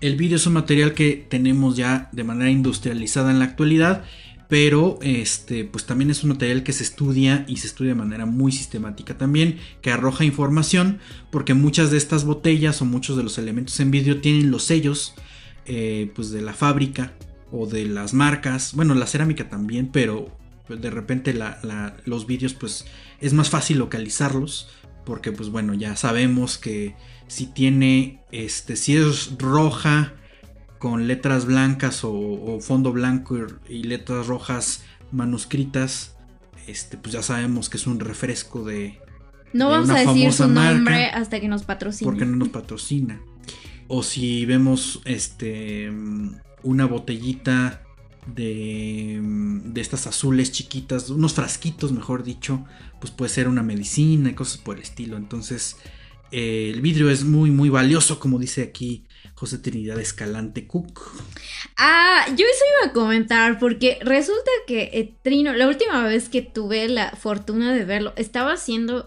El 0.00 0.16
vidrio 0.16 0.36
es 0.36 0.46
un 0.46 0.52
material 0.52 0.92
que 0.92 1.26
tenemos 1.28 1.76
ya 1.76 2.10
de 2.12 2.22
manera 2.22 2.50
industrializada 2.50 3.30
en 3.30 3.38
la 3.38 3.46
actualidad 3.46 4.04
pero 4.48 4.98
este 5.02 5.64
pues 5.64 5.86
también 5.86 6.10
es 6.10 6.22
un 6.22 6.30
material 6.30 6.62
que 6.62 6.72
se 6.72 6.84
estudia 6.84 7.44
y 7.48 7.56
se 7.56 7.66
estudia 7.66 7.92
de 7.92 7.98
manera 7.98 8.26
muy 8.26 8.52
sistemática 8.52 9.18
también 9.18 9.58
que 9.82 9.90
arroja 9.90 10.24
información 10.24 10.98
porque 11.30 11.54
muchas 11.54 11.90
de 11.90 11.96
estas 11.96 12.24
botellas 12.24 12.80
o 12.80 12.84
muchos 12.84 13.16
de 13.16 13.22
los 13.22 13.38
elementos 13.38 13.78
en 13.80 13.90
vidrio 13.90 14.20
tienen 14.20 14.50
los 14.50 14.64
sellos 14.64 15.14
eh, 15.66 16.12
pues 16.14 16.30
de 16.30 16.42
la 16.42 16.54
fábrica 16.54 17.12
o 17.50 17.66
de 17.66 17.86
las 17.86 18.14
marcas 18.14 18.72
bueno 18.74 18.94
la 18.94 19.06
cerámica 19.06 19.48
también 19.48 19.88
pero 19.92 20.36
de 20.68 20.90
repente 20.90 21.34
los 22.04 22.26
vidrios 22.26 22.54
pues 22.54 22.86
es 23.20 23.32
más 23.32 23.50
fácil 23.50 23.78
localizarlos 23.78 24.68
porque 25.04 25.32
pues 25.32 25.50
bueno 25.50 25.74
ya 25.74 25.96
sabemos 25.96 26.58
que 26.58 26.94
si 27.26 27.46
tiene 27.46 28.20
este 28.30 28.76
si 28.76 28.96
es 28.96 29.32
roja 29.38 30.14
con 30.78 31.06
letras 31.06 31.46
blancas 31.46 32.00
o, 32.02 32.58
fondo 32.60 32.92
blanco 32.92 33.36
y, 33.68 33.82
letras 33.84 34.26
rojas 34.26 34.84
manuscritas, 35.12 36.16
este, 36.66 36.96
pues 36.96 37.12
ya 37.12 37.22
sabemos 37.22 37.68
que 37.68 37.76
es 37.76 37.86
un 37.86 38.00
refresco 38.00 38.64
de. 38.64 38.98
No 39.52 39.70
vamos 39.70 39.90
a 39.90 40.00
decir 40.00 40.32
su 40.32 40.48
nombre 40.48 41.06
hasta 41.06 41.40
que 41.40 41.48
nos 41.48 41.62
patrocine. 41.64 42.10
Porque 42.10 42.26
no 42.26 42.36
nos 42.36 42.48
patrocina. 42.48 43.20
O 43.88 44.02
si 44.02 44.44
vemos 44.44 45.00
este 45.04 45.92
una 46.62 46.86
botellita 46.86 47.82
de, 48.34 49.20
de 49.22 49.80
estas 49.80 50.08
azules 50.08 50.50
chiquitas, 50.50 51.10
unos 51.10 51.34
frasquitos, 51.34 51.92
mejor 51.92 52.24
dicho, 52.24 52.64
pues 53.00 53.12
puede 53.12 53.28
ser 53.30 53.46
una 53.48 53.62
medicina 53.62 54.30
y 54.30 54.34
cosas 54.34 54.58
por 54.58 54.76
el 54.76 54.82
estilo. 54.82 55.16
Entonces, 55.16 55.76
eh, 56.32 56.70
el 56.74 56.80
vidrio 56.80 57.10
es 57.10 57.24
muy, 57.24 57.50
muy 57.50 57.68
valioso, 57.68 58.18
como 58.18 58.38
dice 58.38 58.62
aquí 58.62 59.04
José 59.36 59.58
Trinidad 59.58 60.00
Escalante 60.00 60.66
Cook. 60.66 61.02
Ah, 61.76 62.24
yo 62.30 62.46
eso 62.46 62.64
iba 62.80 62.90
a 62.90 62.94
comentar 62.94 63.58
porque 63.58 63.98
resulta 64.00 64.50
que 64.66 64.90
eh, 64.94 65.14
Trino, 65.22 65.52
la 65.52 65.68
última 65.68 66.02
vez 66.04 66.30
que 66.30 66.40
tuve 66.40 66.88
la 66.88 67.10
fortuna 67.10 67.74
de 67.74 67.84
verlo, 67.84 68.14
estaba 68.16 68.54
haciendo 68.54 69.06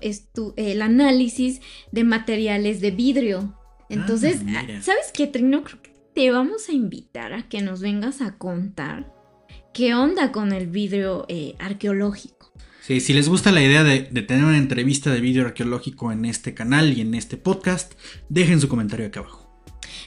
el 0.56 0.82
análisis 0.84 1.62
de 1.92 2.04
materiales 2.04 2.80
de 2.80 2.92
vidrio. 2.92 3.58
Entonces, 3.90 4.42
ah, 4.56 4.66
¿sabes 4.82 5.12
qué, 5.12 5.26
Trino? 5.26 5.64
Creo 5.64 5.82
que 5.82 5.96
te 6.14 6.30
vamos 6.30 6.70
a 6.70 6.74
invitar 6.74 7.34
a 7.34 7.50
que 7.50 7.62
nos 7.62 7.82
vengas 7.82 8.22
a 8.22 8.38
contar 8.38 9.12
qué 9.74 9.96
onda 9.96 10.32
con 10.32 10.54
el 10.54 10.68
vidrio 10.68 11.26
eh, 11.28 11.56
arqueológico. 11.58 12.54
Sí, 12.82 13.00
si 13.00 13.14
les 13.14 13.28
gusta 13.28 13.52
la 13.52 13.64
idea 13.64 13.84
de, 13.84 14.02
de, 14.02 14.22
tener 14.22 14.46
una 14.46 14.58
entrevista 14.60 15.12
de 15.12 15.22
vidrio 15.22 15.48
arqueológico 15.48 16.12
en 16.12 16.26
este 16.26 16.54
canal 16.54 16.96
y 16.96 17.02
en 17.02 17.16
este 17.16 17.38
podcast, 17.38 17.94
dejen 18.30 18.62
su 18.62 18.70
comentario 18.70 19.08
acá 19.08 19.22
abajo. 19.22 19.49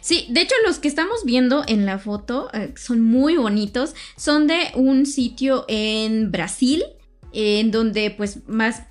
Sí, 0.00 0.26
de 0.30 0.42
hecho 0.42 0.54
los 0.66 0.78
que 0.78 0.88
estamos 0.88 1.24
viendo 1.24 1.64
en 1.66 1.86
la 1.86 1.98
foto 1.98 2.48
eh, 2.52 2.72
son 2.76 3.02
muy 3.02 3.36
bonitos. 3.36 3.94
Son 4.16 4.46
de 4.46 4.58
un 4.74 5.06
sitio 5.06 5.64
en 5.68 6.30
Brasil, 6.30 6.84
en 7.32 7.70
donde 7.70 8.10
pues 8.10 8.46
más, 8.48 8.82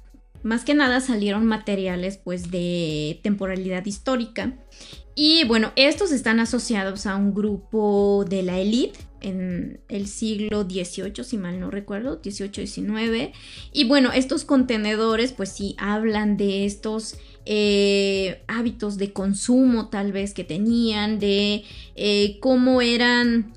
más 0.44 0.64
que 0.64 0.74
nada 0.74 1.00
salieron 1.00 1.46
materiales 1.46 2.18
pues 2.18 2.52
de 2.52 3.20
temporalidad 3.24 3.86
histórica. 3.86 4.58
Y 5.16 5.44
bueno, 5.46 5.74
estos 5.76 6.12
están 6.12 6.40
asociados 6.40 7.06
a 7.06 7.16
un 7.16 7.34
grupo 7.34 8.26
de 8.28 8.44
la 8.44 8.60
élite 8.60 9.11
en 9.22 9.80
el 9.88 10.08
siglo 10.08 10.64
XVIII, 10.64 11.24
si 11.24 11.38
mal 11.38 11.60
no 11.60 11.72
recuerdo, 11.72 12.20
XVIII-XIX. 12.24 13.34
Y 13.72 13.86
bueno, 13.86 14.12
estos 14.12 14.44
contenedores 14.44 15.32
pues 15.32 15.50
sí 15.50 15.76
hablan 15.78 16.38
de 16.38 16.66
estos 16.66 17.16
eh, 17.46 18.44
hábitos 18.48 18.98
de 18.98 19.14
consumo 19.14 19.90
tal 19.90 20.12
vez 20.12 20.34
que 20.34 20.44
tenían, 20.44 21.20
de 21.20 21.64
eh, 21.96 22.38
cómo 22.40 22.82
eran 22.82 23.54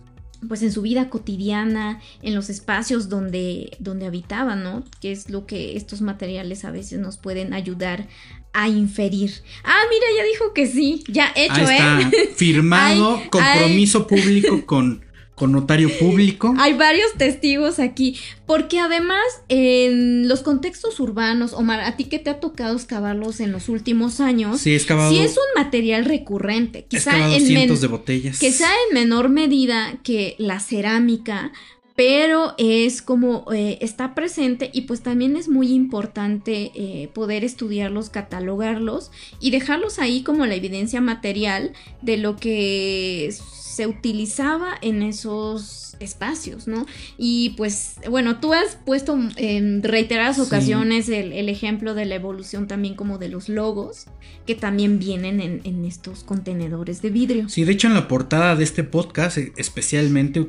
pues 0.48 0.62
en 0.62 0.72
su 0.72 0.82
vida 0.82 1.08
cotidiana, 1.08 2.00
en 2.22 2.34
los 2.34 2.50
espacios 2.50 3.08
donde, 3.08 3.76
donde 3.78 4.06
habitaban, 4.06 4.62
¿no? 4.62 4.84
Que 5.00 5.12
es 5.12 5.30
lo 5.30 5.46
que 5.46 5.76
estos 5.76 6.02
materiales 6.02 6.64
a 6.64 6.70
veces 6.70 6.98
nos 6.98 7.16
pueden 7.16 7.54
ayudar 7.54 8.08
a 8.52 8.68
inferir. 8.68 9.32
Ah, 9.64 9.82
mira, 9.90 10.06
ya 10.16 10.24
dijo 10.24 10.52
que 10.52 10.66
sí, 10.66 11.02
ya 11.08 11.32
hecho, 11.34 11.54
Ahí 11.54 11.76
está, 11.76 12.00
¿eh? 12.00 12.30
Firmado, 12.36 13.20
compromiso 13.30 14.06
público 14.06 14.64
con 14.66 15.04
con 15.34 15.52
notario 15.52 15.90
público. 15.98 16.54
Hay 16.58 16.74
varios 16.74 17.12
testigos 17.14 17.78
aquí, 17.78 18.18
porque 18.46 18.78
además 18.78 19.24
en 19.48 20.28
los 20.28 20.42
contextos 20.42 21.00
urbanos, 21.00 21.52
Omar, 21.52 21.80
a 21.80 21.96
ti 21.96 22.04
que 22.04 22.18
te 22.18 22.30
ha 22.30 22.40
tocado 22.40 22.76
excavarlos 22.76 23.40
en 23.40 23.50
los 23.50 23.68
últimos 23.68 24.20
años, 24.20 24.60
sí, 24.60 24.74
excavado, 24.74 25.10
sí 25.10 25.18
es 25.18 25.36
un 25.36 25.62
material 25.62 26.04
recurrente, 26.04 26.84
quizá 26.88 27.34
en 27.34 27.44
cientos 27.44 27.80
de 27.80 27.88
botellas, 27.88 28.38
quizá 28.38 28.68
en 28.88 28.94
menor 28.94 29.28
medida 29.28 29.98
que 30.02 30.36
la 30.38 30.60
cerámica, 30.60 31.52
pero 31.96 32.54
es 32.58 33.02
como 33.02 33.46
eh, 33.52 33.78
está 33.80 34.14
presente 34.14 34.70
y 34.72 34.82
pues 34.82 35.02
también 35.02 35.36
es 35.36 35.48
muy 35.48 35.72
importante 35.72 36.72
eh, 36.74 37.08
poder 37.14 37.44
estudiarlos, 37.44 38.10
catalogarlos 38.10 39.12
y 39.40 39.52
dejarlos 39.52 39.98
ahí 40.00 40.22
como 40.22 40.44
la 40.46 40.56
evidencia 40.56 41.00
material 41.00 41.72
de 42.02 42.16
lo 42.16 42.36
que 42.36 43.32
se 43.74 43.88
utilizaba 43.88 44.68
en 44.82 45.02
esos 45.02 45.96
espacios, 45.98 46.68
¿no? 46.68 46.86
Y 47.18 47.54
pues, 47.56 47.96
bueno, 48.08 48.38
tú 48.38 48.52
has 48.52 48.76
puesto 48.86 49.18
en 49.36 49.82
reiteradas 49.82 50.38
ocasiones 50.38 51.08
el, 51.08 51.48
ejemplo 51.48 51.94
de 51.94 52.04
la 52.04 52.14
evolución 52.14 52.68
también 52.68 52.94
como 52.94 53.18
de 53.18 53.28
los 53.28 53.48
logos, 53.48 54.06
que 54.46 54.54
también 54.54 55.00
vienen 55.00 55.40
en, 55.40 55.84
estos 55.84 56.22
contenedores 56.22 57.02
de 57.02 57.10
vidrio. 57.10 57.48
Sí, 57.48 57.64
de 57.64 57.72
hecho 57.72 57.88
en 57.88 57.94
la 57.94 58.06
portada 58.06 58.54
de 58.54 58.62
este 58.62 58.84
podcast 58.84 59.38
eh, 59.38 59.52
especialmente 59.56 60.46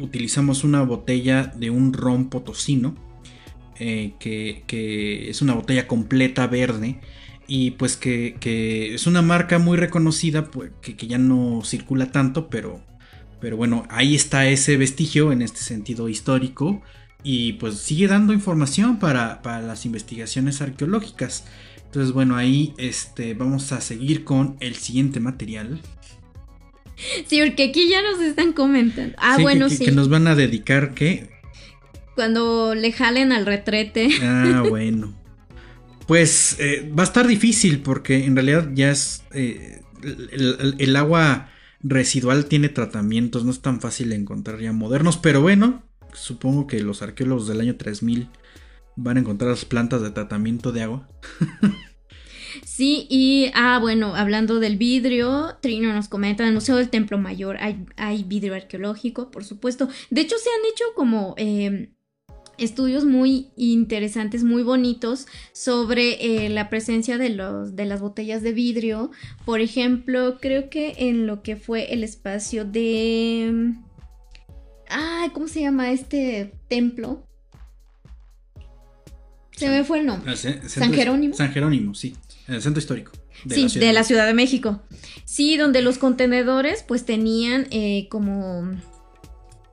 utilizamos 0.00 0.62
una 0.62 0.82
botella 0.82 1.52
de 1.56 1.70
un 1.70 1.92
ron 1.92 2.30
potosino, 2.30 2.94
eh, 3.78 4.12
que, 4.20 4.62
que 4.66 5.28
es 5.30 5.42
una 5.42 5.54
botella 5.54 5.86
completa 5.86 6.46
verde 6.46 7.00
y 7.46 7.72
pues 7.72 7.96
que, 7.96 8.94
es 8.94 9.06
una 9.06 9.22
marca 9.22 9.58
muy 9.58 9.76
reconocida, 9.76 10.50
pues, 10.50 10.70
que, 10.80 10.94
ya 11.06 11.18
no 11.18 11.62
circula 11.64 12.10
tanto, 12.10 12.48
pero, 12.48 12.80
pero 13.40 13.56
bueno, 13.56 13.86
ahí 13.90 14.14
está 14.14 14.48
ese 14.48 14.76
vestigio 14.76 15.32
en 15.32 15.42
este 15.42 15.60
sentido 15.60 16.08
histórico 16.08 16.82
y 17.22 17.54
pues 17.54 17.78
sigue 17.78 18.08
dando 18.08 18.32
información 18.32 18.98
para, 18.98 19.40
las 19.44 19.86
investigaciones 19.86 20.60
arqueológicas. 20.60 21.44
Entonces 21.86 22.12
bueno, 22.12 22.36
ahí 22.36 22.74
este, 22.78 23.34
vamos 23.34 23.72
a 23.72 23.80
seguir 23.80 24.24
con 24.24 24.56
el 24.60 24.74
siguiente 24.74 25.20
material. 25.20 25.80
Sí, 27.26 27.40
porque 27.44 27.64
aquí 27.64 27.88
ya 27.88 28.02
nos 28.02 28.20
están 28.20 28.52
comentando. 28.52 29.14
Ah, 29.18 29.38
bueno, 29.40 29.68
sí. 29.68 29.84
Que 29.84 29.92
nos 29.92 30.08
van 30.08 30.26
a 30.26 30.34
dedicar, 30.34 30.94
¿qué? 30.94 31.28
Cuando 32.14 32.74
le 32.74 32.92
jalen 32.92 33.32
al 33.32 33.44
retrete. 33.44 34.08
Ah, 34.22 34.64
bueno. 34.68 35.14
Pues 36.06 36.56
eh, 36.60 36.90
va 36.96 37.02
a 37.02 37.06
estar 37.06 37.26
difícil 37.26 37.80
porque 37.80 38.24
en 38.24 38.36
realidad 38.36 38.70
ya 38.74 38.90
es... 38.90 39.24
Eh, 39.32 39.82
el, 40.02 40.96
agua 40.96 41.50
residual 41.80 42.46
tiene 42.46 42.68
tratamientos, 42.68 43.44
no 43.44 43.50
es 43.50 43.60
tan 43.60 43.80
fácil 43.80 44.12
encontrar 44.12 44.60
ya 44.60 44.72
modernos, 44.72 45.16
pero 45.16 45.40
bueno, 45.40 45.82
supongo 46.12 46.66
que 46.66 46.80
los 46.80 47.02
arqueólogos 47.02 47.48
del 47.48 47.60
año 47.60 47.76
3000 47.76 48.28
van 48.94 49.16
a 49.16 49.20
encontrar 49.20 49.50
las 49.50 49.64
plantas 49.64 50.02
de 50.02 50.10
tratamiento 50.10 50.70
de 50.70 50.82
agua. 50.82 51.08
Sí, 52.64 53.06
y 53.10 53.50
ah, 53.54 53.78
bueno, 53.80 54.14
hablando 54.14 54.60
del 54.60 54.76
vidrio, 54.76 55.56
Trino 55.60 55.92
nos 55.92 56.08
comenta, 56.08 56.42
en 56.42 56.48
el 56.48 56.54
Museo 56.54 56.76
del 56.76 56.88
Templo 56.88 57.18
Mayor 57.18 57.56
hay, 57.58 57.84
hay 57.96 58.24
vidrio 58.24 58.54
arqueológico, 58.54 59.30
por 59.30 59.44
supuesto. 59.44 59.88
De 60.10 60.22
hecho, 60.22 60.36
se 60.38 60.48
han 60.48 60.72
hecho 60.72 60.84
como 60.94 61.34
eh, 61.36 61.90
estudios 62.58 63.04
muy 63.04 63.48
interesantes, 63.56 64.44
muy 64.44 64.62
bonitos 64.62 65.26
sobre 65.52 66.44
eh, 66.46 66.48
la 66.48 66.68
presencia 66.70 67.18
de, 67.18 67.30
los, 67.30 67.76
de 67.76 67.84
las 67.84 68.00
botellas 68.00 68.42
de 68.42 68.52
vidrio. 68.52 69.10
Por 69.44 69.60
ejemplo, 69.60 70.38
creo 70.40 70.70
que 70.70 70.94
en 70.98 71.26
lo 71.26 71.42
que 71.42 71.56
fue 71.56 71.92
el 71.92 72.02
espacio 72.04 72.64
de... 72.64 73.74
Ay, 74.88 75.30
¿cómo 75.30 75.48
se 75.48 75.60
llama 75.62 75.90
este 75.90 76.52
templo? 76.68 77.26
Se 79.52 79.68
me 79.68 79.84
fue 79.84 80.00
el 80.00 80.06
nombre. 80.06 80.32
El 80.32 80.36
centro- 80.38 80.68
San 80.68 80.92
Jerónimo. 80.92 81.34
San 81.34 81.50
Jerónimo, 81.52 81.94
sí. 81.94 82.14
El 82.46 82.60
centro 82.62 82.78
histórico. 82.78 83.12
sí, 83.48 83.68
Ciudad 83.68 83.86
de 83.86 83.92
la. 83.92 84.04
Ciudad 84.04 84.26
de 84.26 84.34
México. 84.34 84.82
Sí, 85.24 85.56
donde 85.56 85.82
los 85.82 85.98
contenedores 85.98 86.84
pues 86.86 87.04
tenían 87.06 87.66
eh, 87.70 88.06
como 88.10 88.70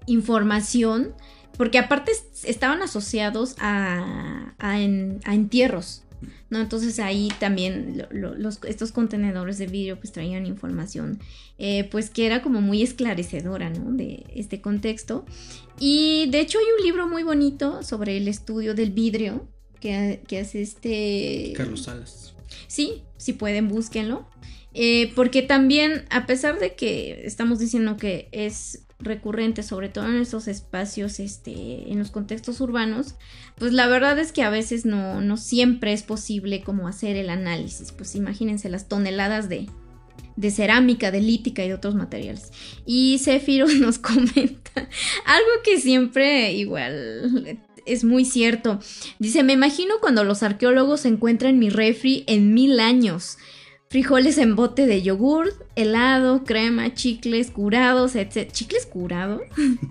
información, 0.08 1.14
porque 1.58 1.78
aparte 1.78 2.12
es- 2.12 2.46
estaban 2.46 2.82
asociados 2.82 3.56
a, 3.60 4.54
a 4.60 4.82
en- 4.82 5.20
a 5.26 5.34
entierros, 5.36 6.04
¿no? 6.50 6.60
Entonces 6.62 7.00
ahí 7.00 7.30
también 7.40 7.98
lo- 7.98 8.08
lo- 8.12 8.36
los, 8.36 8.60
estos 8.66 8.92
contenedores 8.92 9.58
de 9.58 9.68
vidrio 9.68 9.98
pues 10.00 10.12
traían 10.12 10.46
información 10.46 11.20
eh, 11.60 11.88
pues 11.92 12.10
que 12.10 12.26
era 12.26 12.42
como 12.42 12.62
muy 12.62 12.82
esclarecedora, 12.82 13.70
¿no? 13.70 13.92
De 13.92 14.26
este 14.36 14.60
contexto. 14.62 15.26
Y 15.80 16.28
de 16.32 16.40
hecho 16.40 16.58
hay 16.60 16.66
un 16.78 16.84
libro 16.86 17.08
muy 17.08 17.24
bonito 17.24 17.84
sobre 17.84 18.18
el 18.18 18.28
estudio 18.28 18.74
del 18.74 18.92
vidrio 18.92 19.48
que, 19.80 20.22
que 20.28 20.40
hace 20.40 20.62
este... 20.62 21.54
Carlos 21.56 21.84
Salas. 21.84 22.34
Sí, 22.68 23.04
si 23.18 23.34
pueden, 23.34 23.68
búsquenlo. 23.68 24.28
Eh, 24.74 25.12
porque 25.16 25.42
también, 25.44 26.06
a 26.10 26.26
pesar 26.26 26.60
de 26.60 26.74
que 26.74 27.22
estamos 27.26 27.60
diciendo 27.60 27.98
que 27.98 28.30
es 28.32 28.84
recurrente, 29.04 29.64
sobre 29.64 29.90
todo 29.90 30.06
en 30.08 30.18
estos 30.18 30.48
espacios, 30.48 31.20
este, 31.20 31.92
en 31.92 32.00
los 32.00 32.12
contextos 32.12 32.62
urbanos, 32.62 33.16
pues 33.56 33.74
la 33.74 33.88
verdad 33.88 34.18
es 34.20 34.32
que 34.32 34.44
a 34.44 34.50
veces 34.50 34.86
no, 34.86 35.22
no 35.22 35.38
siempre 35.38 35.94
es 35.94 36.04
posible 36.04 36.64
como 36.64 36.88
hacer 36.88 37.16
el 37.16 37.30
análisis. 37.30 37.92
Pues 37.92 38.16
imagínense 38.16 38.70
las 38.70 38.88
toneladas 38.88 39.50
de, 39.50 39.68
de 40.36 40.52
cerámica, 40.52 41.12
de 41.12 41.22
lítica 41.22 41.64
y 41.64 41.70
de 41.70 41.76
otros 41.76 41.96
materiales. 41.96 42.52
Y 42.86 43.20
Cefiro 43.20 43.68
nos 43.80 44.00
comenta 44.00 44.72
algo 45.26 45.50
que 45.64 45.80
siempre 45.80 46.54
igual 46.54 47.60
es 47.86 48.04
muy 48.04 48.26
cierto. 48.26 48.80
Dice, 49.20 49.44
me 49.44 49.54
imagino 49.54 49.96
cuando 50.00 50.24
los 50.24 50.44
arqueólogos 50.44 51.06
encuentran 51.06 51.60
mi 51.60 51.70
refri 51.70 52.24
en 52.28 52.54
mil 52.54 52.80
años. 52.80 53.38
Frijoles 53.94 54.40
en 54.40 54.56
bote 54.56 54.88
de 54.88 55.04
yogur, 55.04 55.54
helado, 55.76 56.44
crema, 56.46 56.96
chicles 56.96 57.52
curados, 57.52 58.16
etc. 58.16 58.52
¿Chicles 58.52 58.88
curados? 58.88 59.42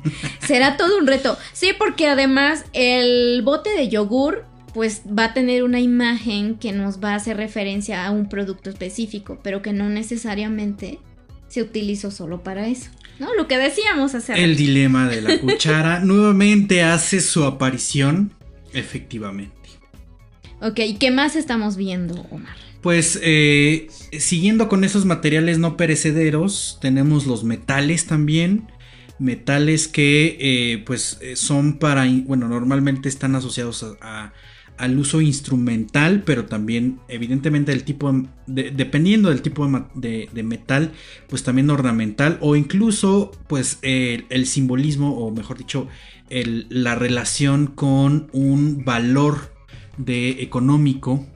Será 0.45 0.77
todo 0.77 0.99
un 0.99 1.07
reto. 1.07 1.39
Sí, 1.53 1.71
porque 1.79 2.09
además 2.09 2.65
el 2.73 3.43
bote 3.45 3.71
de 3.71 3.89
yogur 3.89 4.45
pues 4.75 5.03
va 5.07 5.27
a 5.27 5.35
tener 5.35 5.63
una 5.63 5.79
imagen 5.79 6.57
que 6.57 6.73
nos 6.73 6.99
va 6.99 7.13
a 7.13 7.15
hacer 7.15 7.37
referencia 7.37 8.05
a 8.05 8.11
un 8.11 8.29
producto 8.29 8.71
específico, 8.71 9.39
pero 9.41 9.63
que 9.63 9.73
no 9.73 9.89
necesariamente 9.89 10.99
se 11.47 11.63
utilizó 11.63 12.11
solo 12.11 12.43
para 12.43 12.67
eso. 12.67 12.91
¿No? 13.21 13.33
Lo 13.35 13.47
que 13.47 13.57
decíamos 13.57 14.17
hace 14.17 14.33
El 14.35 14.57
dilema 14.57 15.09
de 15.09 15.21
la 15.21 15.39
cuchara 15.41 16.01
nuevamente 16.01 16.83
hace 16.83 17.21
su 17.21 17.45
aparición. 17.45 18.33
Efectivamente. 18.73 19.55
Ok, 20.61 20.81
¿y 20.81 20.95
qué 20.95 21.13
más 21.13 21.37
estamos 21.37 21.77
viendo, 21.77 22.27
Omar? 22.33 22.72
Pues 22.83 23.19
eh, 23.23 23.87
siguiendo 24.19 24.69
con 24.69 24.83
esos 24.83 25.05
materiales 25.05 25.59
no 25.59 25.77
perecederos, 25.77 26.79
tenemos 26.81 27.27
los 27.27 27.45
metales 27.45 28.07
también. 28.07 28.67
Metales 29.21 29.87
que 29.87 30.37
eh, 30.41 30.83
pues 30.85 31.19
eh, 31.21 31.37
son 31.37 31.79
para, 31.79 32.05
bueno, 32.25 32.49
normalmente 32.49 33.09
están 33.09 33.37
asociados 33.37 33.87
a, 34.01 34.33
al 34.79 34.99
uso 34.99 35.21
instrumental, 35.21 36.25
pero 36.27 36.47
también 36.47 36.99
evidentemente 37.09 37.71
el 37.71 37.85
tipo, 37.85 38.11
de- 38.13 38.29
de- 38.49 38.71
dependiendo 38.73 39.29
del 39.29 39.43
tipo 39.43 39.65
de, 39.95 40.29
metal, 40.43 40.91
pues 41.29 41.45
también 41.45 41.71
ornamental 41.71 42.39
o 42.41 42.57
incluso 42.57 43.31
pues 43.47 43.79
el, 43.83 44.27
simbolismo 44.47 45.19
o 45.19 45.31
mejor 45.31 45.57
dicho 45.59 45.87
la 46.71 46.95
relación 46.97 47.67
con 47.69 48.29
un 48.33 48.85
valor 48.85 49.53
de 49.99 50.43
económico 50.43 51.27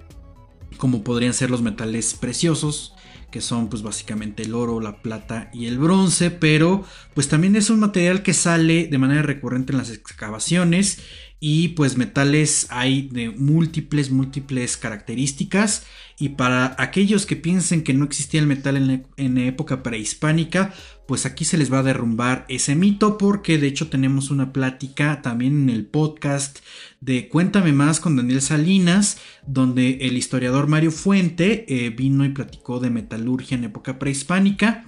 como 0.76 1.02
podrían 1.04 1.34
ser 1.34 1.50
los 1.50 1.62
metales 1.62 2.14
preciosos, 2.14 2.94
que 3.30 3.40
son 3.40 3.68
pues 3.68 3.82
básicamente 3.82 4.44
el 4.44 4.54
oro, 4.54 4.80
la 4.80 5.02
plata 5.02 5.50
y 5.52 5.66
el 5.66 5.78
bronce, 5.78 6.30
pero 6.30 6.84
pues 7.14 7.28
también 7.28 7.56
es 7.56 7.70
un 7.70 7.80
material 7.80 8.22
que 8.22 8.32
sale 8.32 8.86
de 8.86 8.98
manera 8.98 9.22
recurrente 9.22 9.72
en 9.72 9.78
las 9.78 9.90
excavaciones 9.90 11.00
y 11.48 11.68
pues 11.68 11.96
metales 11.96 12.66
hay 12.70 13.02
de 13.02 13.30
múltiples, 13.30 14.10
múltiples 14.10 14.76
características 14.76 15.86
y 16.18 16.30
para 16.30 16.74
aquellos 16.76 17.24
que 17.24 17.36
piensen 17.36 17.84
que 17.84 17.94
no 17.94 18.04
existía 18.04 18.40
el 18.40 18.48
metal 18.48 18.76
en, 18.76 19.06
en 19.16 19.38
época 19.38 19.84
prehispánica, 19.84 20.74
pues 21.06 21.24
aquí 21.24 21.44
se 21.44 21.56
les 21.56 21.72
va 21.72 21.78
a 21.78 21.82
derrumbar 21.84 22.46
ese 22.48 22.74
mito 22.74 23.16
porque 23.16 23.58
de 23.58 23.68
hecho 23.68 23.86
tenemos 23.86 24.32
una 24.32 24.52
plática 24.52 25.22
también 25.22 25.62
en 25.62 25.70
el 25.70 25.86
podcast 25.86 26.58
de 27.00 27.28
Cuéntame 27.28 27.72
más 27.72 28.00
con 28.00 28.16
Daniel 28.16 28.42
Salinas, 28.42 29.18
donde 29.46 29.98
el 30.00 30.16
historiador 30.16 30.66
Mario 30.66 30.90
Fuente 30.90 31.64
eh, 31.68 31.90
vino 31.90 32.24
y 32.24 32.30
platicó 32.30 32.80
de 32.80 32.90
metalurgia 32.90 33.56
en 33.56 33.62
época 33.62 34.00
prehispánica. 34.00 34.84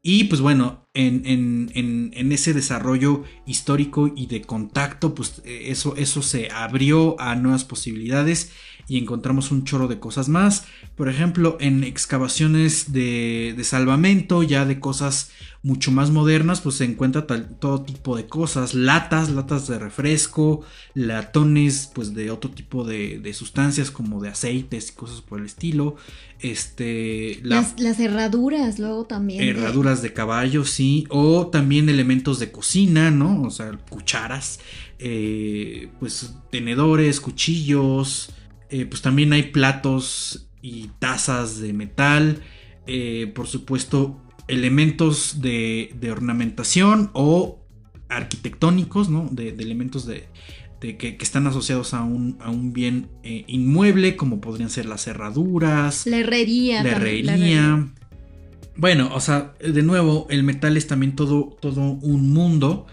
Y 0.00 0.24
pues 0.24 0.40
bueno, 0.40 0.87
en, 1.06 1.22
en- 1.24 1.70
en- 1.74 2.10
en 2.14 2.32
ese 2.32 2.52
desarrollo 2.54 3.22
histórico 3.46 4.12
y 4.14 4.26
de 4.26 4.42
contacto, 4.42 5.14
pues 5.14 5.40
eh, 5.44 5.66
eso, 5.72 5.94
eso 5.96 6.20
se 6.22 6.50
abrió 6.50 7.20
a 7.20 7.34
nuevas 7.36 7.64
posibilidades 7.64 8.50
y 8.90 8.96
encontramos 8.98 9.50
un 9.52 9.64
chorro 9.64 9.86
de 9.86 9.98
cosas 10.00 10.28
más. 10.28 10.64
Por 10.96 11.08
ejemplo, 11.08 11.56
en 11.60 11.84
excavaciones 11.84 12.92
de, 12.92 13.54
de 13.56 13.64
salvamento, 13.64 14.42
ya 14.42 14.64
de 14.64 14.80
cosas 14.80 15.30
mucho 15.62 15.90
más 15.90 16.10
modernas, 16.10 16.60
pues 16.62 16.76
se 16.76 16.84
encuentra 16.84 17.26
tal- 17.26 17.58
todo 17.58 17.82
tipo 17.82 18.16
de 18.16 18.26
cosas, 18.26 18.74
latas, 18.74 19.28
latas 19.30 19.66
de 19.68 19.78
refresco, 19.78 20.62
latones, 20.94 21.90
pues 21.94 22.14
de 22.14 22.30
otro 22.30 22.50
tipo 22.50 22.84
de, 22.84 23.18
de 23.18 23.32
sustancias 23.34 23.90
como 23.90 24.20
de 24.22 24.30
aceites 24.30 24.90
y 24.90 24.94
cosas 24.94 25.20
por 25.20 25.40
el 25.40 25.46
estilo, 25.46 25.96
este, 26.40 27.40
la- 27.42 27.56
Las, 27.56 27.78
las 27.80 28.00
herraduras, 28.00 28.78
luego 28.78 29.04
también. 29.04 29.40
de- 29.40 29.50
herraduras 29.50 30.00
de 30.02 30.12
caballo, 30.12 30.64
sí, 30.64 30.87
o 31.10 31.48
también 31.48 31.88
elementos 31.88 32.38
de 32.38 32.50
cocina, 32.50 33.10
¿no? 33.10 33.42
O 33.42 33.50
sea, 33.50 33.70
cucharas, 33.90 34.60
eh, 34.98 35.88
pues 36.00 36.34
tenedores, 36.50 37.20
cuchillos, 37.20 38.30
eh, 38.70 38.84
pues 38.86 39.02
también 39.02 39.32
hay 39.32 39.44
platos 39.44 40.48
y 40.62 40.88
tazas 40.98 41.58
de 41.60 41.72
metal, 41.72 42.42
eh, 42.86 43.30
por 43.34 43.46
supuesto, 43.46 44.20
elementos 44.48 45.40
de, 45.40 45.94
de 46.00 46.10
ornamentación 46.10 47.10
o 47.12 47.60
arquitectónicos, 48.08 49.08
¿no? 49.08 49.28
De, 49.30 49.52
de 49.52 49.62
elementos 49.62 50.06
de, 50.06 50.28
de 50.80 50.96
que, 50.96 51.16
que 51.16 51.24
están 51.24 51.46
asociados 51.46 51.92
a 51.94 52.02
un, 52.02 52.38
a 52.40 52.50
un 52.50 52.72
bien 52.72 53.08
eh, 53.22 53.44
inmueble, 53.46 54.16
como 54.16 54.40
podrían 54.40 54.70
ser 54.70 54.86
las 54.86 55.06
herraduras, 55.06 56.06
La 56.06 56.18
herrería. 56.18 56.82
la 56.82 56.90
herrería. 56.90 57.88
Bueno, 58.78 59.10
o 59.12 59.20
sea, 59.20 59.54
de 59.58 59.82
nuevo, 59.82 60.28
el 60.30 60.44
metal 60.44 60.76
es 60.76 60.86
también 60.86 61.16
todo, 61.16 61.56
todo 61.60 61.80
un 61.80 62.32
mundo. 62.32 62.86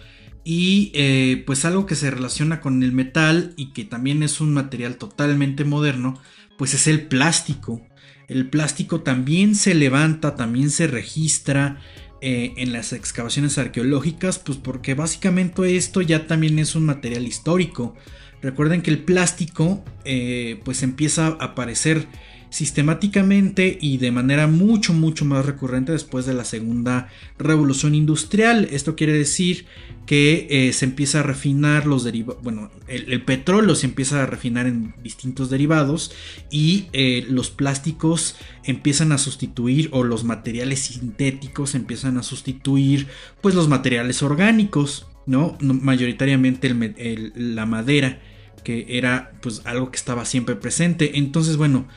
Y 0.44 0.91
eh, 0.95 1.44
pues 1.45 1.64
algo 1.64 1.86
que 1.86 1.94
se 1.94 2.10
relaciona 2.10 2.60
con 2.60 2.82
el 2.82 2.91
metal 2.91 3.53
y 3.56 3.72
que 3.72 3.86
también 3.86 4.24
es 4.24 4.41
un 4.41 4.52
material 4.52 4.98
totalmente 4.98 5.64
moderno, 5.64 6.20
pues 6.57 6.74
es 6.74 6.88
el 6.88 7.07
plástico. 7.07 7.82
El 8.28 8.49
plástico 8.49 9.02
también 9.02 9.53
se 9.53 9.76
levanta, 9.76 10.36
también 10.36 10.72
se 10.72 10.88
registra 10.88 11.80
eh, 12.20 12.53
en 12.57 12.74
las 12.74 12.91
excavaciones 12.91 13.60
arqueológicas, 13.60 14.40
pues 14.40 14.57
porque 14.57 14.95
básicamente 14.95 15.76
esto 15.76 16.02
ya 16.02 16.26
también 16.26 16.57
es 16.57 16.74
un 16.76 16.86
material 16.86 17.28
histórico. 17.28 17.95
Recuerden 18.41 18.82
que 18.82 18.90
el 18.90 19.03
plástico 19.03 19.84
eh, 20.03 20.60
pues 20.66 20.82
empieza 20.82 21.28
a 21.28 21.45
aparecer 21.45 22.07
sistemáticamente 22.56 23.77
y 23.82 23.98
de 23.98 24.11
manera 24.11 24.48
mucho 24.48 24.94
mucho 24.94 25.26
más 25.26 25.45
recurrente 25.45 25.91
después 25.91 26.26
de 26.26 26.34
la 26.34 26.45
segunda 26.45 27.10
revolución 27.38 27.94
industrial. 27.95 28.69
Esto 28.72 28.95
quiere 28.95 29.11
decir 29.11 29.65
que 30.06 30.48
eh, 30.49 30.72
se 30.72 30.86
empieza 30.86 31.19
a 31.19 31.23
refinar 31.23 31.86
los 31.86 32.06
derivados, 32.06 32.41
bueno, 32.44 32.72
el, 32.88 33.22
petróleo 33.23 33.76
se 33.76 33.88
empieza 33.88 34.23
a 34.23 34.26
refinar 34.26 34.68
en 34.68 34.94
distintos 35.03 35.49
derivados 35.49 36.14
y 36.49 36.86
eh, 36.94 37.26
los 37.30 37.49
plásticos 37.49 38.38
empiezan 38.64 39.11
a 39.11 39.18
sustituir 39.18 39.90
o 39.91 40.03
los 40.06 40.23
materiales 40.23 40.80
sintéticos 40.80 41.76
empiezan 41.76 42.18
a 42.18 42.23
sustituir 42.23 43.07
pues 43.41 43.53
los 43.53 43.68
materiales 43.68 44.23
orgánicos, 44.23 45.07
¿no? 45.26 45.57
Mayoritariamente 45.60 46.68
el 46.68 46.76
me- 46.76 46.95
el- 46.98 47.34
la 47.56 47.65
madera 47.65 48.22
que 48.64 48.86
era 48.98 49.34
pues 49.41 49.61
algo 49.65 49.91
que 49.91 49.98
estaba 49.98 50.23
siempre 50.26 50.56
presente. 50.56 51.18
Entonces, 51.19 51.56
bueno, 51.57 51.88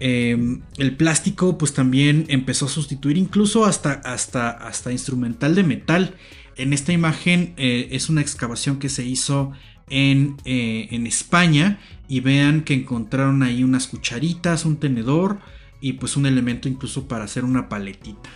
eh, 0.00 0.36
el 0.78 0.96
plástico 0.96 1.58
pues 1.58 1.74
también 1.74 2.24
empezó 2.28 2.66
a 2.66 2.68
sustituir 2.68 3.16
incluso 3.16 3.64
hasta, 3.64 3.92
hasta, 3.92 4.50
hasta 4.50 4.92
instrumental 4.92 5.54
de 5.54 5.62
metal. 5.62 6.14
En 6.56 6.72
esta 6.72 6.92
imagen 6.92 7.54
eh, 7.56 7.88
es 7.92 8.08
una 8.08 8.20
excavación 8.20 8.78
que 8.78 8.88
se 8.88 9.04
hizo 9.04 9.52
en, 9.88 10.36
eh, 10.44 10.88
en 10.90 11.06
España 11.06 11.78
y 12.08 12.20
vean 12.20 12.62
que 12.62 12.74
encontraron 12.74 13.42
ahí 13.42 13.62
unas 13.62 13.86
cucharitas, 13.86 14.64
un 14.64 14.76
tenedor 14.76 15.38
y 15.80 15.94
pues 15.94 16.16
un 16.16 16.26
elemento 16.26 16.68
incluso 16.68 17.08
para 17.08 17.24
hacer 17.24 17.44
una 17.44 17.68
paletita. 17.68 18.30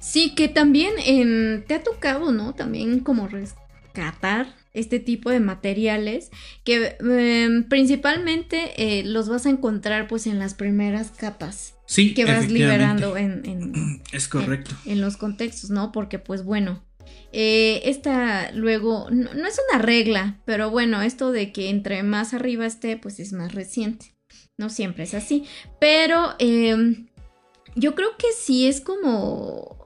Sí, 0.00 0.34
que 0.34 0.48
también 0.48 0.94
te 1.66 1.74
ha 1.74 1.82
tocado, 1.82 2.30
¿no? 2.30 2.54
También 2.54 3.00
como 3.00 3.26
rescatar 3.26 4.54
este 4.76 5.00
tipo 5.00 5.30
de 5.30 5.40
materiales 5.40 6.30
que 6.64 6.96
em, 7.00 7.64
principalmente 7.64 8.72
eh, 8.76 9.04
los 9.04 9.28
vas 9.28 9.46
a 9.46 9.50
encontrar 9.50 10.08
pues 10.08 10.26
en 10.26 10.38
las 10.38 10.54
primeras 10.54 11.10
capas 11.10 11.74
sí, 11.86 12.14
que 12.14 12.24
vas 12.24 12.50
liberando 12.50 13.16
en, 13.16 14.02
es 14.12 14.28
correcto. 14.28 14.76
en, 14.84 15.00
los 15.00 15.16
contextos 15.16 15.70
no 15.70 15.92
porque 15.92 16.18
pues 16.18 16.44
bueno 16.44 16.84
eh, 17.32 17.82
esta 17.84 18.52
luego 18.52 19.08
no, 19.10 19.30
es 19.46 19.60
una 19.70 19.82
regla 19.82 20.40
pero 20.44 20.70
bueno 20.70 21.02
esto 21.02 21.32
de 21.32 21.52
que 21.52 21.70
entre 21.70 22.02
más 22.02 22.34
arriba 22.34 22.66
esté 22.66 22.96
pues 22.96 23.20
es 23.20 23.32
más 23.32 23.54
reciente. 23.54 24.16
No 24.58 24.70
siempre 24.70 25.04
es 25.04 25.14
así. 25.14 25.44
Pero 25.80 26.34
em, 26.38 27.08
yo 27.74 27.94
creo 27.94 28.16
que 28.16 28.28
sí 28.36 28.66
es 28.66 28.80
como 28.80 29.76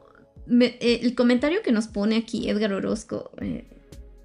eh, 0.48 1.00
el 1.02 1.14
comentario 1.14 1.62
que 1.62 1.72
nos 1.72 1.88
pone 1.88 2.16
aquí 2.16 2.48
Edgar 2.48 2.72
Orozco 2.72 3.30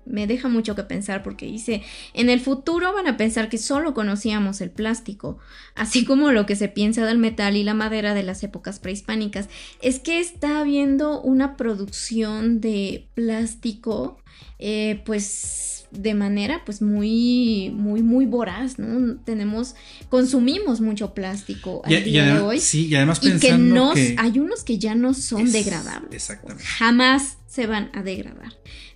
me 0.06 0.28
deja 0.28 0.48
mucho 0.48 0.76
que 0.76 0.84
pensar 0.84 1.24
porque 1.24 1.46
dice, 1.46 1.84
en 2.14 2.30
el 2.30 2.40
futuro 2.40 2.94
van 2.94 3.08
a 3.08 3.18
pensar 3.18 3.50
que 3.50 3.58
solo 3.58 3.94
conocíamos 3.94 4.62
el 4.62 4.70
plástico, 4.70 5.38
así 5.76 6.06
como 6.06 6.32
lo 6.32 6.46
que 6.46 6.56
se 6.56 6.68
piensa 6.68 7.06
del 7.06 7.18
metal 7.18 7.56
y 7.56 7.64
la 7.64 7.74
madera 7.74 8.14
de 8.14 8.24
las 8.24 8.44
épocas 8.44 8.80
prehispánicas. 8.80 9.50
Es 9.82 10.00
que 10.00 10.20
está 10.20 10.60
habiendo 10.60 11.22
una 11.22 11.58
producción 11.58 12.62
de 12.62 13.08
plástico, 13.14 14.18
eh, 14.60 15.02
pues 15.06 15.76
de 15.92 16.14
manera 16.14 16.64
pues 16.66 16.82
muy 16.82 17.72
muy 17.74 18.04
muy 18.04 18.26
voraz, 18.26 18.80
¿no? 18.80 19.18
Tenemos 19.24 19.76
consumimos 20.10 20.82
mucho 20.82 21.14
plástico 21.14 21.82
al 21.86 22.04
día 22.04 22.26
de 22.26 22.40
hoy. 22.40 22.60
Sí, 22.60 22.88
y 22.88 22.96
además 22.96 23.20
pensando 23.20 23.94
que, 23.94 24.16
hay 24.18 24.40
unos 24.40 24.64
que 24.64 24.78
ya 24.78 24.96
no 24.96 25.14
son 25.14 25.52
degradables. 25.52 26.14
Exactamente. 26.14 26.64
Jamás 26.64 27.38
se 27.48 27.68
van 27.68 27.90
a 27.94 28.04
degradar. 28.04 28.54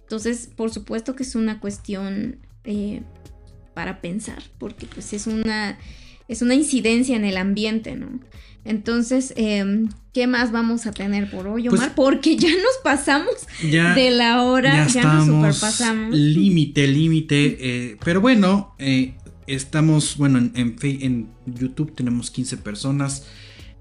Entonces, 0.10 0.50
por 0.56 0.72
supuesto 0.72 1.16
que 1.16 1.22
es 1.22 1.36
una 1.36 1.60
cuestión 1.60 2.38
eh, 2.64 3.04
para 3.76 4.02
pensar, 4.02 4.42
porque 4.58 4.88
pues 4.88 5.14
es 5.14 5.28
una, 5.28 5.78
es 6.28 6.42
una 6.42 6.56
incidencia 6.56 7.16
en 7.16 7.26
el 7.26 7.38
ambiente, 7.38 7.96
¿no? 7.96 8.20
Entonces, 8.66 9.36
em, 9.38 9.88
¿qué 10.12 10.26
más 10.26 10.52
vamos 10.52 10.88
a 10.88 10.94
tener 10.94 11.30
por 11.30 11.46
hoy, 11.46 11.68
Omar? 11.68 11.80
Pues 11.80 11.92
porque 11.96 12.38
ya 12.38 12.50
nos 12.50 12.80
pasamos 12.84 13.36
de 13.62 14.10
la 14.10 14.42
hora, 14.42 14.88
ya, 14.88 15.04
nos 15.04 15.28
superpasamos. 15.28 16.16
Límite, 16.16 16.88
límite. 16.88 17.58
Eh, 17.60 17.98
pero 18.04 18.20
bueno, 18.20 18.74
eh, 18.80 19.14
estamos, 19.46 20.18
bueno, 20.18 20.40
en, 20.40 20.54
en, 20.56 20.76
en, 20.82 21.30
YouTube 21.46 21.94
tenemos 21.94 22.32
15 22.32 22.58
personas. 22.58 23.28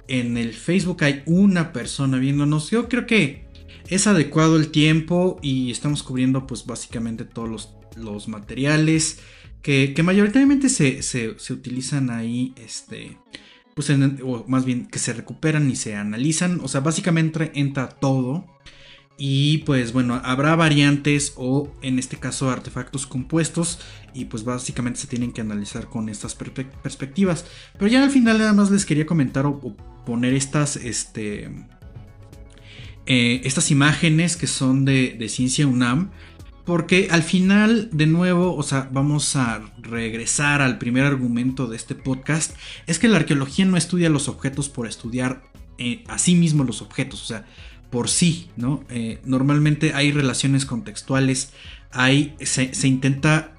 En 0.09 0.37
el 0.37 0.53
Facebook 0.53 1.05
hay 1.05 1.23
una 1.25 1.73
persona 1.73 2.19
viéndonos. 2.19 2.71
Yo 2.71 2.87
creo 2.91 3.07
que 3.07 3.48
es 3.89 4.07
adecuado 4.07 4.57
el 4.57 4.69
tiempo 4.69 5.39
y 5.43 5.71
estamos 5.71 6.03
cubriendo 6.03 6.47
pues 6.47 6.67
básicamente 6.67 7.25
todos 7.25 7.71
los, 7.97 8.29
materiales 8.29 9.19
que, 9.63 9.95
mayoritariamente 10.03 10.69
se, 10.69 11.37
utilizan 11.51 12.11
ahí, 12.11 12.55
este, 12.57 13.17
pues 13.75 13.91
o 13.91 14.45
más 14.47 14.65
bien 14.65 14.87
que 14.87 14.99
se 14.99 15.13
recuperan 15.13 15.71
y 15.71 15.77
se 15.77 15.97
analizan, 15.97 16.61
o 16.63 16.69
sea, 16.69 16.81
básicamente 16.81 17.51
entra 17.55 17.89
todo. 17.89 18.47
Y 19.21 19.59
pues 19.59 19.93
bueno, 19.93 20.21
habrá 20.23 20.55
variantes 20.55 21.33
o 21.35 21.73
en 21.83 21.99
este 21.99 22.19
caso 22.19 22.51
artefactos 22.51 23.05
compuestos 23.05 23.81
y 24.15 24.27
pues 24.27 24.45
básicamente 24.45 25.01
se 25.01 25.09
tienen 25.09 25.33
que 25.33 25.41
analizar 25.41 25.89
con 25.89 26.09
estas 26.09 26.37
perspectivas. 26.37 27.45
Pero 27.73 27.89
ya 27.89 28.05
al 28.05 28.11
final 28.11 28.39
nada 28.39 28.53
más 28.53 28.71
les 28.71 28.87
quería 28.87 29.07
comentar 29.07 29.45
o, 29.45 29.59
o 29.61 29.77
poner 30.05 30.35
estas, 30.35 30.77
este, 30.77 31.51
eh, 33.11 33.41
estas 33.45 33.71
imágenes 33.71 34.37
que 34.37 34.47
son 34.47 34.85
de, 34.85 35.29
Ciencia 35.31 35.67
UNAM. 35.67 36.11
Porque 36.67 37.09
al 37.11 37.23
final, 37.23 37.89
de 37.91 38.07
nuevo, 38.07 38.55
o 38.55 38.63
sea, 38.63 38.91
vamos 38.93 39.35
a 39.35 39.63
regresar 39.81 40.61
al 40.61 40.77
primer 40.77 41.05
argumento 41.05 41.67
de 41.67 41.77
este 41.77 41.95
podcast. 41.95 42.55
Es 42.87 42.99
que 42.99 43.09
la 43.09 43.17
arqueología 43.17 43.65
no 43.65 43.79
estudia 43.79 44.11
los 44.11 44.29
objetos 44.29 44.69
por 44.69 44.87
estudiar 44.87 45.43
eh, 45.79 46.05
a 46.09 46.19
sí 46.19 46.35
mismo 46.35 46.65
los 46.65 46.83
objetos, 46.83 47.23
o 47.23 47.25
sea, 47.25 47.47
por 47.89 48.11
sí, 48.11 48.51
¿no? 48.59 48.85
Eh, 48.91 49.19
normalmente 49.25 49.95
hay 49.95 50.13
relaciones 50.13 50.67
contextuales, 50.67 51.55
hay, 51.91 52.35
se, 52.41 52.71
intenta 52.87 53.55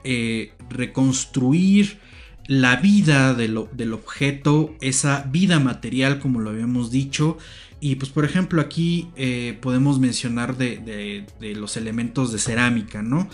reconstruir 0.69 1.97
la 2.45 2.76
vida 2.76 3.34
del 3.34 3.57
objeto, 3.93 4.76
esa 4.81 5.23
vida 5.31 5.59
material, 5.59 6.19
como 6.19 6.39
lo 6.41 6.51
habíamos 6.51 6.91
dicho, 6.91 7.39
y 7.81 7.95
pues 7.95 8.11
por 8.11 8.26
ejemplo 8.26 8.61
aquí 8.61 9.10
eh, 9.15 9.57
podemos 9.61 9.99
mencionar 9.99 10.57
de, 10.57 11.26
los 11.56 11.77
elementos 11.77 12.31
de 12.31 12.39
cerámica, 12.39 13.01
¿no? 13.01 13.30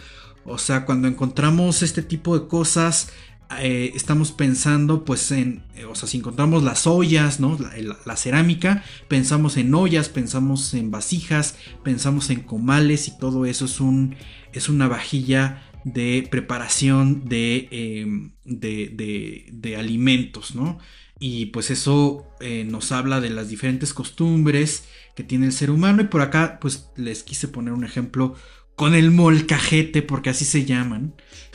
O 0.45 0.57
sea, 0.57 0.85
cuando 0.85 1.07
encontramos 1.07 1.81
este 1.81 2.03
tipo 2.03 2.38
de 2.38 2.47
cosas, 2.47 3.11
eh, 3.59 3.91
estamos 3.95 4.31
pensando 4.31 5.03
pues 5.03 5.31
en, 5.31 5.63
eh, 5.76 5.85
o 5.85 5.95
sea, 5.95 6.07
si 6.07 6.17
encontramos 6.17 6.63
las 6.63 6.85
ollas, 6.85 7.39
¿no? 7.39 7.57
La, 8.05 8.15
cerámica, 8.15 8.84
pensamos 9.07 9.57
en 9.57 9.73
ollas, 9.73 10.09
pensamos 10.09 10.73
en 10.76 10.91
vasijas, 10.91 11.55
pensamos 11.84 12.30
en 12.30 12.41
comales 12.41 13.07
y 13.07 13.17
todo 13.17 13.45
eso 13.47 13.65
es, 13.65 13.80
un, 13.80 14.15
es 14.53 14.69
una 14.69 14.88
vajilla 14.88 15.63
de 15.84 16.27
preparación 16.30 17.26
de, 17.26 17.67
em, 17.72 18.34
de, 18.43 19.49
de 19.51 19.77
alimentos, 19.77 20.53
¿no? 20.53 20.77
Y 21.19 21.47
pues 21.47 21.71
eso 21.71 22.25
eh, 22.41 22.65
nos 22.65 22.91
habla 22.91 23.21
de 23.21 23.29
las 23.29 23.49
diferentes 23.49 23.93
costumbres 23.93 24.85
que 25.15 25.23
tiene 25.23 25.45
el 25.45 25.53
ser 25.53 25.71
humano. 25.71 26.01
Y 26.01 26.05
por 26.05 26.21
acá 26.21 26.59
pues 26.59 26.89
les 26.95 27.23
quise 27.23 27.47
poner 27.47 27.73
un 27.73 27.85
ejemplo 27.85 28.35
con 28.75 28.93
el 28.93 29.11
molcajete, 29.11 30.01
porque 30.01 30.29
así 30.29 30.45
se 30.45 30.65
llaman, 30.65 31.13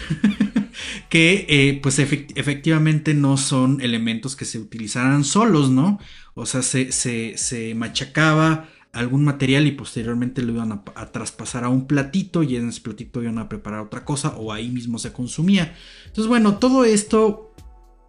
que 1.10 1.46
eh, 1.48 1.78
pues 1.82 1.98
efectivamente 1.98 3.14
no 3.14 3.36
son 3.36 3.80
elementos 3.82 4.36
que 4.36 4.46
se 4.46 4.58
utilizaran 4.58 5.24
solos, 5.24 5.70
¿no? 5.70 5.98
O 6.34 6.46
sea, 6.46 6.62
se, 6.62 6.92
se, 6.92 7.74
machacaba 7.74 8.68
algún 8.92 9.24
material 9.24 9.66
y 9.66 9.72
posteriormente 9.72 10.42
lo 10.42 10.52
iban 10.52 10.72
a, 10.72 11.12
traspasar 11.12 11.64
a 11.64 11.68
un 11.68 11.86
platito 11.86 12.42
y 12.42 12.56
en 12.56 12.70
ese 12.70 12.80
platito 12.80 13.22
iban 13.22 13.38
a 13.38 13.48
preparar 13.48 13.80
otra 13.80 14.04
cosa 14.04 14.30
o 14.36 14.52
ahí 14.52 14.70
mismo 14.70 14.98
se 14.98 15.12
consumía. 15.12 15.76
Entonces, 16.06 16.28
bueno, 16.28 16.56
todo 16.56 16.84
esto 16.84 17.52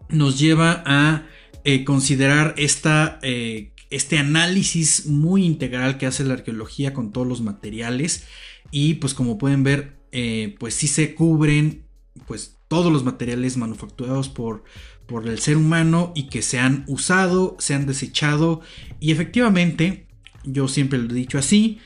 nos 0.08 0.38
lleva 0.38 0.82
a 0.86 1.26
eh, 1.64 1.84
considerar 1.84 2.54
esta, 2.56 3.20
eh, 3.22 3.70
este 3.90 4.18
análisis 4.18 5.06
muy 5.06 5.44
integral 5.44 5.96
que 5.96 6.06
hace 6.06 6.24
la 6.24 6.34
arqueología 6.34 6.92
con 6.92 7.12
todos 7.12 7.26
los 7.26 7.40
materiales. 7.40 8.24
Y 8.70 8.94
pues 8.94 9.14
como 9.14 9.38
pueden 9.38 9.62
ver 9.62 9.96
eh, 10.10 10.56
pues 10.58 10.74
sí 10.74 10.88
se 10.88 11.14
cubren 11.14 11.84
pues 12.26 12.58
todos 12.68 12.92
los 12.92 13.04
materiales 13.04 13.56
manufacturados 13.56 14.28
por, 14.28 14.64
por 15.06 15.28
el 15.28 15.38
ser 15.38 15.56
humano 15.56 16.12
y 16.14 16.24
que 16.24 16.42
se 16.42 16.58
han 16.58 16.84
usado, 16.88 17.56
se 17.60 17.74
han 17.74 17.86
desechado. 17.86 18.60
Y 18.98 19.12
efectivamente 19.12 20.06
yo 20.44 20.66
siempre 20.68 20.98
lo 20.98 21.10
he 21.10 21.14
dicho 21.14 21.38
así 21.38 21.78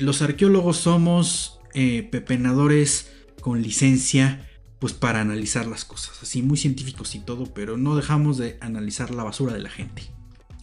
los 0.00 0.22
arqueólogos 0.22 0.78
somos 0.78 1.60
pepenadores 1.74 3.12
con 3.42 3.60
licencia 3.60 4.48
pues 4.78 4.92
para 4.92 5.20
analizar 5.20 5.66
las 5.66 5.84
cosas, 5.84 6.22
así 6.22 6.42
muy 6.42 6.56
científicos 6.56 7.14
y 7.14 7.20
todo, 7.20 7.46
pero 7.54 7.76
no 7.76 7.96
dejamos 7.96 8.36
de 8.38 8.58
analizar 8.60 9.10
la 9.10 9.24
basura 9.24 9.54
de 9.54 9.60
la 9.60 9.70
gente. 9.70 10.02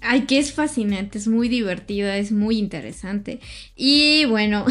Ay, 0.02 0.26
que 0.26 0.38
es 0.38 0.52
fascinante, 0.52 1.18
es 1.18 1.28
muy 1.28 1.48
divertida, 1.48 2.18
es 2.18 2.32
muy 2.32 2.58
interesante. 2.58 3.40
Y 3.76 4.26
bueno, 4.26 4.66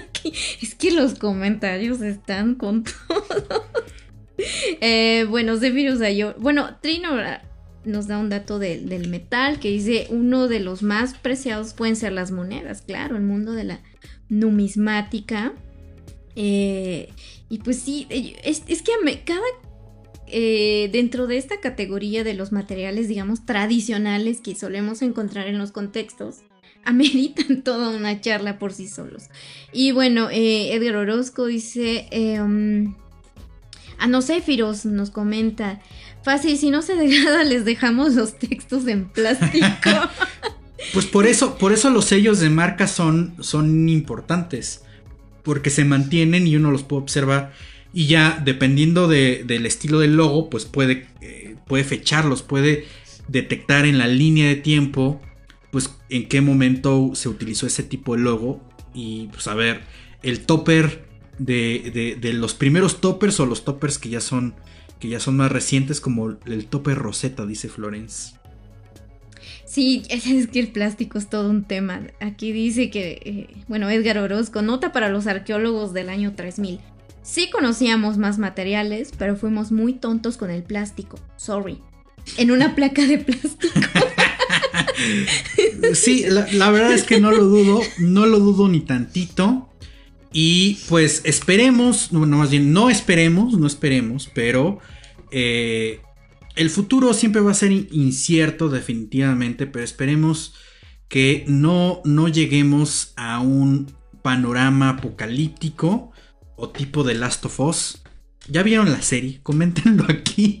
es 0.62 0.74
que 0.74 0.90
los 0.90 1.14
comentarios 1.14 2.00
están 2.00 2.54
con 2.54 2.84
todo. 3.08 3.66
eh, 4.80 5.26
bueno, 5.28 5.58
Zephyrus 5.58 6.00
yo 6.16 6.34
Bueno, 6.38 6.76
Trino 6.80 7.10
nos 7.84 8.06
da 8.06 8.18
un 8.18 8.30
dato 8.30 8.58
del 8.58 9.08
metal 9.08 9.60
que 9.60 9.68
dice 9.68 10.06
uno 10.10 10.48
de 10.48 10.60
los 10.60 10.82
más 10.82 11.14
preciados 11.14 11.74
pueden 11.74 11.96
ser 11.96 12.12
las 12.12 12.30
monedas, 12.30 12.82
claro, 12.82 13.16
el 13.16 13.22
mundo 13.22 13.52
de 13.52 13.64
la 13.64 13.80
numismática. 14.28 15.52
Eh, 16.40 17.08
y 17.48 17.58
pues 17.58 17.80
sí, 17.80 18.06
es, 18.44 18.60
que 18.82 18.92
cada... 19.24 19.40
Eh, 20.30 20.90
dentro 20.92 21.26
de 21.26 21.38
esta 21.38 21.58
categoría 21.58 22.22
de 22.22 22.34
los 22.34 22.52
materiales, 22.52 23.08
digamos, 23.08 23.46
tradicionales 23.46 24.42
que 24.42 24.54
solemos 24.54 25.00
encontrar 25.00 25.48
en 25.48 25.56
los 25.56 25.72
contextos, 25.72 26.40
ameritan 26.84 27.62
toda 27.64 27.90
una 27.90 28.20
charla 28.20 28.58
por 28.58 28.72
sí 28.72 28.88
solos. 28.88 29.24
Y 29.72 29.92
bueno, 29.92 30.28
eh, 30.30 30.74
Edgar 30.74 30.96
Orozco 30.96 31.46
dice... 31.46 32.06
Eh, 32.10 32.40
um, 32.40 32.94
a 34.00 34.06
no 34.06 34.22
Firos 34.22 34.84
nos 34.84 35.10
comenta, 35.10 35.80
fácil, 36.22 36.56
si 36.56 36.70
no 36.70 36.82
se 36.82 36.94
degrada 36.94 37.42
les 37.42 37.64
dejamos 37.64 38.14
los 38.14 38.38
textos 38.38 38.86
en 38.86 39.08
plástico. 39.08 39.66
pues 40.92 41.06
por 41.06 41.26
eso, 41.26 41.58
por 41.58 41.72
eso 41.72 41.90
los 41.90 42.04
sellos 42.04 42.38
de 42.38 42.48
marca 42.48 42.86
son, 42.86 43.34
son 43.40 43.88
importantes 43.88 44.82
porque 45.48 45.70
se 45.70 45.86
mantienen 45.86 46.46
y 46.46 46.56
uno 46.56 46.70
los 46.70 46.82
puede 46.82 47.04
observar 47.04 47.54
y 47.94 48.04
ya 48.04 48.38
dependiendo 48.44 49.08
del 49.08 49.64
estilo 49.64 49.98
del 49.98 50.14
logo, 50.14 50.50
pues 50.50 50.66
puede, 50.66 51.06
eh, 51.22 51.56
puede 51.66 51.84
fecharlos, 51.84 52.42
puede 52.42 52.84
detectar 53.28 53.86
en 53.86 53.96
la 53.96 54.08
línea 54.08 54.46
de 54.46 54.56
tiempo 54.56 55.22
pues 55.70 55.96
en 56.10 56.28
qué 56.28 56.42
momento 56.42 57.12
se 57.14 57.30
utilizó 57.30 57.66
ese 57.66 57.82
tipo 57.82 58.14
de 58.14 58.20
logo 58.20 58.60
y 58.92 59.28
pues 59.28 59.48
a 59.48 59.54
ver, 59.54 59.80
el 60.22 60.40
topper 60.40 61.06
de, 61.38 62.18
de, 62.20 62.32
los 62.34 62.52
primeros 62.52 63.00
toppers 63.00 63.40
o 63.40 63.46
los 63.46 63.64
toppers 63.64 63.96
que 63.96 64.10
ya 64.10 64.20
son 64.20 64.54
que 65.00 65.08
ya 65.08 65.18
son 65.18 65.38
más 65.38 65.50
recientes 65.50 66.02
como 66.02 66.36
el 66.44 66.66
topper 66.66 66.98
Rosetta, 66.98 67.46
dice 67.46 67.70
Florence. 67.70 68.34
Sí, 69.68 70.02
es 70.08 70.48
que 70.48 70.60
el 70.60 70.68
plástico 70.68 71.18
es 71.18 71.28
todo 71.28 71.50
un 71.50 71.64
tema. 71.64 72.02
Aquí 72.20 72.52
dice 72.52 72.90
que, 72.90 73.20
eh, 73.24 73.56
bueno, 73.68 73.90
Edgar 73.90 74.18
Orozco, 74.18 74.62
nota 74.62 74.92
para 74.92 75.10
los 75.10 75.26
arqueólogos 75.26 75.92
del 75.92 76.08
año 76.08 76.34
3000. 76.34 76.80
Sí 77.22 77.50
conocíamos 77.50 78.16
más 78.16 78.38
materiales, 78.38 79.10
pero 79.18 79.36
fuimos 79.36 79.70
muy 79.70 79.92
tontos 79.92 80.38
con 80.38 80.50
el 80.50 80.62
plástico. 80.62 81.18
Sorry. 81.36 81.78
En 82.38 82.50
una 82.50 82.74
placa 82.74 83.06
de 83.06 83.18
plástico. 83.18 83.74
sí, 85.94 86.24
la, 86.26 86.70
verdad 86.70 86.92
es 86.92 87.04
que 87.04 87.20
no 87.20 87.30
lo 87.30 87.44
dudo, 87.44 87.82
no 87.98 88.24
lo 88.24 88.38
dudo 88.38 88.68
ni 88.68 88.80
tantito. 88.80 89.68
Y 90.32 90.78
pues 90.88 91.22
esperemos, 91.24 92.12
no, 92.12 92.26
más 92.26 92.50
bien 92.50 92.72
no 92.72 92.90
esperemos, 92.90 93.58
no 93.58 93.66
esperemos, 93.66 94.30
pero 94.32 94.78
eh, 95.30 96.00
el 96.58 96.70
futuro 96.70 97.14
siempre 97.14 97.40
va 97.40 97.52
a 97.52 97.54
ser 97.54 97.72
incierto 97.72 98.68
definitivamente, 98.68 99.66
pero 99.66 99.84
esperemos 99.84 100.54
que 101.08 101.44
no, 101.46 102.02
no 102.04 102.28
lleguemos 102.28 103.12
a 103.16 103.40
un 103.40 103.92
panorama 104.22 104.90
apocalíptico 104.90 106.12
o 106.56 106.68
tipo 106.70 107.04
de 107.04 107.14
Last 107.14 107.44
of 107.46 107.60
Us. 107.60 108.02
¿Ya 108.50 108.62
vieron 108.62 108.90
la 108.90 109.02
serie? 109.02 109.40
Coméntenlo 109.42 110.04
aquí. 110.08 110.60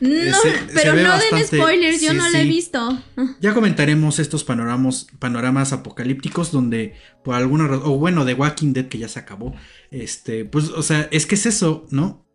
No, 0.00 0.36
pero 0.74 0.94
no 0.94 1.18
den 1.18 1.46
spoilers, 1.46 2.00
yo 2.00 2.14
no 2.14 2.28
la 2.30 2.40
he 2.40 2.44
visto. 2.44 3.02
Ya 3.40 3.52
comentaremos 3.52 4.18
estos 4.18 4.44
panoramas, 4.44 5.06
panoramas 5.18 5.72
apocalípticos 5.72 6.52
donde 6.52 6.94
por 7.24 7.34
alguna 7.34 7.66
razón, 7.66 7.82
o 7.86 7.98
bueno, 7.98 8.24
de 8.24 8.34
Walking 8.34 8.72
Dead 8.72 8.86
que 8.86 8.98
ya 8.98 9.08
se 9.08 9.18
acabó, 9.18 9.54
este, 9.90 10.44
pues, 10.44 10.68
o 10.70 10.82
sea, 10.82 11.08
es 11.10 11.26
que 11.26 11.34
es 11.34 11.46
eso, 11.46 11.86
¿no? 11.90 12.25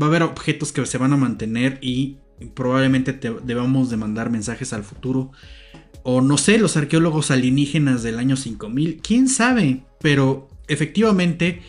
Va 0.00 0.06
a 0.06 0.08
haber 0.08 0.22
objetos 0.22 0.72
que 0.72 0.84
se 0.86 0.98
van 0.98 1.12
a 1.12 1.16
mantener 1.16 1.78
y 1.82 2.18
probablemente 2.54 3.18
debamos 3.44 3.90
de 3.90 3.96
mandar 3.96 4.30
mensajes 4.30 4.72
al 4.72 4.84
futuro. 4.84 5.32
O 6.02 6.20
no 6.20 6.38
sé, 6.38 6.58
los 6.58 6.76
arqueólogos 6.76 7.30
alienígenas 7.30 8.02
del 8.02 8.18
año 8.18 8.36
5000, 8.36 9.00
quién 9.02 9.28
sabe, 9.28 9.84
pero 10.00 10.48
efectivamente 10.66 11.60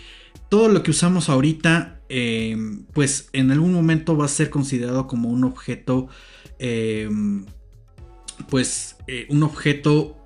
todo 0.50 0.70
lo 0.70 0.84
que 0.84 0.92
usamos 0.92 1.30
ahorita, 1.30 2.02
eh, 2.10 2.56
pues 2.94 3.30
en 3.34 3.52
algún 3.52 3.74
momento 3.74 4.16
va 4.16 4.26
a 4.26 4.30
ser 4.30 4.50
considerado 4.50 5.08
como 5.08 5.30
un 5.30 5.44
objeto, 5.44 6.08
eh, 6.60 7.10
pues 8.50 8.98
eh, 9.08 9.28
un 9.30 9.44
objeto 9.44 10.18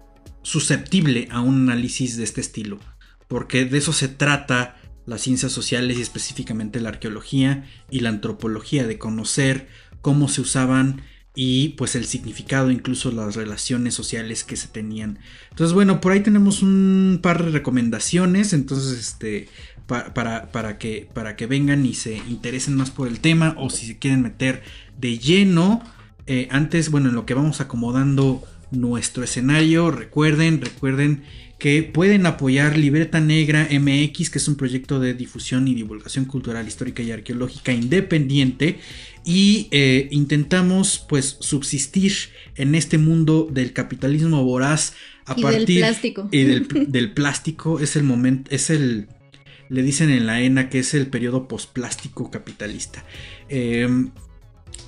susceptible 0.42 1.28
a 1.32 1.42
un 1.42 1.70
análisis 1.70 2.18
de 2.18 2.24
este 2.24 2.42
estilo, 2.42 2.80
porque 3.28 3.66
de 3.66 3.78
eso 3.78 3.94
se 3.94 4.08
trata 4.08 4.78
las 5.06 5.22
ciencias 5.22 5.52
sociales 5.52 5.98
y 5.98 6.02
específicamente 6.02 6.80
la 6.80 6.90
arqueología 6.90 7.66
y 7.90 8.00
la 8.00 8.10
antropología, 8.10 8.88
de 8.88 8.98
conocer 8.98 9.68
cómo 10.02 10.28
se 10.28 10.42
usaban 10.42 11.02
y 11.36 11.70
pues 11.70 11.96
el 11.96 12.06
significado, 12.06 12.72
incluso 12.72 13.12
las 13.12 13.36
relaciones 13.36 13.94
sociales 13.94 14.44
que 14.44 14.56
se 14.56 14.70
tenían. 14.70 15.20
Entonces, 15.50 15.74
bueno, 15.74 16.00
por 16.00 16.14
ahí 16.14 16.22
tenemos 16.22 16.62
un 16.62 17.20
par 17.22 17.44
de 17.44 17.52
recomendaciones. 17.52 18.54
Entonces, 18.54 18.98
este, 18.98 19.50
para, 19.86 20.52
para, 20.52 20.78
que, 20.78 21.10
para 21.14 21.36
que 21.36 21.46
vengan 21.46 21.86
y 21.86 21.94
se 21.94 22.18
interesen 22.18 22.76
más 22.76 22.90
por 22.90 23.08
el 23.08 23.20
tema 23.20 23.54
o 23.58 23.70
si 23.70 23.86
se 23.86 24.00
quieren 24.00 24.22
meter 24.22 24.64
de 24.98 25.18
lleno. 25.20 25.84
Eh, 26.26 26.48
antes, 26.52 26.90
bueno, 26.90 27.10
en 27.10 27.16
lo 27.16 27.26
que 27.26 27.34
vamos 27.34 27.60
acomodando 27.60 28.44
nuestro 28.72 29.24
escenario, 29.24 29.92
recuerden, 29.92 30.62
recuerden 30.62 31.24
que 31.58 31.84
pueden 31.84 32.26
apoyar 32.26 32.78
Libreta 32.78 33.20
Negra 33.20 33.68
MX, 33.72 34.30
que 34.30 34.40
es 34.40 34.48
un 34.48 34.56
proyecto 34.56 35.00
de 35.00 35.14
difusión 35.14 35.68
y 35.68 35.76
divulgación 35.76 36.26
cultural, 36.26 36.68
histórica 36.68 37.02
y 37.02 37.12
arqueológica 37.12 37.72
independiente. 37.72 38.80
Y 39.24 39.68
eh, 39.72 40.08
intentamos 40.12 41.04
pues 41.08 41.38
subsistir 41.40 42.14
en 42.56 42.76
este 42.76 42.98
mundo 42.98 43.48
del 43.50 43.74
capitalismo 43.74 44.44
voraz 44.44 44.94
a 45.26 45.36
partir 45.36 45.66
del 45.66 45.78
plástico. 45.80 46.30
Y 46.32 46.44
del, 46.88 47.14
plástico 47.14 47.80
es 47.80 47.96
el 47.96 48.04
momento, 48.04 48.52
es 48.52 48.70
el, 48.70 49.08
le 49.70 49.82
dicen 49.82 50.10
en 50.10 50.28
la 50.28 50.42
ENA 50.42 50.70
que 50.70 50.80
es 50.80 50.94
el 50.94 51.08
periodo 51.08 51.48
posplástico 51.48 52.30
capitalista. 52.30 53.04
Em, 53.50 54.12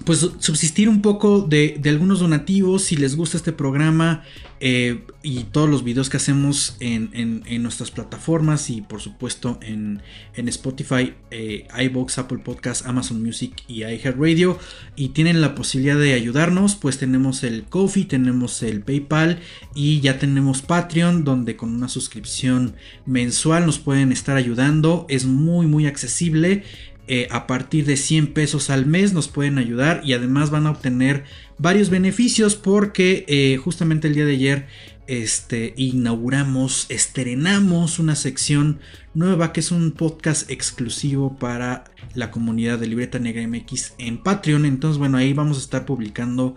pues 0.05 0.19
subsistir 0.39 0.89
un 0.89 1.01
poco 1.01 1.41
de, 1.41 1.79
algunos 1.85 2.19
donativos 2.19 2.83
si 2.83 2.95
les 2.95 3.15
gusta 3.15 3.37
este 3.37 3.51
programa 3.51 4.23
eh, 4.59 5.03
y 5.21 5.43
todos 5.43 5.69
los 5.69 5.83
videos 5.83 6.09
que 6.09 6.17
hacemos 6.17 6.77
en, 6.79 7.43
nuestras 7.61 7.91
plataformas 7.91 8.69
y 8.69 8.81
por 8.81 9.01
supuesto 9.01 9.59
en, 9.61 10.01
Spotify, 10.35 11.13
eh, 11.31 11.67
iBox, 11.77 12.17
Apple 12.19 12.39
Podcasts, 12.39 12.85
Amazon 12.85 13.21
Music 13.21 13.53
y 13.67 13.83
iHeartRadio 13.83 14.57
y 14.95 15.09
tienen 15.09 15.41
la 15.41 15.55
posibilidad 15.55 15.97
de 15.97 16.13
ayudarnos 16.13 16.75
pues 16.75 16.97
tenemos 16.97 17.43
el 17.43 17.63
Kofi, 17.63 18.05
tenemos 18.05 18.63
el 18.63 18.81
PayPal 18.81 19.39
y 19.75 19.99
ya 19.99 20.19
tenemos 20.19 20.61
Patreon 20.61 21.23
donde 21.23 21.55
con 21.55 21.73
una 21.73 21.89
suscripción 21.89 22.75
mensual 23.05 23.65
nos 23.65 23.79
pueden 23.79 24.11
estar 24.11 24.37
ayudando. 24.37 25.05
Es 25.09 25.25
muy 25.25 25.67
muy 25.67 25.85
accesible 25.85 26.63
eh, 27.07 27.27
a 27.31 27.47
partir 27.47 27.85
de 27.85 27.97
100 27.97 28.33
pesos 28.33 28.69
al 28.69 28.85
mes 28.85 29.13
nos 29.13 29.27
pueden 29.27 29.57
ayudar 29.57 30.01
y 30.03 30.13
además 30.13 30.49
van 30.49 30.67
a 30.67 30.71
obtener 30.71 31.23
varios 31.57 31.89
beneficios 31.89 32.55
porque 32.55 33.25
eh, 33.27 33.57
justamente 33.57 34.07
el 34.07 34.15
día 34.15 34.25
de 34.25 34.33
ayer 34.33 34.67
este, 35.07 35.73
inauguramos, 35.77 36.85
estrenamos 36.89 37.99
una 37.99 38.15
sección 38.15 38.79
nueva 39.13 39.53
que 39.53 39.61
es 39.61 39.71
un 39.71 39.91
podcast 39.91 40.51
exclusivo 40.51 41.37
para 41.37 41.85
la 42.13 42.29
comunidad 42.29 42.77
de 42.77 42.87
Libreta 42.87 43.19
Negra 43.19 43.47
MX 43.47 43.93
en 43.97 44.17
Patreon. 44.17 44.65
Entonces, 44.65 44.99
bueno, 44.99 45.17
ahí 45.17 45.33
vamos 45.33 45.57
a 45.57 45.61
estar 45.61 45.85
publicando 45.85 46.55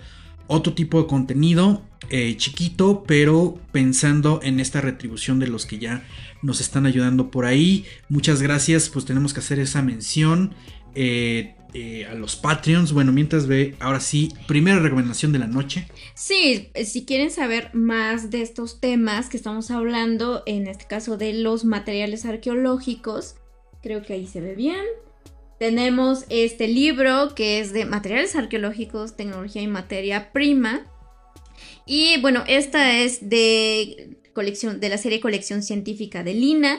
otro 0.48 0.74
tipo 0.74 1.00
de 1.00 1.06
contenido 1.06 1.84
eh, 2.08 2.36
chiquito, 2.36 3.04
pero 3.06 3.58
pensando 3.72 4.40
en 4.42 4.58
esta 4.58 4.80
retribución 4.80 5.38
de 5.38 5.48
los 5.48 5.66
que 5.66 5.78
ya 5.78 6.02
nos 6.42 6.60
están 6.60 6.86
ayudando 6.86 7.30
por 7.30 7.44
ahí. 7.44 7.84
Muchas 8.08 8.40
gracias, 8.40 8.88
pues 8.88 9.04
tenemos 9.04 9.34
que 9.34 9.40
hacer 9.40 9.58
esa 9.58 9.82
mención. 9.82 10.54
Eh, 10.94 11.54
eh, 11.72 12.04
a 12.06 12.14
los 12.14 12.34
Patreons. 12.34 12.92
Bueno, 12.92 13.12
mientras 13.12 13.46
ve, 13.46 13.76
ahora 13.78 14.00
sí, 14.00 14.32
primera 14.48 14.80
recomendación 14.80 15.30
de 15.30 15.38
la 15.38 15.46
noche. 15.46 15.86
Sí, 16.14 16.70
si 16.84 17.04
quieren 17.04 17.30
saber 17.30 17.70
más 17.74 18.30
de 18.30 18.42
estos 18.42 18.80
temas 18.80 19.28
que 19.28 19.36
estamos 19.36 19.70
hablando, 19.70 20.42
en 20.46 20.66
este 20.66 20.86
caso 20.86 21.16
de 21.16 21.32
los 21.32 21.64
materiales 21.64 22.24
arqueológicos, 22.24 23.36
creo 23.82 24.02
que 24.02 24.14
ahí 24.14 24.26
se 24.26 24.40
ve 24.40 24.56
bien. 24.56 24.84
Tenemos 25.60 26.24
este 26.28 26.66
libro 26.66 27.34
que 27.36 27.60
es 27.60 27.72
de 27.72 27.84
materiales 27.84 28.34
arqueológicos, 28.34 29.16
tecnología 29.16 29.62
y 29.62 29.68
materia 29.68 30.32
prima. 30.32 30.89
Y 31.92 32.20
bueno, 32.20 32.44
esta 32.46 32.98
es 32.98 33.30
de 33.30 34.16
colección, 34.32 34.78
de 34.78 34.88
la 34.88 34.96
serie 34.96 35.18
Colección 35.18 35.60
Científica 35.60 36.22
de 36.22 36.34
Lina. 36.34 36.78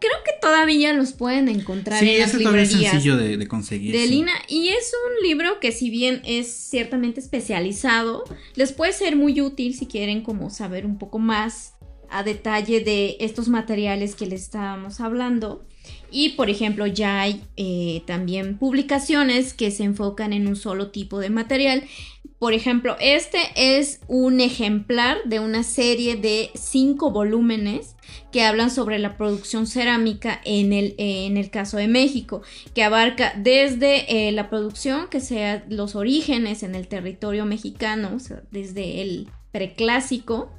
Creo 0.00 0.14
que 0.24 0.32
todavía 0.40 0.94
los 0.94 1.12
pueden 1.12 1.50
encontrar 1.50 2.02
en 2.02 2.20
las 2.20 2.32
librerías. 2.32 2.72
es 2.72 2.90
sencillo 2.90 3.18
de, 3.18 3.46
conseguir. 3.48 3.94
De 3.94 4.06
Lina. 4.06 4.32
Y 4.48 4.68
es 4.68 4.94
un 5.08 5.28
libro 5.28 5.60
que 5.60 5.72
si 5.72 5.90
bien 5.90 6.22
es 6.24 6.50
ciertamente 6.50 7.20
especializado, 7.20 8.24
les 8.54 8.72
puede 8.72 8.94
ser 8.94 9.14
muy 9.14 9.42
útil 9.42 9.74
si 9.74 9.84
quieren 9.84 10.22
como 10.22 10.48
saber 10.48 10.86
un 10.86 10.96
poco 10.96 11.18
más 11.18 11.74
a 12.08 12.22
detalle 12.22 12.80
de 12.80 13.18
estos 13.20 13.48
materiales 13.48 14.14
que 14.14 14.24
les 14.24 14.40
estábamos 14.40 15.00
hablando. 15.00 15.66
Y 16.10 16.30
por 16.30 16.48
ejemplo, 16.48 16.86
ya 16.86 17.20
hay 17.20 17.42
eh, 17.56 18.02
también 18.06 18.58
publicaciones 18.58 19.54
que 19.54 19.70
se 19.70 19.84
enfocan 19.84 20.32
en 20.32 20.46
un 20.46 20.56
solo 20.56 20.90
tipo 20.90 21.18
de 21.18 21.30
material. 21.30 21.84
Por 22.38 22.52
ejemplo, 22.52 22.96
este 23.00 23.38
es 23.56 24.00
un 24.08 24.40
ejemplar 24.40 25.16
de 25.24 25.40
una 25.40 25.62
serie 25.62 26.16
de 26.16 26.50
cinco 26.54 27.10
volúmenes 27.10 27.96
que 28.30 28.44
hablan 28.44 28.70
sobre 28.70 28.98
la 28.98 29.16
producción 29.16 29.66
cerámica 29.66 30.40
en 30.44 30.74
el, 30.74 30.94
en 30.98 31.38
el 31.38 31.50
caso 31.50 31.78
de 31.78 31.88
México, 31.88 32.42
que 32.74 32.84
abarca 32.84 33.32
desde 33.38 34.28
eh, 34.28 34.32
la 34.32 34.50
producción, 34.50 35.08
que 35.08 35.20
sea 35.20 35.64
los 35.70 35.96
orígenes 35.96 36.62
en 36.62 36.74
el 36.74 36.88
territorio 36.88 37.46
mexicano, 37.46 38.18
desde 38.50 39.00
el 39.00 39.30
preclásico 39.50 40.50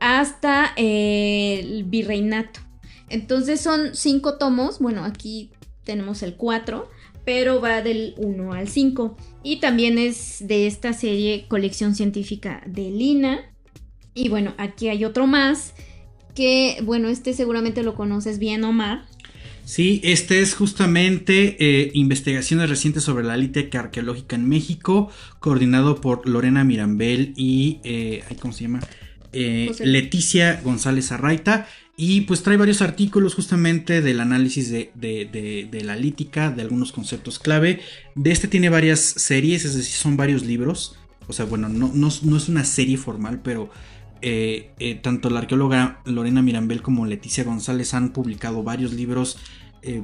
hasta 0.00 0.74
eh, 0.76 1.60
el 1.60 1.84
virreinato. 1.84 2.60
Entonces 3.08 3.62
son 3.62 3.94
cinco 3.94 4.36
tomos, 4.36 4.78
bueno, 4.78 5.04
aquí 5.04 5.52
tenemos 5.84 6.22
el 6.22 6.36
4, 6.36 6.86
pero 7.28 7.60
va 7.60 7.82
del 7.82 8.14
1 8.16 8.54
al 8.54 8.68
5. 8.68 9.14
Y 9.42 9.60
también 9.60 9.98
es 9.98 10.38
de 10.40 10.66
esta 10.66 10.94
serie 10.94 11.44
Colección 11.46 11.94
Científica 11.94 12.62
de 12.64 12.90
Lina. 12.90 13.52
Y 14.14 14.30
bueno, 14.30 14.54
aquí 14.56 14.88
hay 14.88 15.04
otro 15.04 15.26
más 15.26 15.74
que, 16.34 16.78
bueno, 16.84 17.10
este 17.10 17.34
seguramente 17.34 17.82
lo 17.82 17.94
conoces 17.94 18.38
bien, 18.38 18.64
Omar. 18.64 19.04
Sí, 19.66 20.00
este 20.04 20.40
es 20.40 20.54
justamente 20.54 21.58
eh, 21.60 21.90
investigaciones 21.92 22.70
recientes 22.70 23.02
sobre 23.02 23.24
la 23.24 23.36
lítica 23.36 23.80
arqueológica 23.80 24.34
en 24.34 24.48
México, 24.48 25.10
coordinado 25.38 26.00
por 26.00 26.26
Lorena 26.26 26.64
Mirambel 26.64 27.34
y, 27.36 27.80
eh, 27.84 28.24
¿cómo 28.40 28.54
se 28.54 28.62
llama? 28.62 28.80
eh, 29.32 29.70
Leticia 29.80 30.60
González 30.62 31.12
Arraita. 31.12 31.68
Y 32.00 32.20
pues 32.20 32.44
trae 32.44 32.56
varios 32.56 32.80
artículos 32.80 33.34
justamente 33.34 34.02
del 34.02 34.20
análisis 34.20 34.70
de, 34.70 34.92
de, 34.94 35.82
la 35.82 35.96
lítica, 35.96 36.48
de 36.48 36.62
algunos 36.62 36.92
conceptos 36.92 37.40
clave. 37.40 37.80
De 38.14 38.30
este 38.30 38.46
tiene 38.46 38.68
varias 38.68 39.00
series, 39.00 39.64
es 39.64 39.74
decir, 39.74 39.94
son 39.94 40.16
varios 40.16 40.44
libros. 40.44 40.96
O 41.26 41.32
sea, 41.32 41.44
bueno, 41.44 41.68
no, 41.68 41.90
no, 41.92 42.06
es 42.06 42.48
una 42.48 42.62
serie 42.62 42.98
formal, 42.98 43.40
pero 43.42 43.68
eh, 44.22 44.70
eh, 44.78 44.94
tanto 44.94 45.28
la 45.28 45.40
arqueóloga 45.40 46.00
Lorena 46.04 46.40
Mirambel 46.40 46.82
como 46.82 47.04
Leticia 47.04 47.42
González 47.42 47.92
han 47.94 48.12
publicado 48.12 48.62
varios 48.62 48.92
libros, 48.92 49.36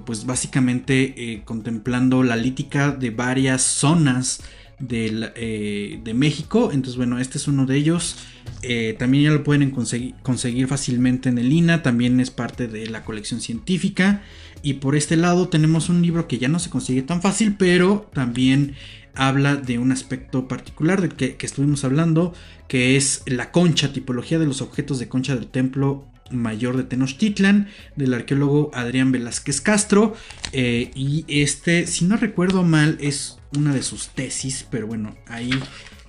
pues 0.05 0.25
básicamente 0.25 1.43
contemplando 1.45 2.23
la 2.23 2.37
lítica 2.37 2.91
de 2.91 3.11
varias 3.11 3.63
zonas 3.63 4.41
eh, 4.81 6.01
de 6.03 6.15
México. 6.15 6.71
Entonces, 6.73 6.97
bueno, 6.97 7.19
este 7.19 7.39
es 7.39 7.49
uno 7.49 7.67
de 7.67 7.77
ellos. 7.77 8.17
Eh, 8.63 8.97
también 8.99 9.25
ya 9.25 9.31
lo 9.31 9.45
pueden 9.45 9.71
conseguir, 9.71 10.67
fácilmente 10.67 11.29
en 11.29 11.39
el 11.39 11.53
INA. 11.53 11.83
También 11.83 12.21
es 12.21 12.31
parte 12.31 12.67
de 12.67 12.89
la 12.89 13.05
colección 13.05 13.41
científica. 13.41 14.23
Y 14.63 14.75
por 14.75 14.97
este 14.97 15.17
lado 15.17 15.49
tenemos 15.49 15.89
un 15.89 16.03
libro 16.03 16.27
que 16.27 16.39
ya 16.39 16.49
no 16.49 16.59
se 16.59 16.71
consigue 16.71 17.03
tan 17.03 17.21
fácil, 17.21 17.57
pero 17.59 18.11
también 18.15 18.75
habla 19.15 19.57
de 19.57 19.79
un 19.79 19.93
aspecto 19.93 20.49
particular 20.49 21.01
del 21.01 21.15
que, 21.15 21.37
estuvimos 21.41 21.85
hablando, 21.85 22.35
que 22.67 22.97
es 22.97 23.23
la 23.27 23.53
concha, 23.53 23.93
tipología 23.93 24.39
de 24.39 24.47
los 24.47 24.63
objetos 24.63 24.99
de 24.99 25.09
concha 25.09 25.35
del 25.35 25.47
templo 25.47 26.07
mayor 26.31 26.77
de 26.77 26.85
Tenochtitlan, 26.85 27.69
del 27.97 28.15
arqueólogo 28.15 28.71
Adrián 28.73 29.13
Velázquez 29.13 29.61
Castro. 29.61 30.15
Eh, 30.53 30.91
y 30.95 31.25
este, 31.29 31.87
si 31.87 32.07
no 32.07 32.17
recuerdo 32.17 32.63
mal, 32.63 32.97
es 33.01 33.39
una 33.57 33.75
de 33.75 33.83
sus 33.83 34.09
tesis, 34.09 34.67
pero 34.71 34.87
bueno, 34.87 35.17
ahí 35.27 35.51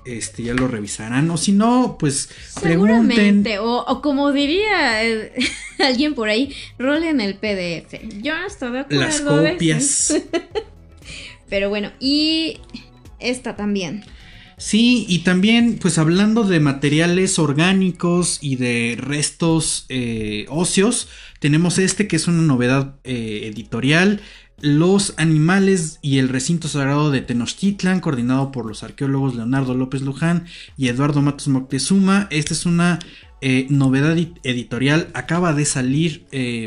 este, 0.06 0.44
ya 0.44 0.54
lo 0.54 0.68
revisarán. 0.68 1.30
O 1.32 1.38
si 1.38 1.52
no, 1.52 1.98
pues 2.00 2.30
pregunten. 2.62 3.46
O, 3.60 4.02
como 4.02 4.32
diría 4.32 5.04
eh, 5.04 5.34
alguien 5.80 6.14
por 6.14 6.30
ahí, 6.30 6.54
rolen 6.78 7.22
el 7.22 7.36
PDF. 7.36 8.22
Yo 8.22 8.34
estoy 8.48 8.72
de 8.72 8.80
acuerdo. 8.80 9.02
Las 9.04 9.22
copias. 9.22 10.16
pero 11.50 11.70
bueno, 11.70 11.92
y 12.00 12.60
esta 13.20 13.56
también. 13.56 14.06
Sí, 14.58 15.06
y 15.10 15.20
también, 15.20 15.80
pues 15.82 15.98
hablando 15.98 16.46
de 16.46 16.62
materiales 16.62 17.40
orgánicos 17.40 18.40
y 18.42 18.56
de 18.56 18.96
restos 18.98 19.86
eh, 19.90 20.46
óseos, 20.48 21.10
tenemos 21.40 21.78
este 21.78 22.08
que 22.08 22.16
es 22.16 22.28
una 22.28 22.42
novedad 22.42 22.96
eh, 23.04 23.52
editorial. 23.54 24.22
Los 24.62 25.14
animales 25.18 26.00
y 26.02 26.18
el 26.18 26.30
recinto 26.30 26.68
sagrado 26.68 27.12
de 27.12 27.22
Tenochtitlan, 27.22 28.00
coordinado 28.00 28.52
por 28.52 28.66
los 28.66 28.84
arqueólogos 28.84 29.36
Leonardo 29.36 29.74
López 29.74 30.02
Luján 30.02 30.46
y 30.78 30.88
Eduardo 30.88 31.22
Matos 31.22 31.48
Moctezuma. 31.50 32.28
Esta 32.32 32.54
es 32.54 32.66
una 32.66 33.00
eh, 33.42 33.68
novedad 33.70 34.18
editorial, 34.44 35.10
acaba 35.14 35.54
de 35.54 35.66
salir, 35.66 36.26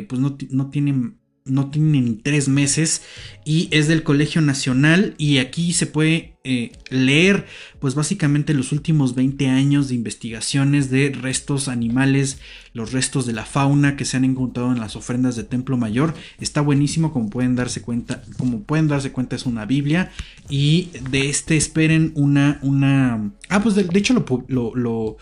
pues 0.09 0.21
no, 0.21 0.37
no 0.51 0.71
tiene 0.71 1.13
no 1.49 1.71
tiene 1.71 2.01
ni 2.01 2.15
tres 2.15 2.49
meses 2.49 3.03
y 3.45 3.69
es 3.71 3.89
del 3.89 4.03
Colegio 4.03 4.41
Nacional 4.41 5.15
y 5.19 5.39
aquí 5.39 5.73
se 5.73 5.87
puede 5.87 6.35
eh, 6.45 6.73
leer 6.89 7.47
pues 7.79 7.95
básicamente 7.95 8.55
los 8.55 8.73
últimos 8.73 9.15
20 9.15 9.49
años 9.49 9.89
de 9.89 9.95
investigaciones 9.95 10.91
de 10.91 11.11
restos 11.11 11.69
animales, 11.69 12.39
los 12.73 12.93
restos 12.93 13.27
de 13.27 13.33
la 13.33 13.45
fauna 13.45 13.97
que 13.97 14.05
se 14.05 14.17
han 14.17 14.25
encontrado 14.25 14.73
en 14.73 14.81
las 14.81 14.97
ofrendas 14.97 15.37
de 15.37 15.45
Templo 15.45 15.77
Mayor. 15.77 16.15
Está 16.41 16.61
buenísimo 16.61 17.13
como 17.13 17.29
pueden 17.31 17.57
darse 17.57 17.83
cuenta, 17.83 18.23
como 18.39 18.63
pueden 18.63 18.89
darse 18.89 19.13
cuenta 19.13 19.37
es 19.37 19.47
una 19.47 19.67
Biblia 19.67 20.11
y 20.49 20.89
de 21.11 21.29
este 21.29 21.57
esperen 21.57 22.13
una, 22.15 22.59
una... 22.63 23.33
Ah 23.49 23.63
pues 23.63 23.75
de, 23.75 23.87
hecho 23.99 24.15
lo, 24.49 25.17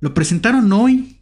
lo, 0.00 0.14
presentaron 0.14 0.72
hoy 0.72 1.15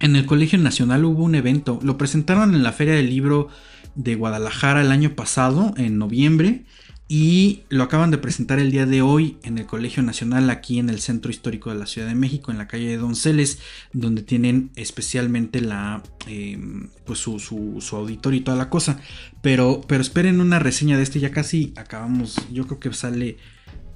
en 0.00 0.16
el 0.16 0.26
Colegio 0.26 0.58
Nacional 0.58 1.04
hubo 1.04 1.24
un 1.24 1.34
evento, 1.34 1.78
lo 1.82 1.98
presentaron 1.98 2.54
en 2.54 2.62
la 2.62 2.72
Feria 2.72 2.94
del 2.94 3.10
Libro 3.10 3.48
de 3.94 4.14
Guadalajara 4.14 4.80
el 4.80 4.92
año 4.92 5.14
pasado, 5.14 5.74
en 5.76 5.98
noviembre, 5.98 6.64
y 7.08 7.62
lo 7.70 7.84
acaban 7.84 8.10
de 8.10 8.18
presentar 8.18 8.58
el 8.58 8.70
día 8.70 8.84
de 8.84 9.00
hoy 9.00 9.38
en 9.42 9.56
el 9.56 9.64
Colegio 9.64 10.02
Nacional, 10.02 10.50
aquí 10.50 10.78
en 10.78 10.90
el 10.90 11.00
Centro 11.00 11.30
Histórico 11.30 11.72
de 11.72 11.78
la 11.78 11.86
Ciudad 11.86 12.06
de 12.06 12.14
México, 12.14 12.52
en 12.52 12.58
la 12.58 12.68
calle 12.68 12.86
de 12.86 12.98
Donceles, 12.98 13.60
donde 13.94 14.22
tienen 14.22 14.70
especialmente 14.76 15.62
la, 15.62 16.02
em, 16.26 16.90
pues 17.06 17.18
su, 17.18 17.38
su, 17.40 17.96
auditorio 17.96 18.40
y 18.40 18.44
toda 18.44 18.58
la 18.58 18.68
cosa. 18.68 19.00
Pero, 19.40 19.80
pero 19.88 20.02
esperen 20.02 20.40
una 20.42 20.58
reseña 20.58 20.98
de 20.98 21.02
este, 21.02 21.18
ya 21.18 21.30
casi 21.30 21.72
acabamos, 21.76 22.36
yo 22.52 22.66
creo 22.66 22.78
que 22.78 22.92
sale... 22.92 23.38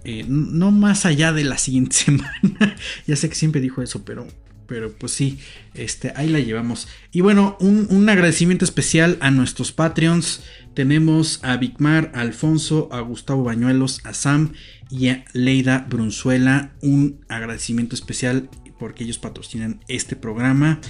Eh, 0.04 0.24
no 0.26 0.72
más 0.72 1.06
allá 1.06 1.32
de 1.32 1.44
la 1.44 1.58
siguiente 1.58 1.94
semana. 1.96 2.76
ya 3.06 3.14
sé 3.14 3.28
que 3.28 3.36
siempre 3.36 3.60
dijo 3.60 3.82
eso, 3.82 4.04
pero 4.04 4.26
pero 4.72 4.90
pues 4.90 5.12
sí, 5.12 5.38
este, 5.74 6.14
ahí 6.16 6.30
la 6.30 6.40
llevamos. 6.40 6.88
Y 7.12 7.20
bueno, 7.20 7.58
un, 7.60 8.08
agradecimiento 8.08 8.64
especial 8.64 9.18
a 9.20 9.30
nuestros 9.30 9.70
Patreons. 9.70 10.44
Tenemos 10.72 11.40
a 11.42 11.58
Vicmar, 11.58 12.10
a 12.14 12.22
Alfonso, 12.22 12.88
a 12.90 13.00
Gustavo 13.00 13.44
Bañuelos, 13.44 14.00
a 14.04 14.14
Sam 14.14 14.54
y 14.88 15.08
a 15.08 15.26
Leida 15.34 15.86
Brunzuela. 15.90 16.72
Un 16.80 17.20
agradecimiento 17.28 17.94
especial 17.94 18.48
porque 18.78 19.04
ellos 19.04 19.18
patrocinan 19.18 19.80
este 19.88 20.16
programa. 20.16 20.80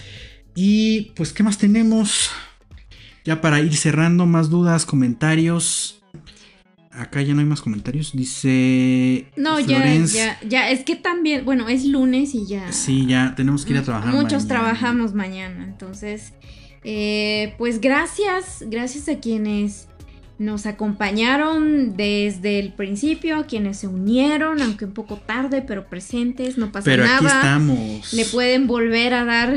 Y 0.54 1.10
pues, 1.16 1.32
¿qué 1.32 1.42
más 1.42 1.58
tenemos? 1.58 2.30
Ya 3.24 3.40
para 3.40 3.58
ir 3.58 3.76
cerrando, 3.76 4.26
más 4.26 4.48
dudas, 4.48 4.86
comentarios. 4.86 6.01
Acá 6.92 7.22
ya 7.22 7.32
no 7.34 7.40
hay 7.40 7.46
más 7.46 7.62
comentarios. 7.62 8.12
Dice. 8.12 9.26
No, 9.36 9.58
ya, 9.58 9.84
ya, 10.04 10.38
ya. 10.46 10.70
Es 10.70 10.84
que 10.84 10.96
también, 10.96 11.44
bueno, 11.44 11.68
es 11.68 11.84
lunes 11.86 12.34
y 12.34 12.46
ya. 12.46 12.70
Sí, 12.72 13.06
ya 13.06 13.34
tenemos 13.34 13.64
que 13.64 13.72
ir 13.72 13.78
a 13.78 13.82
trabajar. 13.82 14.12
Muchos 14.14 14.46
trabajamos 14.46 15.14
mañana. 15.14 15.64
Entonces, 15.64 16.34
eh, 16.84 17.54
pues 17.58 17.80
gracias, 17.80 18.64
gracias 18.66 19.08
a 19.08 19.20
quienes 19.20 19.88
nos 20.42 20.66
acompañaron 20.66 21.96
desde 21.96 22.58
el 22.58 22.72
principio, 22.72 23.46
quienes 23.46 23.78
se 23.78 23.86
unieron, 23.86 24.60
aunque 24.60 24.86
un 24.86 24.92
poco 24.92 25.16
tarde, 25.16 25.62
pero 25.62 25.86
presentes, 25.86 26.58
no 26.58 26.72
pasa 26.72 26.84
pero 26.84 27.04
nada. 27.04 27.18
Aquí 27.18 27.26
estamos. 27.26 28.12
Le 28.12 28.24
pueden 28.24 28.66
volver 28.66 29.14
a 29.14 29.24
dar, 29.24 29.54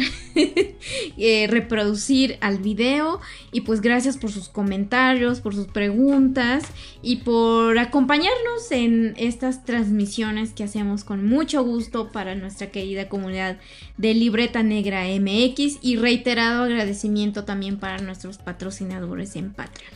eh, 1.17 1.47
reproducir 1.49 2.37
al 2.39 2.59
video. 2.59 3.19
Y 3.51 3.61
pues 3.61 3.81
gracias 3.81 4.17
por 4.17 4.31
sus 4.31 4.47
comentarios, 4.47 5.41
por 5.41 5.55
sus 5.55 5.67
preguntas 5.67 6.65
y 7.01 7.17
por 7.17 7.79
acompañarnos 7.79 8.71
en 8.71 9.15
estas 9.17 9.65
transmisiones 9.65 10.53
que 10.53 10.63
hacemos 10.63 11.03
con 11.03 11.25
mucho 11.25 11.63
gusto 11.63 12.11
para 12.11 12.35
nuestra 12.35 12.69
querida 12.69 13.09
comunidad 13.09 13.57
de 13.97 14.13
Libreta 14.13 14.61
Negra 14.61 15.05
MX. 15.05 15.79
Y 15.81 15.95
reiterado 15.95 16.63
agradecimiento 16.63 17.43
también 17.43 17.79
para 17.79 17.97
nuestros 17.97 18.37
patrocinadores 18.37 19.35
en 19.35 19.51
Patreon 19.51 19.94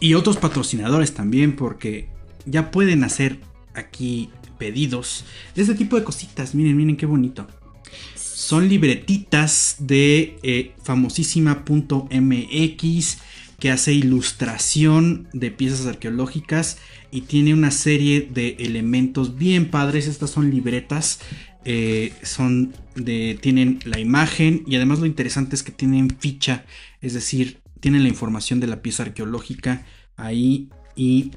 y 0.00 0.14
otros 0.14 0.36
patrocinadores 0.36 1.14
también 1.14 1.56
porque 1.56 2.08
ya 2.46 2.70
pueden 2.70 3.02
hacer 3.04 3.40
aquí 3.74 4.30
pedidos 4.58 5.24
de 5.54 5.62
este 5.62 5.74
tipo 5.74 5.96
de 5.96 6.04
cositas. 6.04 6.54
Miren, 6.54 6.76
miren 6.76 6.96
qué 6.96 7.06
bonito. 7.06 7.46
Son 8.14 8.68
libretitas 8.68 9.76
de 9.78 10.38
eh, 10.42 10.72
famosísima.mx 10.82 13.18
que 13.58 13.70
hace 13.72 13.92
ilustración 13.92 15.28
de 15.32 15.50
piezas 15.50 15.86
arqueológicas 15.86 16.78
y 17.10 17.22
tiene 17.22 17.54
una 17.54 17.72
serie 17.72 18.28
de 18.32 18.56
elementos 18.60 19.36
bien 19.36 19.70
padres. 19.70 20.06
Estas 20.06 20.30
son 20.30 20.50
libretas, 20.50 21.18
eh, 21.64 22.12
son 22.22 22.72
de, 22.94 23.36
tienen 23.40 23.80
la 23.84 23.98
imagen 23.98 24.62
y 24.66 24.76
además 24.76 25.00
lo 25.00 25.06
interesante 25.06 25.56
es 25.56 25.64
que 25.64 25.72
tienen 25.72 26.16
ficha, 26.18 26.64
es 27.02 27.14
decir, 27.14 27.58
tienen 27.80 28.02
la 28.02 28.08
información 28.08 28.60
de 28.60 28.66
la 28.66 28.82
pieza 28.82 29.02
arqueológica 29.04 29.86
ahí 30.16 30.68
y 30.96 31.32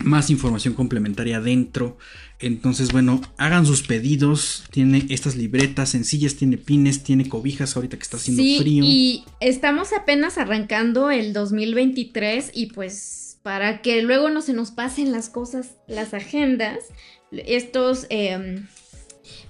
más 0.00 0.30
información 0.30 0.74
complementaria 0.74 1.40
dentro. 1.40 1.98
Entonces, 2.38 2.92
bueno, 2.92 3.20
hagan 3.38 3.66
sus 3.66 3.82
pedidos. 3.82 4.64
Tiene 4.70 5.06
estas 5.08 5.36
libretas 5.36 5.90
sencillas, 5.90 6.36
tiene 6.36 6.58
pines, 6.58 7.02
tiene 7.02 7.28
cobijas 7.28 7.76
ahorita 7.76 7.96
que 7.96 8.02
está 8.02 8.16
haciendo 8.16 8.42
sí, 8.42 8.58
frío. 8.60 8.84
Y 8.84 9.24
estamos 9.40 9.92
apenas 9.92 10.38
arrancando 10.38 11.10
el 11.10 11.32
2023 11.32 12.50
y 12.54 12.66
pues 12.66 13.38
para 13.42 13.80
que 13.80 14.02
luego 14.02 14.28
no 14.28 14.42
se 14.42 14.52
nos 14.52 14.70
pasen 14.70 15.12
las 15.12 15.28
cosas, 15.28 15.76
las 15.86 16.14
agendas, 16.14 16.78
estos... 17.30 18.06
Em, 18.10 18.66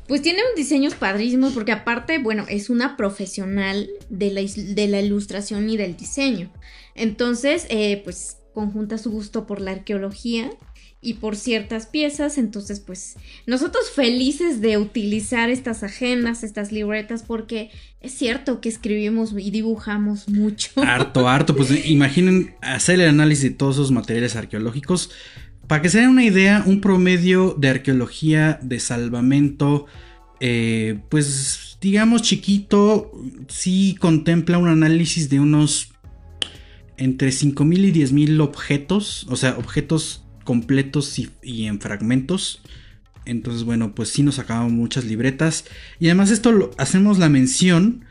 pues 0.07 0.23
tiene 0.23 0.41
un 0.41 0.57
diseños 0.57 0.95
padrísimos 0.95 1.53
porque 1.53 1.73
aparte, 1.73 2.19
bueno, 2.19 2.45
es 2.49 2.71
una 2.71 2.97
profesional 2.97 3.89
de 4.09 4.31
la, 4.31 4.41
de 4.41 4.89
la 4.89 5.01
ilustración 5.01 5.69
y 5.69 5.77
del 5.77 5.97
diseño. 5.97 6.51
Entonces, 6.95 7.67
eh, 7.69 8.01
pues 8.05 8.39
conjunta 8.55 8.99
su 8.99 9.11
gusto 9.11 9.47
por 9.47 9.61
la 9.61 9.73
arqueología 9.73 10.51
y 11.01 11.15
por 11.15 11.37
ciertas 11.37 11.87
piezas. 11.87 12.39
Entonces, 12.39 12.81
pues 12.81 13.17
nosotros 13.47 13.91
felices 13.91 14.61
de 14.61 14.79
utilizar 14.79 15.51
estas 15.51 15.83
agendas, 15.83 16.43
estas 16.43 16.73
libretas, 16.73 17.23
porque 17.23 17.71
es 18.01 18.13
cierto 18.13 18.61
que 18.61 18.69
escribimos 18.69 19.33
y 19.37 19.51
dibujamos 19.51 20.29
mucho. 20.29 20.71
Harto, 20.83 21.29
harto. 21.29 21.55
Pues 21.55 21.87
imaginen 21.87 22.57
hacer 22.61 23.01
el 23.01 23.09
análisis 23.09 23.45
de 23.45 23.51
todos 23.51 23.77
esos 23.77 23.93
materiales 23.93 24.37
arqueológicos 24.37 25.11
para 25.67 25.83
que 25.83 25.89
se 25.89 26.01
den 26.01 26.11
una 26.11 26.25
idea, 26.25 26.63
un 26.67 26.81
promedio 26.81 27.55
de 27.59 27.69
arqueología 27.69 28.59
de 28.63 28.81
salvamento, 28.81 29.87
eh, 30.41 31.01
pues 31.09 31.79
digamos 31.81 32.23
chiquito, 32.23 33.13
sí 33.49 33.97
contempla 33.99 34.59
un 34.59 34.69
análisis 34.69 35.29
de 35.29 35.41
unos 35.41 35.93
entre 36.97 37.29
5.000 37.29 37.85
y 37.85 37.93
10.000 37.93 38.41
objetos, 38.41 39.27
o 39.29 39.37
sea, 39.37 39.57
objetos 39.59 40.25
completos 40.45 41.19
y, 41.19 41.67
en 41.67 41.81
fragmentos. 41.81 42.63
Entonces, 43.25 43.65
bueno, 43.65 43.95
pues 43.95 44.11
sí 44.11 44.23
nos 44.23 44.39
acabamos 44.39 44.73
muchas 44.73 45.05
libretas. 45.05 45.65
Y 45.99 46.07
además 46.07 46.31
esto 46.31 46.71
hacemos 46.79 47.19
la 47.19 47.29
mención 47.29 48.05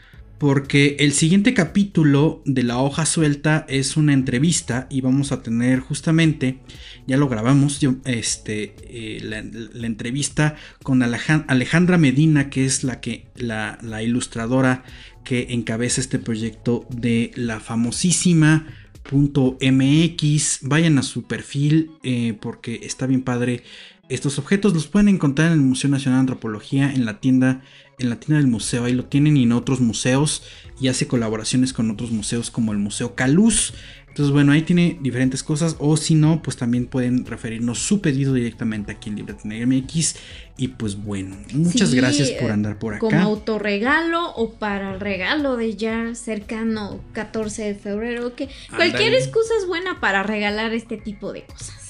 porque 0.46 0.98
el 1.00 1.14
siguiente 1.14 1.56
capítulo 1.56 2.44
de 2.46 2.62
la 2.62 2.78
hoja 2.78 3.08
suelta 3.08 3.66
es 3.68 3.98
una 3.98 4.14
entrevista 4.14 4.86
y 4.92 5.02
vamos 5.02 5.32
a 5.32 5.42
tener 5.42 5.80
justamente, 5.80 6.60
ya 7.08 7.18
lo 7.18 7.28
grabamos, 7.28 7.80
este, 8.06 8.76
eh, 8.84 9.22
la, 9.24 9.88
entrevista 9.88 10.56
con 10.84 11.02
Alejandra 11.02 11.98
Medina, 11.98 12.52
que 12.52 12.64
es 12.64 12.84
la, 12.84 13.02
que, 13.02 13.26
la, 13.34 14.04
ilustradora 14.04 14.84
que 15.24 15.48
encabeza 15.50 16.00
este 16.00 16.20
proyecto 16.20 16.86
de 16.92 17.32
la 17.34 17.60
famosísima 17.60 18.68
.mx 19.12 20.60
vayan 20.62 20.98
a 21.00 21.04
su 21.04 21.24
perfil 21.24 21.92
eh, 22.04 22.38
porque 22.40 22.82
está 22.84 23.08
bien 23.08 23.22
padre 23.24 23.64
estos 24.10 24.38
objetos 24.38 24.74
los 24.74 24.88
pueden 24.88 25.10
encontrar 25.10 25.48
en 25.48 25.54
el 25.54 25.62
Museo 25.62 25.90
Nacional 25.90 26.20
de 26.20 26.22
Antropología 26.22 26.92
en 26.94 27.06
la 27.06 27.20
tienda 27.20 27.62
en 28.00 28.10
la 28.10 28.20
tienda 28.20 28.38
del 28.38 28.48
museo, 28.48 28.86
ahí 28.86 28.94
lo 28.94 29.06
tienen 29.06 29.38
y 29.38 29.44
en 29.44 29.52
otros 29.52 29.80
museos 29.80 30.44
y 30.80 30.88
hace 30.88 31.08
colaboraciones 31.08 31.74
con 31.74 31.90
otros 31.90 32.12
museos 32.12 32.52
como 32.52 32.72
el 32.72 32.78
Museo 32.78 33.16
Caluz. 33.16 33.74
Entonces, 34.08 34.32
bueno, 34.32 34.54
ahí 34.54 34.62
tiene 34.62 34.98
diferentes 35.02 35.44
cosas. 35.44 35.76
O 35.78 35.98
si 35.98 36.16
no, 36.16 36.42
pues 36.42 36.56
también 36.56 36.86
pueden 36.86 37.26
referirnos 37.26 37.80
su 37.80 38.00
pedido 38.00 38.34
directamente 38.34 38.94
aquí 38.94 39.10
en 39.10 39.18
Libreto 39.18 39.42
MX. 39.46 40.16
Y 40.58 40.70
pues 40.70 40.96
bueno, 40.96 41.36
muchas 41.54 41.94
gracias 41.94 42.32
por 42.32 42.50
andar 42.50 42.80
por 42.80 42.94
acá. 42.94 43.02
Como 43.02 43.20
autorregalo 43.20 44.34
o 44.36 44.54
para 44.54 44.94
el 44.94 45.02
regalo 45.02 45.58
de 45.58 45.76
ya 45.76 46.16
cercano 46.16 47.02
14 47.12 47.64
de 47.64 47.76
febrero. 47.76 48.36
Que 48.36 48.48
cualquier 48.74 49.14
excusa 49.14 49.54
es 49.60 49.68
buena 49.68 50.00
para 50.00 50.24
regalar 50.24 50.74
este 50.74 50.96
tipo 50.96 51.34
de 51.34 51.44
cosas. 51.44 51.85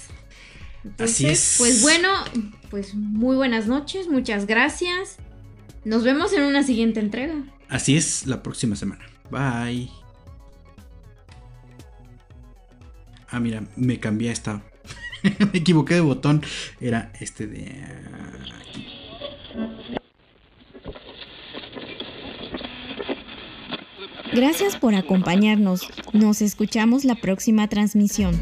Así 0.99 1.27
es. 1.27 1.55
Pues 1.57 1.81
bueno, 1.81 2.09
pues 2.69 2.95
muy 2.95 3.35
buenas 3.35 3.67
noches, 3.67 4.07
muchas 4.07 4.45
gracias. 4.45 5.17
Nos 5.83 6.03
vemos 6.03 6.33
en 6.33 6.43
una 6.43 6.63
siguiente 6.63 6.99
entrega. 6.99 7.35
Así 7.69 7.95
es, 7.95 8.27
la 8.27 8.41
próxima 8.43 8.75
semana. 8.75 9.05
Bye. 9.29 9.89
Ah, 13.29 13.39
mira, 13.39 13.63
me 13.75 13.99
cambié 13.99 14.31
esta. 14.31 14.63
me 15.23 15.59
equivoqué 15.59 15.95
de 15.95 16.01
botón. 16.01 16.41
Era 16.79 17.11
este 17.19 17.47
de 17.47 17.83
aquí. 18.61 18.87
Gracias 24.33 24.75
por 24.75 24.95
acompañarnos. 24.95 25.87
Nos 26.13 26.41
escuchamos 26.41 27.05
la 27.05 27.15
próxima 27.15 27.67
transmisión. 27.67 28.41